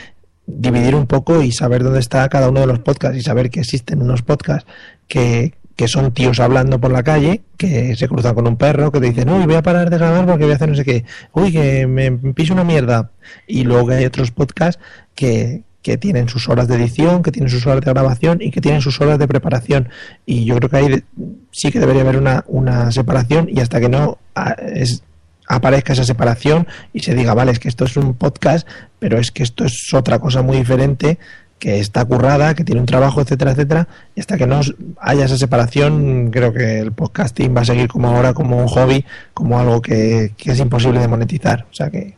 dividir 0.45 0.95
un 0.95 1.07
poco 1.07 1.41
y 1.41 1.51
saber 1.51 1.83
dónde 1.83 1.99
está 1.99 2.27
cada 2.29 2.49
uno 2.49 2.61
de 2.61 2.67
los 2.67 2.79
podcasts 2.79 3.17
y 3.17 3.21
saber 3.21 3.49
que 3.49 3.59
existen 3.59 4.01
unos 4.01 4.21
podcasts 4.21 4.69
que, 5.07 5.53
que 5.79 5.87
son 5.87 6.11
tíos 6.11 6.41
hablando 6.41 6.77
por 6.81 6.91
la 6.91 7.03
calle, 7.03 7.39
que 7.55 7.95
se 7.95 8.09
cruzan 8.09 8.35
con 8.35 8.45
un 8.45 8.57
perro, 8.57 8.91
que 8.91 8.99
te 8.99 9.05
dicen, 9.05 9.29
uy, 9.29 9.45
voy 9.45 9.55
a 9.55 9.61
parar 9.61 9.89
de 9.89 9.97
grabar 9.97 10.25
porque 10.25 10.43
voy 10.43 10.51
a 10.51 10.55
hacer 10.57 10.67
no 10.67 10.75
sé 10.75 10.83
qué, 10.83 11.05
uy, 11.31 11.53
que 11.53 11.87
me 11.87 12.11
piso 12.33 12.51
una 12.53 12.65
mierda. 12.65 13.11
Y 13.47 13.63
luego 13.63 13.89
hay 13.91 14.03
otros 14.03 14.31
podcasts 14.31 14.81
que, 15.15 15.61
que 15.81 15.97
tienen 15.97 16.27
sus 16.27 16.49
horas 16.49 16.67
de 16.67 16.75
edición, 16.75 17.23
que 17.23 17.31
tienen 17.31 17.49
sus 17.49 17.65
horas 17.65 17.79
de 17.79 17.91
grabación 17.93 18.39
y 18.41 18.51
que 18.51 18.59
tienen 18.59 18.81
sus 18.81 18.99
horas 18.99 19.19
de 19.19 19.27
preparación. 19.29 19.87
Y 20.25 20.43
yo 20.43 20.57
creo 20.57 20.69
que 20.69 20.75
ahí 20.75 21.03
sí 21.51 21.71
que 21.71 21.79
debería 21.79 22.01
haber 22.01 22.17
una, 22.17 22.43
una 22.47 22.91
separación 22.91 23.47
y 23.49 23.61
hasta 23.61 23.79
que 23.79 23.87
no 23.87 24.17
ah, 24.35 24.57
es- 24.73 25.01
aparezca 25.47 25.93
esa 25.93 26.03
separación 26.03 26.67
y 26.91 26.99
se 26.99 27.15
diga, 27.15 27.33
vale, 27.33 27.53
es 27.53 27.59
que 27.59 27.69
esto 27.69 27.85
es 27.85 27.95
un 27.95 28.15
podcast, 28.15 28.67
pero 28.99 29.17
es 29.17 29.31
que 29.31 29.43
esto 29.43 29.63
es 29.63 29.93
otra 29.93 30.19
cosa 30.19 30.41
muy 30.41 30.57
diferente 30.57 31.17
que 31.59 31.79
está 31.79 32.05
currada, 32.05 32.55
que 32.55 32.63
tiene 32.63 32.79
un 32.81 32.87
trabajo, 32.87 33.21
etcétera, 33.21 33.51
etcétera, 33.51 33.87
y 34.15 34.21
hasta 34.21 34.37
que 34.37 34.47
no 34.47 34.61
haya 35.01 35.25
esa 35.25 35.37
separación, 35.37 36.31
creo 36.31 36.53
que 36.53 36.79
el 36.79 36.93
podcasting 36.93 37.55
va 37.55 37.61
a 37.61 37.65
seguir 37.65 37.89
como 37.89 38.07
ahora, 38.07 38.33
como 38.33 38.57
un 38.57 38.67
hobby, 38.67 39.03
como 39.33 39.59
algo 39.59 39.81
que, 39.81 40.33
que 40.37 40.51
es 40.51 40.59
imposible 40.59 40.99
de 41.01 41.07
monetizar. 41.09 41.65
O 41.69 41.73
sea 41.73 41.89
que, 41.91 42.15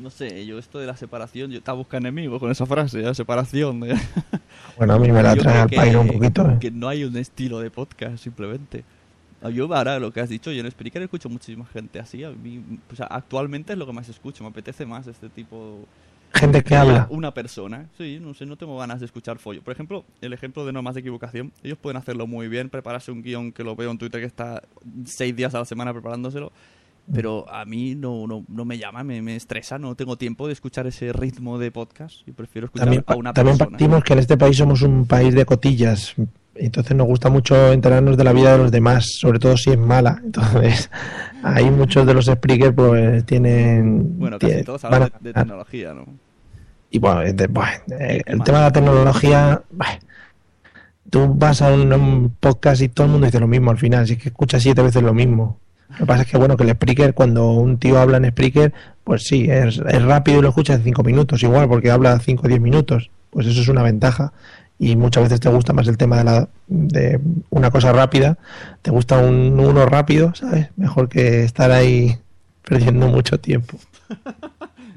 No 0.00 0.10
sé, 0.10 0.44
yo 0.44 0.58
esto 0.58 0.78
de 0.80 0.86
la 0.86 0.96
separación, 0.96 1.50
yo 1.52 1.58
estaba 1.58 1.78
buscando 1.78 2.08
enemigos 2.08 2.40
con 2.40 2.50
esa 2.50 2.66
frase, 2.66 2.98
la 2.98 3.14
separación. 3.14 3.80
de- 3.80 3.96
bueno, 4.76 4.94
a 4.94 4.98
mí 4.98 5.10
me 5.12 5.22
la 5.22 5.36
trae 5.36 5.60
al 5.60 5.68
pairo 5.70 6.00
un 6.00 6.08
poquito. 6.08 6.50
¿eh? 6.50 6.56
Que 6.60 6.70
no 6.70 6.88
hay 6.88 7.04
un 7.04 7.16
estilo 7.16 7.60
de 7.60 7.70
podcast, 7.70 8.18
simplemente. 8.22 8.82
Ah, 9.42 9.50
Yo 9.50 9.72
ahora 9.74 9.98
lo 10.00 10.12
que 10.12 10.20
has 10.20 10.28
dicho, 10.28 10.50
yo 10.50 10.60
en 10.64 10.70
Spreaker 10.70 11.02
escucho 11.02 11.28
muchísima 11.28 11.66
gente 11.66 12.00
así. 12.00 12.24
A 12.24 12.30
mí, 12.30 12.60
o 12.90 12.96
sea, 12.96 13.06
actualmente 13.06 13.72
es 13.74 13.78
lo 13.78 13.86
que 13.86 13.92
más 13.92 14.08
escucho, 14.08 14.42
me 14.42 14.50
apetece 14.50 14.84
más 14.86 15.06
este 15.06 15.28
tipo... 15.28 15.80
Gente 16.34 16.62
que 16.62 16.74
habla. 16.74 17.06
Una 17.10 17.32
persona, 17.32 17.86
sí, 17.96 18.18
no 18.20 18.34
sé, 18.34 18.44
no 18.46 18.56
tengo 18.56 18.76
ganas 18.78 19.00
de 19.00 19.06
escuchar 19.06 19.38
follo. 19.38 19.62
Por 19.62 19.72
ejemplo, 19.72 20.04
el 20.20 20.32
ejemplo 20.32 20.66
de 20.66 20.72
normas 20.72 20.94
de 20.94 21.00
equivocación, 21.00 21.52
ellos 21.62 21.78
pueden 21.80 21.96
hacerlo 21.96 22.26
muy 22.26 22.48
bien, 22.48 22.68
prepararse 22.70 23.12
un 23.12 23.22
guion 23.22 23.52
que 23.52 23.64
lo 23.64 23.76
veo 23.76 23.90
en 23.90 23.98
Twitter 23.98 24.20
que 24.20 24.26
está 24.26 24.62
seis 25.06 25.34
días 25.34 25.54
a 25.54 25.60
la 25.60 25.64
semana 25.64 25.92
preparándoselo, 25.92 26.52
pero 27.12 27.44
a 27.52 27.64
mí 27.64 27.94
no, 27.94 28.26
no, 28.26 28.44
no 28.48 28.64
me 28.64 28.78
llama, 28.78 29.04
me, 29.04 29.20
me 29.22 29.36
estresa, 29.36 29.78
no 29.78 29.94
tengo 29.94 30.16
tiempo 30.16 30.46
de 30.46 30.54
escuchar 30.54 30.86
ese 30.86 31.12
ritmo 31.12 31.58
de 31.58 31.70
podcast 31.70 32.26
y 32.26 32.32
prefiero 32.32 32.66
escuchar 32.66 32.86
También, 32.86 33.04
a 33.06 33.14
una 33.16 33.32
también 33.32 33.58
persona. 33.58 33.76
partimos 33.78 34.04
que 34.04 34.12
en 34.14 34.18
este 34.20 34.36
país 34.36 34.56
somos 34.56 34.82
un 34.82 35.06
país 35.06 35.34
de 35.34 35.44
cotillas. 35.44 36.14
Entonces 36.56 36.96
nos 36.96 37.06
gusta 37.08 37.30
mucho 37.30 37.72
enterarnos 37.72 38.16
de 38.16 38.22
la 38.24 38.32
vida 38.32 38.52
de 38.52 38.58
los 38.58 38.70
demás, 38.70 39.06
sobre 39.20 39.40
todo 39.40 39.56
si 39.56 39.70
es 39.70 39.78
mala. 39.78 40.20
Entonces, 40.24 40.88
ahí 41.42 41.68
muchos 41.70 42.06
de 42.06 42.14
los 42.14 42.26
speakers 42.26 42.72
pues 42.74 43.26
tienen... 43.26 44.18
Bueno, 44.18 44.38
casi 44.38 44.52
tienen- 44.52 44.64
todos 44.64 44.84
hablan 44.84 45.10
de, 45.20 45.28
de 45.28 45.32
tecnología, 45.34 45.92
¿no? 45.94 46.06
Y 46.94 47.00
bueno, 47.00 47.22
es 47.22 47.36
de- 47.36 47.48
bueno, 47.48 47.72
eh, 47.98 48.22
el 48.24 48.40
tema 48.44 48.58
de 48.58 48.64
la 48.66 48.72
tecnología, 48.72 49.60
tú 51.10 51.34
vas 51.34 51.60
a 51.60 51.72
un, 51.72 51.92
a 51.92 51.96
un 51.96 52.30
podcast 52.38 52.80
y 52.82 52.88
todo 52.88 53.06
el 53.06 53.10
mundo 53.12 53.26
dice 53.26 53.40
lo 53.40 53.48
mismo 53.48 53.72
al 53.72 53.78
final, 53.78 54.06
si 54.06 54.12
es 54.12 54.18
que 54.20 54.28
escuchas 54.28 54.62
siete 54.62 54.80
veces 54.80 55.02
lo 55.02 55.12
mismo. 55.12 55.58
Lo 55.90 55.96
que 55.96 56.06
pasa 56.06 56.22
es 56.22 56.28
que 56.28 56.38
bueno, 56.38 56.56
que 56.56 56.62
el 56.62 56.70
Spreaker, 56.70 57.12
cuando 57.14 57.50
un 57.50 57.78
tío 57.78 57.98
habla 57.98 58.18
en 58.18 58.30
Spreaker, 58.30 58.72
pues 59.02 59.24
sí, 59.24 59.48
es, 59.50 59.78
es 59.88 60.02
rápido 60.04 60.38
y 60.38 60.42
lo 60.42 60.50
escuchas 60.50 60.76
en 60.78 60.84
cinco 60.84 61.02
minutos, 61.02 61.42
igual, 61.42 61.66
porque 61.68 61.90
habla 61.90 62.16
cinco 62.20 62.42
o 62.44 62.48
diez 62.48 62.60
minutos. 62.60 63.10
Pues 63.30 63.48
eso 63.48 63.60
es 63.60 63.66
una 63.68 63.82
ventaja. 63.82 64.32
Y 64.78 64.94
muchas 64.94 65.24
veces 65.24 65.40
te 65.40 65.48
gusta 65.48 65.72
más 65.72 65.88
el 65.88 65.96
tema 65.96 66.18
de, 66.18 66.24
la, 66.24 66.48
de 66.68 67.20
una 67.50 67.72
cosa 67.72 67.92
rápida, 67.92 68.38
te 68.82 68.92
gusta 68.92 69.18
un 69.18 69.58
uno 69.58 69.84
rápido, 69.86 70.32
¿sabes? 70.36 70.68
Mejor 70.76 71.08
que 71.08 71.42
estar 71.42 71.72
ahí 71.72 72.18
perdiendo 72.68 73.08
mucho 73.08 73.40
tiempo. 73.40 73.78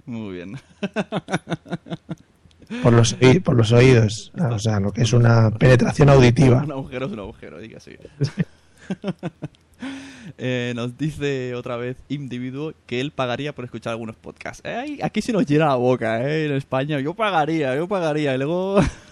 Muy 0.08 0.34
bien. 0.34 0.58
por 2.82 2.94
los, 2.94 3.16
por 3.44 3.56
los 3.56 3.72
oídos, 3.72 4.32
o 4.38 4.58
sea, 4.58 4.80
lo 4.80 4.92
que 4.92 5.04
es 5.04 5.14
una 5.14 5.52
penetración 5.52 6.10
auditiva. 6.10 6.64
un 6.64 6.72
agujero 6.72 7.06
es 7.06 7.12
un 7.12 7.20
agujero, 7.20 7.60
diga 7.60 7.78
así. 7.78 7.92
Eh, 10.38 10.74
nos 10.76 10.98
dice 10.98 11.56
otra 11.56 11.78
vez 11.78 11.96
individuo 12.10 12.74
que 12.86 13.00
él 13.00 13.12
pagaría 13.12 13.56
por 13.56 13.64
escuchar 13.64 13.92
algunos 13.92 14.18
podcasts. 14.18 14.62
Eh, 14.66 15.00
aquí 15.02 15.22
se 15.22 15.32
nos 15.32 15.46
llena 15.46 15.68
la 15.68 15.76
boca, 15.76 16.22
¿eh? 16.22 16.48
En 16.48 16.52
España. 16.52 17.00
Yo 17.00 17.14
pagaría, 17.14 17.74
yo 17.76 17.88
pagaría. 17.88 18.36
Y 18.36 18.38
luego... 18.38 18.82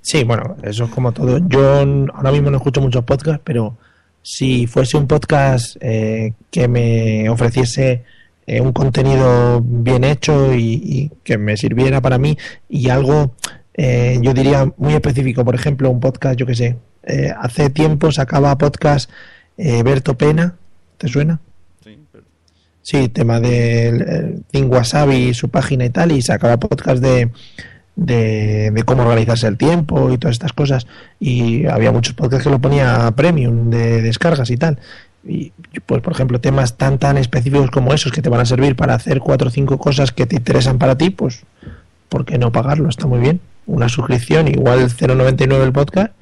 Sí, 0.00 0.24
bueno, 0.24 0.56
eso 0.62 0.84
es 0.84 0.90
como 0.90 1.12
todo. 1.12 1.38
Yo 1.48 1.80
ahora 2.14 2.32
mismo 2.32 2.50
no 2.50 2.56
escucho 2.56 2.80
muchos 2.80 3.04
podcasts, 3.04 3.42
pero 3.44 3.76
si 4.22 4.66
fuese 4.66 4.96
un 4.96 5.06
podcast 5.06 5.76
eh, 5.80 6.32
que 6.50 6.68
me 6.68 7.28
ofreciese 7.28 8.04
eh, 8.46 8.60
un 8.60 8.72
contenido 8.72 9.60
bien 9.64 10.04
hecho 10.04 10.54
y, 10.54 10.74
y 10.84 11.10
que 11.22 11.38
me 11.38 11.56
sirviera 11.56 12.00
para 12.00 12.18
mí 12.18 12.36
y 12.68 12.88
algo, 12.90 13.32
eh, 13.74 14.18
yo 14.22 14.32
diría 14.34 14.72
muy 14.76 14.94
específico, 14.94 15.44
por 15.44 15.54
ejemplo, 15.54 15.90
un 15.90 16.00
podcast, 16.00 16.36
yo 16.38 16.46
que 16.46 16.54
sé, 16.54 16.76
Eh, 17.06 17.30
hace 17.38 17.68
tiempo 17.68 18.10
sacaba 18.12 18.56
podcast 18.56 19.10
eh, 19.58 19.82
Berto 19.82 20.14
Pena, 20.16 20.54
¿te 20.96 21.06
suena? 21.08 21.38
Sí, 21.84 21.98
pero- 22.10 22.24
Sí, 22.80 23.08
tema 23.10 23.40
de 23.40 24.40
Think 24.50 24.72
Wasabi, 24.72 25.34
su 25.34 25.48
página 25.50 25.84
y 25.84 25.90
tal, 25.90 26.12
y 26.12 26.22
sacaba 26.22 26.56
podcast 26.56 27.02
de, 27.02 27.30
de, 27.96 28.70
de 28.70 28.82
cómo 28.84 29.02
organizarse 29.02 29.46
el 29.46 29.56
tiempo 29.58 30.10
y 30.10 30.16
todas 30.18 30.34
estas 30.34 30.52
cosas. 30.54 30.86
Y 31.20 31.66
había 31.66 31.92
muchos 31.92 32.14
podcasts 32.14 32.44
que 32.44 32.50
lo 32.50 32.58
ponía 32.58 33.10
premium 33.14 33.68
de 33.70 34.00
descargas 34.02 34.50
y 34.50 34.56
tal. 34.56 34.78
Y 35.26 35.52
pues, 35.86 36.02
por 36.02 36.12
ejemplo, 36.12 36.40
temas 36.40 36.76
tan 36.76 36.98
tan 36.98 37.16
específicos 37.16 37.70
como 37.70 37.94
esos 37.94 38.12
que 38.12 38.20
te 38.22 38.28
van 38.28 38.40
a 38.40 38.44
servir 38.44 38.76
para 38.76 38.94
hacer 38.94 39.20
cuatro 39.20 39.48
o 39.48 39.50
cinco 39.50 39.78
cosas 39.78 40.12
que 40.12 40.26
te 40.26 40.36
interesan 40.36 40.78
para 40.78 40.98
ti, 40.98 41.10
pues, 41.10 41.44
¿por 42.08 42.24
qué 42.26 42.36
no 42.38 42.52
pagarlo? 42.52 42.88
Está 42.88 43.06
muy 43.06 43.20
bien. 43.20 43.40
Una 43.66 43.88
suscripción, 43.88 44.48
igual 44.48 44.80
0,99 44.90 45.62
el 45.64 45.72
podcast, 45.72 46.12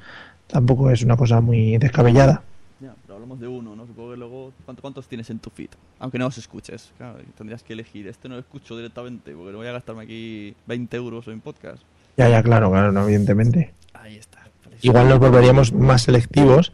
tampoco 0.47 0.89
es 0.89 1.03
una 1.03 1.17
cosa 1.17 1.41
muy 1.41 1.77
descabellada. 1.77 2.43
Ya, 2.79 2.93
pero 3.01 3.15
hablamos 3.15 3.39
de 3.41 3.47
uno, 3.49 3.75
¿no? 3.75 3.85
Supongo 3.85 4.11
que 4.11 4.17
luego, 4.17 4.53
¿cuánto- 4.63 4.81
¿cuántos 4.81 5.07
tienes 5.07 5.29
en 5.29 5.39
tu 5.39 5.49
feed? 5.49 5.69
Aunque 5.99 6.17
no 6.17 6.25
los 6.25 6.37
escuches, 6.37 6.91
claro, 6.97 7.17
tendrías 7.37 7.61
que 7.63 7.73
elegir. 7.73 8.07
Este 8.07 8.29
no 8.29 8.35
lo 8.35 8.39
escucho 8.41 8.77
directamente, 8.77 9.33
porque 9.33 9.51
no 9.51 9.57
voy 9.57 9.67
a 9.67 9.73
gastarme 9.73 10.03
aquí 10.03 10.55
20 10.67 10.95
euros 10.95 11.27
en 11.27 11.41
podcast. 11.41 11.81
Ya, 12.15 12.29
ya, 12.29 12.41
claro, 12.41 12.71
claro, 12.71 12.91
no, 12.93 13.03
evidentemente. 13.03 13.73
Ahí 13.93 14.15
está. 14.15 14.39
igual 14.81 15.07
nos 15.09 15.19
volveríamos 15.19 15.71
más 15.73 16.03
selectivos 16.03 16.71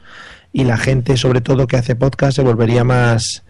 y 0.53 0.63
la 0.63 0.77
gente, 0.77 1.17
sobre 1.17 1.41
todo 1.41 1.67
que 1.67 1.77
hace 1.77 1.95
podcast, 1.95 2.35
se 2.37 2.41
volvería 2.43 2.83
más, 2.83 3.43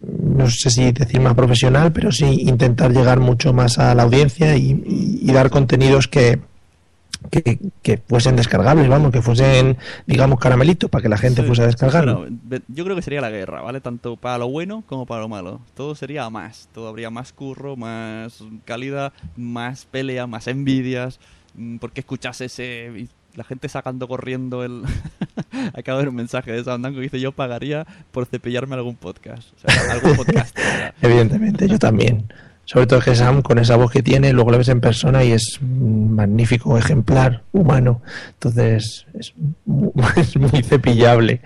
no 0.00 0.48
sé 0.50 0.70
si 0.70 0.92
decir 0.92 1.20
más 1.20 1.34
profesional, 1.34 1.92
pero 1.92 2.12
sí 2.12 2.42
intentar 2.42 2.92
llegar 2.92 3.20
mucho 3.20 3.52
más 3.52 3.78
a 3.78 3.94
la 3.94 4.02
audiencia 4.02 4.56
y, 4.56 4.72
y- 4.86 5.18
y 5.22 5.32
dar 5.32 5.48
contenidos 5.50 6.06
que, 6.08 6.40
que, 7.30 7.58
que 7.82 7.96
fuesen 8.06 8.36
descargables, 8.36 8.86
vamos, 8.88 9.10
que 9.10 9.22
fuesen, 9.22 9.78
digamos, 10.06 10.38
caramelitos 10.38 10.90
para 10.90 11.00
que 11.02 11.08
la 11.08 11.16
gente 11.16 11.40
Sí, 11.40 11.46
fuese 11.46 11.62
a 11.62 11.66
descargarlo. 11.66 12.18
bueno, 12.18 12.36
yo 12.68 12.84
creo 12.84 12.94
que 12.96 13.00
sería 13.00 13.22
la 13.22 13.30
guerra, 13.30 13.62
¿vale? 13.62 13.80
Tanto 13.80 14.16
para 14.16 14.36
lo 14.36 14.48
bueno 14.50 14.84
como 14.86 15.06
para 15.06 15.22
lo 15.22 15.28
malo. 15.30 15.62
Todo 15.74 15.94
sería 15.94 16.28
más. 16.28 16.68
Todo 16.74 16.88
habría 16.88 17.08
más 17.08 17.32
curro, 17.32 17.76
más 17.76 18.44
calidad, 18.66 19.14
más 19.38 19.86
pelea, 19.86 20.26
más 20.26 20.46
envidias. 20.48 21.18
Mm, 21.54 21.78
¿Por 21.78 21.92
qué 21.92 22.00
escuchas 22.00 22.42
ese...? 22.42 23.06
La 23.36 23.44
gente 23.44 23.68
sacando 23.68 24.08
corriendo 24.08 24.64
el... 24.64 24.82
Acabo 25.74 25.98
de 25.98 26.04
ver 26.04 26.08
un 26.08 26.16
mensaje 26.16 26.52
de 26.52 26.64
Sandango 26.64 26.96
que 26.96 27.02
dice 27.02 27.20
yo 27.20 27.32
pagaría 27.32 27.86
por 28.12 28.26
cepillarme 28.26 28.74
algún 28.74 28.96
podcast. 28.96 29.48
Algún 29.90 30.16
podcast. 30.16 30.56
Evidentemente, 31.00 31.68
yo 31.68 31.78
también. 31.78 32.26
Sobre 32.66 32.86
todo 32.86 33.00
que 33.00 33.14
Sam, 33.14 33.42
con 33.42 33.58
esa 33.58 33.76
voz 33.76 33.90
que 33.90 34.02
tiene, 34.02 34.32
luego 34.32 34.50
lo 34.50 34.58
ves 34.58 34.68
en 34.68 34.80
persona 34.80 35.22
y 35.22 35.32
es 35.32 35.58
un 35.60 36.14
magnífico 36.14 36.78
ejemplar 36.78 37.42
humano. 37.52 38.00
Entonces, 38.34 39.06
es 39.18 39.34
es 40.16 40.36
muy 40.36 40.62
cepillable. 40.62 41.40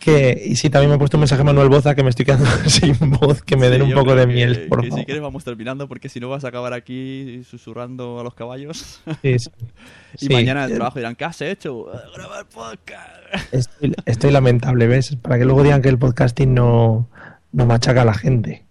Que, 0.00 0.42
y 0.46 0.56
sí, 0.56 0.70
también 0.70 0.88
me 0.88 0.94
ha 0.96 0.98
puesto 0.98 1.18
un 1.18 1.20
mensaje 1.20 1.44
Manuel 1.44 1.68
Boza 1.68 1.94
que 1.94 2.02
me 2.02 2.08
estoy 2.08 2.24
quedando 2.24 2.46
sin 2.66 2.96
voz, 3.10 3.42
que 3.42 3.56
me 3.56 3.68
den 3.68 3.82
un 3.82 3.92
poco 3.92 4.14
de 4.14 4.26
que- 4.26 4.32
miel, 4.32 4.66
por 4.66 4.80
que 4.80 4.88
favor. 4.88 5.00
si 5.00 5.04
quieres 5.04 5.22
vamos 5.22 5.44
terminando 5.44 5.88
porque 5.88 6.08
si 6.08 6.20
no 6.20 6.30
vas 6.30 6.42
a 6.44 6.48
acabar 6.48 6.72
aquí 6.72 7.42
susurrando 7.48 8.18
a 8.18 8.24
los 8.24 8.32
caballos. 8.34 9.00
Sí, 9.22 9.38
sí. 9.38 9.50
y 10.22 10.28
mañana 10.32 10.60
en 10.60 10.66
el 10.66 10.72
eh, 10.72 10.76
trabajo 10.76 10.98
dirán, 10.98 11.14
¿qué 11.16 11.24
has 11.26 11.40
hecho? 11.42 11.92
"Eh, 11.94 11.98
Grabar 12.16 12.46
podcast. 12.48 13.52
Estoy, 13.52 13.94
estoy 14.06 14.30
lamentable, 14.30 14.86
¿ves? 14.86 15.14
Para 15.16 15.38
que 15.38 15.44
luego 15.44 15.62
digan 15.62 15.82
que 15.82 15.90
el 15.90 15.98
podcasting 15.98 16.54
no, 16.54 17.06
no 17.52 17.66
machaca 17.66 18.00
a 18.00 18.06
la 18.06 18.14
gente. 18.14 18.64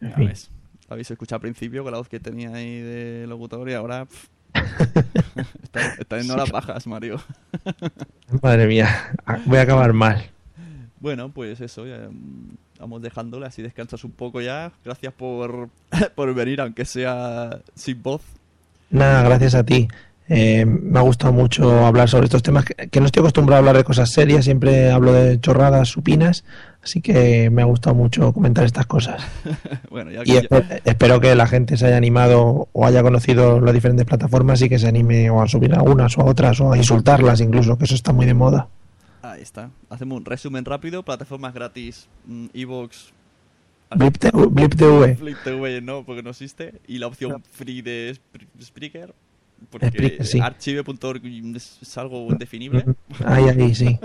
En 0.00 0.14
fin. 0.14 0.26
ves. 0.28 0.50
Lo 0.88 0.94
habéis 0.94 1.10
escuchado 1.10 1.36
al 1.38 1.42
principio 1.42 1.82
con 1.82 1.90
la 1.92 1.98
voz 1.98 2.08
que 2.08 2.20
tenía 2.20 2.54
ahí 2.54 2.78
de 2.80 3.26
locutor 3.28 3.68
y 3.68 3.74
ahora... 3.74 4.06
pff, 4.06 4.26
está, 5.64 5.94
está 5.98 6.20
en 6.20 6.30
horas 6.30 6.50
bajas, 6.50 6.86
Mario. 6.86 7.20
Madre 8.42 8.66
mía, 8.66 8.88
voy 9.46 9.58
a 9.58 9.62
acabar 9.62 9.92
mal. 9.92 10.30
Bueno, 11.00 11.30
pues 11.30 11.60
eso, 11.60 11.86
ya, 11.86 12.08
mm, 12.10 12.56
vamos 12.78 13.02
dejándole, 13.02 13.46
así 13.46 13.62
descansas 13.62 14.04
un 14.04 14.10
poco 14.12 14.40
ya. 14.40 14.70
Gracias 14.84 15.12
por, 15.14 15.68
por 16.14 16.34
venir, 16.34 16.60
aunque 16.60 16.84
sea 16.84 17.58
sin 17.74 18.02
voz. 18.02 18.22
Nada, 18.90 19.22
gracias 19.22 19.54
a 19.54 19.64
ti. 19.64 19.88
Eh, 20.32 20.64
me 20.64 20.96
ha 21.00 21.02
gustado 21.02 21.32
mucho 21.32 21.84
hablar 21.84 22.08
sobre 22.08 22.26
estos 22.26 22.42
temas, 22.44 22.64
que, 22.64 22.74
que 22.88 23.00
no 23.00 23.06
estoy 23.06 23.20
acostumbrado 23.20 23.56
a 23.56 23.58
hablar 23.60 23.76
de 23.78 23.82
cosas 23.82 24.10
serias, 24.12 24.44
siempre 24.44 24.88
hablo 24.92 25.12
de 25.12 25.40
chorradas 25.40 25.88
supinas, 25.88 26.44
así 26.84 27.00
que 27.00 27.50
me 27.50 27.62
ha 27.62 27.64
gustado 27.64 27.96
mucho 27.96 28.32
comentar 28.32 28.64
estas 28.64 28.86
cosas. 28.86 29.20
bueno, 29.90 30.12
ya 30.12 30.22
Y 30.24 30.34
ya- 30.34 30.80
espero 30.84 31.20
que 31.20 31.34
la 31.34 31.48
gente 31.48 31.76
se 31.76 31.86
haya 31.86 31.96
animado 31.96 32.68
o 32.72 32.86
haya 32.86 33.02
conocido 33.02 33.58
las 33.60 33.74
diferentes 33.74 34.06
plataformas 34.06 34.62
y 34.62 34.68
que 34.68 34.78
se 34.78 34.86
anime 34.86 35.30
o 35.30 35.42
a 35.42 35.48
subir 35.48 35.74
a 35.74 35.82
unas 35.82 36.16
o 36.16 36.20
a 36.20 36.24
otras 36.26 36.60
o 36.60 36.72
a 36.72 36.76
insultarlas 36.76 37.40
incluso, 37.40 37.76
que 37.76 37.86
eso 37.86 37.96
está 37.96 38.12
muy 38.12 38.26
de 38.26 38.34
moda. 38.34 38.68
Ahí 39.22 39.42
está. 39.42 39.70
Hacemos 39.88 40.18
un 40.18 40.24
resumen 40.24 40.64
rápido. 40.64 41.02
Plataformas 41.02 41.52
gratis, 41.54 42.08
mm, 42.26 42.46
Evox, 42.54 43.12
Blip, 43.94 44.16
TV, 44.18 44.46
Blip 44.46 44.74
TV. 44.76 45.16
TV 45.44 45.80
no, 45.80 46.04
porque 46.04 46.22
no 46.22 46.30
existe. 46.30 46.80
Y 46.86 46.98
la 46.98 47.08
opción 47.08 47.42
free 47.50 47.82
de 47.82 48.14
Spr- 48.14 48.46
Spreaker. 48.62 49.14
Porque 49.70 50.24
sí. 50.24 50.40
archive.org 50.40 51.20
es, 51.56 51.98
algo 51.98 52.28
indefinible. 52.30 52.84
Ahí, 53.26 53.44
ahí, 53.44 53.74
sí. 53.74 53.98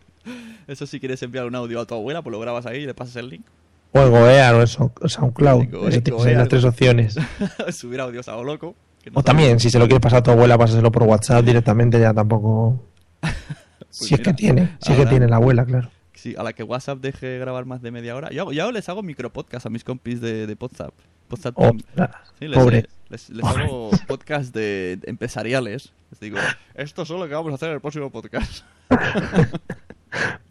Eso 0.66 0.86
si 0.86 0.98
quieres 0.98 1.22
enviar 1.22 1.44
un 1.46 1.54
audio 1.54 1.80
a 1.80 1.86
tu 1.86 1.94
abuela, 1.94 2.22
pues 2.22 2.32
lo 2.32 2.40
grabas 2.40 2.64
ahí 2.66 2.82
y 2.82 2.86
le 2.86 2.94
pasas 2.94 3.16
el 3.16 3.28
link. 3.28 3.44
O 3.92 4.00
el 4.00 4.10
Goear 4.10 4.54
o 4.54 4.62
el 4.62 4.68
So- 4.68 4.92
SoundCloud. 5.04 5.70
Go- 5.70 5.88
Eso 5.88 6.00
tienes 6.02 6.36
las 6.36 6.48
tres 6.48 6.64
opciones. 6.64 7.16
Subir 7.70 8.00
audios 8.00 8.26
a 8.28 8.32
lo 8.36 8.44
loco. 8.44 8.74
no 9.12 9.20
O 9.20 9.22
también, 9.22 9.60
si 9.60 9.68
se 9.70 9.78
lo 9.78 9.84
quieres 9.86 10.00
pasar 10.00 10.20
a 10.20 10.22
tu 10.22 10.30
abuela, 10.30 10.56
pásaselo 10.56 10.90
por 10.90 11.02
WhatsApp 11.02 11.44
directamente, 11.44 12.00
ya 12.00 12.14
tampoco. 12.14 12.80
si 14.04 14.14
es 14.14 14.20
que 14.20 14.32
tiene, 14.34 14.76
si 14.80 14.92
es 14.92 14.98
que 14.98 15.06
tiene 15.06 15.26
la 15.28 15.36
abuela, 15.36 15.64
claro. 15.64 15.90
Sí, 16.14 16.34
a 16.36 16.42
la 16.42 16.52
que 16.54 16.62
WhatsApp 16.62 16.98
deje 17.00 17.38
grabar 17.38 17.66
más 17.66 17.82
de 17.82 17.90
media 17.90 18.16
hora. 18.16 18.30
Yo, 18.30 18.42
hago- 18.42 18.52
yo 18.52 18.72
les 18.72 18.88
hago 18.88 19.02
micropodcast 19.02 19.66
a 19.66 19.70
mis 19.70 19.84
compis 19.84 20.20
de, 20.20 20.46
de 20.46 20.56
WhatsApp. 20.58 20.94
WhatsApp 21.30 21.54
Ostras, 21.58 22.10
Sí, 22.38 22.48
les, 22.48 22.58
pobre. 22.58 22.86
les, 23.10 23.30
les 23.30 23.44
hago 23.44 23.90
podcast 24.08 24.54
de, 24.54 24.96
de 25.00 25.10
empresariales. 25.10 25.92
Les 26.10 26.20
digo, 26.20 26.38
esto 26.74 27.02
es 27.02 27.10
lo 27.10 27.28
que 27.28 27.34
vamos 27.34 27.52
a 27.52 27.56
hacer 27.56 27.68
en 27.68 27.74
el 27.74 27.80
próximo 27.80 28.10
podcast. 28.10 28.64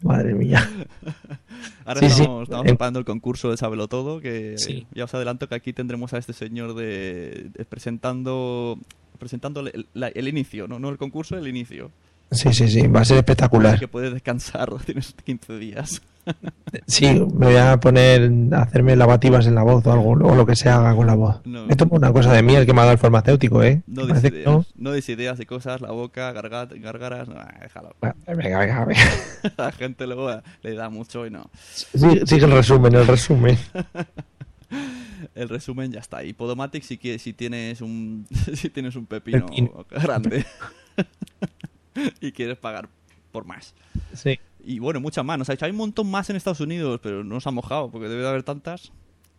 Madre 0.02 0.34
mía. 0.34 0.68
Ahora 1.84 2.00
Sí, 2.00 2.10
sí. 2.10 2.20
estamos, 2.22 2.48
En- 2.50 2.62
preparando 2.62 2.98
el 2.98 3.04
concurso 3.04 3.50
de 3.50 3.56
Sábelo 3.56 3.88
Todo, 3.88 4.20
que 4.20 4.58
Sí. 4.58 4.86
ya 4.94 5.04
os 5.04 5.14
adelanto 5.14 5.48
que 5.48 5.54
aquí 5.56 5.72
tendremos 5.72 6.12
a 6.12 6.18
este 6.18 6.32
señor 6.32 6.74
de, 6.74 7.50
de 7.52 7.64
presentando 7.64 8.78
presentando 9.18 9.60
el, 9.60 9.86
la- 9.94 10.08
el 10.08 10.28
inicio, 10.28 10.68
¿no? 10.68 10.78
no 10.78 10.90
el 10.90 10.98
concurso, 10.98 11.36
el 11.38 11.48
inicio. 11.48 11.90
Sí, 12.30 12.52
sí, 12.52 12.68
sí, 12.68 12.86
va 12.88 13.00
a 13.00 13.04
ser 13.04 13.18
espectacular. 13.18 13.78
que 13.78 13.88
puedes 13.88 14.12
descansar, 14.12 14.68
tienes 14.84 15.14
15 15.24 15.58
días. 15.58 16.02
Sí, 16.88 17.06
me 17.06 17.46
voy 17.46 17.56
a 17.56 17.78
poner 17.78 18.28
a 18.52 18.62
hacerme 18.62 18.96
lavativas 18.96 19.46
en 19.46 19.54
la 19.54 19.62
voz 19.62 19.86
o 19.86 19.92
algo, 19.92 20.10
o 20.10 20.34
lo 20.34 20.44
que 20.44 20.56
se 20.56 20.68
haga 20.68 20.92
con 20.96 21.06
la 21.06 21.14
voz. 21.14 21.40
No. 21.44 21.66
Me 21.66 21.76
tomo 21.76 21.94
una 21.94 22.12
cosa 22.12 22.32
de 22.32 22.42
miel 22.42 22.66
que 22.66 22.72
me 22.72 22.80
ha 22.80 22.82
dado 22.82 22.92
el 22.94 22.98
farmacéutico, 22.98 23.62
¿eh? 23.62 23.82
No 23.86 24.06
des 24.06 24.24
ideas, 24.24 24.44
no. 24.44 24.66
no 24.74 24.96
ideas 24.96 25.38
de 25.38 25.46
cosas, 25.46 25.80
la 25.80 25.92
boca, 25.92 26.32
gargat, 26.32 26.72
gárgaras, 26.74 27.28
no, 27.28 27.36
déjalo. 27.62 27.94
Venga, 28.26 28.58
venga, 28.58 28.84
venga. 28.86 29.00
La 29.56 29.70
gente 29.70 30.06
luego 30.06 30.40
le 30.62 30.74
da 30.74 30.90
mucho 30.90 31.26
y 31.26 31.30
no. 31.30 31.48
Sigue, 31.72 32.26
sigue 32.26 32.44
el 32.44 32.52
resumen, 32.52 32.94
el 32.96 33.06
resumen. 33.06 33.56
El 35.36 35.48
resumen 35.48 35.92
ya 35.92 36.00
está. 36.00 36.24
Y 36.24 36.32
Podomatic 36.32 36.82
si, 36.82 36.98
quieres, 36.98 37.22
si 37.22 37.34
tienes 37.34 37.80
un 37.80 38.26
si 38.54 38.68
tienes 38.70 38.96
un 38.96 39.06
pepino, 39.06 39.46
Pepino. 39.46 39.86
grande 39.90 40.44
y 42.20 42.32
quieres 42.32 42.58
pagar 42.58 42.88
por 43.32 43.44
más. 43.44 43.74
Sí. 44.14 44.38
Y 44.64 44.78
bueno, 44.78 45.00
muchas 45.00 45.24
más. 45.24 45.38
Nos 45.38 45.48
ha 45.48 45.52
dicho, 45.52 45.64
hay 45.64 45.70
un 45.70 45.76
montón 45.78 46.10
más 46.10 46.28
en 46.30 46.36
Estados 46.36 46.60
Unidos, 46.60 47.00
pero 47.02 47.22
no 47.22 47.34
nos 47.34 47.46
ha 47.46 47.50
mojado 47.50 47.90
porque 47.90 48.08
debe 48.08 48.22
de 48.22 48.28
haber 48.28 48.42
tantas. 48.42 48.92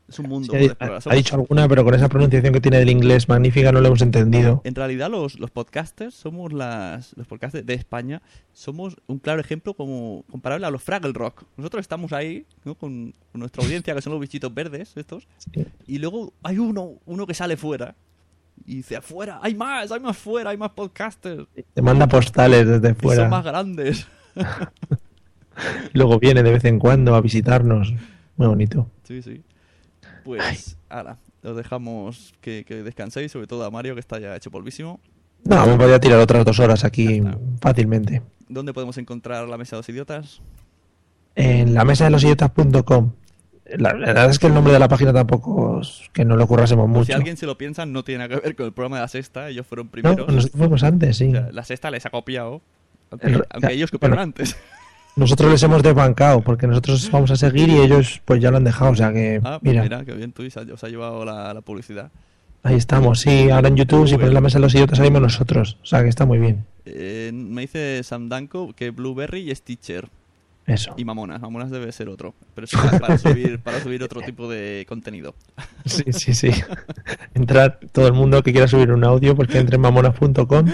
Es 0.08 0.20
un 0.20 0.30
mundo. 0.30 0.54
Sí, 0.58 0.70
ha, 0.80 1.00
ha 1.06 1.16
dicho 1.16 1.36
alguna, 1.36 1.68
pero 1.68 1.84
con 1.84 1.94
esa 1.94 2.08
pronunciación 2.08 2.54
que 2.54 2.62
tiene 2.62 2.78
del 2.78 2.90
inglés 2.90 3.28
magnífica 3.28 3.74
no 3.74 3.82
lo 3.82 3.88
hemos 3.88 4.02
entendido. 4.02 4.62
En 4.64 4.74
realidad 4.74 5.10
los, 5.10 5.38
los 5.38 5.52
podcasters 5.52 6.16
somos 6.16 6.54
las 6.54 7.12
los 7.18 7.28
podcasters 7.28 7.66
de 7.66 7.74
España 7.74 8.22
somos 8.54 8.96
un 9.08 9.20
claro 9.20 9.42
ejemplo 9.42 9.74
como 9.74 10.24
comparable 10.32 10.66
a 10.66 10.72
los 10.72 10.82
Fraggle 10.82 11.12
Rock. 11.12 11.44
Nosotros 11.58 11.82
estamos 11.82 12.14
ahí 12.14 12.46
¿no? 12.64 12.76
con, 12.76 13.14
con 13.34 13.40
nuestra 13.42 13.64
audiencia 13.64 13.94
que 13.94 14.02
son 14.02 14.14
los 14.14 14.22
bichitos 14.22 14.54
verdes 14.54 14.96
estos 14.96 15.28
y 15.86 15.98
luego 15.98 16.34
hay 16.42 16.58
uno 16.58 16.94
uno 17.06 17.28
que 17.28 17.34
sale 17.34 17.58
fuera 17.58 17.96
y 18.66 18.78
dice 18.78 18.96
afuera 18.98 19.40
hay 19.42 19.56
más 19.56 19.92
hay 19.92 20.00
más 20.00 20.18
fuera 20.18 20.50
hay 20.50 20.58
más 20.58 20.72
podcasters 20.72 21.46
Te 21.74 21.82
manda 21.82 22.08
postales 22.08 22.68
desde 22.68 22.90
y 22.92 23.16
son 23.16 23.30
más 23.30 23.42
fuera. 23.44 23.52
grandes. 23.52 24.08
Luego 25.94 26.20
viene 26.20 26.44
de 26.44 26.52
vez 26.52 26.66
en 26.66 26.78
cuando 26.80 27.16
a 27.16 27.22
visitarnos. 27.22 27.94
Muy 28.36 28.48
bonito. 28.48 28.90
sí 29.04 29.22
sí. 29.22 29.42
Pues 30.24 30.78
ahora 30.90 31.18
os 31.44 31.56
dejamos 31.56 32.34
que, 32.42 32.64
que 32.66 32.84
descanséis 32.84 33.32
sobre 33.32 33.48
todo 33.48 33.64
a 33.66 33.72
Mario 33.72 33.94
que 33.94 34.00
está 34.02 34.20
ya 34.20 34.36
hecho 34.36 34.52
polvísimo. 34.52 35.00
No, 35.44 35.66
me 35.66 35.78
podría 35.78 36.00
tirar 36.00 36.20
otras 36.20 36.44
dos 36.46 36.60
horas 36.60 36.84
aquí 36.84 37.22
fácilmente. 37.62 38.22
¿Dónde 38.50 38.74
podemos 38.74 38.98
encontrar 38.98 39.48
la 39.48 39.58
mesa 39.58 39.76
de 39.76 39.80
los 39.80 39.90
idiotas? 39.90 40.42
En 41.36 41.74
la 41.74 41.86
mesa 41.86 42.06
de 42.06 42.10
los 42.12 42.24
idiotas.com. 42.24 43.12
La, 43.78 43.94
la 43.94 44.08
verdad 44.08 44.30
es 44.30 44.40
que 44.40 44.48
el 44.48 44.54
nombre 44.54 44.72
de 44.74 44.80
la 44.80 44.88
página 44.88 45.12
tampoco 45.12 45.82
es 45.82 46.04
que 46.14 46.24
no 46.24 46.36
lo 46.38 46.48
currásemos 46.48 46.86
Si 46.86 46.92
mucho. 46.94 47.16
alguien 47.16 47.36
se 47.38 47.46
lo 47.46 47.58
piensa, 47.58 47.86
no 47.86 48.04
tiene 48.04 48.20
nada 48.28 48.36
que 48.40 48.42
ver 48.48 48.56
con 48.56 48.66
el 48.66 48.72
programa 48.74 48.98
de 48.98 49.02
la 49.02 49.08
sexta. 49.08 49.50
Ellos 49.50 49.66
fueron 49.68 49.88
No, 49.88 49.92
primeros. 49.92 50.28
nosotros 50.28 50.52
fuimos 50.58 50.84
antes, 50.84 51.18
sí. 51.18 51.28
O 51.30 51.32
sea, 51.32 51.50
la 51.52 51.64
sexta 51.64 51.92
les 51.92 52.06
ha 52.06 52.10
copiado. 52.10 52.62
Aunque, 53.12 53.28
El- 53.28 53.44
aunque 53.50 53.74
ellos 53.74 53.92
copiaron 53.92 54.20
antes. 54.20 54.56
Nosotros 55.16 55.50
les 55.52 55.64
hemos 55.64 55.82
desbancado 55.82 56.42
porque 56.42 56.68
nosotros 56.68 57.10
vamos 57.12 57.32
a 57.32 57.36
seguir 57.36 57.70
y 57.70 57.78
ellos 57.78 58.22
pues 58.24 58.40
ya 58.40 58.52
lo 58.52 58.58
han 58.58 58.64
dejado. 58.64 58.92
O 58.92 58.96
sea 58.96 59.12
que, 59.12 59.42
Ah, 59.44 59.58
pues 59.62 59.72
mira, 59.74 59.82
mira, 59.84 60.06
qué 60.06 60.14
bien, 60.14 60.32
tú 60.32 60.46
os 60.46 60.56
ha, 60.58 60.62
os 60.72 60.84
ha 60.84 60.88
llevado 60.90 61.26
la, 61.26 61.54
la 61.54 61.62
publicidad. 61.62 62.12
ahí 62.64 62.76
estamos. 62.76 63.22
Sí, 63.22 63.50
ahora 63.50 63.68
en 63.70 63.78
YouTube, 63.78 64.08
si 64.08 64.16
pones 64.16 64.34
la 64.34 64.42
mesa 64.42 64.60
de 64.60 64.62
los 64.64 64.76
idiotas, 64.76 64.98
salimos 65.00 65.22
nosotros. 65.22 65.78
O 65.82 65.86
sea 65.86 66.04
que 66.04 66.10
está 66.10 66.26
muy 66.26 66.38
bien. 66.38 66.66
Eh, 66.86 67.32
me 67.34 67.62
dice 67.62 68.02
Sam 68.04 68.30
Danko 68.30 68.74
que 68.74 68.92
Blueberry 68.92 69.50
es 69.50 69.62
teacher. 69.64 70.08
Eso. 70.68 70.94
Y 70.98 71.06
Mamonas. 71.06 71.40
Mamonas 71.42 71.72
debe 71.72 71.90
ser 71.94 72.10
otro. 72.10 72.36
Pero 72.54 72.66
es 72.66 72.72
para, 72.72 73.00
para 73.00 73.18
subir, 73.18 73.60
para 73.60 73.82
subir 73.82 74.04
otro 74.04 74.22
tipo 74.22 74.50
de 74.50 74.86
contenido. 74.88 75.34
Sí, 75.86 76.04
sí, 76.12 76.34
sí. 76.34 76.52
Entrar 77.34 77.80
todo 77.94 78.08
el 78.08 78.14
mundo 78.14 78.44
que 78.44 78.52
quiera 78.52 78.68
subir 78.68 78.92
un 78.92 79.06
audio 79.06 79.38
porque 79.38 79.58
entre 79.58 79.76
en 79.78 79.82
mamonas.com, 79.82 80.66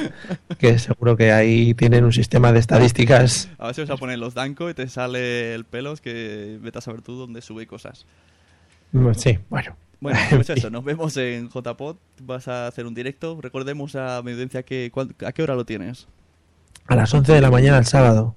que 0.58 0.80
seguro 0.80 1.16
que 1.16 1.32
ahí 1.32 1.76
tienen 1.76 2.04
un 2.04 2.12
sistema 2.12 2.52
de 2.52 2.58
estadísticas. 2.58 3.48
A 3.60 3.68
ver 3.68 3.76
si 3.76 3.82
vas 3.82 3.92
a 3.92 3.98
poner 3.98 4.18
los 4.18 4.34
Danko 4.34 4.72
y 4.72 4.74
te 4.74 4.90
sale 4.90 5.54
el 5.54 5.66
pelos 5.66 6.02
que 6.02 6.58
vete 6.60 6.80
a 6.80 6.82
saber 6.82 7.04
tú 7.04 7.14
dónde 7.14 7.44
sube 7.44 7.68
cosas. 7.68 8.08
Mm, 8.92 9.12
Sí, 9.14 9.38
bueno. 9.52 9.76
Bueno, 10.02 10.20
pues 10.32 10.50
eso, 10.50 10.72
nos 10.72 10.84
vemos 10.84 11.16
en 11.18 11.50
JPod. 11.50 11.98
Vas 12.24 12.48
a 12.48 12.66
hacer 12.66 12.88
un 12.88 12.96
directo. 12.96 13.40
Recordemos 13.40 13.96
a 13.96 14.22
mi 14.24 14.32
audiencia 14.32 14.64
que, 14.64 14.92
¿a 15.24 15.32
qué 15.32 15.44
hora 15.44 15.54
lo 15.54 15.64
tienes? 15.64 16.08
A 16.88 16.96
las 16.96 17.14
11 17.14 17.34
de 17.34 17.42
la 17.42 17.52
mañana 17.52 17.78
el 17.78 17.86
sábado. 17.86 18.36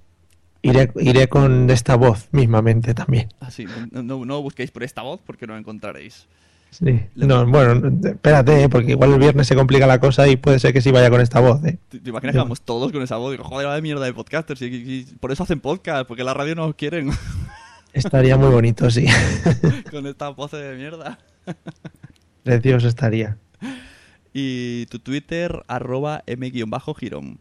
Iré, 0.68 0.90
iré 1.01 1.28
con 1.28 1.68
esta 1.70 1.97
voz 1.97 2.28
mismamente 2.32 2.94
también. 2.94 3.28
Así, 3.40 3.66
no, 3.93 4.02
no, 4.02 4.24
no 4.24 4.43
busquéis 4.43 4.70
por 4.70 4.82
esta 4.82 5.02
voz 5.02 5.20
porque 5.24 5.47
no 5.47 5.52
la 5.55 5.59
encontraréis. 5.60 6.26
Sí. 6.70 7.01
No, 7.14 7.47
bueno, 7.47 7.90
espérate, 8.06 8.64
eh, 8.64 8.68
porque 8.68 8.90
igual 8.90 9.12
el 9.14 9.18
viernes 9.20 9.47
se 9.47 9.55
complica 9.55 9.86
la 9.86 9.98
cosa 10.01 10.28
y 10.28 10.36
puede 10.36 10.59
ser 10.59 10.72
que 10.72 10.82
sí 10.82 10.90
vaya 10.90 11.09
con 11.09 11.20
esta 11.20 11.40
voz. 11.40 11.64
eh. 11.64 11.78
¿Te, 11.88 11.98
imaginas 12.05 12.32
que 12.34 12.38
vamos 12.38 12.60
todos 12.60 12.93
con 12.93 13.01
esa 13.02 13.16
voz? 13.16 13.30
Digo, 13.32 13.44
joder, 13.44 13.68
la 13.68 13.80
mierda 13.80 14.05
de 14.05 14.12
podcasters. 14.12 14.60
Y, 14.62 14.66
y- 14.66 14.93
y 14.98 15.02
por 15.20 15.32
eso 15.32 15.44
hacen 15.44 15.60
podcast, 15.60 16.06
porque 16.06 16.24
la 16.24 16.34
radio 16.34 16.55
no 16.55 16.64
os 16.66 16.74
quieren 16.74 17.10
Estaría 17.94 18.36
muy 18.36 18.51
bonito, 18.51 18.90
sí. 18.90 19.06
con 19.90 20.06
esta 20.06 20.28
voz 20.30 20.51
de 20.51 20.74
mierda. 20.76 21.18
Precioso 22.43 22.88
estaría. 22.88 23.38
Y 24.34 24.84
tu 24.86 24.98
Twitter, 24.98 25.64
arroba 25.68 26.22
m-girón. 26.26 27.38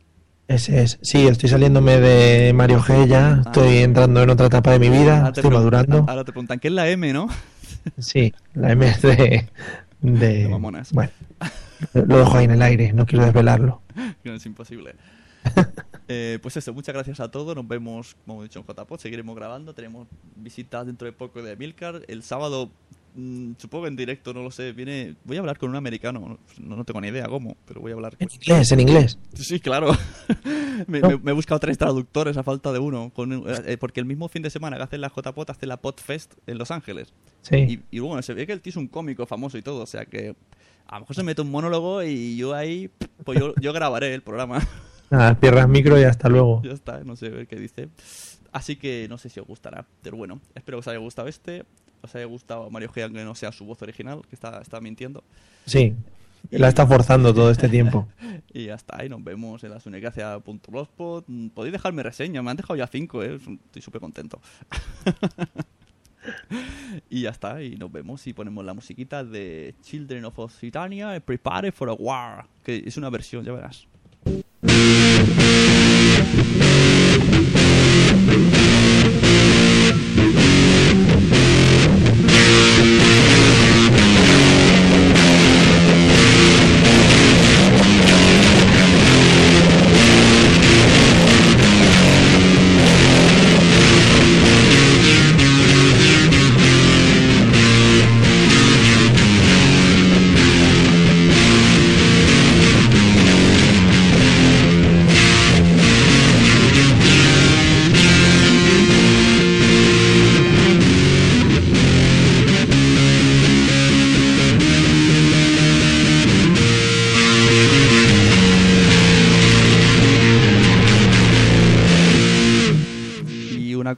Ese 0.47 0.84
es. 0.84 0.99
Sí, 1.01 1.27
estoy 1.27 1.49
saliéndome 1.49 1.99
de 1.99 2.53
Mario 2.53 2.80
G 2.80 3.07
ya. 3.07 3.41
Estoy 3.45 3.80
entrando 3.80 4.22
en 4.22 4.30
otra 4.30 4.45
etapa 4.45 4.72
de 4.72 4.80
mi 4.80 4.89
vida. 4.89 5.17
Ahora 5.17 5.34
te 5.34 5.39
Estoy 5.41 5.55
madurando. 5.55 6.05
Ahora 6.07 6.23
te 6.23 6.31
preguntan, 6.31 6.59
¿qué 6.59 6.67
es 6.67 6.73
la 6.73 6.88
M, 6.89 7.13
no? 7.13 7.27
Sí, 7.99 8.34
la 8.53 8.72
M 8.72 8.88
es 8.88 9.01
de. 9.01 9.47
de 10.01 10.43
De 10.43 10.47
mamonas. 10.47 10.91
Bueno, 10.91 11.11
lo 11.93 12.17
dejo 12.17 12.38
ahí 12.38 12.45
en 12.45 12.51
el 12.51 12.61
aire, 12.61 12.93
no 12.93 13.05
quiero 13.05 13.26
desvelarlo. 13.26 13.81
no 14.23 14.34
es 14.35 14.45
imposible. 14.45 14.95
Eh, 16.07 16.38
pues 16.39 16.55
eso, 16.55 16.72
muchas 16.72 16.93
gracias 16.93 17.19
a 17.19 17.31
todos. 17.31 17.55
Nos 17.55 17.67
vemos, 17.67 18.15
como 18.27 18.41
he 18.41 18.43
dicho, 18.43 18.59
en 18.59 18.65
JPod. 18.67 18.99
Seguiremos 18.99 19.35
grabando. 19.35 19.73
Tenemos 19.73 20.07
visitas 20.35 20.85
dentro 20.85 21.07
de 21.07 21.13
poco 21.13 21.41
de 21.41 21.55
Milcar. 21.55 22.03
El 22.07 22.22
sábado, 22.22 22.69
mm, 23.15 23.53
supongo 23.57 23.87
en 23.87 23.95
directo, 23.95 24.33
no 24.33 24.41
lo 24.43 24.51
sé. 24.51 24.71
Viene. 24.73 25.15
Voy 25.23 25.37
a 25.37 25.39
hablar 25.39 25.57
con 25.57 25.69
un 25.69 25.75
americano. 25.75 26.37
No, 26.59 26.75
no 26.75 26.83
tengo 26.85 27.01
ni 27.01 27.07
idea 27.07 27.25
cómo, 27.27 27.55
pero 27.65 27.81
voy 27.81 27.91
a 27.91 27.95
hablar. 27.95 28.15
En 28.19 28.27
inglés, 28.31 28.71
en 28.71 28.79
inglés. 28.79 29.17
Sí, 29.33 29.59
claro. 29.59 29.91
me, 30.87 30.99
No. 30.99 31.09
me- 31.09 31.17
me 31.17 31.31
he 31.31 31.33
buscado 31.33 31.59
tres 31.59 31.77
traductores 31.77 32.37
a 32.37 32.43
falta 32.43 32.71
de 32.73 32.79
uno. 32.79 33.11
con- 33.13 33.43
eh, 33.47 33.77
porque 33.77 33.99
el 33.99 34.05
mismo 34.05 34.27
fin 34.29 34.41
de 34.41 34.49
semana 34.49 34.77
que 34.77 34.83
hace 34.83 34.97
la 34.97 35.09
JPOT, 35.09 35.49
hace 35.49 35.65
la 35.65 35.77
Podfest 35.77 36.33
en 36.47 36.57
Los 36.57 36.71
Ángeles. 36.71 37.13
Sí. 37.41 37.55
Y, 37.91 37.97
y 37.97 37.99
bueno, 37.99 38.21
se 38.21 38.33
ve 38.33 38.45
que 38.45 38.53
el 38.53 38.61
tío 38.61 38.71
es 38.71 38.77
un 38.77 38.87
cómico 38.87 39.25
famoso 39.25 39.57
y 39.57 39.61
todo. 39.61 39.81
O 39.83 39.87
sea 39.87 40.05
que 40.05 40.35
a 40.87 40.95
lo 40.95 40.99
mejor 41.01 41.15
se 41.15 41.23
mete 41.23 41.41
un 41.41 41.51
monólogo 41.51 42.03
y 42.03 42.37
yo 42.37 42.53
ahí. 42.53 42.89
Pues 43.23 43.39
yo, 43.39 43.53
yo 43.61 43.73
grabaré 43.73 44.13
el 44.13 44.21
programa. 44.21 44.59
Nada, 45.09 45.35
cierras 45.35 45.69
micro 45.69 45.99
y 45.99 46.03
hasta 46.03 46.29
luego. 46.29 46.61
ya 46.63 46.71
está, 46.71 47.03
no 47.03 47.15
sé 47.15 47.29
ver 47.29 47.47
qué 47.47 47.57
dice. 47.57 47.89
Así 48.51 48.75
que 48.77 49.07
no 49.09 49.17
sé 49.17 49.29
si 49.29 49.39
os 49.39 49.45
gustará. 49.47 49.85
Pero 50.01 50.17
bueno, 50.17 50.39
espero 50.55 50.77
que 50.77 50.79
os 50.79 50.87
haya 50.87 50.97
gustado 50.97 51.27
este. 51.27 51.63
Os 52.06 52.15
haya 52.15 52.26
gustado 52.26 52.69
Mario 52.69 52.91
G, 52.91 53.03
aunque 53.03 53.23
no 53.23 53.36
sea 53.36 53.52
su 53.52 53.65
voz 53.65 53.82
original, 53.82 54.22
que 54.30 54.36
está, 54.36 54.61
está 54.61 54.80
mintiendo. 54.80 55.23
Sí, 55.65 55.95
la 56.52 56.68
está 56.68 56.86
forzando 56.86 57.34
todo 57.34 57.52
este 57.52 57.69
tiempo. 57.69 58.07
Y 58.53 58.68
ya 58.68 58.76
está, 58.76 59.03
y 59.03 59.10
nos 59.10 59.22
vemos 59.22 59.61
en 59.65 59.72
la 59.72 59.82
sunegracia.blogspot. 59.82 61.26
Mm, 61.27 61.49
Podéis 61.49 61.73
dejarme 61.73 62.03
reseña, 62.03 62.41
me 62.41 62.52
han 62.52 62.57
dejado 62.57 62.77
ya 62.77 62.88
cinco, 62.88 63.22
¿eh? 63.22 63.36
estoy 63.36 63.82
súper 63.82 63.99
contento. 63.99 64.40
y 67.10 67.23
ya 67.23 67.32
está, 67.32 67.61
y 67.61 67.76
nos 67.76 67.91
vemos 67.91 68.26
y 68.27 68.34
ponemos 68.34 68.64
la 68.64 68.73
musiquita 68.73 69.26
de 69.26 69.76
Children 69.82 70.26
of 70.26 70.40
Occitania, 70.40 71.19
Prepare 71.19 71.73
for 71.73 71.90
a 71.90 71.94
War, 71.94 72.48
que 72.64 72.84
es 72.86 72.95
una 72.95 73.10
versión, 73.10 73.44
ya 73.44 73.52
verás. 73.52 73.88